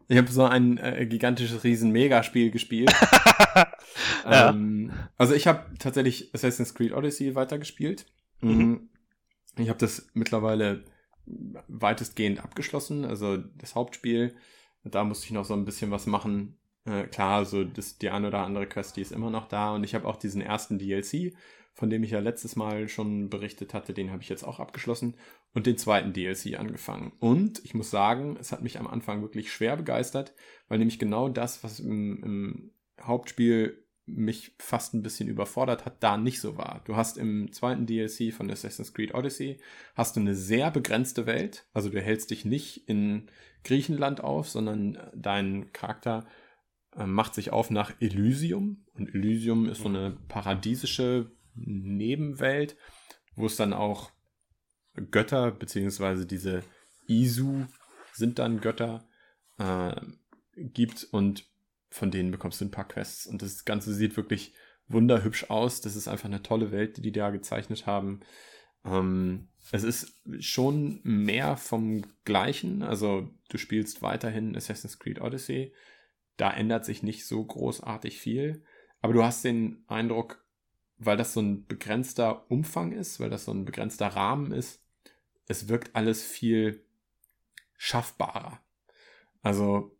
ich 0.09 0.19
habe 0.19 0.31
so 0.31 0.45
ein 0.45 0.79
äh, 0.79 1.07
gigantisches 1.07 1.65
Riesen-Megaspiel 1.65 2.51
gespielt. 2.51 2.93
ja. 4.25 4.51
ähm, 4.51 4.93
also 5.17 5.35
ich 5.35 5.47
habe 5.47 5.65
tatsächlich 5.79 6.35
Assassin's 6.35 6.75
Creed 6.75 6.93
Odyssey 6.93 7.35
weitergespielt. 7.35 8.07
Mhm. 8.41 8.51
mhm. 8.51 8.89
Ich 9.59 9.71
habe 9.71 9.79
das 9.79 10.11
mittlerweile 10.13 10.85
weitestgehend 11.67 12.45
abgeschlossen, 12.45 13.07
also 13.07 13.39
das 13.39 13.75
Hauptspiel. 13.75 14.37
Da 14.85 15.03
musste 15.03 15.25
ich 15.25 15.33
noch 15.33 15.47
so 15.47 15.55
ein 15.55 15.65
bisschen 15.65 15.91
was 15.91 16.07
machen. 16.07 16.59
Äh, 16.85 17.05
klar, 17.05 17.47
so 17.47 17.65
das, 17.65 17.97
die 17.97 18.11
eine 18.11 18.29
oder 18.29 18.41
andere 18.41 18.67
Quest, 18.67 18.97
die 18.97 19.01
ist 19.01 19.13
immer 19.13 19.31
noch 19.31 19.49
da. 19.49 19.75
Und 19.75 19.83
ich 19.83 19.95
habe 19.95 20.07
auch 20.07 20.17
diesen 20.17 20.43
ersten 20.43 20.79
DLC 20.79 21.35
von 21.77 21.91
dem 21.91 22.03
ich 22.03 22.11
ja 22.11 22.21
letztes 22.21 22.57
Mal 22.57 22.89
schon 22.89 23.29
berichtet 23.29 23.75
hatte, 23.75 23.93
den 23.93 24.11
habe 24.11 24.23
ich 24.23 24.31
jetzt 24.31 24.45
auch 24.45 24.61
abgeschlossen 24.61 25.15
und 25.53 25.67
den 25.67 25.77
zweiten 25.77 26.15
DLC 26.15 26.59
angefangen. 26.59 27.13
Und 27.21 27.63
ich 27.65 27.75
muss 27.75 27.91
sagen, 27.91 28.39
es 28.41 28.51
hat 28.51 28.63
mich 28.63 28.81
am 28.81 28.87
Anfang 28.87 29.21
wirklich 29.21 29.53
schwer 29.53 29.77
begeistert, 29.77 30.33
weil 30.69 30.79
nämlich 30.79 30.99
genau 30.99 31.29
das, 31.29 31.63
was 31.63 31.79
im, 31.79 32.23
im 32.25 32.71
Hauptspiel 33.01 33.85
mich 34.07 34.55
fast 34.59 34.95
ein 34.95 35.03
bisschen 35.03 35.29
überfordert 35.29 35.85
hat, 35.85 36.03
da 36.03 36.17
nicht 36.17 36.41
so 36.41 36.57
war. 36.57 36.81
Du 36.87 36.97
hast 36.97 37.19
im 37.19 37.53
zweiten 37.53 37.85
DLC 37.85 38.33
von 38.33 38.51
Assassin's 38.51 38.95
Creed 38.95 39.13
Odyssey 39.13 39.61
hast 39.95 40.17
du 40.17 40.21
eine 40.21 40.35
sehr 40.35 40.71
begrenzte 40.71 41.27
Welt, 41.27 41.67
also 41.75 41.91
du 41.91 42.01
hältst 42.01 42.31
dich 42.31 42.47
nicht 42.47 42.89
in 42.89 43.31
Griechenland 43.65 44.23
auf, 44.25 44.49
sondern 44.49 44.99
dein 45.15 45.73
Charakter 45.75 46.27
äh, 46.97 47.05
macht 47.05 47.35
sich 47.35 47.53
auf 47.53 47.71
nach 47.71 47.93
Elysium 48.01 48.87
und 48.95 49.15
Elysium 49.15 49.69
ist 49.69 49.83
so 49.83 49.89
eine 49.89 50.17
paradiesische 50.29 51.36
Nebenwelt, 51.57 52.77
wo 53.35 53.47
es 53.47 53.57
dann 53.57 53.73
auch 53.73 54.11
Götter, 55.11 55.51
beziehungsweise 55.51 56.27
diese 56.27 56.63
Isu 57.07 57.67
sind 58.13 58.39
dann 58.39 58.61
Götter, 58.61 59.09
äh, 59.59 59.95
gibt 60.57 61.05
und 61.05 61.47
von 61.91 62.11
denen 62.11 62.31
bekommst 62.31 62.61
du 62.61 62.65
ein 62.65 62.71
paar 62.71 62.89
Quests. 62.89 63.27
Und 63.27 63.43
das 63.43 63.65
Ganze 63.65 63.95
sieht 63.95 64.17
wirklich 64.17 64.55
wunderhübsch 64.89 65.51
aus. 65.51 65.81
Das 65.81 65.97
ist 65.97 66.09
einfach 66.09 66.27
eine 66.27 66.43
tolle 66.43 66.73
Welt, 66.73 66.97
die 66.97 67.03
die 67.03 67.13
da 67.13 67.31
gezeichnet 67.31 67.87
haben. 67.87 68.21
Ähm, 68.85 69.49
es 69.73 69.83
ist 69.83 70.21
schon 70.41 71.01
mehr 71.03 71.57
vom 71.57 72.03
Gleichen. 72.25 72.83
Also 72.83 73.31
du 73.49 73.59
spielst 73.59 74.03
weiterhin 74.03 74.57
Assassin's 74.57 74.99
Creed 74.99 75.21
Odyssey. 75.21 75.73
Da 76.37 76.51
ändert 76.53 76.85
sich 76.85 77.03
nicht 77.03 77.27
so 77.27 77.45
großartig 77.45 78.19
viel. 78.19 78.65
Aber 79.01 79.13
du 79.13 79.25
hast 79.25 79.45
den 79.45 79.85
Eindruck, 79.89 80.45
weil 80.99 81.17
das 81.17 81.33
so 81.33 81.41
ein 81.41 81.67
begrenzter 81.67 82.51
Umfang 82.51 82.93
ist, 82.93 83.21
weil 83.21 83.31
das 83.31 83.45
so 83.45 83.53
ein 83.53 83.65
begrenzter 83.65 84.09
Rahmen 84.09 84.53
ist, 84.53 84.83
es 85.49 85.69
wirkt 85.69 85.95
alles 85.95 86.23
viel 86.23 86.85
schaffbarer. 87.77 88.61
Also 89.43 89.97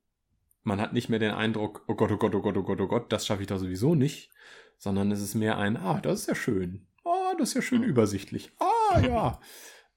man 0.63 0.81
hat 0.81 0.93
nicht 0.93 1.09
mehr 1.09 1.19
den 1.19 1.33
Eindruck, 1.33 1.85
oh 1.87 1.95
Gott, 1.95 2.11
oh 2.11 2.17
Gott, 2.17 2.35
oh 2.35 2.41
Gott, 2.41 2.57
oh 2.57 2.63
Gott, 2.63 2.81
oh 2.81 2.89
Gott, 2.89 3.13
das 3.13 3.27
schaffe 3.27 3.43
ich 3.43 3.49
doch 3.49 3.59
sowieso 3.59 3.95
nicht, 3.95 4.31
sondern 4.79 5.13
es 5.13 5.21
ist 5.21 5.35
mehr 5.35 5.59
ein, 5.59 5.77
ah, 5.77 6.01
das 6.01 6.21
ist 6.21 6.29
ja 6.29 6.35
schön, 6.35 6.87
ah, 7.05 7.35
das 7.39 7.51
ist 7.51 7.55
ja 7.55 7.63
schön 7.63 7.85
übersichtlich, 7.85 8.51
ah, 8.59 8.99
ja. 8.99 9.41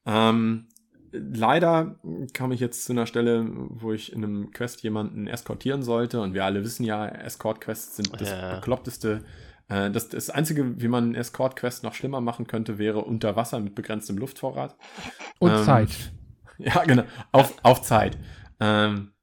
ähm, 0.05 0.67
leider 1.11 1.99
kam 2.33 2.51
ich 2.51 2.59
jetzt 2.59 2.85
zu 2.85 2.93
einer 2.93 3.07
Stelle, 3.07 3.47
wo 3.49 3.93
ich 3.93 4.13
in 4.13 4.23
einem 4.23 4.51
Quest 4.51 4.83
jemanden 4.83 5.25
eskortieren 5.25 5.81
sollte 5.81 6.21
und 6.21 6.35
wir 6.35 6.45
alle 6.45 6.63
wissen 6.63 6.83
ja, 6.83 7.07
Escort-Quests 7.07 7.95
sind 7.95 8.21
das 8.21 8.29
ja. 8.29 8.55
bekloppteste 8.55 9.23
das, 9.69 10.09
das 10.09 10.29
Einzige, 10.29 10.81
wie 10.81 10.87
man 10.87 11.13
Escort-Quest 11.13 11.83
noch 11.83 11.93
schlimmer 11.93 12.21
machen 12.21 12.47
könnte, 12.47 12.77
wäre 12.79 12.99
unter 12.99 13.35
Wasser 13.35 13.59
mit 13.59 13.75
begrenztem 13.75 14.17
Luftvorrat. 14.17 14.75
Und 15.39 15.51
ähm, 15.51 15.63
Zeit. 15.63 15.89
Ja, 16.61 16.83
genau. 16.83 17.03
Auf, 17.31 17.53
auf 17.63 17.83
Zeit. 17.83 18.17
Ähm, 18.59 19.13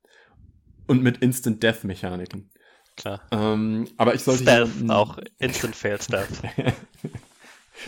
und 0.86 1.02
mit 1.02 1.18
Instant 1.18 1.62
Death 1.62 1.84
Mechaniken. 1.84 2.50
Klar. 2.96 3.20
Ähm, 3.30 3.86
aber 3.98 4.14
ich 4.14 4.22
sollte 4.22 4.44
Stealth, 4.44 4.70
hier, 4.78 4.90
auch 4.90 5.18
Instant 5.38 5.76
Fail 5.76 6.00
Stealth. 6.00 6.42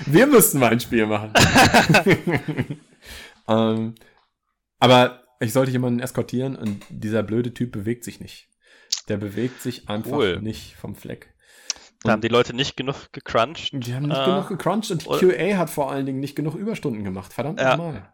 Wir 0.06 0.26
müssten 0.26 0.58
mal 0.58 0.70
ein 0.70 0.80
Spiel 0.80 1.06
machen. 1.06 1.32
ähm, 3.48 3.94
aber 4.78 5.24
ich 5.40 5.52
sollte 5.52 5.72
jemanden 5.72 6.00
eskortieren 6.00 6.56
und 6.56 6.84
dieser 6.90 7.22
blöde 7.22 7.54
Typ 7.54 7.72
bewegt 7.72 8.04
sich 8.04 8.20
nicht. 8.20 8.48
Der 9.08 9.16
bewegt 9.16 9.62
sich 9.62 9.88
einfach 9.88 10.18
cool. 10.18 10.40
nicht 10.42 10.76
vom 10.76 10.94
Fleck. 10.94 11.34
Da 12.04 12.12
haben 12.12 12.22
die 12.22 12.28
Leute 12.28 12.54
nicht 12.54 12.76
genug 12.76 13.12
gecrunched. 13.12 13.70
Die 13.72 13.94
haben 13.94 14.06
nicht 14.06 14.20
äh, 14.20 14.24
genug 14.24 14.48
gecrunched 14.48 14.90
und 14.92 15.04
die 15.04 15.26
QA 15.26 15.56
hat 15.56 15.70
vor 15.70 15.90
allen 15.90 16.06
Dingen 16.06 16.20
nicht 16.20 16.36
genug 16.36 16.54
Überstunden 16.54 17.02
gemacht. 17.02 17.32
Verdammt 17.32 17.60
ja. 17.60 17.76
nochmal. 17.76 17.94
Ja. 17.94 18.12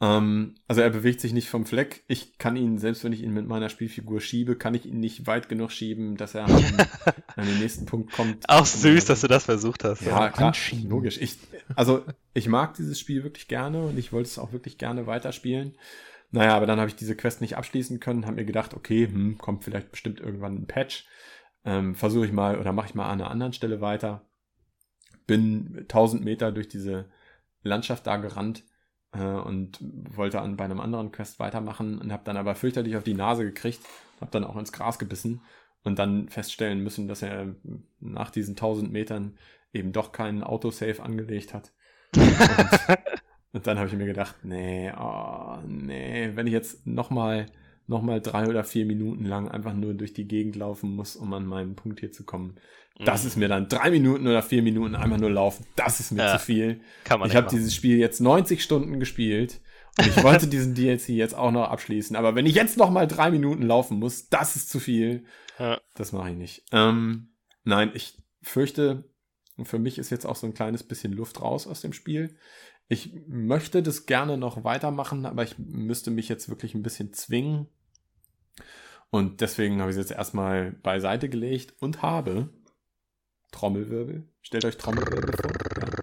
Ähm, 0.00 0.54
also 0.68 0.80
er 0.80 0.90
bewegt 0.90 1.20
sich 1.20 1.32
nicht 1.32 1.48
vom 1.48 1.66
Fleck. 1.66 2.04
Ich 2.06 2.38
kann 2.38 2.56
ihn, 2.56 2.78
selbst 2.78 3.04
wenn 3.04 3.12
ich 3.12 3.22
ihn 3.22 3.34
mit 3.34 3.46
meiner 3.48 3.68
Spielfigur 3.68 4.20
schiebe, 4.20 4.56
kann 4.56 4.74
ich 4.74 4.86
ihn 4.86 5.00
nicht 5.00 5.26
weit 5.26 5.48
genug 5.48 5.72
schieben, 5.72 6.16
dass 6.16 6.34
er 6.34 6.44
an, 6.44 6.52
an 7.36 7.46
den 7.46 7.58
nächsten 7.58 7.84
Punkt 7.84 8.12
kommt. 8.12 8.48
Auch 8.48 8.64
süß, 8.64 9.06
dass 9.06 9.22
du 9.22 9.28
das 9.28 9.44
versucht 9.44 9.84
hast. 9.84 10.02
Ja, 10.02 10.26
ja. 10.26 10.30
klar, 10.30 10.54
logisch. 10.84 11.18
Ich, 11.20 11.38
also 11.74 12.04
ich 12.32 12.48
mag 12.48 12.74
dieses 12.74 12.98
Spiel 12.98 13.24
wirklich 13.24 13.48
gerne 13.48 13.82
und 13.82 13.98
ich 13.98 14.12
wollte 14.12 14.28
es 14.28 14.38
auch 14.38 14.52
wirklich 14.52 14.78
gerne 14.78 15.06
weiterspielen. 15.06 15.74
Naja, 16.30 16.54
aber 16.54 16.66
dann 16.66 16.78
habe 16.78 16.88
ich 16.88 16.96
diese 16.96 17.16
Quest 17.16 17.40
nicht 17.40 17.56
abschließen 17.56 18.00
können, 18.00 18.26
habe 18.26 18.36
mir 18.36 18.44
gedacht, 18.44 18.74
okay, 18.74 19.06
hm, 19.06 19.38
kommt 19.38 19.64
vielleicht 19.64 19.90
bestimmt 19.90 20.20
irgendwann 20.20 20.56
ein 20.56 20.66
Patch 20.66 21.06
ähm, 21.68 21.94
versuche 21.94 22.24
ich 22.24 22.32
mal 22.32 22.58
oder 22.58 22.72
mache 22.72 22.88
ich 22.88 22.94
mal 22.94 23.04
an 23.04 23.20
einer 23.20 23.30
anderen 23.30 23.52
Stelle 23.52 23.82
weiter. 23.82 24.22
Bin 25.26 25.76
1000 25.80 26.24
Meter 26.24 26.50
durch 26.50 26.68
diese 26.68 27.10
Landschaft 27.62 28.06
da 28.06 28.16
gerannt 28.16 28.64
äh, 29.12 29.22
und 29.22 29.78
wollte 29.82 30.40
an, 30.40 30.56
bei 30.56 30.64
einem 30.64 30.80
anderen 30.80 31.12
Quest 31.12 31.38
weitermachen 31.38 31.98
und 31.98 32.10
habe 32.10 32.24
dann 32.24 32.38
aber 32.38 32.54
fürchterlich 32.54 32.96
auf 32.96 33.04
die 33.04 33.12
Nase 33.12 33.44
gekriegt, 33.44 33.80
habe 34.22 34.30
dann 34.30 34.44
auch 34.44 34.56
ins 34.56 34.72
Gras 34.72 34.98
gebissen 34.98 35.42
und 35.84 35.98
dann 35.98 36.30
feststellen 36.30 36.82
müssen, 36.82 37.06
dass 37.06 37.20
er 37.20 37.54
nach 38.00 38.30
diesen 38.30 38.52
1000 38.52 38.90
Metern 38.90 39.36
eben 39.74 39.92
doch 39.92 40.12
keinen 40.12 40.42
Autosave 40.42 41.02
angelegt 41.02 41.52
hat. 41.52 41.72
Und, 42.16 42.22
und 43.52 43.66
dann 43.66 43.76
habe 43.76 43.88
ich 43.88 43.94
mir 43.94 44.06
gedacht, 44.06 44.36
nee, 44.42 44.90
oh, 44.98 45.58
nee, 45.66 46.30
wenn 46.34 46.46
ich 46.46 46.54
jetzt 46.54 46.86
nochmal 46.86 47.44
nochmal 47.88 48.20
drei 48.20 48.48
oder 48.48 48.64
vier 48.64 48.86
Minuten 48.86 49.24
lang 49.24 49.48
einfach 49.48 49.74
nur 49.74 49.94
durch 49.94 50.12
die 50.12 50.28
Gegend 50.28 50.56
laufen 50.56 50.94
muss, 50.94 51.16
um 51.16 51.32
an 51.32 51.46
meinen 51.46 51.74
Punkt 51.74 52.00
hier 52.00 52.12
zu 52.12 52.24
kommen. 52.24 52.56
Das 53.04 53.22
mhm. 53.22 53.28
ist 53.28 53.36
mir 53.36 53.48
dann 53.48 53.68
drei 53.68 53.90
Minuten 53.90 54.26
oder 54.26 54.42
vier 54.42 54.62
Minuten 54.62 54.94
einfach 54.94 55.18
nur 55.18 55.30
laufen. 55.30 55.66
Das 55.76 56.00
ist 56.00 56.10
mir 56.10 56.24
ja, 56.24 56.38
zu 56.38 56.44
viel. 56.44 56.80
Kann 57.04 57.20
man 57.20 57.28
ich 57.28 57.36
habe 57.36 57.48
dieses 57.48 57.74
Spiel 57.74 57.98
jetzt 57.98 58.20
90 58.20 58.62
Stunden 58.62 59.00
gespielt 59.00 59.60
und 59.98 60.06
ich 60.06 60.22
wollte 60.22 60.46
diesen 60.48 60.74
DLC 60.74 61.10
jetzt 61.10 61.34
auch 61.34 61.50
noch 61.50 61.68
abschließen. 61.68 62.16
Aber 62.16 62.34
wenn 62.34 62.46
ich 62.46 62.54
jetzt 62.54 62.76
noch 62.76 62.90
mal 62.90 63.06
drei 63.06 63.30
Minuten 63.30 63.62
laufen 63.62 63.98
muss, 63.98 64.28
das 64.28 64.56
ist 64.56 64.70
zu 64.70 64.80
viel. 64.80 65.24
Ja. 65.58 65.80
Das 65.94 66.12
mache 66.12 66.30
ich 66.30 66.36
nicht. 66.36 66.64
Ähm, 66.72 67.30
nein, 67.64 67.90
ich 67.94 68.18
fürchte, 68.42 69.04
für 69.62 69.78
mich 69.78 69.98
ist 69.98 70.10
jetzt 70.10 70.26
auch 70.26 70.36
so 70.36 70.46
ein 70.46 70.54
kleines 70.54 70.82
bisschen 70.82 71.12
Luft 71.12 71.40
raus 71.40 71.66
aus 71.66 71.80
dem 71.80 71.92
Spiel. 71.92 72.36
Ich 72.88 73.12
möchte 73.26 73.82
das 73.82 74.06
gerne 74.06 74.38
noch 74.38 74.64
weitermachen, 74.64 75.26
aber 75.26 75.42
ich 75.42 75.58
müsste 75.58 76.10
mich 76.10 76.28
jetzt 76.28 76.48
wirklich 76.48 76.74
ein 76.74 76.82
bisschen 76.82 77.12
zwingen, 77.12 77.68
und 79.10 79.40
deswegen 79.40 79.80
habe 79.80 79.90
ich 79.90 79.96
es 79.96 80.08
jetzt 80.08 80.16
erstmal 80.16 80.72
beiseite 80.72 81.28
gelegt 81.28 81.74
und 81.80 82.02
habe 82.02 82.50
Trommelwirbel. 83.52 84.28
Stellt 84.42 84.64
euch 84.64 84.76
Trommelwirbel 84.76 85.34
vor. 85.40 85.52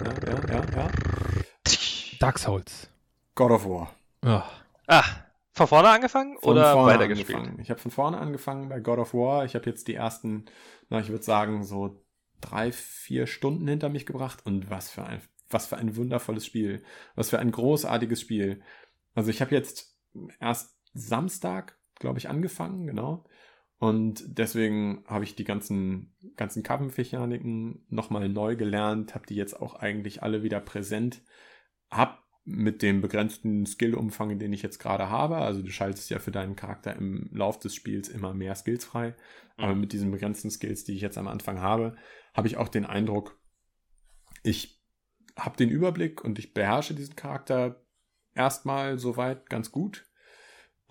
Ja, 0.03 0.34
ja, 0.34 0.53
ja, 0.53 0.76
ja. 0.76 0.91
Dark 2.19 2.40
Souls. 2.40 2.90
God 3.36 3.52
of 3.52 3.65
War. 3.65 3.94
Oh. 4.26 4.41
Ah, 4.88 5.03
von 5.52 5.68
vorne 5.68 5.90
angefangen 5.90 6.38
von 6.40 6.52
oder 6.52 6.73
vorne 6.73 6.94
weitergespielt? 6.94 7.38
Angefangen. 7.38 7.61
Ich 7.61 7.69
habe 7.69 7.80
von 7.80 7.91
vorne 7.91 8.18
angefangen 8.18 8.69
bei 8.69 8.80
God 8.80 8.99
of 8.99 9.14
War. 9.14 9.45
Ich 9.45 9.56
habe 9.56 9.69
jetzt 9.69 9.88
die 9.88 9.95
ersten, 9.95 10.45
na, 10.90 10.99
ich 10.99 11.10
würde 11.10 11.23
sagen, 11.23 11.64
so 11.64 12.03
drei, 12.41 12.72
vier 12.72 13.27
Stunden 13.27 13.68
hinter 13.68 13.90
mich 13.90 14.06
gebracht. 14.06 14.45
Und 14.45 14.69
was 14.69 14.90
für 14.90 15.06
ein 15.06 15.22
was 15.49 15.68
für 15.68 15.77
ein 15.77 15.95
wundervolles 15.95 16.45
Spiel. 16.45 16.84
Was 17.15 17.30
für 17.30 17.40
ein 17.40 17.52
großartiges 17.52 18.19
Spiel. 18.19 18.61
Also 19.14 19.30
ich 19.30 19.41
habe 19.41 19.53
jetzt 19.53 19.95
erst 20.40 20.76
Samstag, 20.94 21.77
glaube 22.06 22.19
ich, 22.19 22.30
angefangen, 22.30 22.86
genau. 22.86 23.26
Und 23.80 24.23
deswegen 24.27 25.03
habe 25.07 25.23
ich 25.23 25.36
die 25.36 25.44
ganzen, 25.44 26.15
ganzen 26.36 26.61
Kampfmechaniken 26.61 27.84
nochmal 27.90 28.30
neu 28.30 28.56
gelernt, 28.56 29.15
habe 29.15 29.26
die 29.26 29.34
jetzt 29.34 29.60
auch 29.60 29.73
eigentlich 29.73 30.22
alle 30.22 30.44
wieder 30.44 30.60
präsent. 30.60 31.23
Hab 31.90 32.23
mit 32.44 32.84
dem 32.84 33.02
begrenzten 33.02 33.65
Skillumfang, 33.65 34.38
den 34.38 34.53
ich 34.53 34.61
jetzt 34.61 34.77
gerade 34.77 35.10
habe, 35.10 35.38
also 35.38 35.64
du 35.64 35.72
schaltest 35.72 36.11
ja 36.11 36.19
für 36.19 36.30
deinen 36.30 36.56
Charakter 36.56 36.95
im 36.95 37.27
Lauf 37.34 37.57
des 37.57 37.73
Spiels 37.73 38.07
immer 38.07 38.36
mehr 38.36 38.53
Skills 38.53 38.86
frei, 38.86 39.15
mhm. 39.57 39.64
aber 39.64 39.76
mit 39.76 39.94
diesen 39.94 40.11
begrenzten 40.11 40.52
Skills, 40.52 40.84
die 40.84 40.94
ich 40.94 41.02
jetzt 41.02 41.18
am 41.18 41.27
Anfang 41.27 41.60
habe, 41.60 41.95
habe 42.36 42.48
ich 42.48 42.57
auch 42.57 42.68
den 42.68 42.86
Eindruck, 42.86 43.41
ich 44.44 44.80
habe 45.36 45.57
den 45.57 45.69
Überblick 45.69 46.23
und 46.23 46.38
ich 46.38 46.53
beherrsche 46.53 46.94
diesen 46.94 47.15
Charakter 47.15 47.84
erstmal 48.36 48.99
soweit 48.99 49.49
ganz 49.49 49.72
gut. 49.72 50.06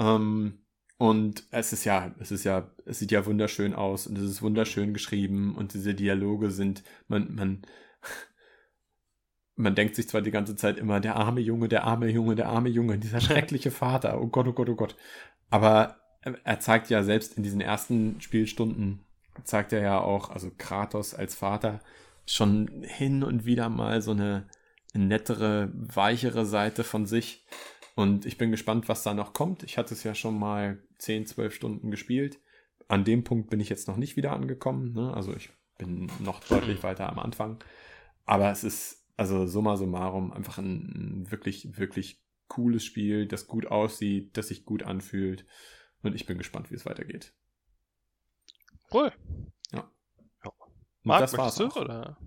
Ähm, 0.00 0.63
und 0.96 1.44
es 1.50 1.72
ist 1.72 1.84
ja, 1.84 2.14
es 2.20 2.30
ist 2.30 2.44
ja, 2.44 2.70
es 2.86 2.98
sieht 2.98 3.10
ja 3.10 3.26
wunderschön 3.26 3.74
aus 3.74 4.06
und 4.06 4.16
es 4.16 4.30
ist 4.30 4.42
wunderschön 4.42 4.94
geschrieben 4.94 5.56
und 5.56 5.74
diese 5.74 5.94
Dialoge 5.94 6.50
sind, 6.50 6.84
man, 7.08 7.34
man, 7.34 7.62
man 9.56 9.74
denkt 9.74 9.96
sich 9.96 10.08
zwar 10.08 10.22
die 10.22 10.30
ganze 10.30 10.56
Zeit 10.56 10.78
immer, 10.78 11.00
der 11.00 11.16
arme 11.16 11.40
Junge, 11.40 11.68
der 11.68 11.84
arme 11.84 12.08
Junge, 12.08 12.36
der 12.36 12.48
arme 12.48 12.68
Junge, 12.68 12.98
dieser 12.98 13.20
schreckliche 13.22 13.70
Vater, 13.70 14.20
oh 14.20 14.28
Gott, 14.28 14.46
oh 14.46 14.52
Gott, 14.52 14.68
oh 14.68 14.76
Gott. 14.76 14.96
Aber 15.50 15.96
er 16.22 16.60
zeigt 16.60 16.88
ja 16.90 17.02
selbst 17.02 17.36
in 17.36 17.42
diesen 17.42 17.60
ersten 17.60 18.20
Spielstunden, 18.20 19.04
zeigt 19.44 19.72
er 19.72 19.82
ja 19.82 20.00
auch, 20.00 20.30
also 20.30 20.50
Kratos 20.56 21.14
als 21.14 21.34
Vater, 21.34 21.80
schon 22.26 22.82
hin 22.82 23.22
und 23.22 23.44
wieder 23.44 23.68
mal 23.68 24.00
so 24.00 24.12
eine 24.12 24.48
nettere, 24.94 25.70
weichere 25.74 26.46
Seite 26.46 26.84
von 26.84 27.04
sich. 27.06 27.44
Und 27.94 28.26
ich 28.26 28.38
bin 28.38 28.50
gespannt, 28.50 28.88
was 28.88 29.02
da 29.02 29.14
noch 29.14 29.32
kommt. 29.32 29.62
Ich 29.62 29.78
hatte 29.78 29.94
es 29.94 30.02
ja 30.02 30.14
schon 30.14 30.38
mal 30.38 30.82
10, 30.98 31.26
12 31.26 31.54
Stunden 31.54 31.90
gespielt. 31.90 32.40
An 32.88 33.04
dem 33.04 33.24
Punkt 33.24 33.50
bin 33.50 33.60
ich 33.60 33.68
jetzt 33.68 33.88
noch 33.88 33.96
nicht 33.96 34.16
wieder 34.16 34.32
angekommen. 34.32 34.92
Ne? 34.92 35.14
Also 35.14 35.34
ich 35.34 35.50
bin 35.78 36.10
noch 36.18 36.40
deutlich 36.40 36.82
weiter 36.82 37.08
am 37.08 37.18
Anfang. 37.18 37.62
Aber 38.24 38.50
es 38.50 38.64
ist, 38.64 39.06
also 39.16 39.46
summa 39.46 39.76
summarum, 39.76 40.32
einfach 40.32 40.58
ein, 40.58 41.30
wirklich, 41.30 41.78
wirklich 41.78 42.20
cooles 42.48 42.84
Spiel, 42.84 43.26
das 43.26 43.46
gut 43.46 43.66
aussieht, 43.66 44.36
das 44.36 44.48
sich 44.48 44.64
gut 44.64 44.82
anfühlt. 44.82 45.46
Und 46.02 46.14
ich 46.14 46.26
bin 46.26 46.36
gespannt, 46.36 46.70
wie 46.70 46.74
es 46.74 46.86
weitergeht. 46.86 47.32
Cool. 48.92 49.12
Ja. 49.72 49.90
ja. 50.44 50.52
Marc, 51.02 51.20
das 51.20 51.38
war's 51.38 51.56
du, 51.56 51.68
oder? 51.68 52.18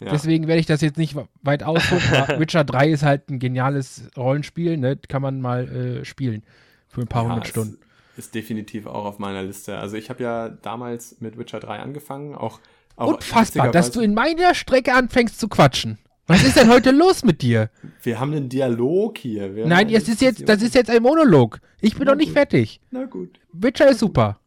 Deswegen 0.09 0.47
werde 0.47 0.59
ich 0.59 0.65
das 0.65 0.81
jetzt 0.81 0.97
nicht 0.97 1.15
weit 1.43 1.63
ausholen. 1.63 2.01
Witcher 2.39 2.63
3 2.63 2.89
ist 2.89 3.03
halt 3.03 3.29
ein 3.29 3.39
geniales 3.39 4.09
Rollenspiel, 4.17 4.77
ne? 4.77 4.97
Kann 4.97 5.21
man 5.21 5.41
mal 5.41 5.67
äh, 5.69 6.05
spielen 6.05 6.43
für 6.87 7.01
ein 7.01 7.07
paar 7.07 7.23
ja, 7.23 7.29
hundert 7.29 7.47
Stunden. 7.47 7.77
Ist 8.17 8.35
definitiv 8.35 8.87
auch 8.87 9.05
auf 9.05 9.19
meiner 9.19 9.43
Liste. 9.43 9.77
Also 9.77 9.97
ich 9.97 10.09
habe 10.09 10.23
ja 10.23 10.49
damals 10.49 11.21
mit 11.21 11.37
Witcher 11.37 11.59
3 11.59 11.79
angefangen, 11.79 12.35
auch, 12.35 12.59
auch 12.95 13.13
Unfassbar, 13.13 13.71
dass 13.71 13.91
du 13.91 14.01
in 14.01 14.13
meiner 14.13 14.53
Strecke 14.55 14.93
anfängst 14.93 15.39
zu 15.39 15.47
quatschen. 15.47 15.97
Was 16.27 16.43
ist 16.43 16.55
denn 16.57 16.69
heute 16.69 16.91
los 16.91 17.23
mit 17.23 17.41
dir? 17.41 17.69
Wir 18.03 18.19
haben 18.19 18.31
einen 18.33 18.49
Dialog 18.49 19.17
hier. 19.17 19.55
Wir 19.55 19.67
Nein, 19.67 19.89
es 19.89 20.07
ist 20.07 20.21
jetzt, 20.21 20.47
das 20.47 20.61
ist 20.61 20.75
jetzt 20.75 20.89
ein 20.89 21.01
Monolog. 21.01 21.59
Ich 21.79 21.95
bin 21.95 22.05
Na 22.05 22.11
noch 22.11 22.17
nicht 22.17 22.29
gut. 22.29 22.37
fertig. 22.37 22.79
Na 22.91 23.05
gut. 23.05 23.39
Witcher 23.53 23.89
ist 23.89 23.99
super. 23.99 24.39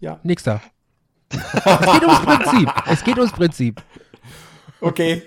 Ja. 0.00 0.20
Nächster. 0.22 0.60
es 1.30 1.42
geht 1.62 2.02
ums 2.02 2.20
Prinzip. 2.20 2.72
Es 2.86 3.04
geht 3.04 3.16
ums 3.18 3.32
Prinzip. 3.32 3.82
Okay. 4.80 5.22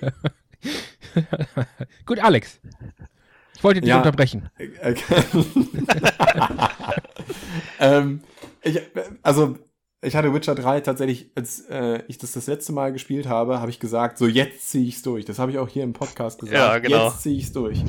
Gut, 2.06 2.20
Alex. 2.20 2.60
Ich 3.56 3.64
wollte 3.64 3.82
dich 3.82 3.90
ja. 3.90 3.98
unterbrechen. 3.98 4.50
ähm, 7.80 8.22
ich, 8.62 8.82
also, 9.22 9.58
ich 10.02 10.16
hatte 10.16 10.34
Witcher 10.34 10.56
3 10.56 10.82
tatsächlich, 10.82 11.32
als 11.36 11.62
äh, 11.70 12.04
ich 12.08 12.18
das 12.18 12.34
das 12.34 12.48
letzte 12.48 12.74
Mal 12.74 12.92
gespielt 12.92 13.28
habe, 13.28 13.62
habe 13.62 13.72
ich 13.72 13.80
gesagt, 13.80 14.18
so 14.18 14.28
jetzt 14.28 14.70
ziehe 14.70 14.86
ich 14.86 14.96
es 14.96 15.02
durch. 15.02 15.24
Das 15.24 15.40
habe 15.40 15.52
ich 15.52 15.60
auch 15.60 15.70
hier 15.70 15.84
im 15.84 15.94
Podcast 15.94 16.42
gesagt. 16.42 16.58
Ja, 16.58 16.78
genau. 16.80 17.08
Jetzt 17.08 17.22
ziehe 17.22 17.38
ich 17.38 17.46
es 17.46 17.54
durch. 17.54 17.82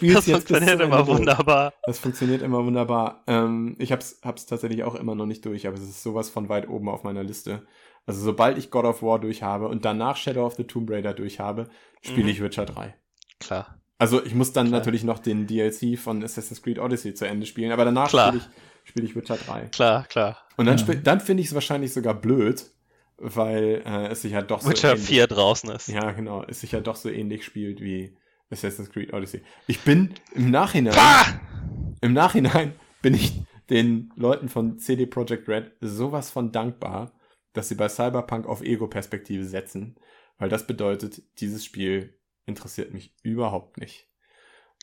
Ich 0.00 0.14
das 0.14 0.26
jetzt 0.26 0.46
funktioniert 0.46 0.80
immer 0.80 1.06
wunderbar. 1.06 1.72
Das 1.84 1.98
funktioniert 1.98 2.42
immer 2.42 2.64
wunderbar. 2.64 3.24
Ähm, 3.26 3.74
ich 3.78 3.90
habe 3.90 4.02
es 4.02 4.20
tatsächlich 4.20 4.84
auch 4.84 4.94
immer 4.94 5.14
noch 5.14 5.26
nicht 5.26 5.44
durch, 5.44 5.66
aber 5.66 5.76
es 5.76 5.82
ist 5.82 6.02
sowas 6.02 6.30
von 6.30 6.48
weit 6.48 6.68
oben 6.68 6.88
auf 6.88 7.02
meiner 7.02 7.24
Liste. 7.24 7.66
Also 8.08 8.22
sobald 8.22 8.56
ich 8.56 8.70
God 8.70 8.86
of 8.86 9.02
War 9.02 9.18
durch 9.18 9.42
habe 9.42 9.68
und 9.68 9.84
danach 9.84 10.16
Shadow 10.16 10.46
of 10.46 10.54
the 10.54 10.64
Tomb 10.64 10.90
Raider 10.90 11.12
durch 11.12 11.40
habe, 11.40 11.68
spiele 12.00 12.24
mhm. 12.24 12.28
ich 12.30 12.42
Witcher 12.42 12.64
3. 12.64 12.94
Klar. 13.38 13.78
Also 13.98 14.24
ich 14.24 14.34
muss 14.34 14.54
dann 14.54 14.68
Klar. 14.68 14.78
natürlich 14.78 15.04
noch 15.04 15.18
den 15.18 15.46
DLC 15.46 15.98
von 15.98 16.24
Assassin's 16.24 16.62
Creed 16.62 16.78
Odyssey 16.78 17.12
zu 17.12 17.26
Ende 17.26 17.44
spielen, 17.44 17.70
aber 17.70 17.84
danach 17.84 18.08
spiele 18.08 18.38
ich, 18.38 18.88
spiel 18.88 19.04
ich 19.04 19.14
Witcher 19.14 19.36
3. 19.36 19.66
Klar, 19.66 20.04
klar. 20.04 20.38
Und 20.56 20.64
dann, 20.64 20.78
ja. 20.78 20.94
dann 20.94 21.20
finde 21.20 21.42
ich 21.42 21.48
es 21.48 21.54
wahrscheinlich 21.54 21.92
sogar 21.92 22.14
blöd, 22.14 22.64
weil 23.18 23.82
äh, 23.84 24.06
es 24.06 24.22
sich 24.22 24.32
ja 24.32 24.40
doch 24.40 24.62
so 24.62 24.70
Witcher 24.70 24.92
ähnlich, 24.92 25.06
4 25.06 25.26
draußen 25.26 25.70
ist. 25.70 25.88
Ja, 25.88 26.12
genau. 26.12 26.44
Es 26.48 26.62
sich 26.62 26.72
ja 26.72 26.80
doch 26.80 26.96
so 26.96 27.10
ähnlich 27.10 27.44
spielt 27.44 27.82
wie 27.82 28.16
Assassin's 28.50 28.90
Creed 28.90 29.12
Odyssey. 29.12 29.42
Ich 29.66 29.80
bin 29.80 30.14
im 30.34 30.50
Nachhinein, 30.50 30.94
bah! 30.94 31.26
im 32.00 32.14
Nachhinein 32.14 32.72
bin 33.02 33.12
ich 33.12 33.34
den 33.68 34.12
Leuten 34.16 34.48
von 34.48 34.78
CD 34.78 35.04
Projekt 35.04 35.46
Red 35.46 35.72
sowas 35.82 36.30
von 36.30 36.52
dankbar, 36.52 37.12
dass 37.52 37.68
sie 37.68 37.74
bei 37.74 37.88
Cyberpunk 37.88 38.46
auf 38.46 38.62
Ego-Perspektive 38.62 39.44
setzen, 39.44 39.96
weil 40.38 40.48
das 40.48 40.66
bedeutet, 40.66 41.22
dieses 41.40 41.64
Spiel 41.64 42.18
interessiert 42.46 42.92
mich 42.92 43.14
überhaupt 43.22 43.78
nicht. 43.78 44.08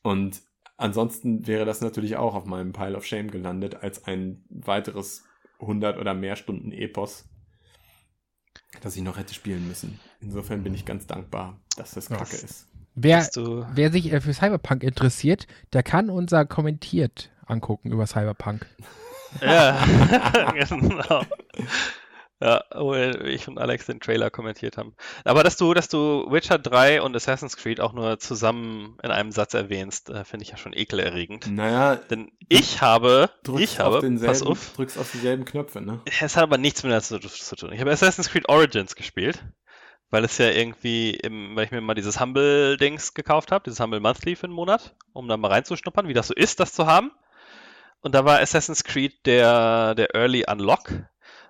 Und 0.03 0.41
ansonsten 0.77 1.47
wäre 1.47 1.65
das 1.65 1.81
natürlich 1.81 2.17
auch 2.17 2.35
auf 2.35 2.45
meinem 2.45 2.73
Pile 2.73 2.95
of 2.95 3.05
Shame 3.05 3.31
gelandet 3.31 3.75
als 3.75 4.05
ein 4.05 4.45
weiteres 4.49 5.23
100 5.59 5.97
oder 5.97 6.13
mehr 6.13 6.35
Stunden 6.35 6.71
Epos, 6.71 7.27
das 8.81 8.95
ich 8.95 9.01
noch 9.01 9.17
hätte 9.17 9.33
spielen 9.33 9.67
müssen. 9.67 9.99
Insofern 10.19 10.63
bin 10.63 10.73
ich 10.73 10.85
ganz 10.85 11.07
dankbar, 11.07 11.59
dass 11.77 11.91
das 11.91 12.09
Kacke 12.09 12.35
ist. 12.35 12.67
Wer, 12.93 13.27
wer 13.73 13.91
sich 13.91 14.13
äh, 14.13 14.21
für 14.21 14.33
Cyberpunk 14.33 14.83
interessiert, 14.83 15.47
der 15.73 15.83
kann 15.83 16.09
unser 16.09 16.45
kommentiert 16.45 17.29
angucken 17.45 17.91
über 17.91 18.07
Cyberpunk. 18.07 18.65
Ja, 19.41 19.83
genau. 20.53 21.23
Ja, 22.41 22.65
wo 22.75 22.93
ich 22.93 23.47
und 23.47 23.57
Alex 23.57 23.85
den 23.85 24.01
Trailer 24.01 24.29
kommentiert 24.29 24.75
haben. 24.77 24.93
Aber 25.23 25.41
dass 25.43 25.55
du, 25.55 25.73
dass 25.73 25.87
du 25.87 26.25
Witcher 26.29 26.59
3 26.59 27.01
und 27.01 27.15
Assassin's 27.15 27.55
Creed 27.55 27.79
auch 27.79 27.93
nur 27.93 28.19
zusammen 28.19 28.97
in 29.01 29.09
einem 29.09 29.31
Satz 29.31 29.53
erwähnst, 29.53 30.09
äh, 30.09 30.25
finde 30.25 30.43
ich 30.43 30.49
ja 30.49 30.57
schon 30.57 30.73
ekelerregend. 30.73 31.49
Naja, 31.49 31.95
Denn 31.95 32.31
ich 32.49 32.81
habe, 32.81 33.29
drückst 33.43 33.63
ich 33.63 33.79
habe, 33.79 33.95
auf 33.95 34.01
denselben, 34.01 34.33
pass 34.33 34.41
auf, 34.43 34.73
drückst 34.75 34.97
auf 34.97 35.11
dieselben 35.11 35.45
Knöpfe, 35.45 35.79
ne? 35.79 36.01
es 36.05 36.35
hat 36.35 36.43
aber 36.43 36.57
nichts 36.57 36.83
mit 36.83 36.91
dazu 36.91 37.19
zu 37.19 37.55
tun. 37.55 37.71
Ich 37.71 37.79
habe 37.79 37.91
Assassin's 37.91 38.29
Creed 38.29 38.49
Origins 38.49 38.95
gespielt, 38.95 39.41
weil 40.09 40.25
es 40.25 40.37
ja 40.37 40.49
irgendwie, 40.49 41.11
im, 41.11 41.55
weil 41.55 41.63
ich 41.65 41.71
mir 41.71 41.79
mal 41.79 41.93
dieses 41.93 42.19
Humble-Dings 42.19 43.13
gekauft 43.13 43.53
habe, 43.53 43.63
dieses 43.63 43.79
Humble 43.79 44.01
Monthly 44.01 44.35
für 44.35 44.47
einen 44.47 44.53
Monat, 44.53 44.93
um 45.13 45.29
da 45.29 45.37
mal 45.37 45.51
reinzuschnuppern, 45.51 46.09
wie 46.09 46.13
das 46.13 46.27
so 46.27 46.33
ist, 46.33 46.59
das 46.59 46.73
zu 46.73 46.85
haben. 46.85 47.11
Und 48.01 48.13
da 48.13 48.25
war 48.25 48.39
Assassin's 48.39 48.83
Creed 48.83 49.25
der, 49.25 49.95
der 49.95 50.13
Early 50.13 50.45
Unlock. 50.47 50.91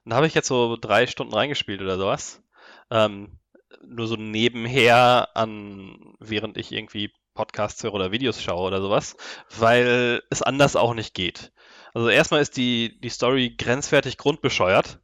Und 0.05 0.11
da 0.11 0.17
habe 0.17 0.27
ich 0.27 0.35
jetzt 0.35 0.47
so 0.47 0.77
drei 0.79 1.07
Stunden 1.07 1.33
reingespielt 1.33 1.81
oder 1.81 1.97
sowas. 1.97 2.43
Ähm, 2.91 3.39
nur 3.87 4.07
so 4.07 4.15
nebenher 4.15 5.29
an, 5.33 6.15
während 6.19 6.57
ich 6.57 6.71
irgendwie 6.71 7.11
Podcasts 7.33 7.83
höre 7.83 7.93
oder 7.93 8.11
Videos 8.11 8.41
schaue 8.41 8.67
oder 8.67 8.81
sowas, 8.81 9.17
weil 9.57 10.21
es 10.29 10.41
anders 10.41 10.75
auch 10.75 10.93
nicht 10.93 11.13
geht. 11.13 11.51
Also 11.93 12.09
erstmal 12.09 12.41
ist 12.41 12.57
die, 12.57 12.99
die 13.01 13.09
Story 13.09 13.55
grenzwertig 13.57 14.17
grundbescheuert. 14.17 14.99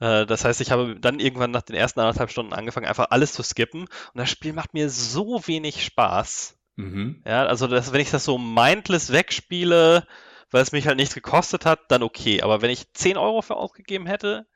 Äh, 0.00 0.26
das 0.26 0.44
heißt, 0.44 0.60
ich 0.60 0.70
habe 0.70 0.98
dann 0.98 1.20
irgendwann 1.20 1.50
nach 1.50 1.62
den 1.62 1.76
ersten 1.76 2.00
anderthalb 2.00 2.30
Stunden 2.30 2.52
angefangen, 2.52 2.86
einfach 2.86 3.08
alles 3.10 3.32
zu 3.32 3.42
skippen. 3.42 3.82
Und 3.82 4.14
das 4.14 4.30
Spiel 4.30 4.52
macht 4.52 4.74
mir 4.74 4.88
so 4.90 5.46
wenig 5.46 5.84
Spaß. 5.84 6.58
Mhm. 6.76 7.22
Ja, 7.26 7.46
also 7.46 7.66
das, 7.66 7.92
wenn 7.92 8.00
ich 8.00 8.10
das 8.10 8.24
so 8.24 8.38
mindless 8.38 9.12
wegspiele, 9.12 10.06
weil 10.50 10.62
es 10.62 10.72
mich 10.72 10.86
halt 10.86 10.96
nichts 10.96 11.14
gekostet 11.14 11.64
hat, 11.66 11.80
dann 11.90 12.02
okay. 12.02 12.42
Aber 12.42 12.62
wenn 12.62 12.70
ich 12.70 12.92
10 12.92 13.16
Euro 13.16 13.42
für 13.42 13.56
ausgegeben 13.56 14.06
hätte, 14.06 14.46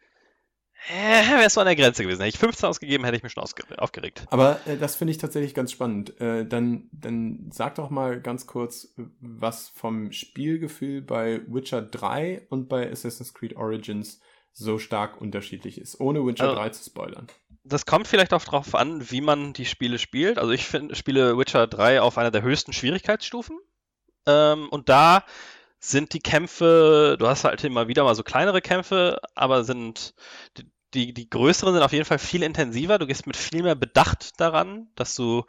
äh, 0.89 1.29
wäre 1.31 1.45
es 1.45 1.55
so 1.55 1.61
an 1.61 1.67
der 1.67 1.77
Grenze 1.77 2.03
gewesen. 2.03 2.21
Hätte 2.21 2.31
ich 2.35 2.39
15 2.39 2.69
ausgegeben, 2.69 3.05
hätte 3.05 3.17
ich 3.17 3.23
mich 3.23 3.33
schon 3.33 3.45
aufgeregt. 3.77 4.27
Aber 4.31 4.61
äh, 4.67 4.77
das 4.79 4.97
finde 4.97 5.11
ich 5.12 5.19
tatsächlich 5.19 5.53
ganz 5.55 5.73
spannend. 5.73 6.19
Äh, 6.21 6.47
dann, 6.47 6.89
dann 6.93 7.51
sag 7.53 7.75
doch 7.75 7.91
mal 7.91 8.21
ganz 8.21 8.47
kurz, 8.47 8.95
was 9.21 9.69
vom 9.69 10.12
Spielgefühl 10.12 11.03
bei 11.03 11.43
Witcher 11.49 11.83
3 11.83 12.47
und 12.49 12.69
bei 12.69 12.91
Assassin's 12.91 13.35
Creed 13.35 13.57
Origins 13.57 14.21
so 14.53 14.79
stark 14.79 15.21
unterschiedlich 15.21 15.79
ist, 15.81 16.01
ohne 16.01 16.25
Witcher 16.25 16.45
Also- 16.45 16.57
3 16.57 16.69
zu 16.71 16.85
spoilern. 16.85 17.27
Das 17.62 17.85
kommt 17.85 18.09
vielleicht 18.09 18.33
auch 18.33 18.43
darauf 18.43 18.75
an, 18.75 19.11
wie 19.11 19.21
man 19.21 19.53
die 19.53 19.67
Spiele 19.67 19.99
spielt. 19.99 20.39
Also 20.39 20.51
ich 20.53 20.65
find, 20.65 20.97
spiele 20.97 21.37
Witcher 21.37 21.67
3 21.67 22.01
auf 22.01 22.17
einer 22.17 22.31
der 22.31 22.41
höchsten 22.41 22.73
Schwierigkeitsstufen. 22.73 23.59
Ähm, 24.27 24.69
und 24.71 24.89
da 24.89 25.25
sind 25.81 26.12
die 26.12 26.20
Kämpfe, 26.20 27.16
du 27.19 27.27
hast 27.27 27.44
halt 27.44 27.65
immer 27.65 27.89
wieder 27.89 28.05
mal 28.05 28.15
so 28.15 28.23
kleinere 28.23 28.61
Kämpfe, 28.61 29.20
aber 29.35 29.65
sind 29.65 30.15
die, 30.59 30.70
die, 30.94 31.15
die 31.15 31.31
größeren 31.31 31.74
sind 31.74 31.82
auf 31.82 31.93
jeden 31.93 32.05
Fall 32.05 32.19
viel 32.19 32.43
intensiver. 32.43 32.98
Du 32.98 33.07
gehst 33.07 33.27
mit 33.27 33.36
viel 33.36 33.62
mehr 33.62 33.74
Bedacht 33.74 34.40
daran, 34.40 34.89
dass 34.94 35.15
du 35.15 35.44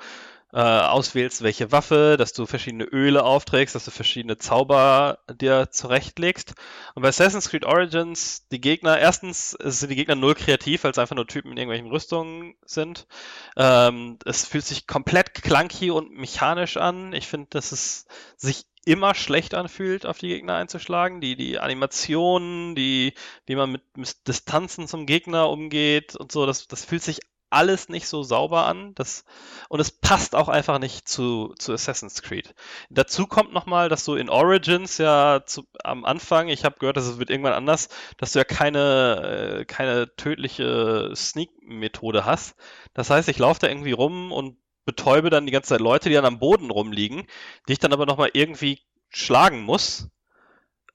äh, 0.54 0.60
auswählst, 0.60 1.44
welche 1.44 1.72
Waffe, 1.72 2.16
dass 2.18 2.34
du 2.34 2.46
verschiedene 2.46 2.84
Öle 2.84 3.24
aufträgst, 3.24 3.74
dass 3.74 3.86
du 3.86 3.92
verschiedene 3.92 4.38
Zauber 4.38 5.20
dir 5.34 5.70
zurechtlegst. 5.72 6.54
Und 6.94 7.04
bei 7.04 7.10
Assassin's 7.10 7.50
Creed 7.50 7.66
Origins, 7.66 8.48
die 8.50 8.60
Gegner, 8.60 9.00
erstens 9.00 9.52
sind 9.52 9.90
die 9.90 9.96
Gegner 9.96 10.16
null 10.16 10.36
kreativ, 10.36 10.84
weil 10.84 10.92
es 10.92 10.98
einfach 10.98 11.16
nur 11.16 11.28
Typen 11.28 11.52
in 11.52 11.58
irgendwelchen 11.58 11.90
Rüstungen 11.90 12.56
sind. 12.66 13.08
Ähm, 13.56 14.18
es 14.26 14.46
fühlt 14.46 14.66
sich 14.66 14.88
komplett 14.88 15.34
clunky 15.36 15.90
und 15.90 16.12
mechanisch 16.12 16.78
an. 16.78 17.14
Ich 17.14 17.28
finde, 17.28 17.48
dass 17.52 17.72
es 17.72 18.06
sich 18.36 18.66
immer 18.86 19.14
schlecht 19.14 19.54
anfühlt, 19.54 20.06
auf 20.06 20.18
die 20.18 20.30
Gegner 20.30 20.56
einzuschlagen. 20.56 21.22
Die, 21.22 21.36
die 21.36 21.60
Animationen, 21.60 22.76
die, 22.76 23.14
wie 23.46 23.56
man 23.56 23.72
mit, 23.72 23.98
mit 23.98 24.28
Distanzen 24.28 24.88
zum 24.88 25.06
Gegner 25.06 25.50
umgeht 25.50 26.16
und 26.16 26.32
so, 26.32 26.46
das, 26.46 26.68
das 26.68 26.86
fühlt 26.86 27.04
sich 27.04 27.20
alles 27.52 27.90
nicht 27.90 28.08
so 28.08 28.24
sauber 28.24 28.66
an. 28.66 28.96
Das, 28.96 29.26
und 29.70 29.80
es 29.80 29.92
passt 29.92 30.36
auch 30.36 30.50
einfach 30.50 30.80
nicht 30.80 31.08
zu, 31.08 31.54
zu 31.60 31.74
Assassin's 31.74 32.22
Creed. 32.22 32.56
Dazu 32.90 33.28
kommt 33.28 33.54
nochmal, 33.54 33.90
dass 33.90 34.06
du 34.06 34.16
in 34.16 34.30
Origins 34.30 34.98
ja 34.98 35.42
zu, 35.46 35.68
am 35.84 36.06
Anfang, 36.06 36.48
ich 36.48 36.66
habe 36.66 36.80
gehört, 36.80 36.98
dass 36.98 37.06
es 37.06 37.20
wird 37.20 37.30
irgendwann 37.30 37.54
anders, 37.54 37.90
dass 38.18 38.32
du 38.32 38.40
ja 38.40 38.46
keine, 38.46 39.60
äh, 39.60 39.66
keine 39.66 40.16
tödliche 40.16 41.12
Sneak-Methode 41.14 42.26
hast. 42.26 42.56
Das 42.94 43.10
heißt, 43.10 43.28
ich 43.28 43.38
laufe 43.38 43.60
da 43.60 43.68
irgendwie 43.68 43.92
rum 43.92 44.32
und 44.32 44.58
betäube 44.96 45.30
dann 45.30 45.46
die 45.46 45.52
ganze 45.52 45.70
Zeit 45.70 45.82
Leute, 45.82 46.10
die 46.10 46.16
dann 46.16 46.26
am 46.26 46.40
Boden 46.40 46.70
rumliegen, 46.72 47.26
die 47.68 47.74
ich 47.74 47.80
dann 47.80 47.94
aber 47.94 48.06
nochmal 48.06 48.32
irgendwie 48.34 48.80
schlagen 49.10 49.62
muss. 49.62 50.10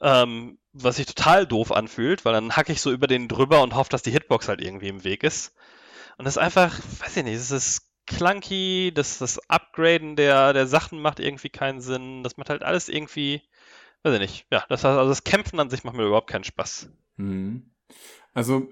Ähm, 0.00 0.58
was 0.72 0.96
sich 0.96 1.06
total 1.06 1.46
doof 1.46 1.72
anfühlt, 1.72 2.24
weil 2.24 2.34
dann 2.34 2.54
hacke 2.54 2.70
ich 2.70 2.82
so 2.82 2.92
über 2.92 3.06
den 3.06 3.28
drüber 3.28 3.62
und 3.62 3.74
hoffe, 3.74 3.88
dass 3.88 4.02
die 4.02 4.10
Hitbox 4.10 4.46
halt 4.46 4.60
irgendwie 4.60 4.88
im 4.88 5.04
Weg 5.04 5.22
ist. 5.22 5.54
Und 6.18 6.26
das 6.26 6.36
ist 6.36 6.42
einfach, 6.42 6.78
weiß 7.00 7.16
ich 7.16 7.24
nicht, 7.24 7.34
es 7.34 7.50
ist 7.50 7.90
clunky, 8.06 8.92
das, 8.94 9.18
das 9.18 9.38
Upgraden 9.48 10.16
der, 10.16 10.52
der 10.52 10.66
Sachen 10.66 11.00
macht 11.00 11.18
irgendwie 11.18 11.48
keinen 11.48 11.80
Sinn. 11.80 12.22
Das 12.22 12.36
macht 12.36 12.50
halt 12.50 12.62
alles 12.62 12.88
irgendwie, 12.88 13.42
weiß 14.02 14.14
ich 14.14 14.20
nicht. 14.20 14.46
Ja, 14.50 14.64
das 14.68 14.84
heißt, 14.84 14.98
also 14.98 15.08
das 15.08 15.24
Kämpfen 15.24 15.58
an 15.60 15.70
sich 15.70 15.82
macht 15.82 15.96
mir 15.96 16.04
überhaupt 16.04 16.30
keinen 16.30 16.44
Spaß. 16.44 16.90
Mhm. 17.16 17.70
Also, 18.34 18.68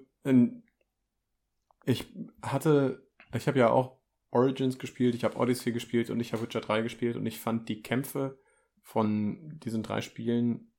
ich 1.87 2.07
hatte, 2.43 3.07
ich 3.35 3.49
habe 3.49 3.59
ja 3.59 3.71
auch 3.71 3.99
Origins 4.35 4.79
gespielt, 4.79 5.15
ich 5.15 5.25
habe 5.25 5.39
Odyssey 5.39 5.73
gespielt 5.73 6.11
und 6.11 6.21
ich 6.21 6.33
habe 6.33 6.43
Witcher 6.43 6.61
3 6.61 6.83
gespielt 6.83 7.17
und 7.17 7.25
ich 7.27 7.39
fand 7.39 7.69
die 7.69 7.83
Kämpfe 7.83 8.39
von 8.83 9.59
diesen 9.61 9.83
drei 9.83 10.01
Spielen 10.01 10.73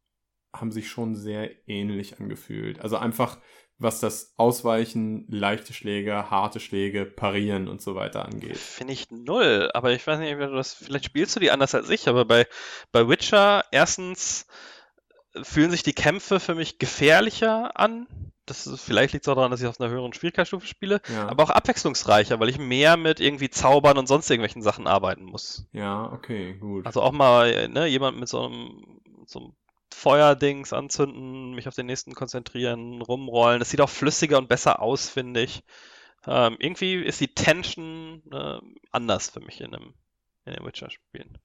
haben 0.54 0.72
sich 0.72 0.90
schon 0.90 1.16
sehr 1.16 1.52
ähnlich 1.68 2.20
angefühlt. 2.20 2.80
Also 2.80 2.98
einfach, 2.98 3.40
was 3.78 4.00
das 4.00 4.34
Ausweichen, 4.38 5.26
leichte 5.30 5.74
Schläge, 5.74 6.30
harte 6.30 6.60
Schläge, 6.60 7.06
Parieren 7.06 7.68
und 7.68 7.82
so 7.82 7.96
weiter 7.96 8.26
angeht. 8.26 8.58
Finde 8.58 8.94
ich 8.94 9.10
null, 9.12 9.70
aber 9.74 9.92
ich 9.92 10.06
weiß 10.06 10.20
nicht, 10.20 10.38
vielleicht 10.78 11.06
spielst 11.06 11.36
du 11.36 11.40
die 11.40 11.52
anders 11.52 11.76
als 11.76 11.90
ich, 11.90 12.08
aber 12.08 12.24
bei, 12.26 12.48
bei 12.92 13.08
Witcher, 13.10 13.66
erstens 13.72 14.48
fühlen 15.44 15.72
sich 15.72 15.84
die 15.84 15.94
Kämpfe 15.94 16.40
für 16.40 16.56
mich 16.56 16.80
gefährlicher 16.80 17.78
an. 17.80 18.08
Das 18.46 18.68
ist, 18.68 18.82
vielleicht 18.82 19.14
liegt 19.14 19.26
es 19.26 19.30
auch 19.30 19.36
daran, 19.36 19.50
dass 19.50 19.62
ich 19.62 19.68
auf 19.68 19.80
einer 19.82 19.90
höheren 19.90 20.14
Schwierigkeitsstufe 20.14 20.68
spiele, 20.68 21.02
Ja, 21.12 21.28
aber 21.28 21.44
auch 21.44 21.50
abwechslungsreicher, 21.50 22.40
weil 22.40 22.50
ich 22.50 22.60
mehr 22.60 22.96
mit 22.96 23.20
irgendwie 23.20 23.50
Zaubern 23.50 23.98
und 23.98 24.08
sonst 24.08 24.30
irgendwelchen 24.30 24.62
Sachen 24.62 24.86
arbeiten 24.86 25.24
muss. 25.26 25.68
ja 25.72 26.12
okay, 26.12 26.54
gut. 26.54 26.86
Also 26.86 27.02
auch 27.02 27.12
mal 27.12 27.68
ne, 27.70 27.88
jemand 27.88 28.20
mit 28.20 28.30
so 28.30 28.46
einem, 28.46 29.02
so 29.26 29.40
einem 29.40 29.54
Feuerdings 29.92 30.74
anzünden, 30.74 31.56
mich 31.56 31.68
auf 31.68 31.74
den 31.74 31.88
nächsten 31.88 32.14
konzentrieren, 32.14 33.02
rumrollen. 33.02 33.60
Das 33.60 33.72
sieht 33.72 33.82
auch 33.82 33.90
flüssiger 33.90 34.38
und 34.38 34.48
besser 34.50 34.80
aus, 34.82 35.10
finde 35.10 35.42
ich. 35.42 35.64
Ähm, 36.28 36.58
irgendwie 36.60 36.96
ist 36.96 37.22
die 37.22 37.34
Tension 37.34 38.22
äh, 38.32 38.60
anders 38.92 39.30
für 39.30 39.40
mich 39.40 39.62
in 39.62 39.72
dem, 39.72 39.94
in 40.46 40.54
den 40.54 40.66
Witcher-Spielen. 40.66 41.38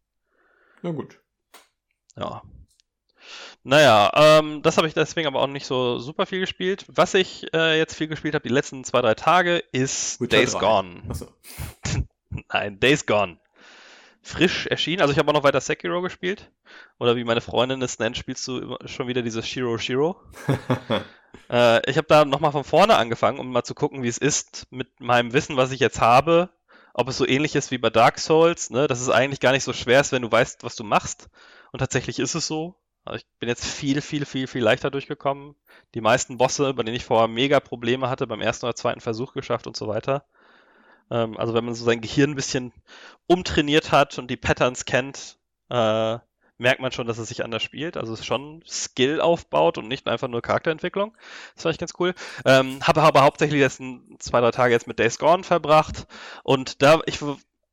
Na 0.82 0.90
gut. 0.90 1.18
Ja. 2.16 2.42
Naja, 3.62 4.10
ähm, 4.14 4.62
das 4.62 4.76
habe 4.76 4.88
ich 4.88 4.94
deswegen 4.94 5.26
aber 5.26 5.42
auch 5.42 5.46
nicht 5.46 5.66
so 5.66 5.98
super 5.98 6.26
viel 6.26 6.40
gespielt. 6.40 6.86
Was 6.88 7.14
ich 7.14 7.52
äh, 7.54 7.78
jetzt 7.78 7.94
viel 7.94 8.08
gespielt 8.08 8.34
habe, 8.34 8.46
die 8.46 8.54
letzten 8.54 8.84
zwei, 8.84 9.02
drei 9.02 9.14
Tage, 9.14 9.62
ist 9.72 10.20
Witcher 10.20 10.38
Days 10.38 10.52
3. 10.52 10.58
Gone. 10.60 11.02
Achso. 11.08 11.26
Nein, 12.52 12.80
Days 12.80 13.06
Gone. 13.06 13.38
Frisch 14.22 14.66
erschienen. 14.66 15.02
Also 15.02 15.12
ich 15.12 15.18
habe 15.18 15.30
auch 15.30 15.34
noch 15.34 15.44
weiter 15.44 15.60
Sekiro 15.60 16.02
gespielt. 16.02 16.50
Oder 16.98 17.16
wie 17.16 17.24
meine 17.24 17.40
Freundin 17.40 17.82
es 17.82 17.98
nennt, 17.98 18.16
spielst 18.16 18.46
du 18.48 18.76
schon 18.84 19.08
wieder 19.08 19.22
dieses 19.22 19.46
Shiro 19.46 19.78
Shiro. 19.78 20.20
Äh, 21.48 21.88
ich 21.90 21.96
habe 21.96 22.06
da 22.08 22.24
nochmal 22.24 22.52
von 22.52 22.64
vorne 22.64 22.96
angefangen, 22.96 23.38
um 23.38 23.50
mal 23.50 23.64
zu 23.64 23.74
gucken, 23.74 24.02
wie 24.02 24.08
es 24.08 24.18
ist 24.18 24.66
mit 24.70 25.00
meinem 25.00 25.32
Wissen, 25.32 25.56
was 25.56 25.72
ich 25.72 25.80
jetzt 25.80 26.00
habe. 26.00 26.50
Ob 26.94 27.08
es 27.08 27.16
so 27.16 27.26
ähnlich 27.26 27.56
ist 27.56 27.70
wie 27.70 27.78
bei 27.78 27.90
Dark 27.90 28.18
Souls, 28.18 28.70
ne? 28.70 28.86
dass 28.86 29.00
es 29.00 29.08
eigentlich 29.08 29.40
gar 29.40 29.52
nicht 29.52 29.64
so 29.64 29.72
schwer 29.72 30.00
ist, 30.00 30.12
wenn 30.12 30.22
du 30.22 30.30
weißt, 30.30 30.64
was 30.64 30.76
du 30.76 30.84
machst. 30.84 31.28
Und 31.72 31.78
tatsächlich 31.78 32.18
ist 32.18 32.34
es 32.34 32.46
so. 32.46 32.76
Also 33.04 33.18
ich 33.18 33.26
bin 33.38 33.48
jetzt 33.48 33.64
viel, 33.66 34.00
viel, 34.00 34.24
viel, 34.24 34.46
viel 34.46 34.62
leichter 34.62 34.90
durchgekommen. 34.90 35.54
Die 35.94 36.00
meisten 36.00 36.38
Bosse, 36.38 36.74
bei 36.74 36.82
denen 36.82 36.96
ich 36.96 37.04
vorher 37.04 37.28
mega 37.28 37.60
Probleme 37.60 38.08
hatte, 38.08 38.26
beim 38.26 38.40
ersten 38.40 38.66
oder 38.66 38.74
zweiten 38.74 39.00
Versuch 39.00 39.32
geschafft 39.32 39.66
und 39.66 39.76
so 39.76 39.88
weiter. 39.88 40.24
Ähm, 41.10 41.36
also 41.36 41.54
wenn 41.54 41.64
man 41.64 41.74
so 41.74 41.84
sein 41.84 42.00
Gehirn 42.00 42.30
ein 42.30 42.36
bisschen 42.36 42.72
umtrainiert 43.26 43.92
hat 43.92 44.18
und 44.18 44.30
die 44.30 44.36
Patterns 44.36 44.84
kennt, 44.84 45.38
äh, 45.70 46.18
merkt 46.60 46.80
man 46.80 46.92
schon, 46.92 47.06
dass 47.06 47.18
es 47.18 47.28
sich 47.28 47.42
anders 47.42 47.62
spielt. 47.62 47.96
Also 47.96 48.12
es 48.12 48.20
ist 48.20 48.26
schon 48.26 48.62
Skill 48.68 49.20
aufbaut 49.20 49.78
und 49.78 49.88
nicht 49.88 50.06
einfach 50.06 50.28
nur 50.28 50.42
Charakterentwicklung. 50.42 51.16
Das 51.54 51.62
fand 51.62 51.74
ich 51.74 51.80
ganz 51.80 51.94
cool. 51.98 52.14
Ähm, 52.44 52.86
habe 52.86 53.02
aber 53.02 53.22
hauptsächlich 53.22 53.58
die 53.58 53.64
letzten 53.64 54.16
zwei, 54.18 54.40
drei 54.40 54.50
Tage 54.50 54.72
jetzt 54.72 54.86
mit 54.86 54.98
Days 54.98 55.18
Gone 55.18 55.42
verbracht. 55.42 56.06
Und 56.44 56.82
da, 56.82 57.00
ich 57.06 57.18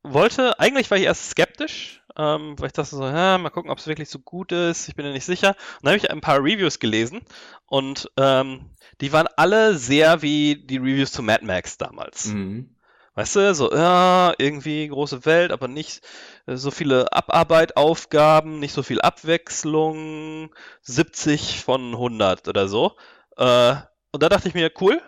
wollte, 0.04 0.60
eigentlich 0.60 0.90
war 0.90 0.98
ich 0.98 1.04
erst 1.04 1.32
skeptisch, 1.32 2.02
ähm, 2.18 2.56
weil 2.58 2.68
ich 2.68 2.74
dachte 2.74 2.96
so, 2.96 3.04
ja, 3.06 3.38
mal 3.38 3.50
gucken, 3.50 3.72
ob 3.72 3.78
es 3.80 3.88
wirklich 3.88 4.10
so 4.10 4.20
gut 4.20 4.52
ist. 4.52 4.88
Ich 4.90 4.96
bin 4.96 5.06
ja 5.06 5.12
nicht 5.12 5.26
sicher. 5.26 5.50
Und 5.50 5.84
dann 5.84 5.94
habe 5.94 5.98
ich 5.98 6.12
ein 6.12 6.22
paar 6.22 6.40
Reviews 6.40 6.80
gelesen 6.80 7.22
und 7.68 8.10
ähm, 8.18 8.72
die 9.02 9.12
waren 9.14 9.28
alle 9.38 9.76
sehr 9.78 10.22
wie 10.22 10.56
die 10.56 10.78
Reviews 10.78 11.12
zu 11.12 11.22
Mad 11.22 11.46
Max 11.46 11.78
damals. 11.78 12.28
mhm. 12.28 12.74
Weißt 13.16 13.36
du, 13.36 13.56
so, 13.56 13.72
ja, 13.74 14.34
irgendwie 14.38 14.88
große 14.88 15.26
Welt, 15.26 15.52
aber 15.52 15.68
nicht 15.68 16.02
so 16.46 16.70
viele 16.70 17.12
Abarbeitaufgaben, 17.12 18.60
nicht 18.60 18.74
so 18.74 18.84
viel 18.84 19.02
Abwechslung, 19.02 20.54
70 20.84 21.64
von 21.64 21.94
100 21.94 22.48
oder 22.48 22.68
so. 22.68 22.96
Äh, 23.38 23.76
und 24.12 24.22
da 24.24 24.30
dachte 24.30 24.48
ich 24.48 24.54
mir, 24.54 24.72
cool, 24.82 25.02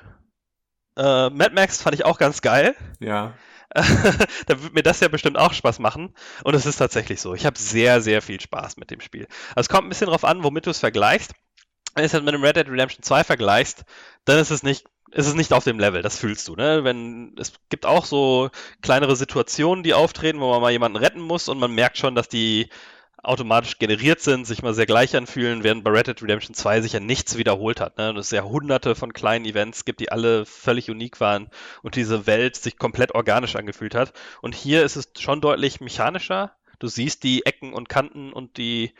Äh, 0.97 1.29
Mad 1.29 1.51
Max 1.53 1.81
fand 1.81 1.95
ich 1.95 2.05
auch 2.05 2.17
ganz 2.17 2.41
geil. 2.41 2.75
Ja. 2.99 3.33
da 3.73 4.63
wird 4.63 4.73
mir 4.73 4.83
das 4.83 4.99
ja 4.99 5.07
bestimmt 5.07 5.37
auch 5.37 5.53
Spaß 5.53 5.79
machen. 5.79 6.13
Und 6.43 6.55
es 6.55 6.65
ist 6.65 6.77
tatsächlich 6.77 7.21
so. 7.21 7.33
Ich 7.35 7.45
habe 7.45 7.57
sehr, 7.57 8.01
sehr 8.01 8.21
viel 8.21 8.41
Spaß 8.41 8.77
mit 8.77 8.91
dem 8.91 9.01
Spiel. 9.01 9.27
Also 9.49 9.61
es 9.61 9.69
kommt 9.69 9.85
ein 9.85 9.89
bisschen 9.89 10.07
drauf 10.07 10.25
an, 10.25 10.43
womit 10.43 10.65
du 10.65 10.71
es 10.71 10.79
vergleichst. 10.79 11.33
Wenn 11.95 12.03
du 12.03 12.05
es 12.07 12.13
halt 12.13 12.23
mit 12.23 12.33
dem 12.33 12.43
Red 12.43 12.55
Dead 12.55 12.67
Redemption 12.67 13.03
2 13.03 13.23
vergleichst, 13.23 13.83
dann 14.25 14.39
ist 14.39 14.51
es 14.51 14.63
nicht 14.63 14.85
ist 15.11 15.35
nicht 15.35 15.53
auf 15.53 15.63
dem 15.63 15.79
Level, 15.79 16.03
das 16.03 16.19
fühlst 16.19 16.47
du, 16.47 16.55
ne? 16.55 16.83
Wenn 16.83 17.35
es 17.39 17.53
gibt 17.69 17.87
auch 17.87 18.05
so 18.05 18.51
kleinere 18.81 19.15
Situationen, 19.15 19.83
die 19.83 19.95
auftreten, 19.95 20.39
wo 20.39 20.51
man 20.51 20.61
mal 20.61 20.71
jemanden 20.71 20.97
retten 20.97 21.21
muss 21.21 21.49
und 21.49 21.57
man 21.57 21.73
merkt 21.73 21.97
schon, 21.97 22.13
dass 22.15 22.27
die 22.29 22.69
automatisch 23.23 23.79
generiert 23.79 24.21
sind, 24.21 24.45
sich 24.45 24.61
mal 24.61 24.73
sehr 24.73 24.85
gleich 24.85 25.15
anfühlen, 25.15 25.63
während 25.63 25.83
bei 25.83 25.91
Red 25.91 26.07
Dead 26.07 26.21
Redemption 26.21 26.53
2 26.53 26.81
sich 26.81 26.93
ja 26.93 26.99
nichts 26.99 27.37
wiederholt 27.37 27.81
hat. 27.81 27.97
Ne? 27.97 28.09
Und 28.09 28.17
es 28.17 28.31
ja 28.31 28.43
hunderte 28.43 28.95
von 28.95 29.13
kleinen 29.13 29.45
Events 29.45 29.85
gibt, 29.85 29.99
die 29.99 30.11
alle 30.11 30.45
völlig 30.45 30.89
unique 30.89 31.19
waren 31.19 31.49
und 31.81 31.95
diese 31.95 32.27
Welt 32.27 32.55
sich 32.55 32.77
komplett 32.77 33.15
organisch 33.15 33.55
angefühlt 33.55 33.95
hat. 33.95 34.13
Und 34.41 34.55
hier 34.55 34.83
ist 34.83 34.95
es 34.95 35.11
schon 35.19 35.41
deutlich 35.41 35.81
mechanischer. 35.81 36.55
Du 36.79 36.87
siehst 36.87 37.23
die 37.23 37.45
Ecken 37.45 37.73
und 37.73 37.89
Kanten 37.89 38.31
und 38.31 38.57
die, 38.57 38.93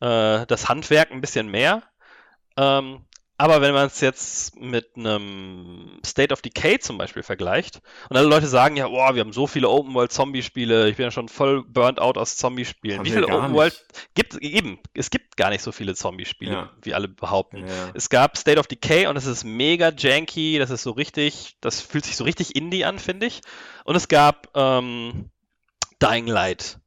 äh, 0.00 0.46
das 0.46 0.68
Handwerk 0.68 1.10
ein 1.10 1.20
bisschen 1.20 1.48
mehr. 1.48 1.82
Ähm, 2.56 3.04
aber 3.40 3.60
wenn 3.60 3.72
man 3.72 3.86
es 3.86 4.00
jetzt 4.00 4.56
mit 4.56 4.96
einem 4.96 6.00
State 6.04 6.32
of 6.32 6.42
Decay 6.42 6.80
zum 6.80 6.98
Beispiel 6.98 7.22
vergleicht 7.22 7.80
und 8.10 8.16
alle 8.16 8.26
Leute 8.26 8.48
sagen 8.48 8.76
ja, 8.76 8.88
boah, 8.88 9.14
wir 9.14 9.20
haben 9.20 9.32
so 9.32 9.46
viele 9.46 9.68
Open 9.68 9.94
World 9.94 10.10
Zombie 10.12 10.42
Spiele, 10.42 10.88
ich 10.88 10.96
bin 10.96 11.04
ja 11.04 11.10
schon 11.12 11.28
voll 11.28 11.62
burnt 11.62 12.00
out 12.00 12.18
aus 12.18 12.36
Zombie 12.36 12.64
Spielen. 12.64 13.04
Wie 13.04 13.12
viele 13.12 13.28
Open 13.28 13.54
World 13.54 13.80
gibt 14.14 14.34
eben? 14.38 14.80
Es 14.92 15.10
gibt 15.10 15.36
gar 15.36 15.50
nicht 15.50 15.62
so 15.62 15.70
viele 15.70 15.94
Zombie 15.94 16.24
Spiele, 16.24 16.52
ja. 16.52 16.70
wie 16.82 16.94
alle 16.94 17.06
behaupten. 17.06 17.58
Ja. 17.66 17.90
Es 17.94 18.08
gab 18.10 18.36
State 18.36 18.58
of 18.58 18.66
Decay 18.66 19.06
und 19.06 19.16
es 19.16 19.26
ist 19.26 19.44
mega 19.44 19.92
janky, 19.96 20.58
das 20.58 20.70
ist 20.70 20.82
so 20.82 20.90
richtig, 20.90 21.56
das 21.60 21.80
fühlt 21.80 22.06
sich 22.06 22.16
so 22.16 22.24
richtig 22.24 22.56
Indie 22.56 22.84
an, 22.84 22.98
finde 22.98 23.26
ich. 23.26 23.42
Und 23.84 23.94
es 23.94 24.08
gab 24.08 24.48
ähm, 24.56 25.30
Dying 26.02 26.26
Light. 26.26 26.80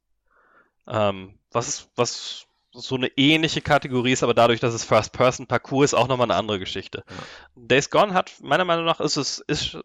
Ähm, 0.86 1.38
was 1.50 1.88
was 1.96 2.46
so 2.72 2.94
eine 2.94 3.08
ähnliche 3.16 3.60
Kategorie 3.60 4.12
ist, 4.12 4.22
aber 4.22 4.34
dadurch, 4.34 4.60
dass 4.60 4.74
es 4.74 4.84
First-Person-Parcours 4.84 5.92
ist, 5.92 5.94
auch 5.94 6.08
nochmal 6.08 6.26
eine 6.26 6.38
andere 6.38 6.58
Geschichte. 6.58 7.04
Ja. 7.08 7.14
Days 7.54 7.90
Gone 7.90 8.14
hat, 8.14 8.32
meiner 8.40 8.64
Meinung 8.64 8.84
nach, 8.84 9.00
ist 9.00 9.16
es 9.16 9.38
ist 9.38 9.78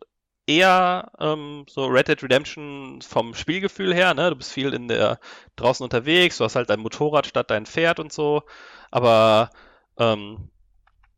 eher 0.45 1.11
ähm, 1.19 1.65
so 1.67 1.85
Red 1.85 2.07
Dead 2.07 2.23
Redemption 2.23 3.01
vom 3.01 3.33
Spielgefühl 3.33 3.93
her, 3.93 4.13
ne? 4.13 4.29
Du 4.29 4.37
bist 4.37 4.53
viel 4.53 4.73
in 4.73 4.87
der 4.87 5.19
draußen 5.57 5.83
unterwegs, 5.83 6.37
du 6.37 6.45
hast 6.45 6.55
halt 6.55 6.69
dein 6.69 6.79
Motorrad 6.79 7.27
statt 7.27 7.51
dein 7.51 7.65
Pferd 7.65 7.99
und 7.99 8.13
so, 8.13 8.43
aber 8.89 9.49
ähm, 9.97 10.49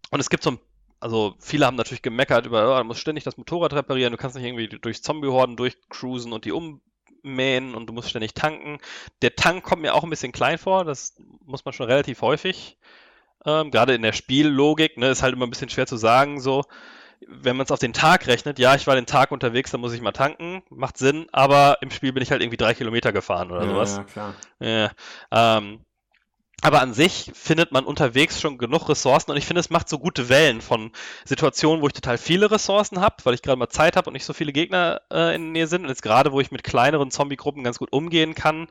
und 0.09 0.19
es 0.19 0.29
gibt 0.29 0.43
so 0.43 0.51
ein 0.51 0.59
also 1.01 1.35
viele 1.39 1.65
haben 1.65 1.77
natürlich 1.77 2.01
gemeckert 2.01 2.45
über, 2.45 2.75
oh, 2.75 2.77
du 2.77 2.83
musst 2.83 2.99
ständig 2.99 3.23
das 3.23 3.37
Motorrad 3.37 3.73
reparieren, 3.73 4.11
du 4.11 4.17
kannst 4.17 4.35
nicht 4.35 4.45
irgendwie 4.45 4.67
durch 4.67 5.01
Zombie-Horden 5.01 5.55
durchcruisen 5.55 6.33
und 6.33 6.45
die 6.45 6.51
um 6.51 6.81
mähen 7.23 7.75
und 7.75 7.87
du 7.87 7.93
musst 7.93 8.09
ständig 8.09 8.33
tanken. 8.33 8.79
Der 9.21 9.35
Tank 9.35 9.63
kommt 9.63 9.81
mir 9.81 9.93
auch 9.93 10.03
ein 10.03 10.09
bisschen 10.09 10.31
klein 10.31 10.57
vor, 10.57 10.85
das 10.85 11.15
muss 11.45 11.65
man 11.65 11.73
schon 11.73 11.87
relativ 11.87 12.21
häufig. 12.21 12.77
Ähm, 13.45 13.71
Gerade 13.71 13.95
in 13.95 14.01
der 14.01 14.13
Spiellogik, 14.13 14.97
ne, 14.97 15.09
ist 15.09 15.23
halt 15.23 15.33
immer 15.33 15.47
ein 15.47 15.49
bisschen 15.49 15.69
schwer 15.69 15.87
zu 15.87 15.97
sagen, 15.97 16.39
so. 16.39 16.63
Wenn 17.27 17.57
man 17.57 17.65
es 17.65 17.71
auf 17.71 17.79
den 17.79 17.91
Tag 17.91 18.27
rechnet, 18.27 18.59
ja, 18.59 18.75
ich 18.75 18.87
war 18.87 18.95
den 18.95 19.05
Tag 19.05 19.31
unterwegs, 19.31 19.71
dann 19.71 19.81
muss 19.81 19.91
ich 19.91 19.99
mal 19.99 20.13
tanken, 20.13 20.63
macht 20.69 20.97
Sinn, 20.97 21.27
aber 21.33 21.77
im 21.81 21.91
Spiel 21.91 22.13
bin 22.13 22.23
ich 22.23 22.31
halt 22.31 22.41
irgendwie 22.41 22.55
drei 22.55 22.73
Kilometer 22.73 23.11
gefahren 23.11 23.51
oder 23.51 23.65
ja, 23.65 23.69
sowas. 23.69 23.97
Ja, 23.97 24.03
klar. 24.03 24.33
Ja, 24.61 24.91
ähm, 25.57 25.85
aber 26.61 26.81
an 26.81 26.93
sich 26.93 27.31
findet 27.33 27.71
man 27.71 27.85
unterwegs 27.85 28.41
schon 28.41 28.57
genug 28.57 28.89
Ressourcen 28.89 29.31
und 29.31 29.37
ich 29.37 29.45
finde, 29.45 29.61
es 29.61 29.69
macht 29.69 29.87
so 29.87 29.97
gute 29.97 30.29
Wellen 30.29 30.61
von 30.61 30.91
Situationen, 31.25 31.81
wo 31.81 31.87
ich 31.87 31.93
total 31.93 32.17
viele 32.17 32.51
Ressourcen 32.51 32.99
habe, 32.99 33.15
weil 33.23 33.33
ich 33.33 33.41
gerade 33.41 33.57
mal 33.57 33.69
Zeit 33.69 33.95
habe 33.95 34.09
und 34.09 34.13
nicht 34.13 34.25
so 34.25 34.33
viele 34.33 34.51
Gegner 34.51 35.01
äh, 35.11 35.35
in 35.35 35.43
der 35.43 35.51
Nähe 35.51 35.67
sind. 35.67 35.83
Und 35.83 35.89
jetzt 35.89 36.01
gerade, 36.01 36.31
wo 36.31 36.41
ich 36.41 36.51
mit 36.51 36.63
kleineren 36.63 37.11
Zombie-Gruppen 37.11 37.63
ganz 37.63 37.77
gut 37.77 37.93
umgehen 37.93 38.35
kann 38.35 38.67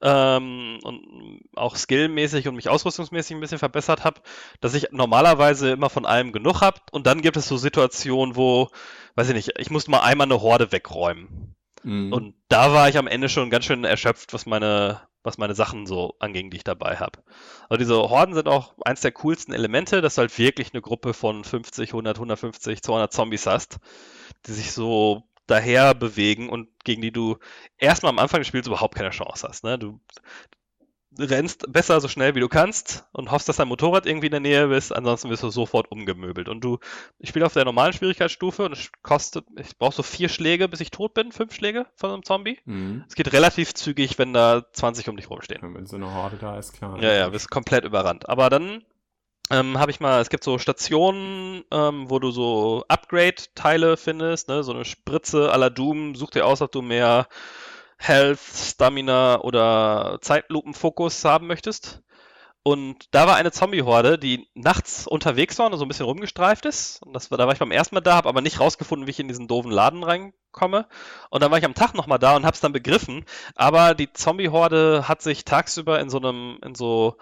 ähm, 0.00 0.78
und 0.82 1.40
auch 1.54 1.76
skillmäßig 1.76 2.48
und 2.48 2.54
mich 2.54 2.68
ausrüstungsmäßig 2.68 3.36
ein 3.36 3.40
bisschen 3.40 3.58
verbessert 3.58 4.04
habe, 4.04 4.20
dass 4.60 4.74
ich 4.74 4.88
normalerweise 4.92 5.70
immer 5.70 5.90
von 5.90 6.06
allem 6.06 6.32
genug 6.32 6.62
habe. 6.62 6.80
Und 6.92 7.06
dann 7.06 7.20
gibt 7.20 7.36
es 7.36 7.48
so 7.48 7.56
Situationen, 7.56 8.36
wo, 8.36 8.68
weiß 9.16 9.28
ich 9.28 9.34
nicht, 9.34 9.58
ich 9.58 9.70
muss 9.70 9.88
mal 9.88 10.00
einmal 10.00 10.26
eine 10.26 10.40
Horde 10.40 10.72
wegräumen. 10.72 11.56
Mhm. 11.82 12.12
Und 12.12 12.34
da 12.48 12.72
war 12.72 12.88
ich 12.88 12.96
am 12.96 13.06
Ende 13.06 13.28
schon 13.28 13.50
ganz 13.50 13.66
schön 13.66 13.84
erschöpft, 13.84 14.32
was 14.32 14.46
meine 14.46 15.07
was 15.22 15.38
meine 15.38 15.54
Sachen 15.54 15.86
so 15.86 16.14
anging, 16.20 16.50
die 16.50 16.58
ich 16.58 16.64
dabei 16.64 16.96
habe. 16.96 17.22
Also 17.68 17.78
diese 17.78 17.96
Horden 17.96 18.34
sind 18.34 18.48
auch 18.48 18.74
eins 18.84 19.00
der 19.00 19.12
coolsten 19.12 19.52
Elemente, 19.52 20.00
dass 20.00 20.14
du 20.14 20.20
halt 20.20 20.38
wirklich 20.38 20.72
eine 20.72 20.82
Gruppe 20.82 21.14
von 21.14 21.44
50, 21.44 21.90
100, 21.90 22.16
150, 22.16 22.82
200 22.82 23.12
Zombies 23.12 23.46
hast, 23.46 23.78
die 24.46 24.52
sich 24.52 24.72
so 24.72 25.24
daher 25.46 25.94
bewegen 25.94 26.48
und 26.48 26.68
gegen 26.84 27.02
die 27.02 27.12
du 27.12 27.38
erstmal 27.78 28.10
am 28.10 28.18
Anfang 28.18 28.40
des 28.40 28.48
Spiels 28.48 28.66
überhaupt 28.66 28.94
keine 28.94 29.10
Chance 29.10 29.48
hast. 29.48 29.64
Ne? 29.64 29.78
Du, 29.78 30.00
rennst 31.18 31.72
besser 31.72 32.00
so 32.00 32.08
schnell 32.08 32.34
wie 32.34 32.40
du 32.40 32.48
kannst 32.48 33.06
und 33.12 33.30
hoffst, 33.30 33.48
dass 33.48 33.56
dein 33.56 33.68
Motorrad 33.68 34.06
irgendwie 34.06 34.26
in 34.26 34.32
der 34.32 34.40
Nähe 34.40 34.74
ist, 34.74 34.92
ansonsten 34.92 35.30
wirst 35.30 35.42
du 35.42 35.50
sofort 35.50 35.90
umgemöbelt. 35.90 36.48
Und 36.48 36.62
du, 36.62 36.78
ich 37.18 37.30
spiele 37.30 37.46
auf 37.46 37.54
der 37.54 37.64
normalen 37.64 37.92
Schwierigkeitsstufe 37.92 38.64
und 38.64 38.72
es 38.72 38.90
kostet, 39.02 39.46
ich 39.56 39.78
brauche 39.78 39.94
so 39.94 40.02
vier 40.02 40.28
Schläge, 40.28 40.68
bis 40.68 40.80
ich 40.80 40.90
tot 40.90 41.14
bin, 41.14 41.32
fünf 41.32 41.54
Schläge 41.54 41.86
von 41.96 42.10
einem 42.10 42.22
Zombie. 42.22 42.58
Mhm. 42.64 43.04
Es 43.08 43.14
geht 43.14 43.32
relativ 43.32 43.74
zügig, 43.74 44.18
wenn 44.18 44.32
da 44.32 44.64
20 44.72 45.08
um 45.08 45.16
dich 45.16 45.30
rumstehen. 45.30 45.74
Wenn 45.74 45.86
so 45.86 45.96
eine 45.96 46.12
Horde 46.14 46.36
da 46.36 46.58
ist, 46.58 46.72
klar. 46.72 47.02
Ja, 47.02 47.12
ja, 47.12 47.28
bist 47.28 47.50
komplett 47.50 47.84
überrannt. 47.84 48.28
Aber 48.28 48.50
dann 48.50 48.84
ähm, 49.50 49.78
habe 49.78 49.90
ich 49.90 50.00
mal, 50.00 50.20
es 50.20 50.28
gibt 50.28 50.44
so 50.44 50.58
Stationen, 50.58 51.64
ähm, 51.70 52.10
wo 52.10 52.18
du 52.18 52.30
so 52.30 52.84
Upgrade-Teile 52.88 53.96
findest, 53.96 54.48
ne? 54.48 54.62
so 54.62 54.72
eine 54.72 54.84
Spritze 54.84 55.52
à 55.52 55.56
la 55.56 55.70
Doom, 55.70 56.14
such 56.14 56.30
dir 56.30 56.46
aus, 56.46 56.60
ob 56.60 56.70
du 56.70 56.82
mehr 56.82 57.28
Health, 57.98 58.40
Stamina 58.40 59.40
oder 59.40 60.18
Zeitlupenfokus 60.22 61.24
haben 61.24 61.46
möchtest. 61.46 62.02
Und 62.62 63.06
da 63.12 63.26
war 63.26 63.36
eine 63.36 63.50
Zombie-Horde, 63.50 64.18
die 64.18 64.46
nachts 64.54 65.06
unterwegs 65.06 65.58
war 65.58 65.66
und 65.66 65.78
so 65.78 65.84
ein 65.84 65.88
bisschen 65.88 66.04
rumgestreift 66.04 66.66
ist. 66.66 67.02
Und 67.02 67.14
das 67.14 67.30
war, 67.30 67.38
da 67.38 67.46
war 67.46 67.54
ich 67.54 67.58
beim 67.58 67.70
ersten 67.70 67.94
Mal 67.94 68.02
da, 68.02 68.16
habe 68.16 68.28
aber 68.28 68.42
nicht 68.42 68.60
rausgefunden, 68.60 69.06
wie 69.06 69.10
ich 69.10 69.20
in 69.20 69.28
diesen 69.28 69.48
doofen 69.48 69.70
Laden 69.70 70.04
reinkomme. 70.04 70.86
Und 71.30 71.42
dann 71.42 71.50
war 71.50 71.58
ich 71.58 71.64
am 71.64 71.74
Tag 71.74 71.94
nochmal 71.94 72.18
da 72.18 72.36
und 72.36 72.44
habe 72.44 72.54
es 72.54 72.60
dann 72.60 72.72
begriffen. 72.72 73.24
Aber 73.54 73.94
die 73.94 74.12
Zombie-Horde 74.12 75.08
hat 75.08 75.22
sich 75.22 75.44
tagsüber 75.44 75.98
in 76.00 76.10
so 76.10 76.18
einem, 76.18 76.58
in 76.62 76.74
so 76.74 77.16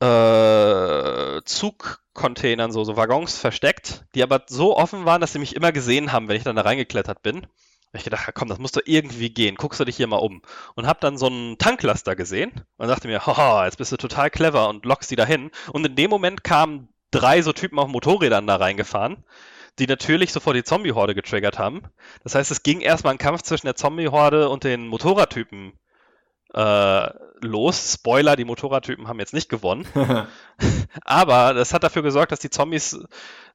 äh, 0.00 1.42
Zugcontainern, 1.44 2.70
so, 2.70 2.84
so 2.84 2.96
Waggons 2.96 3.38
versteckt, 3.38 4.04
die 4.14 4.22
aber 4.22 4.44
so 4.46 4.76
offen 4.76 5.04
waren, 5.04 5.20
dass 5.20 5.32
sie 5.32 5.40
mich 5.40 5.56
immer 5.56 5.72
gesehen 5.72 6.12
haben, 6.12 6.28
wenn 6.28 6.36
ich 6.36 6.44
dann 6.44 6.56
da 6.56 6.62
reingeklettert 6.62 7.22
bin 7.22 7.46
ich 7.92 8.04
gedacht, 8.04 8.30
komm, 8.34 8.48
das 8.48 8.58
muss 8.58 8.72
doch 8.72 8.82
irgendwie 8.84 9.30
gehen. 9.30 9.56
Guckst 9.56 9.80
du 9.80 9.84
dich 9.84 9.96
hier 9.96 10.06
mal 10.06 10.16
um. 10.16 10.42
Und 10.74 10.86
hab 10.86 11.00
dann 11.00 11.16
so 11.16 11.26
einen 11.26 11.58
Tanklaster 11.58 12.16
gesehen 12.16 12.52
und 12.76 12.88
dachte 12.88 13.08
mir, 13.08 13.26
haha, 13.26 13.64
jetzt 13.64 13.78
bist 13.78 13.92
du 13.92 13.96
total 13.96 14.30
clever 14.30 14.68
und 14.68 14.84
lockst 14.84 15.10
die 15.10 15.16
dahin. 15.16 15.50
Und 15.72 15.86
in 15.86 15.96
dem 15.96 16.10
Moment 16.10 16.44
kamen 16.44 16.88
drei 17.10 17.42
so 17.42 17.52
Typen 17.52 17.78
auf 17.78 17.88
Motorrädern 17.88 18.46
da 18.46 18.56
reingefahren, 18.56 19.24
die 19.78 19.86
natürlich 19.86 20.32
sofort 20.32 20.56
die 20.56 20.64
Zombie-Horde 20.64 21.14
getriggert 21.14 21.58
haben. 21.58 21.82
Das 22.22 22.34
heißt, 22.34 22.50
es 22.50 22.62
ging 22.62 22.80
erstmal 22.80 23.14
ein 23.14 23.18
Kampf 23.18 23.42
zwischen 23.42 23.66
der 23.66 23.76
Zombie-Horde 23.76 24.48
und 24.50 24.64
den 24.64 24.86
Motorradtypen 24.88 25.72
äh, 26.54 27.10
los. 27.42 27.94
Spoiler, 27.94 28.36
die 28.36 28.44
Motorradtypen 28.44 29.08
haben 29.08 29.20
jetzt 29.20 29.34
nicht 29.34 29.48
gewonnen. 29.48 29.86
Aber 31.04 31.54
das 31.54 31.72
hat 31.72 31.82
dafür 31.82 32.02
gesorgt, 32.02 32.32
dass 32.32 32.40
die 32.40 32.50
Zombies 32.50 32.98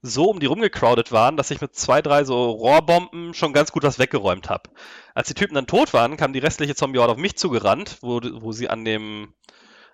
so 0.01 0.29
um 0.29 0.39
die 0.39 0.45
rumgecrowded 0.45 1.11
waren, 1.11 1.37
dass 1.37 1.51
ich 1.51 1.61
mit 1.61 1.75
zwei, 1.75 2.01
drei 2.01 2.23
so 2.23 2.51
Rohrbomben 2.51 3.33
schon 3.33 3.53
ganz 3.53 3.71
gut 3.71 3.83
was 3.83 3.99
weggeräumt 3.99 4.49
habe. 4.49 4.69
Als 5.13 5.27
die 5.27 5.33
Typen 5.33 5.55
dann 5.55 5.67
tot 5.67 5.93
waren, 5.93 6.17
kam 6.17 6.33
die 6.33 6.39
restliche 6.39 6.75
Zombie-Horde 6.75 7.13
auf 7.13 7.17
mich 7.17 7.37
zugerannt, 7.37 7.97
wo, 8.01 8.19
wo 8.21 8.51
sie 8.51 8.69
an 8.69 8.83
dem 8.83 9.33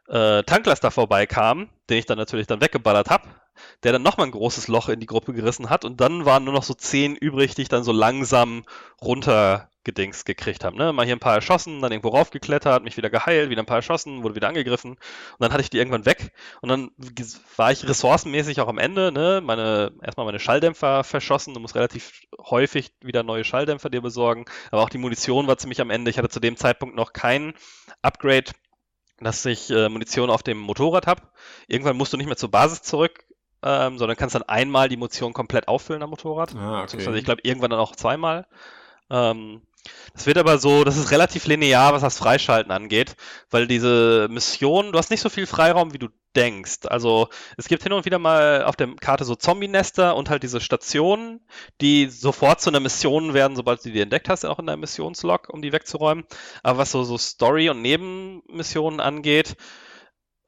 äh, 0.07 0.43
Tanklaster 0.43 0.91
vorbeikamen, 0.91 1.69
den 1.89 1.97
ich 1.97 2.05
dann 2.05 2.17
natürlich 2.17 2.47
dann 2.47 2.61
weggeballert 2.61 3.09
habe, 3.09 3.27
der 3.83 3.91
dann 3.91 4.01
nochmal 4.01 4.27
ein 4.27 4.31
großes 4.31 4.67
Loch 4.67 4.89
in 4.89 4.99
die 4.99 5.05
Gruppe 5.05 5.33
gerissen 5.33 5.69
hat 5.69 5.85
und 5.85 6.01
dann 6.01 6.25
waren 6.25 6.43
nur 6.43 6.53
noch 6.53 6.63
so 6.63 6.73
zehn 6.73 7.15
übrig, 7.15 7.55
die 7.55 7.63
ich 7.63 7.69
dann 7.69 7.83
so 7.83 7.91
langsam 7.91 8.63
runter 9.01 9.69
gedings 9.89 10.23
gekriegt 10.23 10.63
habe. 10.63 10.77
Ne? 10.77 10.93
Mal 10.93 11.05
hier 11.05 11.15
ein 11.15 11.19
paar 11.19 11.35
erschossen, 11.35 11.81
dann 11.81 11.91
irgendwo 11.91 12.09
raufgeklettert, 12.09 12.83
mich 12.83 12.95
wieder 12.97 13.09
geheilt, 13.09 13.49
wieder 13.49 13.63
ein 13.63 13.65
paar 13.65 13.77
erschossen, 13.77 14.23
wurde 14.23 14.35
wieder 14.35 14.47
angegriffen 14.47 14.91
und 14.91 14.99
dann 15.39 15.51
hatte 15.51 15.61
ich 15.61 15.69
die 15.69 15.77
irgendwann 15.77 16.05
weg 16.05 16.31
und 16.61 16.69
dann 16.69 16.91
war 17.55 17.71
ich 17.71 17.87
ressourcenmäßig 17.87 18.61
auch 18.61 18.67
am 18.67 18.77
Ende, 18.77 19.11
ne? 19.11 19.41
Meine, 19.43 19.91
erstmal 20.03 20.25
meine 20.25 20.39
Schalldämpfer 20.39 21.03
verschossen, 21.03 21.53
du 21.53 21.59
musst 21.59 21.75
relativ 21.75 22.21
häufig 22.39 22.93
wieder 23.01 23.23
neue 23.23 23.43
Schalldämpfer 23.43 23.89
dir 23.89 24.01
besorgen, 24.01 24.45
aber 24.71 24.83
auch 24.83 24.89
die 24.89 24.99
Munition 24.99 25.47
war 25.47 25.57
ziemlich 25.57 25.81
am 25.81 25.89
Ende. 25.89 26.11
Ich 26.11 26.17
hatte 26.17 26.29
zu 26.29 26.39
dem 26.39 26.55
Zeitpunkt 26.55 26.95
noch 26.95 27.13
kein 27.13 27.53
Upgrade, 28.01 28.51
dass 29.19 29.45
ich 29.45 29.69
äh, 29.69 29.89
Munition 29.89 30.29
auf 30.29 30.43
dem 30.43 30.59
Motorrad 30.59 31.07
habe. 31.07 31.23
Irgendwann 31.67 31.97
musst 31.97 32.13
du 32.13 32.17
nicht 32.17 32.27
mehr 32.27 32.37
zur 32.37 32.51
Basis 32.51 32.83
zurück, 32.83 33.25
ähm, 33.63 33.97
sondern 33.97 34.17
kannst 34.17 34.35
dann 34.35 34.43
einmal 34.43 34.87
die 34.87 34.97
Munition 34.97 35.33
komplett 35.33 35.67
auffüllen 35.67 36.03
am 36.03 36.11
Motorrad. 36.11 36.55
Ah, 36.55 36.83
okay. 36.83 37.17
ich 37.17 37.25
glaube 37.25 37.41
irgendwann 37.43 37.71
dann 37.71 37.79
auch 37.79 37.95
zweimal. 37.95 38.47
Ähm, 39.09 39.61
das 40.13 40.25
wird 40.25 40.37
aber 40.37 40.57
so, 40.57 40.83
das 40.83 40.97
ist 40.97 41.11
relativ 41.11 41.45
linear, 41.45 41.93
was 41.93 42.01
das 42.01 42.17
Freischalten 42.17 42.71
angeht, 42.71 43.15
weil 43.49 43.67
diese 43.67 44.27
Mission, 44.29 44.91
du 44.91 44.97
hast 44.97 45.11
nicht 45.11 45.21
so 45.21 45.29
viel 45.29 45.45
Freiraum, 45.45 45.93
wie 45.93 45.99
du 45.99 46.09
denkst. 46.35 46.85
Also 46.85 47.29
es 47.57 47.67
gibt 47.67 47.83
hin 47.83 47.93
und 47.93 48.05
wieder 48.05 48.19
mal 48.19 48.63
auf 48.63 48.75
der 48.75 48.95
Karte 48.95 49.25
so 49.25 49.35
Zombie-Nester 49.35 50.15
und 50.15 50.29
halt 50.29 50.43
diese 50.43 50.61
Stationen, 50.61 51.41
die 51.81 52.07
sofort 52.07 52.61
zu 52.61 52.69
einer 52.69 52.79
Mission 52.79 53.33
werden, 53.33 53.55
sobald 53.55 53.83
du 53.85 53.91
die 53.91 54.01
entdeckt 54.01 54.29
hast, 54.29 54.45
auch 54.45 54.59
in 54.59 54.67
deinem 54.67 54.81
Missionslog, 54.81 55.49
um 55.49 55.61
die 55.61 55.71
wegzuräumen. 55.71 56.25
Aber 56.63 56.79
was 56.79 56.91
so, 56.91 57.03
so 57.03 57.17
Story- 57.17 57.69
und 57.69 57.81
Nebenmissionen 57.81 58.99
angeht, 58.99 59.55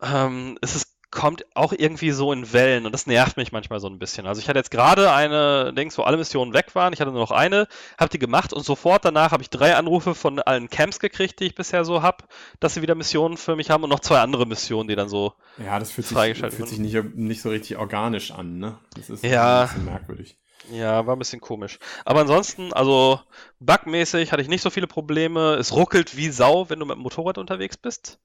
ähm, 0.01 0.57
ist 0.61 0.75
es 0.75 0.90
kommt 1.11 1.45
auch 1.55 1.73
irgendwie 1.77 2.11
so 2.11 2.31
in 2.31 2.53
Wellen 2.53 2.85
und 2.85 2.93
das 2.93 3.05
nervt 3.05 3.35
mich 3.38 3.51
manchmal 3.51 3.79
so 3.79 3.88
ein 3.88 3.99
bisschen. 3.99 4.25
Also 4.25 4.39
ich 4.41 4.47
hatte 4.47 4.57
jetzt 4.59 4.71
gerade 4.71 5.11
eine 5.11 5.73
Dings, 5.73 5.97
wo 5.97 6.03
alle 6.03 6.17
Missionen 6.17 6.53
weg 6.53 6.73
waren. 6.73 6.93
Ich 6.93 7.01
hatte 7.01 7.11
nur 7.11 7.19
noch 7.19 7.31
eine, 7.31 7.67
habe 7.99 8.09
die 8.09 8.17
gemacht 8.19 8.53
und 8.53 8.63
sofort 8.63 9.03
danach 9.03 9.31
habe 9.31 9.43
ich 9.43 9.49
drei 9.49 9.75
Anrufe 9.75 10.15
von 10.15 10.39
allen 10.39 10.69
Camps 10.69 10.99
gekriegt, 10.99 11.39
die 11.39 11.45
ich 11.45 11.55
bisher 11.55 11.83
so 11.85 12.01
habe, 12.01 12.23
dass 12.59 12.73
sie 12.75 12.81
wieder 12.81 12.95
Missionen 12.95 13.38
für 13.38 13.55
mich 13.55 13.69
haben 13.69 13.83
und 13.83 13.89
noch 13.89 13.99
zwei 13.99 14.19
andere 14.19 14.45
Missionen, 14.45 14.88
die 14.88 14.95
dann 14.95 15.09
so 15.09 15.33
Ja, 15.57 15.77
das 15.79 15.91
fühlt 15.91 16.07
sich, 16.07 16.38
fühlt 16.38 16.69
sich 16.69 16.79
nicht, 16.79 17.15
nicht 17.15 17.41
so 17.41 17.49
richtig 17.49 17.77
organisch 17.77 18.31
an, 18.31 18.57
ne? 18.57 18.79
Das 18.95 19.09
ist 19.09 19.23
Ja. 19.23 19.63
ein 19.63 19.67
bisschen 19.67 19.85
merkwürdig. 19.85 20.38
Ja, 20.71 21.05
war 21.07 21.15
ein 21.15 21.19
bisschen 21.19 21.41
komisch. 21.41 21.79
Aber 22.05 22.21
ansonsten, 22.21 22.71
also 22.71 23.19
bugmäßig 23.59 24.31
hatte 24.31 24.41
ich 24.41 24.47
nicht 24.47 24.61
so 24.61 24.69
viele 24.69 24.88
Probleme. 24.88 25.55
Es 25.55 25.73
ruckelt 25.73 26.15
wie 26.15 26.29
Sau, 26.29 26.69
wenn 26.69 26.79
du 26.79 26.85
mit 26.85 26.95
dem 26.95 27.01
Motorrad 27.01 27.38
unterwegs 27.38 27.77
bist. 27.77 28.19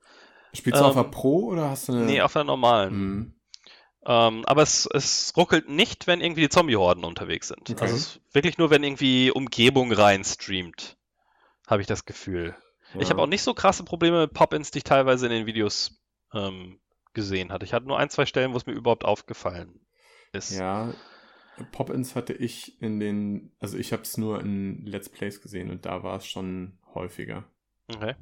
Spielst 0.55 0.81
du 0.81 0.85
auf 0.85 0.97
Ähm, 0.97 1.02
der 1.02 1.10
Pro 1.10 1.47
oder 1.47 1.70
hast 1.70 1.89
du 1.89 1.93
eine. 1.93 2.05
Nee, 2.05 2.20
auf 2.20 2.32
der 2.32 2.44
normalen. 2.44 2.90
Hm. 2.93 3.32
Ähm, 4.09 4.44
aber 4.47 4.62
es, 4.62 4.89
es 4.93 5.32
ruckelt 5.36 5.68
nicht, 5.68 6.06
wenn 6.06 6.20
irgendwie 6.20 6.43
die 6.43 6.48
Zombie-Horden 6.48 7.05
unterwegs 7.05 7.48
sind. 7.48 7.68
Okay. 7.70 7.77
Also 7.81 7.97
es 7.97 8.02
ist 8.02 8.20
wirklich 8.32 8.56
nur, 8.56 8.70
wenn 8.70 8.85
irgendwie 8.85 9.31
Umgebung 9.32 9.93
rein 9.93 10.23
streamt, 10.24 10.97
habe 11.66 11.81
ich 11.82 11.89
das 11.89 12.05
Gefühl. 12.05 12.56
Ich 12.94 13.02
Ja. 13.02 13.10
habe 13.10 13.23
auch 13.23 13.27
nicht 13.27 13.43
so 13.43 13.52
krasse 13.52 13.82
Probleme 13.82 14.20
mit 14.20 14.32
Pop-Ins, 14.32 14.70
die 14.70 14.78
ich 14.78 14.85
teilweise 14.85 15.27
in 15.27 15.32
den 15.32 15.47
Videos 15.47 16.01
ähm, 16.32 16.78
gesehen 17.14 17.51
hatte. 17.52 17.64
Ich 17.64 17.73
hatte 17.73 17.86
nur 17.86 17.98
ein, 17.98 18.09
zwei 18.10 18.27
Stellen, 18.27 18.52
wo 18.52 18.56
es 18.56 18.66
mir 18.66 18.74
überhaupt 18.74 19.05
aufgefallen 19.05 19.81
ist. 20.32 20.52
Ja, 20.52 20.94
Pop-Ins 21.73 22.14
hatte 22.14 22.32
ich 22.32 22.81
in 22.81 23.01
den, 23.01 23.52
also 23.59 23.77
ich 23.77 23.93
habe 23.93 24.02
es 24.02 24.16
nur 24.18 24.40
in 24.40 24.86
Let's 24.86 25.09
Plays 25.09 25.40
gesehen 25.40 25.70
und 25.70 25.85
da 25.85 26.02
war 26.05 26.18
es 26.18 26.27
schon 26.27 26.78
häufiger. 26.94 27.44
Okay. 27.89 28.14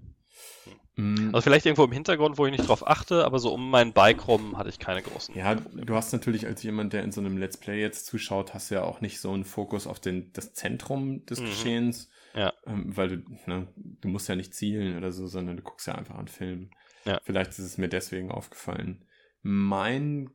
Mm, 0.64 0.70
Also 0.96 1.40
vielleicht 1.40 1.66
irgendwo 1.66 1.82
im 1.84 1.90
Hintergrund, 1.92 2.38
wo 2.38 2.46
ich 2.46 2.52
nicht 2.52 2.68
drauf 2.68 2.86
achte, 2.86 3.24
aber 3.24 3.40
so 3.40 3.52
um 3.52 3.68
mein 3.68 3.92
Bike 3.92 4.28
rum 4.28 4.56
hatte 4.56 4.68
ich 4.68 4.78
keine 4.78 5.02
großen. 5.02 5.34
ja, 5.34 5.56
du 5.56 5.94
hast 5.94 6.12
natürlich 6.12 6.46
als 6.46 6.62
jemand, 6.62 6.92
der 6.92 7.02
in 7.02 7.10
so 7.10 7.20
einem 7.20 7.36
Let's 7.36 7.56
Play 7.56 7.80
jetzt 7.80 8.06
zuschaut, 8.06 8.54
hast 8.54 8.70
ja 8.70 8.84
auch 8.84 9.00
nicht 9.00 9.20
so 9.20 9.32
einen 9.32 9.44
Fokus 9.44 9.88
auf 9.88 9.98
den, 9.98 10.32
das 10.34 10.52
Zentrum 10.54 11.26
des 11.26 11.40
Mhm. 11.40 11.44
Geschehens, 11.46 12.10
Ja. 12.34 12.52
ähm, 12.66 12.96
weil 12.96 13.08
du, 13.08 13.16
ne, 13.46 13.66
du 13.74 14.08
musst 14.08 14.28
ja 14.28 14.36
nicht 14.36 14.54
zielen 14.54 14.96
oder 14.96 15.10
so, 15.10 15.26
sondern 15.26 15.56
du 15.56 15.62
guckst 15.64 15.86
ja 15.88 15.96
einfach 15.96 16.14
an 16.14 16.28
Film. 16.28 16.70
Ja. 17.04 17.20
Vielleicht 17.24 17.50
ist 17.50 17.58
es 17.58 17.76
mir 17.76 17.88
deswegen 17.88 18.30
aufgefallen. 18.30 19.04
Mein 19.42 20.30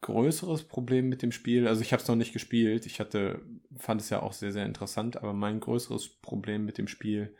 größeres 0.00 0.64
Problem 0.68 1.08
mit 1.08 1.22
dem 1.22 1.32
Spiel, 1.32 1.68
also 1.68 1.82
ich 1.82 1.92
habe 1.92 2.00
es 2.02 2.08
noch 2.08 2.16
nicht 2.16 2.32
gespielt, 2.32 2.86
ich 2.86 2.98
hatte, 3.00 3.42
fand 3.76 4.00
es 4.00 4.10
ja 4.10 4.22
auch 4.22 4.32
sehr, 4.32 4.52
sehr 4.52 4.64
interessant, 4.64 5.16
aber 5.16 5.32
mein 5.32 5.60
größeres 5.60 6.08
Problem 6.20 6.64
mit 6.64 6.78
dem 6.78 6.88
Spiel 6.88 7.34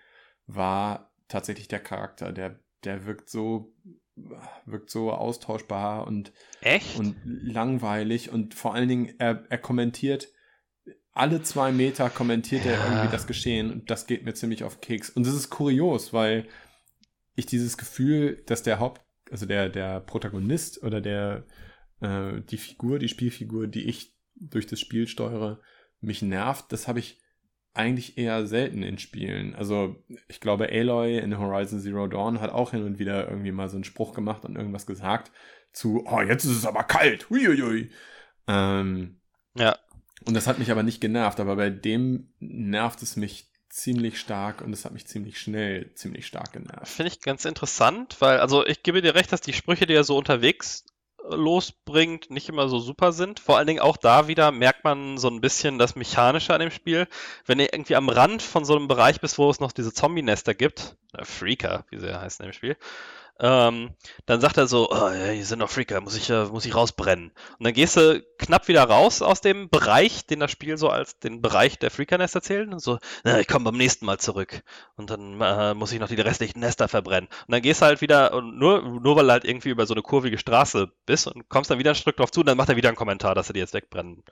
war 0.46 1.07
tatsächlich 1.28 1.68
der 1.68 1.80
Charakter. 1.80 2.32
Der, 2.32 2.58
der 2.84 3.06
wirkt 3.06 3.28
so, 3.30 3.74
wirkt 4.64 4.90
so 4.90 5.12
austauschbar 5.12 6.06
und, 6.06 6.32
Echt? 6.60 6.98
und 6.98 7.16
langweilig 7.24 8.30
und 8.30 8.54
vor 8.54 8.74
allen 8.74 8.88
Dingen, 8.88 9.14
er, 9.18 9.44
er 9.48 9.58
kommentiert, 9.58 10.28
alle 11.12 11.42
zwei 11.42 11.72
Meter 11.72 12.10
kommentiert 12.10 12.64
er 12.64 12.72
Ja. 12.72 12.84
irgendwie 12.86 13.12
das 13.12 13.26
Geschehen 13.26 13.72
und 13.72 13.90
das 13.90 14.06
geht 14.06 14.24
mir 14.24 14.34
ziemlich 14.34 14.64
auf 14.64 14.80
Keks. 14.80 15.10
Und 15.10 15.26
das 15.26 15.34
ist 15.34 15.50
kurios, 15.50 16.12
weil 16.12 16.46
ich 17.34 17.46
dieses 17.46 17.76
Gefühl, 17.76 18.42
dass 18.46 18.62
der 18.62 18.78
Haupt, 18.78 19.02
also 19.30 19.44
der, 19.46 19.68
der 19.68 20.00
Protagonist 20.00 20.82
oder 20.82 21.00
der, 21.00 21.44
äh, 22.00 22.40
die 22.42 22.56
Figur, 22.56 22.98
die 22.98 23.08
Spielfigur, 23.08 23.66
die 23.66 23.88
ich 23.88 24.16
durch 24.36 24.66
das 24.66 24.78
Spiel 24.80 25.08
steuere, 25.08 25.60
mich 26.00 26.22
nervt, 26.22 26.72
das 26.72 26.86
habe 26.86 27.00
ich 27.00 27.20
eigentlich 27.78 28.18
eher 28.18 28.46
selten 28.46 28.82
in 28.82 28.98
Spielen. 28.98 29.54
Also 29.54 29.96
ich 30.28 30.40
glaube, 30.40 30.68
Aloy 30.70 31.18
in 31.18 31.38
Horizon 31.38 31.80
Zero 31.80 32.06
Dawn 32.08 32.40
hat 32.40 32.50
auch 32.50 32.72
hin 32.72 32.82
und 32.82 32.98
wieder 32.98 33.28
irgendwie 33.28 33.52
mal 33.52 33.68
so 33.68 33.76
einen 33.76 33.84
Spruch 33.84 34.14
gemacht 34.14 34.44
und 34.44 34.56
irgendwas 34.56 34.86
gesagt 34.86 35.30
zu, 35.72 36.04
oh, 36.06 36.20
jetzt 36.20 36.44
ist 36.44 36.56
es 36.56 36.66
aber 36.66 36.82
kalt. 36.84 37.30
Huiuiui. 37.30 37.90
Ähm, 38.46 39.20
Ja. 39.54 39.78
und 40.26 40.34
das 40.34 40.46
hat 40.46 40.58
mich 40.58 40.70
aber 40.70 40.82
nicht 40.82 41.00
genervt, 41.00 41.38
aber 41.40 41.56
bei 41.56 41.70
dem 41.70 42.32
nervt 42.40 43.02
es 43.02 43.16
mich 43.16 43.46
ziemlich 43.68 44.18
stark 44.18 44.62
und 44.62 44.72
es 44.72 44.84
hat 44.84 44.92
mich 44.92 45.06
ziemlich 45.06 45.38
schnell 45.38 45.92
ziemlich 45.94 46.26
stark 46.26 46.52
genervt. 46.54 46.88
Finde 46.88 47.12
ich 47.12 47.20
ganz 47.20 47.44
interessant, 47.44 48.16
weil, 48.20 48.40
also 48.40 48.66
ich 48.66 48.82
gebe 48.82 49.02
dir 49.02 49.14
recht, 49.14 49.30
dass 49.30 49.42
die 49.42 49.52
Sprüche, 49.52 49.86
die 49.86 49.92
er 49.94 50.04
so 50.04 50.16
unterwegs 50.16 50.84
losbringt, 51.30 52.30
nicht 52.30 52.48
immer 52.48 52.68
so 52.68 52.78
super 52.78 53.12
sind. 53.12 53.40
Vor 53.40 53.56
allen 53.56 53.66
Dingen 53.66 53.80
auch 53.80 53.96
da 53.96 54.28
wieder 54.28 54.52
merkt 54.52 54.84
man 54.84 55.18
so 55.18 55.28
ein 55.28 55.40
bisschen 55.40 55.78
das 55.78 55.96
Mechanische 55.96 56.54
an 56.54 56.60
dem 56.60 56.70
Spiel. 56.70 57.06
Wenn 57.46 57.58
du 57.58 57.64
irgendwie 57.64 57.96
am 57.96 58.08
Rand 58.08 58.42
von 58.42 58.64
so 58.64 58.76
einem 58.76 58.88
Bereich 58.88 59.20
bist, 59.20 59.38
wo 59.38 59.50
es 59.50 59.60
noch 59.60 59.72
diese 59.72 59.92
Zombie-Nester 59.92 60.54
gibt, 60.54 60.96
äh, 61.14 61.24
Freaker, 61.24 61.84
wie 61.90 61.98
sie 61.98 62.18
heißen 62.18 62.44
im 62.44 62.52
Spiel, 62.52 62.76
ähm, 63.40 63.90
dann 64.26 64.40
sagt 64.40 64.56
er 64.56 64.66
so, 64.66 64.90
oh, 64.90 65.10
ja, 65.10 65.30
hier 65.30 65.44
sind 65.44 65.60
noch 65.60 65.70
Freaker, 65.70 66.00
muss 66.00 66.16
ich, 66.16 66.28
äh, 66.30 66.46
muss 66.46 66.64
ich 66.64 66.74
rausbrennen. 66.74 67.30
Und 67.58 67.64
dann 67.64 67.72
gehst 67.72 67.96
du 67.96 68.22
knapp 68.38 68.68
wieder 68.68 68.84
raus 68.84 69.22
aus 69.22 69.40
dem 69.40 69.68
Bereich, 69.68 70.26
den 70.26 70.40
das 70.40 70.50
Spiel 70.50 70.76
so 70.76 70.88
als 70.88 71.18
den 71.18 71.40
Bereich 71.40 71.78
der 71.78 71.90
Freaker-Nester 71.90 72.42
zählt. 72.42 72.72
Und 72.72 72.80
so, 72.80 72.98
na, 73.24 73.40
ich 73.40 73.46
komme 73.46 73.66
beim 73.66 73.76
nächsten 73.76 74.06
Mal 74.06 74.18
zurück. 74.18 74.62
Und 74.96 75.10
dann 75.10 75.40
äh, 75.40 75.74
muss 75.74 75.92
ich 75.92 76.00
noch 76.00 76.08
die 76.08 76.20
restlichen 76.20 76.60
Nester 76.60 76.88
verbrennen. 76.88 77.28
Und 77.46 77.52
dann 77.52 77.62
gehst 77.62 77.82
du 77.82 77.86
halt 77.86 78.00
wieder, 78.00 78.32
und 78.32 78.58
nur, 78.58 78.82
nur 78.82 79.16
weil 79.16 79.26
du 79.26 79.32
halt 79.32 79.44
irgendwie 79.44 79.70
über 79.70 79.86
so 79.86 79.94
eine 79.94 80.02
kurvige 80.02 80.38
Straße 80.38 80.90
bist 81.06 81.26
und 81.26 81.48
kommst 81.48 81.70
dann 81.70 81.78
wieder 81.78 81.92
ein 81.92 81.96
Stück 81.96 82.16
drauf 82.16 82.30
zu, 82.30 82.40
und 82.40 82.46
dann 82.46 82.56
macht 82.56 82.68
er 82.68 82.76
wieder 82.76 82.88
einen 82.88 82.96
Kommentar, 82.96 83.34
dass 83.34 83.50
er 83.50 83.52
die 83.54 83.60
jetzt 83.60 83.74
wegbrennen 83.74 84.24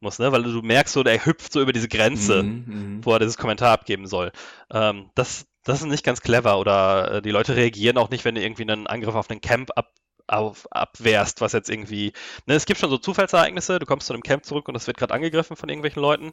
muss, 0.00 0.18
ne? 0.18 0.32
Weil 0.32 0.42
du 0.42 0.62
merkst 0.62 0.92
so, 0.92 1.02
der 1.02 1.24
hüpft 1.24 1.52
so 1.52 1.60
über 1.60 1.72
diese 1.72 1.88
Grenze 1.88 2.42
Mhm, 2.42 2.64
mhm. 2.66 3.04
wo 3.04 3.12
er 3.12 3.18
dieses 3.18 3.38
Kommentar 3.38 3.72
abgeben 3.72 4.06
soll. 4.06 4.32
Ähm, 4.70 5.10
das, 5.14 5.46
das 5.64 5.80
ist 5.80 5.86
nicht 5.86 6.04
ganz 6.04 6.20
clever 6.20 6.58
oder 6.58 7.14
äh, 7.14 7.22
die 7.22 7.30
Leute 7.30 7.56
reagieren 7.56 7.98
auch 7.98 8.10
nicht, 8.10 8.24
wenn 8.24 8.34
du 8.34 8.42
irgendwie 8.42 8.62
einen 8.62 8.86
Angriff 8.86 9.14
auf 9.14 9.30
einen 9.30 9.40
Camp 9.40 9.70
ab, 9.76 9.92
auf, 10.26 10.68
abwehrst, 10.70 11.40
was 11.40 11.52
jetzt 11.52 11.70
irgendwie. 11.70 12.12
Ne, 12.46 12.54
es 12.54 12.66
gibt 12.66 12.80
schon 12.80 12.90
so 12.90 12.98
Zufallsereignisse, 12.98 13.78
du 13.78 13.86
kommst 13.86 14.06
zu 14.06 14.12
einem 14.12 14.22
Camp 14.22 14.44
zurück 14.44 14.68
und 14.68 14.76
es 14.76 14.86
wird 14.86 14.96
gerade 14.96 15.14
angegriffen 15.14 15.56
von 15.56 15.68
irgendwelchen 15.68 16.02
Leuten 16.02 16.32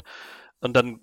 und 0.60 0.76
dann 0.76 1.00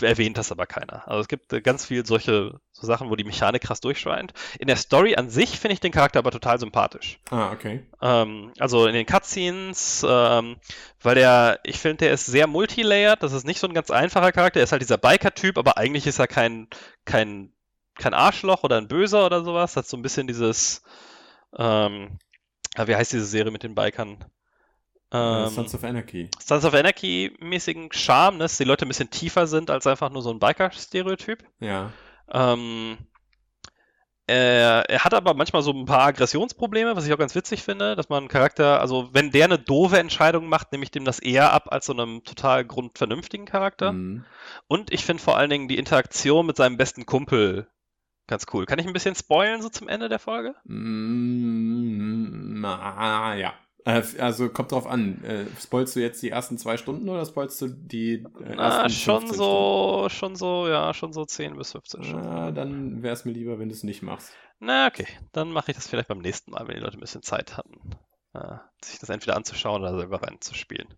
erwähnt 0.00 0.38
das 0.38 0.52
aber 0.52 0.66
keiner. 0.66 1.06
Also 1.06 1.20
es 1.20 1.28
gibt 1.28 1.52
äh, 1.52 1.60
ganz 1.60 1.86
viel 1.86 2.04
solche 2.06 2.60
so 2.72 2.86
Sachen, 2.86 3.10
wo 3.10 3.16
die 3.16 3.24
Mechanik 3.24 3.62
krass 3.62 3.80
durchscheint. 3.80 4.32
In 4.58 4.66
der 4.66 4.76
Story 4.76 5.16
an 5.16 5.30
sich 5.30 5.58
finde 5.58 5.74
ich 5.74 5.80
den 5.80 5.92
Charakter 5.92 6.18
aber 6.18 6.30
total 6.30 6.58
sympathisch. 6.58 7.18
Ah, 7.30 7.52
okay. 7.52 7.84
Ähm, 8.00 8.52
also 8.58 8.86
in 8.86 8.94
den 8.94 9.06
Cutscenes, 9.06 10.04
ähm, 10.08 10.56
weil 11.02 11.14
der, 11.14 11.60
ich 11.64 11.78
finde, 11.78 11.98
der 11.98 12.12
ist 12.12 12.26
sehr 12.26 12.46
multilayered. 12.46 13.22
Das 13.22 13.32
ist 13.32 13.46
nicht 13.46 13.60
so 13.60 13.66
ein 13.66 13.74
ganz 13.74 13.90
einfacher 13.90 14.32
Charakter. 14.32 14.60
Er 14.60 14.64
ist 14.64 14.72
halt 14.72 14.82
dieser 14.82 14.98
Biker-Typ, 14.98 15.58
aber 15.58 15.76
eigentlich 15.78 16.06
ist 16.06 16.18
er 16.18 16.26
kein, 16.26 16.68
kein, 17.04 17.52
kein 17.98 18.14
Arschloch 18.14 18.62
oder 18.64 18.78
ein 18.78 18.88
Böser 18.88 19.26
oder 19.26 19.44
sowas. 19.44 19.76
Hat 19.76 19.86
so 19.86 19.96
ein 19.96 20.02
bisschen 20.02 20.26
dieses, 20.26 20.82
ähm, 21.56 22.18
ah, 22.76 22.86
wie 22.86 22.96
heißt 22.96 23.12
diese 23.12 23.26
Serie 23.26 23.52
mit 23.52 23.62
den 23.62 23.74
Bikern? 23.74 24.24
Äh, 25.12 25.16
Ähm, 25.16 25.48
Sons 25.48 25.74
of 25.74 25.84
Anarchy. 25.84 26.30
Sons 26.38 26.64
of 26.64 26.74
Anarchy-mäßigen 26.74 27.92
Charme, 27.92 28.36
ne? 28.38 28.44
dass 28.44 28.58
die 28.58 28.64
Leute 28.64 28.84
ein 28.84 28.88
bisschen 28.88 29.10
tiefer 29.10 29.46
sind 29.46 29.70
als 29.70 29.86
einfach 29.86 30.10
nur 30.10 30.22
so 30.22 30.30
ein 30.30 30.38
Biker-Stereotyp. 30.38 31.44
Ja. 31.60 31.92
Ähm, 32.30 32.98
er, 34.26 34.84
er 34.90 35.04
hat 35.04 35.14
aber 35.14 35.32
manchmal 35.32 35.62
so 35.62 35.72
ein 35.72 35.86
paar 35.86 36.02
Aggressionsprobleme, 36.02 36.94
was 36.94 37.06
ich 37.06 37.12
auch 37.14 37.18
ganz 37.18 37.34
witzig 37.34 37.62
finde, 37.62 37.96
dass 37.96 38.10
man 38.10 38.18
einen 38.18 38.28
Charakter, 38.28 38.78
also 38.78 39.08
wenn 39.12 39.30
der 39.30 39.46
eine 39.46 39.58
doofe 39.58 39.98
Entscheidung 39.98 40.50
macht, 40.50 40.70
nehme 40.70 40.84
ich 40.84 40.90
dem 40.90 41.06
das 41.06 41.18
eher 41.18 41.54
ab 41.54 41.72
als 41.72 41.86
so 41.86 41.94
einem 41.94 42.22
total 42.24 42.66
grundvernünftigen 42.66 43.46
Charakter. 43.46 43.92
Mhm. 43.92 44.26
Und 44.66 44.92
ich 44.92 45.06
finde 45.06 45.22
vor 45.22 45.38
allen 45.38 45.48
Dingen 45.48 45.68
die 45.68 45.78
Interaktion 45.78 46.44
mit 46.44 46.58
seinem 46.58 46.76
besten 46.76 47.06
Kumpel 47.06 47.68
ganz 48.28 48.46
cool. 48.52 48.66
Kann 48.66 48.78
ich 48.78 48.86
ein 48.86 48.92
bisschen 48.92 49.16
spoilen 49.16 49.60
so 49.62 49.68
zum 49.68 49.88
Ende 49.88 50.08
der 50.08 50.20
Folge? 50.20 50.54
Mm, 51.68 52.64
ah, 52.64 53.34
ja. 53.34 53.54
Äh, 53.84 54.02
Also 54.20 54.48
kommt 54.50 54.72
drauf 54.72 54.86
an. 54.86 55.22
Äh, 55.24 55.46
spoilst 55.60 55.96
du 55.96 56.00
jetzt 56.00 56.22
die 56.22 56.30
ersten 56.30 56.58
zwei 56.58 56.76
Stunden 56.76 57.08
oder 57.08 57.24
spoilst 57.24 57.60
du 57.62 57.68
die 57.68 58.14
äh, 58.44 58.54
Na, 58.54 58.82
ersten 58.84 58.90
schon 58.90 59.20
15 59.20 59.36
so, 59.38 60.06
schon 60.10 60.36
so, 60.36 60.68
ja, 60.68 60.92
schon 60.94 61.12
so 61.12 61.24
10 61.24 61.56
bis 61.56 61.72
15 61.72 62.02
Stunden? 62.04 62.22
Stunden. 62.24 62.38
Ah, 62.38 62.50
dann 62.52 63.02
wäre 63.02 63.14
es 63.14 63.24
mir 63.24 63.32
lieber, 63.32 63.58
wenn 63.58 63.68
du 63.68 63.74
es 63.74 63.82
nicht 63.82 64.02
machst. 64.02 64.32
Na, 64.60 64.86
okay. 64.88 65.06
Dann 65.32 65.52
mache 65.52 65.70
ich 65.70 65.76
das 65.76 65.88
vielleicht 65.88 66.08
beim 66.08 66.18
nächsten 66.18 66.50
Mal, 66.52 66.66
wenn 66.68 66.74
die 66.76 66.80
Leute 66.82 66.96
ein 66.98 67.00
bisschen 67.00 67.22
Zeit 67.22 67.56
hatten, 67.56 67.80
äh, 68.34 68.56
sich 68.84 68.98
das 68.98 69.08
entweder 69.08 69.36
anzuschauen 69.36 69.82
oder 69.82 69.96
selber 69.96 70.22
reinzuspielen. 70.22 70.88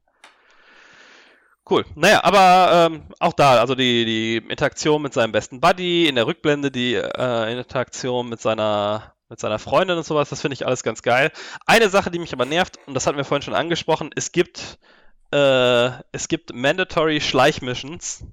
Cool. 1.68 1.84
Naja, 1.94 2.24
aber 2.24 2.90
ähm, 2.90 3.02
auch 3.20 3.32
da, 3.32 3.60
also 3.60 3.74
die, 3.74 4.04
die 4.04 4.36
Interaktion 4.38 5.02
mit 5.02 5.12
seinem 5.12 5.32
besten 5.32 5.60
Buddy, 5.60 6.08
in 6.08 6.16
der 6.16 6.26
Rückblende 6.26 6.70
die 6.70 6.94
äh, 6.94 7.52
Interaktion 7.52 8.28
mit 8.28 8.40
seiner, 8.40 9.14
mit 9.28 9.38
seiner 9.38 9.58
Freundin 9.58 9.96
und 9.96 10.04
sowas, 10.04 10.30
das 10.30 10.40
finde 10.40 10.54
ich 10.54 10.66
alles 10.66 10.82
ganz 10.82 11.02
geil. 11.02 11.30
Eine 11.66 11.88
Sache, 11.88 12.10
die 12.10 12.18
mich 12.18 12.32
aber 12.32 12.44
nervt, 12.46 12.78
und 12.86 12.94
das 12.94 13.06
hatten 13.06 13.18
wir 13.18 13.24
vorhin 13.24 13.42
schon 13.42 13.54
angesprochen, 13.54 14.10
es 14.16 14.32
gibt, 14.32 14.78
äh, 15.32 15.90
es 16.12 16.28
gibt 16.28 16.52
Mandatory 16.54 17.20
Schleichmissions 17.20 18.24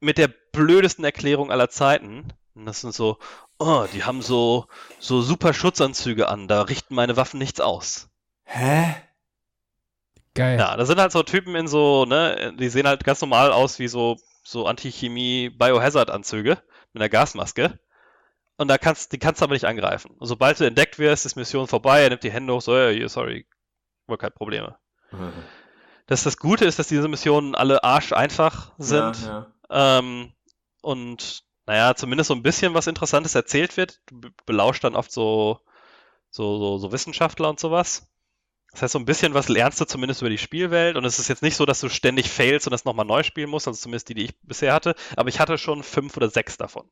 mit 0.00 0.18
der 0.18 0.28
blödesten 0.52 1.04
Erklärung 1.04 1.50
aller 1.50 1.70
Zeiten. 1.70 2.32
Und 2.54 2.66
das 2.66 2.80
sind 2.80 2.94
so, 2.94 3.18
oh, 3.58 3.86
die 3.92 4.04
haben 4.04 4.20
so, 4.20 4.66
so 4.98 5.22
super 5.22 5.54
Schutzanzüge 5.54 6.28
an, 6.28 6.48
da 6.48 6.62
richten 6.62 6.94
meine 6.94 7.16
Waffen 7.16 7.38
nichts 7.38 7.60
aus. 7.60 8.08
Hä? 8.44 8.94
Geil. 10.38 10.56
Ja, 10.56 10.76
da 10.76 10.86
sind 10.86 11.00
halt 11.00 11.10
so 11.10 11.24
Typen 11.24 11.56
in 11.56 11.66
so, 11.66 12.04
ne, 12.04 12.54
die 12.56 12.68
sehen 12.68 12.86
halt 12.86 13.02
ganz 13.02 13.20
normal 13.20 13.50
aus 13.50 13.80
wie 13.80 13.88
so, 13.88 14.16
so 14.44 14.66
Antichemie-Biohazard-Anzüge 14.66 16.58
mit 16.92 17.02
einer 17.02 17.08
Gasmaske. 17.08 17.80
Und 18.56 18.68
da 18.68 18.78
kannst, 18.78 19.12
die 19.12 19.18
kannst 19.18 19.40
du 19.40 19.44
aber 19.44 19.54
nicht 19.54 19.64
angreifen. 19.64 20.12
Und 20.16 20.26
sobald 20.28 20.60
du 20.60 20.64
entdeckt 20.64 21.00
wirst, 21.00 21.26
ist 21.26 21.34
Mission 21.34 21.66
vorbei, 21.66 22.02
er 22.02 22.10
nimmt 22.10 22.22
die 22.22 22.30
Hände 22.30 22.54
hoch, 22.54 22.60
so, 22.60 22.76
ja, 22.76 22.90
yeah, 22.90 23.08
sorry, 23.08 23.48
wohl 24.06 24.16
keine 24.16 24.30
Probleme. 24.30 24.78
Mhm. 25.10 25.32
Das, 26.06 26.22
das 26.22 26.36
Gute 26.36 26.66
ist, 26.66 26.78
dass 26.78 26.86
diese 26.86 27.08
Missionen 27.08 27.56
alle 27.56 27.82
arsch 27.82 28.12
einfach 28.12 28.72
sind. 28.78 29.20
Ja, 29.22 29.46
ja. 29.70 29.98
Ähm, 29.98 30.32
und 30.82 31.42
naja, 31.66 31.96
zumindest 31.96 32.28
so 32.28 32.34
ein 32.34 32.44
bisschen 32.44 32.74
was 32.74 32.86
Interessantes 32.86 33.34
erzählt 33.34 33.76
wird. 33.76 34.00
Du 34.06 34.20
be- 34.20 34.30
belauscht 34.46 34.84
dann 34.84 34.94
oft 34.94 35.10
so, 35.10 35.60
so, 36.30 36.58
so, 36.58 36.78
so 36.78 36.92
Wissenschaftler 36.92 37.50
und 37.50 37.60
sowas. 37.60 38.08
Das 38.72 38.82
heißt, 38.82 38.92
so 38.92 38.98
ein 38.98 39.06
bisschen 39.06 39.34
was 39.34 39.48
lernst 39.48 39.80
du 39.80 39.86
zumindest 39.86 40.20
über 40.20 40.30
die 40.30 40.38
Spielwelt. 40.38 40.96
Und 40.96 41.04
es 41.04 41.18
ist 41.18 41.28
jetzt 41.28 41.42
nicht 41.42 41.56
so, 41.56 41.64
dass 41.64 41.80
du 41.80 41.88
ständig 41.88 42.30
failst 42.30 42.66
und 42.66 42.72
das 42.72 42.84
nochmal 42.84 43.06
neu 43.06 43.22
spielen 43.22 43.50
musst, 43.50 43.66
also 43.66 43.78
zumindest 43.80 44.08
die, 44.08 44.14
die 44.14 44.24
ich 44.24 44.38
bisher 44.42 44.74
hatte. 44.74 44.94
Aber 45.16 45.28
ich 45.28 45.40
hatte 45.40 45.58
schon 45.58 45.82
fünf 45.82 46.16
oder 46.16 46.28
sechs 46.28 46.56
davon. 46.58 46.84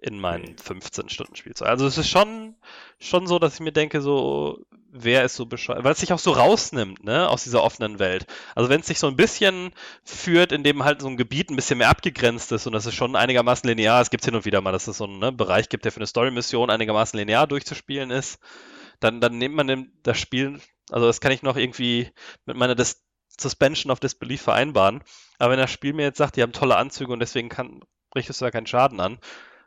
In 0.00 0.20
meinen 0.20 0.56
15 0.56 1.08
Stunden 1.08 1.34
Spielzeit. 1.34 1.66
Also 1.66 1.86
es 1.86 1.98
ist 1.98 2.08
schon, 2.08 2.54
schon 3.00 3.26
so, 3.26 3.40
dass 3.40 3.54
ich 3.54 3.60
mir 3.60 3.72
denke, 3.72 4.00
so, 4.00 4.64
wer 4.90 5.24
ist 5.24 5.34
so 5.34 5.46
bescheuert, 5.46 5.82
weil 5.82 5.92
es 5.92 5.98
sich 5.98 6.12
auch 6.12 6.20
so 6.20 6.30
rausnimmt, 6.30 7.02
ne, 7.02 7.28
aus 7.28 7.42
dieser 7.42 7.64
offenen 7.64 7.98
Welt. 7.98 8.26
Also 8.54 8.70
wenn 8.70 8.80
es 8.80 8.86
sich 8.86 9.00
so 9.00 9.08
ein 9.08 9.16
bisschen 9.16 9.72
führt, 10.04 10.52
in 10.52 10.62
dem 10.62 10.84
halt 10.84 11.02
so 11.02 11.08
ein 11.08 11.16
Gebiet 11.16 11.50
ein 11.50 11.56
bisschen 11.56 11.78
mehr 11.78 11.88
abgegrenzt 11.88 12.52
ist 12.52 12.66
und 12.68 12.74
das 12.74 12.86
ist 12.86 12.94
schon 12.94 13.16
einigermaßen 13.16 13.68
linear, 13.68 14.00
es 14.00 14.10
gibt 14.10 14.24
hin 14.24 14.36
und 14.36 14.44
wieder 14.44 14.60
mal, 14.60 14.70
dass 14.70 14.86
es 14.86 14.98
so 14.98 15.04
einen 15.04 15.18
ne, 15.18 15.32
Bereich 15.32 15.68
gibt, 15.68 15.84
der 15.84 15.90
für 15.90 15.98
eine 15.98 16.06
Story-Mission 16.06 16.70
einigermaßen 16.70 17.18
linear 17.18 17.48
durchzuspielen 17.48 18.10
ist, 18.10 18.38
dann, 19.00 19.20
dann 19.20 19.38
nimmt 19.38 19.54
man 19.54 19.92
das 20.02 20.18
Spiel, 20.18 20.60
also 20.90 21.06
das 21.06 21.20
kann 21.20 21.32
ich 21.32 21.42
noch 21.42 21.56
irgendwie 21.56 22.10
mit 22.46 22.56
meiner 22.56 22.74
Dis 22.74 23.04
Suspension 23.40 23.92
of 23.92 24.00
Disbelief 24.00 24.42
vereinbaren, 24.42 25.02
aber 25.38 25.52
wenn 25.52 25.60
das 25.60 25.70
Spiel 25.70 25.92
mir 25.92 26.02
jetzt 26.02 26.18
sagt, 26.18 26.34
die 26.36 26.42
haben 26.42 26.52
tolle 26.52 26.76
Anzüge 26.76 27.12
und 27.12 27.20
deswegen 27.20 27.48
kann, 27.48 27.80
richtest 28.16 28.40
du 28.40 28.44
da 28.44 28.50
keinen 28.50 28.66
Schaden 28.66 28.98
an, 28.98 29.18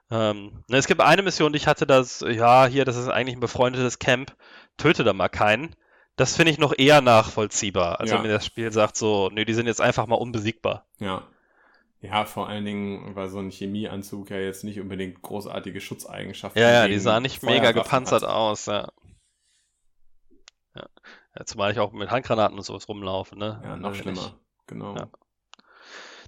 ähm, 0.10 0.64
ne, 0.68 0.76
es 0.78 0.88
gibt 0.88 1.00
eine 1.00 1.22
Mission, 1.22 1.54
die 1.54 1.58
ich 1.58 1.68
hatte, 1.68 1.88
dass, 1.88 2.20
ja, 2.20 2.66
hier, 2.66 2.84
das 2.84 2.98
ist 2.98 3.08
eigentlich 3.08 3.38
ein 3.38 3.40
befreundetes 3.42 3.98
Camp, 4.00 4.36
töte 4.76 5.06
da 5.06 5.14
mal 5.14 5.30
keinen. 5.30 5.74
Das 6.18 6.36
finde 6.36 6.52
ich 6.52 6.58
noch 6.58 6.74
eher 6.78 7.00
nachvollziehbar, 7.00 8.02
als 8.02 8.10
Ja. 8.10 8.18
wenn 8.18 8.24
mir 8.24 8.34
das 8.34 8.46
Spiel 8.46 8.74
sagt, 8.74 8.98
so, 8.98 9.30
nö, 9.32 9.46
die 9.46 9.54
sind 9.54 9.68
jetzt 9.68 9.80
einfach 9.80 10.08
mal 10.08 10.16
unbesiegbar. 10.16 10.86
Ja. 11.00 11.24
Ja, 12.02 12.26
vor 12.26 12.50
allen 12.50 12.66
Dingen, 12.66 13.16
weil 13.16 13.30
so 13.30 13.40
ein 13.40 13.52
Chemieanzug 13.52 14.32
ja 14.32 14.38
jetzt 14.38 14.64
nicht 14.64 14.80
unbedingt 14.82 15.22
großartige 15.22 15.80
Schutzeigenschaften 15.80 16.60
Ja, 16.62 16.72
ja, 16.72 16.84
die 16.86 16.90
gegen 16.94 17.02
sah 17.02 17.20
nicht 17.20 17.44
mega 17.44 17.72
gepanzert 17.72 18.24
hat. 18.24 18.30
aus, 18.30 18.66
ja. 18.66 18.92
Ja. 20.76 20.88
Ja, 21.38 21.46
zumal 21.46 21.72
ich 21.72 21.80
auch 21.80 21.92
mit 21.92 22.10
Handgranaten 22.12 22.58
und 22.58 22.64
sowas 22.64 22.88
rumlaufe, 22.88 23.38
ne? 23.38 23.62
Ja, 23.64 23.76
noch 23.78 23.90
Also 23.90 24.02
schlimmer. 24.02 24.22
nicht- 24.22 24.36
Genau. 24.68 24.96
Ja. 24.96 25.10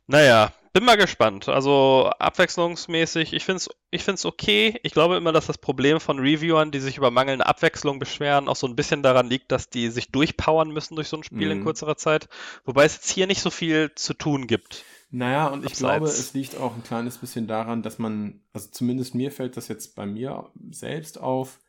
Naja, 0.07 0.51
bin 0.73 0.83
mal 0.83 0.97
gespannt. 0.97 1.47
Also 1.47 2.11
abwechslungsmäßig, 2.19 3.31
ich 3.33 3.45
finde 3.45 3.57
es 3.57 3.69
ich 3.89 4.03
find's 4.03 4.25
okay. 4.25 4.79
Ich 4.83 4.91
glaube 4.91 5.15
immer, 5.15 5.31
dass 5.31 5.45
das 5.45 5.57
Problem 5.57 5.99
von 5.99 6.19
Reviewern, 6.19 6.71
die 6.71 6.79
sich 6.79 6.97
über 6.97 7.11
mangelnde 7.11 7.45
Abwechslung 7.45 7.99
beschweren, 7.99 8.49
auch 8.49 8.55
so 8.55 8.67
ein 8.67 8.75
bisschen 8.75 9.03
daran 9.03 9.27
liegt, 9.29 9.51
dass 9.51 9.69
die 9.69 9.89
sich 9.89 10.11
durchpowern 10.11 10.71
müssen 10.71 10.95
durch 10.95 11.07
so 11.07 11.17
ein 11.17 11.23
Spiel 11.23 11.51
in 11.51 11.59
Mhm. 11.59 11.63
kürzerer 11.63 11.95
Zeit. 11.95 12.27
Wobei 12.65 12.85
es 12.85 12.95
jetzt 12.95 13.09
hier 13.11 13.27
nicht 13.27 13.41
so 13.41 13.49
viel 13.49 13.91
zu 13.95 14.13
tun 14.13 14.47
gibt. 14.47 14.83
Naja, 15.09 15.47
und 15.47 15.59
ich 15.59 15.67
Abseits. 15.73 15.79
glaube, 15.79 16.07
es 16.07 16.33
liegt 16.33 16.57
auch 16.57 16.75
ein 16.75 16.83
kleines 16.83 17.19
bisschen 17.19 17.47
daran, 17.47 17.83
dass 17.83 17.99
man, 17.99 18.41
also 18.51 18.69
zumindest 18.71 19.13
mir 19.13 19.31
fällt 19.31 19.55
das 19.57 19.67
jetzt 19.67 19.95
bei 19.95 20.07
mir 20.07 20.49
selbst 20.71 21.19
auf, 21.19 21.59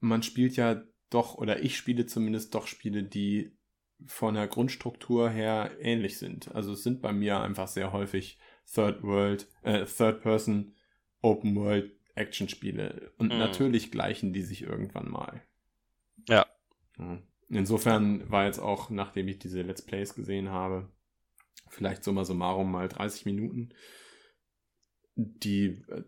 man 0.00 0.22
spielt 0.22 0.56
ja 0.56 0.80
doch, 1.10 1.34
oder 1.36 1.62
ich 1.62 1.76
spiele 1.76 2.06
zumindest 2.06 2.54
doch 2.54 2.66
Spiele, 2.66 3.02
die 3.02 3.56
von 4.06 4.34
der 4.34 4.46
Grundstruktur 4.46 5.30
her 5.30 5.70
ähnlich 5.80 6.18
sind. 6.18 6.54
Also 6.54 6.72
es 6.72 6.82
sind 6.82 7.00
bei 7.00 7.12
mir 7.12 7.40
einfach 7.40 7.68
sehr 7.68 7.92
häufig 7.92 8.38
Third 8.72 9.02
World, 9.02 9.48
äh, 9.62 9.86
Third 9.86 10.20
Person 10.22 10.74
Open 11.22 11.56
World 11.56 11.92
Action 12.14 12.48
Spiele. 12.48 13.12
Und 13.18 13.32
Mhm. 13.32 13.38
natürlich 13.38 13.90
gleichen 13.90 14.32
die 14.32 14.42
sich 14.42 14.62
irgendwann 14.62 15.10
mal. 15.10 15.42
Ja. 16.28 16.46
Insofern 17.48 18.28
war 18.30 18.46
jetzt 18.46 18.58
auch, 18.58 18.90
nachdem 18.90 19.28
ich 19.28 19.38
diese 19.38 19.62
Let's 19.62 19.82
Plays 19.82 20.14
gesehen 20.14 20.50
habe, 20.50 20.90
vielleicht 21.68 22.04
summa 22.04 22.24
summarum 22.24 22.70
mal 22.70 22.88
30 22.88 23.24
Minuten, 23.26 23.70
die, 25.14 25.82
äh, 25.88 26.02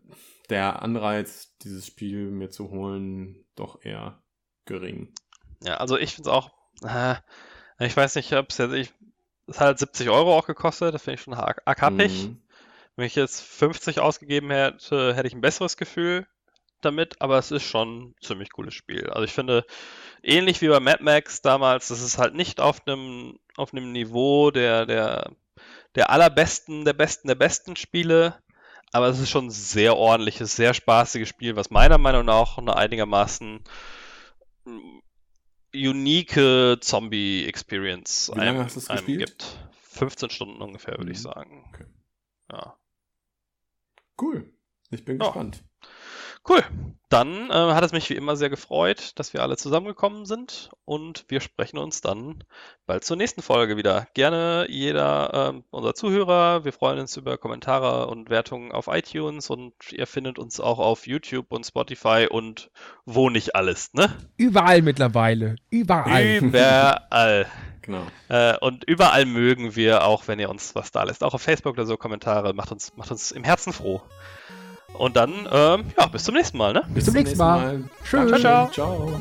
der 0.50 0.82
Anreiz, 0.82 1.56
dieses 1.58 1.86
Spiel 1.86 2.30
mir 2.30 2.50
zu 2.50 2.70
holen, 2.70 3.44
doch 3.54 3.84
eher 3.84 4.22
gering. 4.68 5.12
Ja, 5.62 5.78
also 5.78 5.98
ich 5.98 6.14
finde 6.14 6.30
es 6.30 6.34
auch, 6.34 6.50
äh, 6.84 7.16
ich 7.80 7.96
weiß 7.96 8.14
nicht, 8.14 8.32
ob 8.34 8.50
es 8.50 8.58
jetzt, 8.58 8.74
ich, 8.74 8.92
es 9.48 9.58
hat 9.58 9.66
halt 9.66 9.78
70 9.80 10.10
Euro 10.10 10.36
auch 10.36 10.46
gekostet, 10.46 10.94
das 10.94 11.02
finde 11.02 11.14
ich 11.16 11.22
schon 11.22 11.36
happig. 11.36 12.28
Mhm. 12.28 12.42
Wenn 12.96 13.06
ich 13.06 13.14
jetzt 13.14 13.42
50 13.42 14.00
ausgegeben 14.00 14.50
hätte, 14.50 15.14
hätte 15.14 15.28
ich 15.28 15.34
ein 15.34 15.40
besseres 15.40 15.76
Gefühl 15.76 16.26
damit, 16.80 17.20
aber 17.20 17.38
es 17.38 17.50
ist 17.50 17.64
schon 17.64 18.08
ein 18.08 18.14
ziemlich 18.22 18.52
cooles 18.52 18.74
Spiel. 18.74 19.10
Also 19.10 19.24
ich 19.24 19.32
finde, 19.32 19.64
ähnlich 20.22 20.60
wie 20.60 20.68
bei 20.68 20.80
Mad 20.80 21.02
Max 21.02 21.42
damals, 21.42 21.88
das 21.88 22.00
ist 22.00 22.18
halt 22.18 22.34
nicht 22.34 22.60
auf 22.60 22.86
einem 22.86 23.38
auf 23.58 23.72
einem 23.72 23.92
Niveau 23.92 24.50
der, 24.50 24.86
der, 24.86 25.32
der 25.96 26.10
allerbesten, 26.10 26.84
der 26.84 26.92
besten, 26.92 27.26
der 27.26 27.34
besten 27.34 27.76
Spiele, 27.76 28.40
aber 28.92 29.08
es 29.08 29.18
ist 29.18 29.30
schon 29.30 29.46
ein 29.46 29.50
sehr 29.50 29.96
ordentliches, 29.96 30.54
sehr 30.54 30.74
spaßiges 30.74 31.28
Spiel, 31.28 31.56
was 31.56 31.70
meiner 31.70 31.98
Meinung 31.98 32.24
nach 32.24 32.56
einigermaßen 32.58 33.60
unique 35.74 36.78
Zombie-Experience 36.80 38.30
Wie 38.34 38.38
lange 38.38 38.50
einem, 38.50 38.64
hast 38.64 38.76
du 38.76 38.80
es 38.80 38.88
gespielt? 38.88 39.18
gibt. 39.28 39.58
15 39.82 40.30
Stunden 40.30 40.62
ungefähr, 40.62 40.96
würde 40.98 41.12
ich 41.12 41.18
Mhm. 41.18 41.22
sagen. 41.22 41.64
Okay. 41.72 41.86
Ja. 42.52 42.78
Cool. 44.20 44.52
Ich 44.90 45.04
bin 45.04 45.18
Ja. 45.18 45.26
gespannt. 45.26 45.64
Cool. 46.48 46.64
Dann 47.10 47.50
äh, 47.50 47.54
hat 47.54 47.84
es 47.84 47.92
mich 47.92 48.10
wie 48.10 48.14
immer 48.14 48.36
sehr 48.36 48.50
gefreut, 48.50 49.12
dass 49.14 49.32
wir 49.32 49.42
alle 49.42 49.56
zusammengekommen 49.56 50.26
sind 50.26 50.70
und 50.84 51.24
wir 51.28 51.40
sprechen 51.40 51.78
uns 51.78 52.02
dann 52.02 52.44
bald 52.86 53.02
zur 53.02 53.16
nächsten 53.16 53.40
Folge 53.40 53.78
wieder. 53.78 54.08
Gerne 54.12 54.66
jeder 54.68 55.50
ähm, 55.54 55.64
unserer 55.70 55.94
Zuhörer. 55.94 56.66
Wir 56.66 56.72
freuen 56.72 56.98
uns 56.98 57.16
über 57.16 57.38
Kommentare 57.38 58.08
und 58.08 58.28
Wertungen 58.28 58.72
auf 58.72 58.88
iTunes 58.88 59.48
und 59.48 59.72
ihr 59.90 60.06
findet 60.06 60.38
uns 60.38 60.60
auch 60.60 60.78
auf 60.78 61.06
YouTube 61.06 61.46
und 61.50 61.64
Spotify 61.64 62.26
und 62.30 62.70
wo 63.06 63.30
nicht 63.30 63.54
alles, 63.54 63.94
ne? 63.94 64.14
Überall 64.36 64.82
mittlerweile. 64.82 65.56
Überall. 65.70 66.38
Überall. 66.38 67.46
Genau. 67.80 68.06
Äh, 68.28 68.54
und 68.58 68.84
überall 68.84 69.24
mögen 69.24 69.74
wir, 69.74 70.04
auch 70.04 70.28
wenn 70.28 70.38
ihr 70.38 70.50
uns 70.50 70.74
was 70.74 70.90
da 70.92 71.04
lässt. 71.04 71.24
Auch 71.24 71.32
auf 71.32 71.40
Facebook 71.40 71.72
oder 71.72 71.86
so 71.86 71.96
Kommentare. 71.96 72.52
Macht 72.52 72.70
uns, 72.70 72.94
macht 72.96 73.10
uns 73.10 73.30
im 73.30 73.44
Herzen 73.44 73.72
froh. 73.72 74.02
Und 74.94 75.16
dann, 75.16 75.48
ähm, 75.51 75.85
ja, 75.98 76.06
bis 76.06 76.24
zum 76.24 76.35
nächsten 76.35 76.59
Mal, 76.59 76.73
ne? 76.73 76.82
Bis 76.89 77.05
zum 77.05 77.15
nächsten 77.15 77.39
Mal. 77.39 77.85
Tschüss. 78.02 78.31
Dankeschön. 78.31 78.40
Ciao, 78.40 78.70
ciao. 78.70 79.20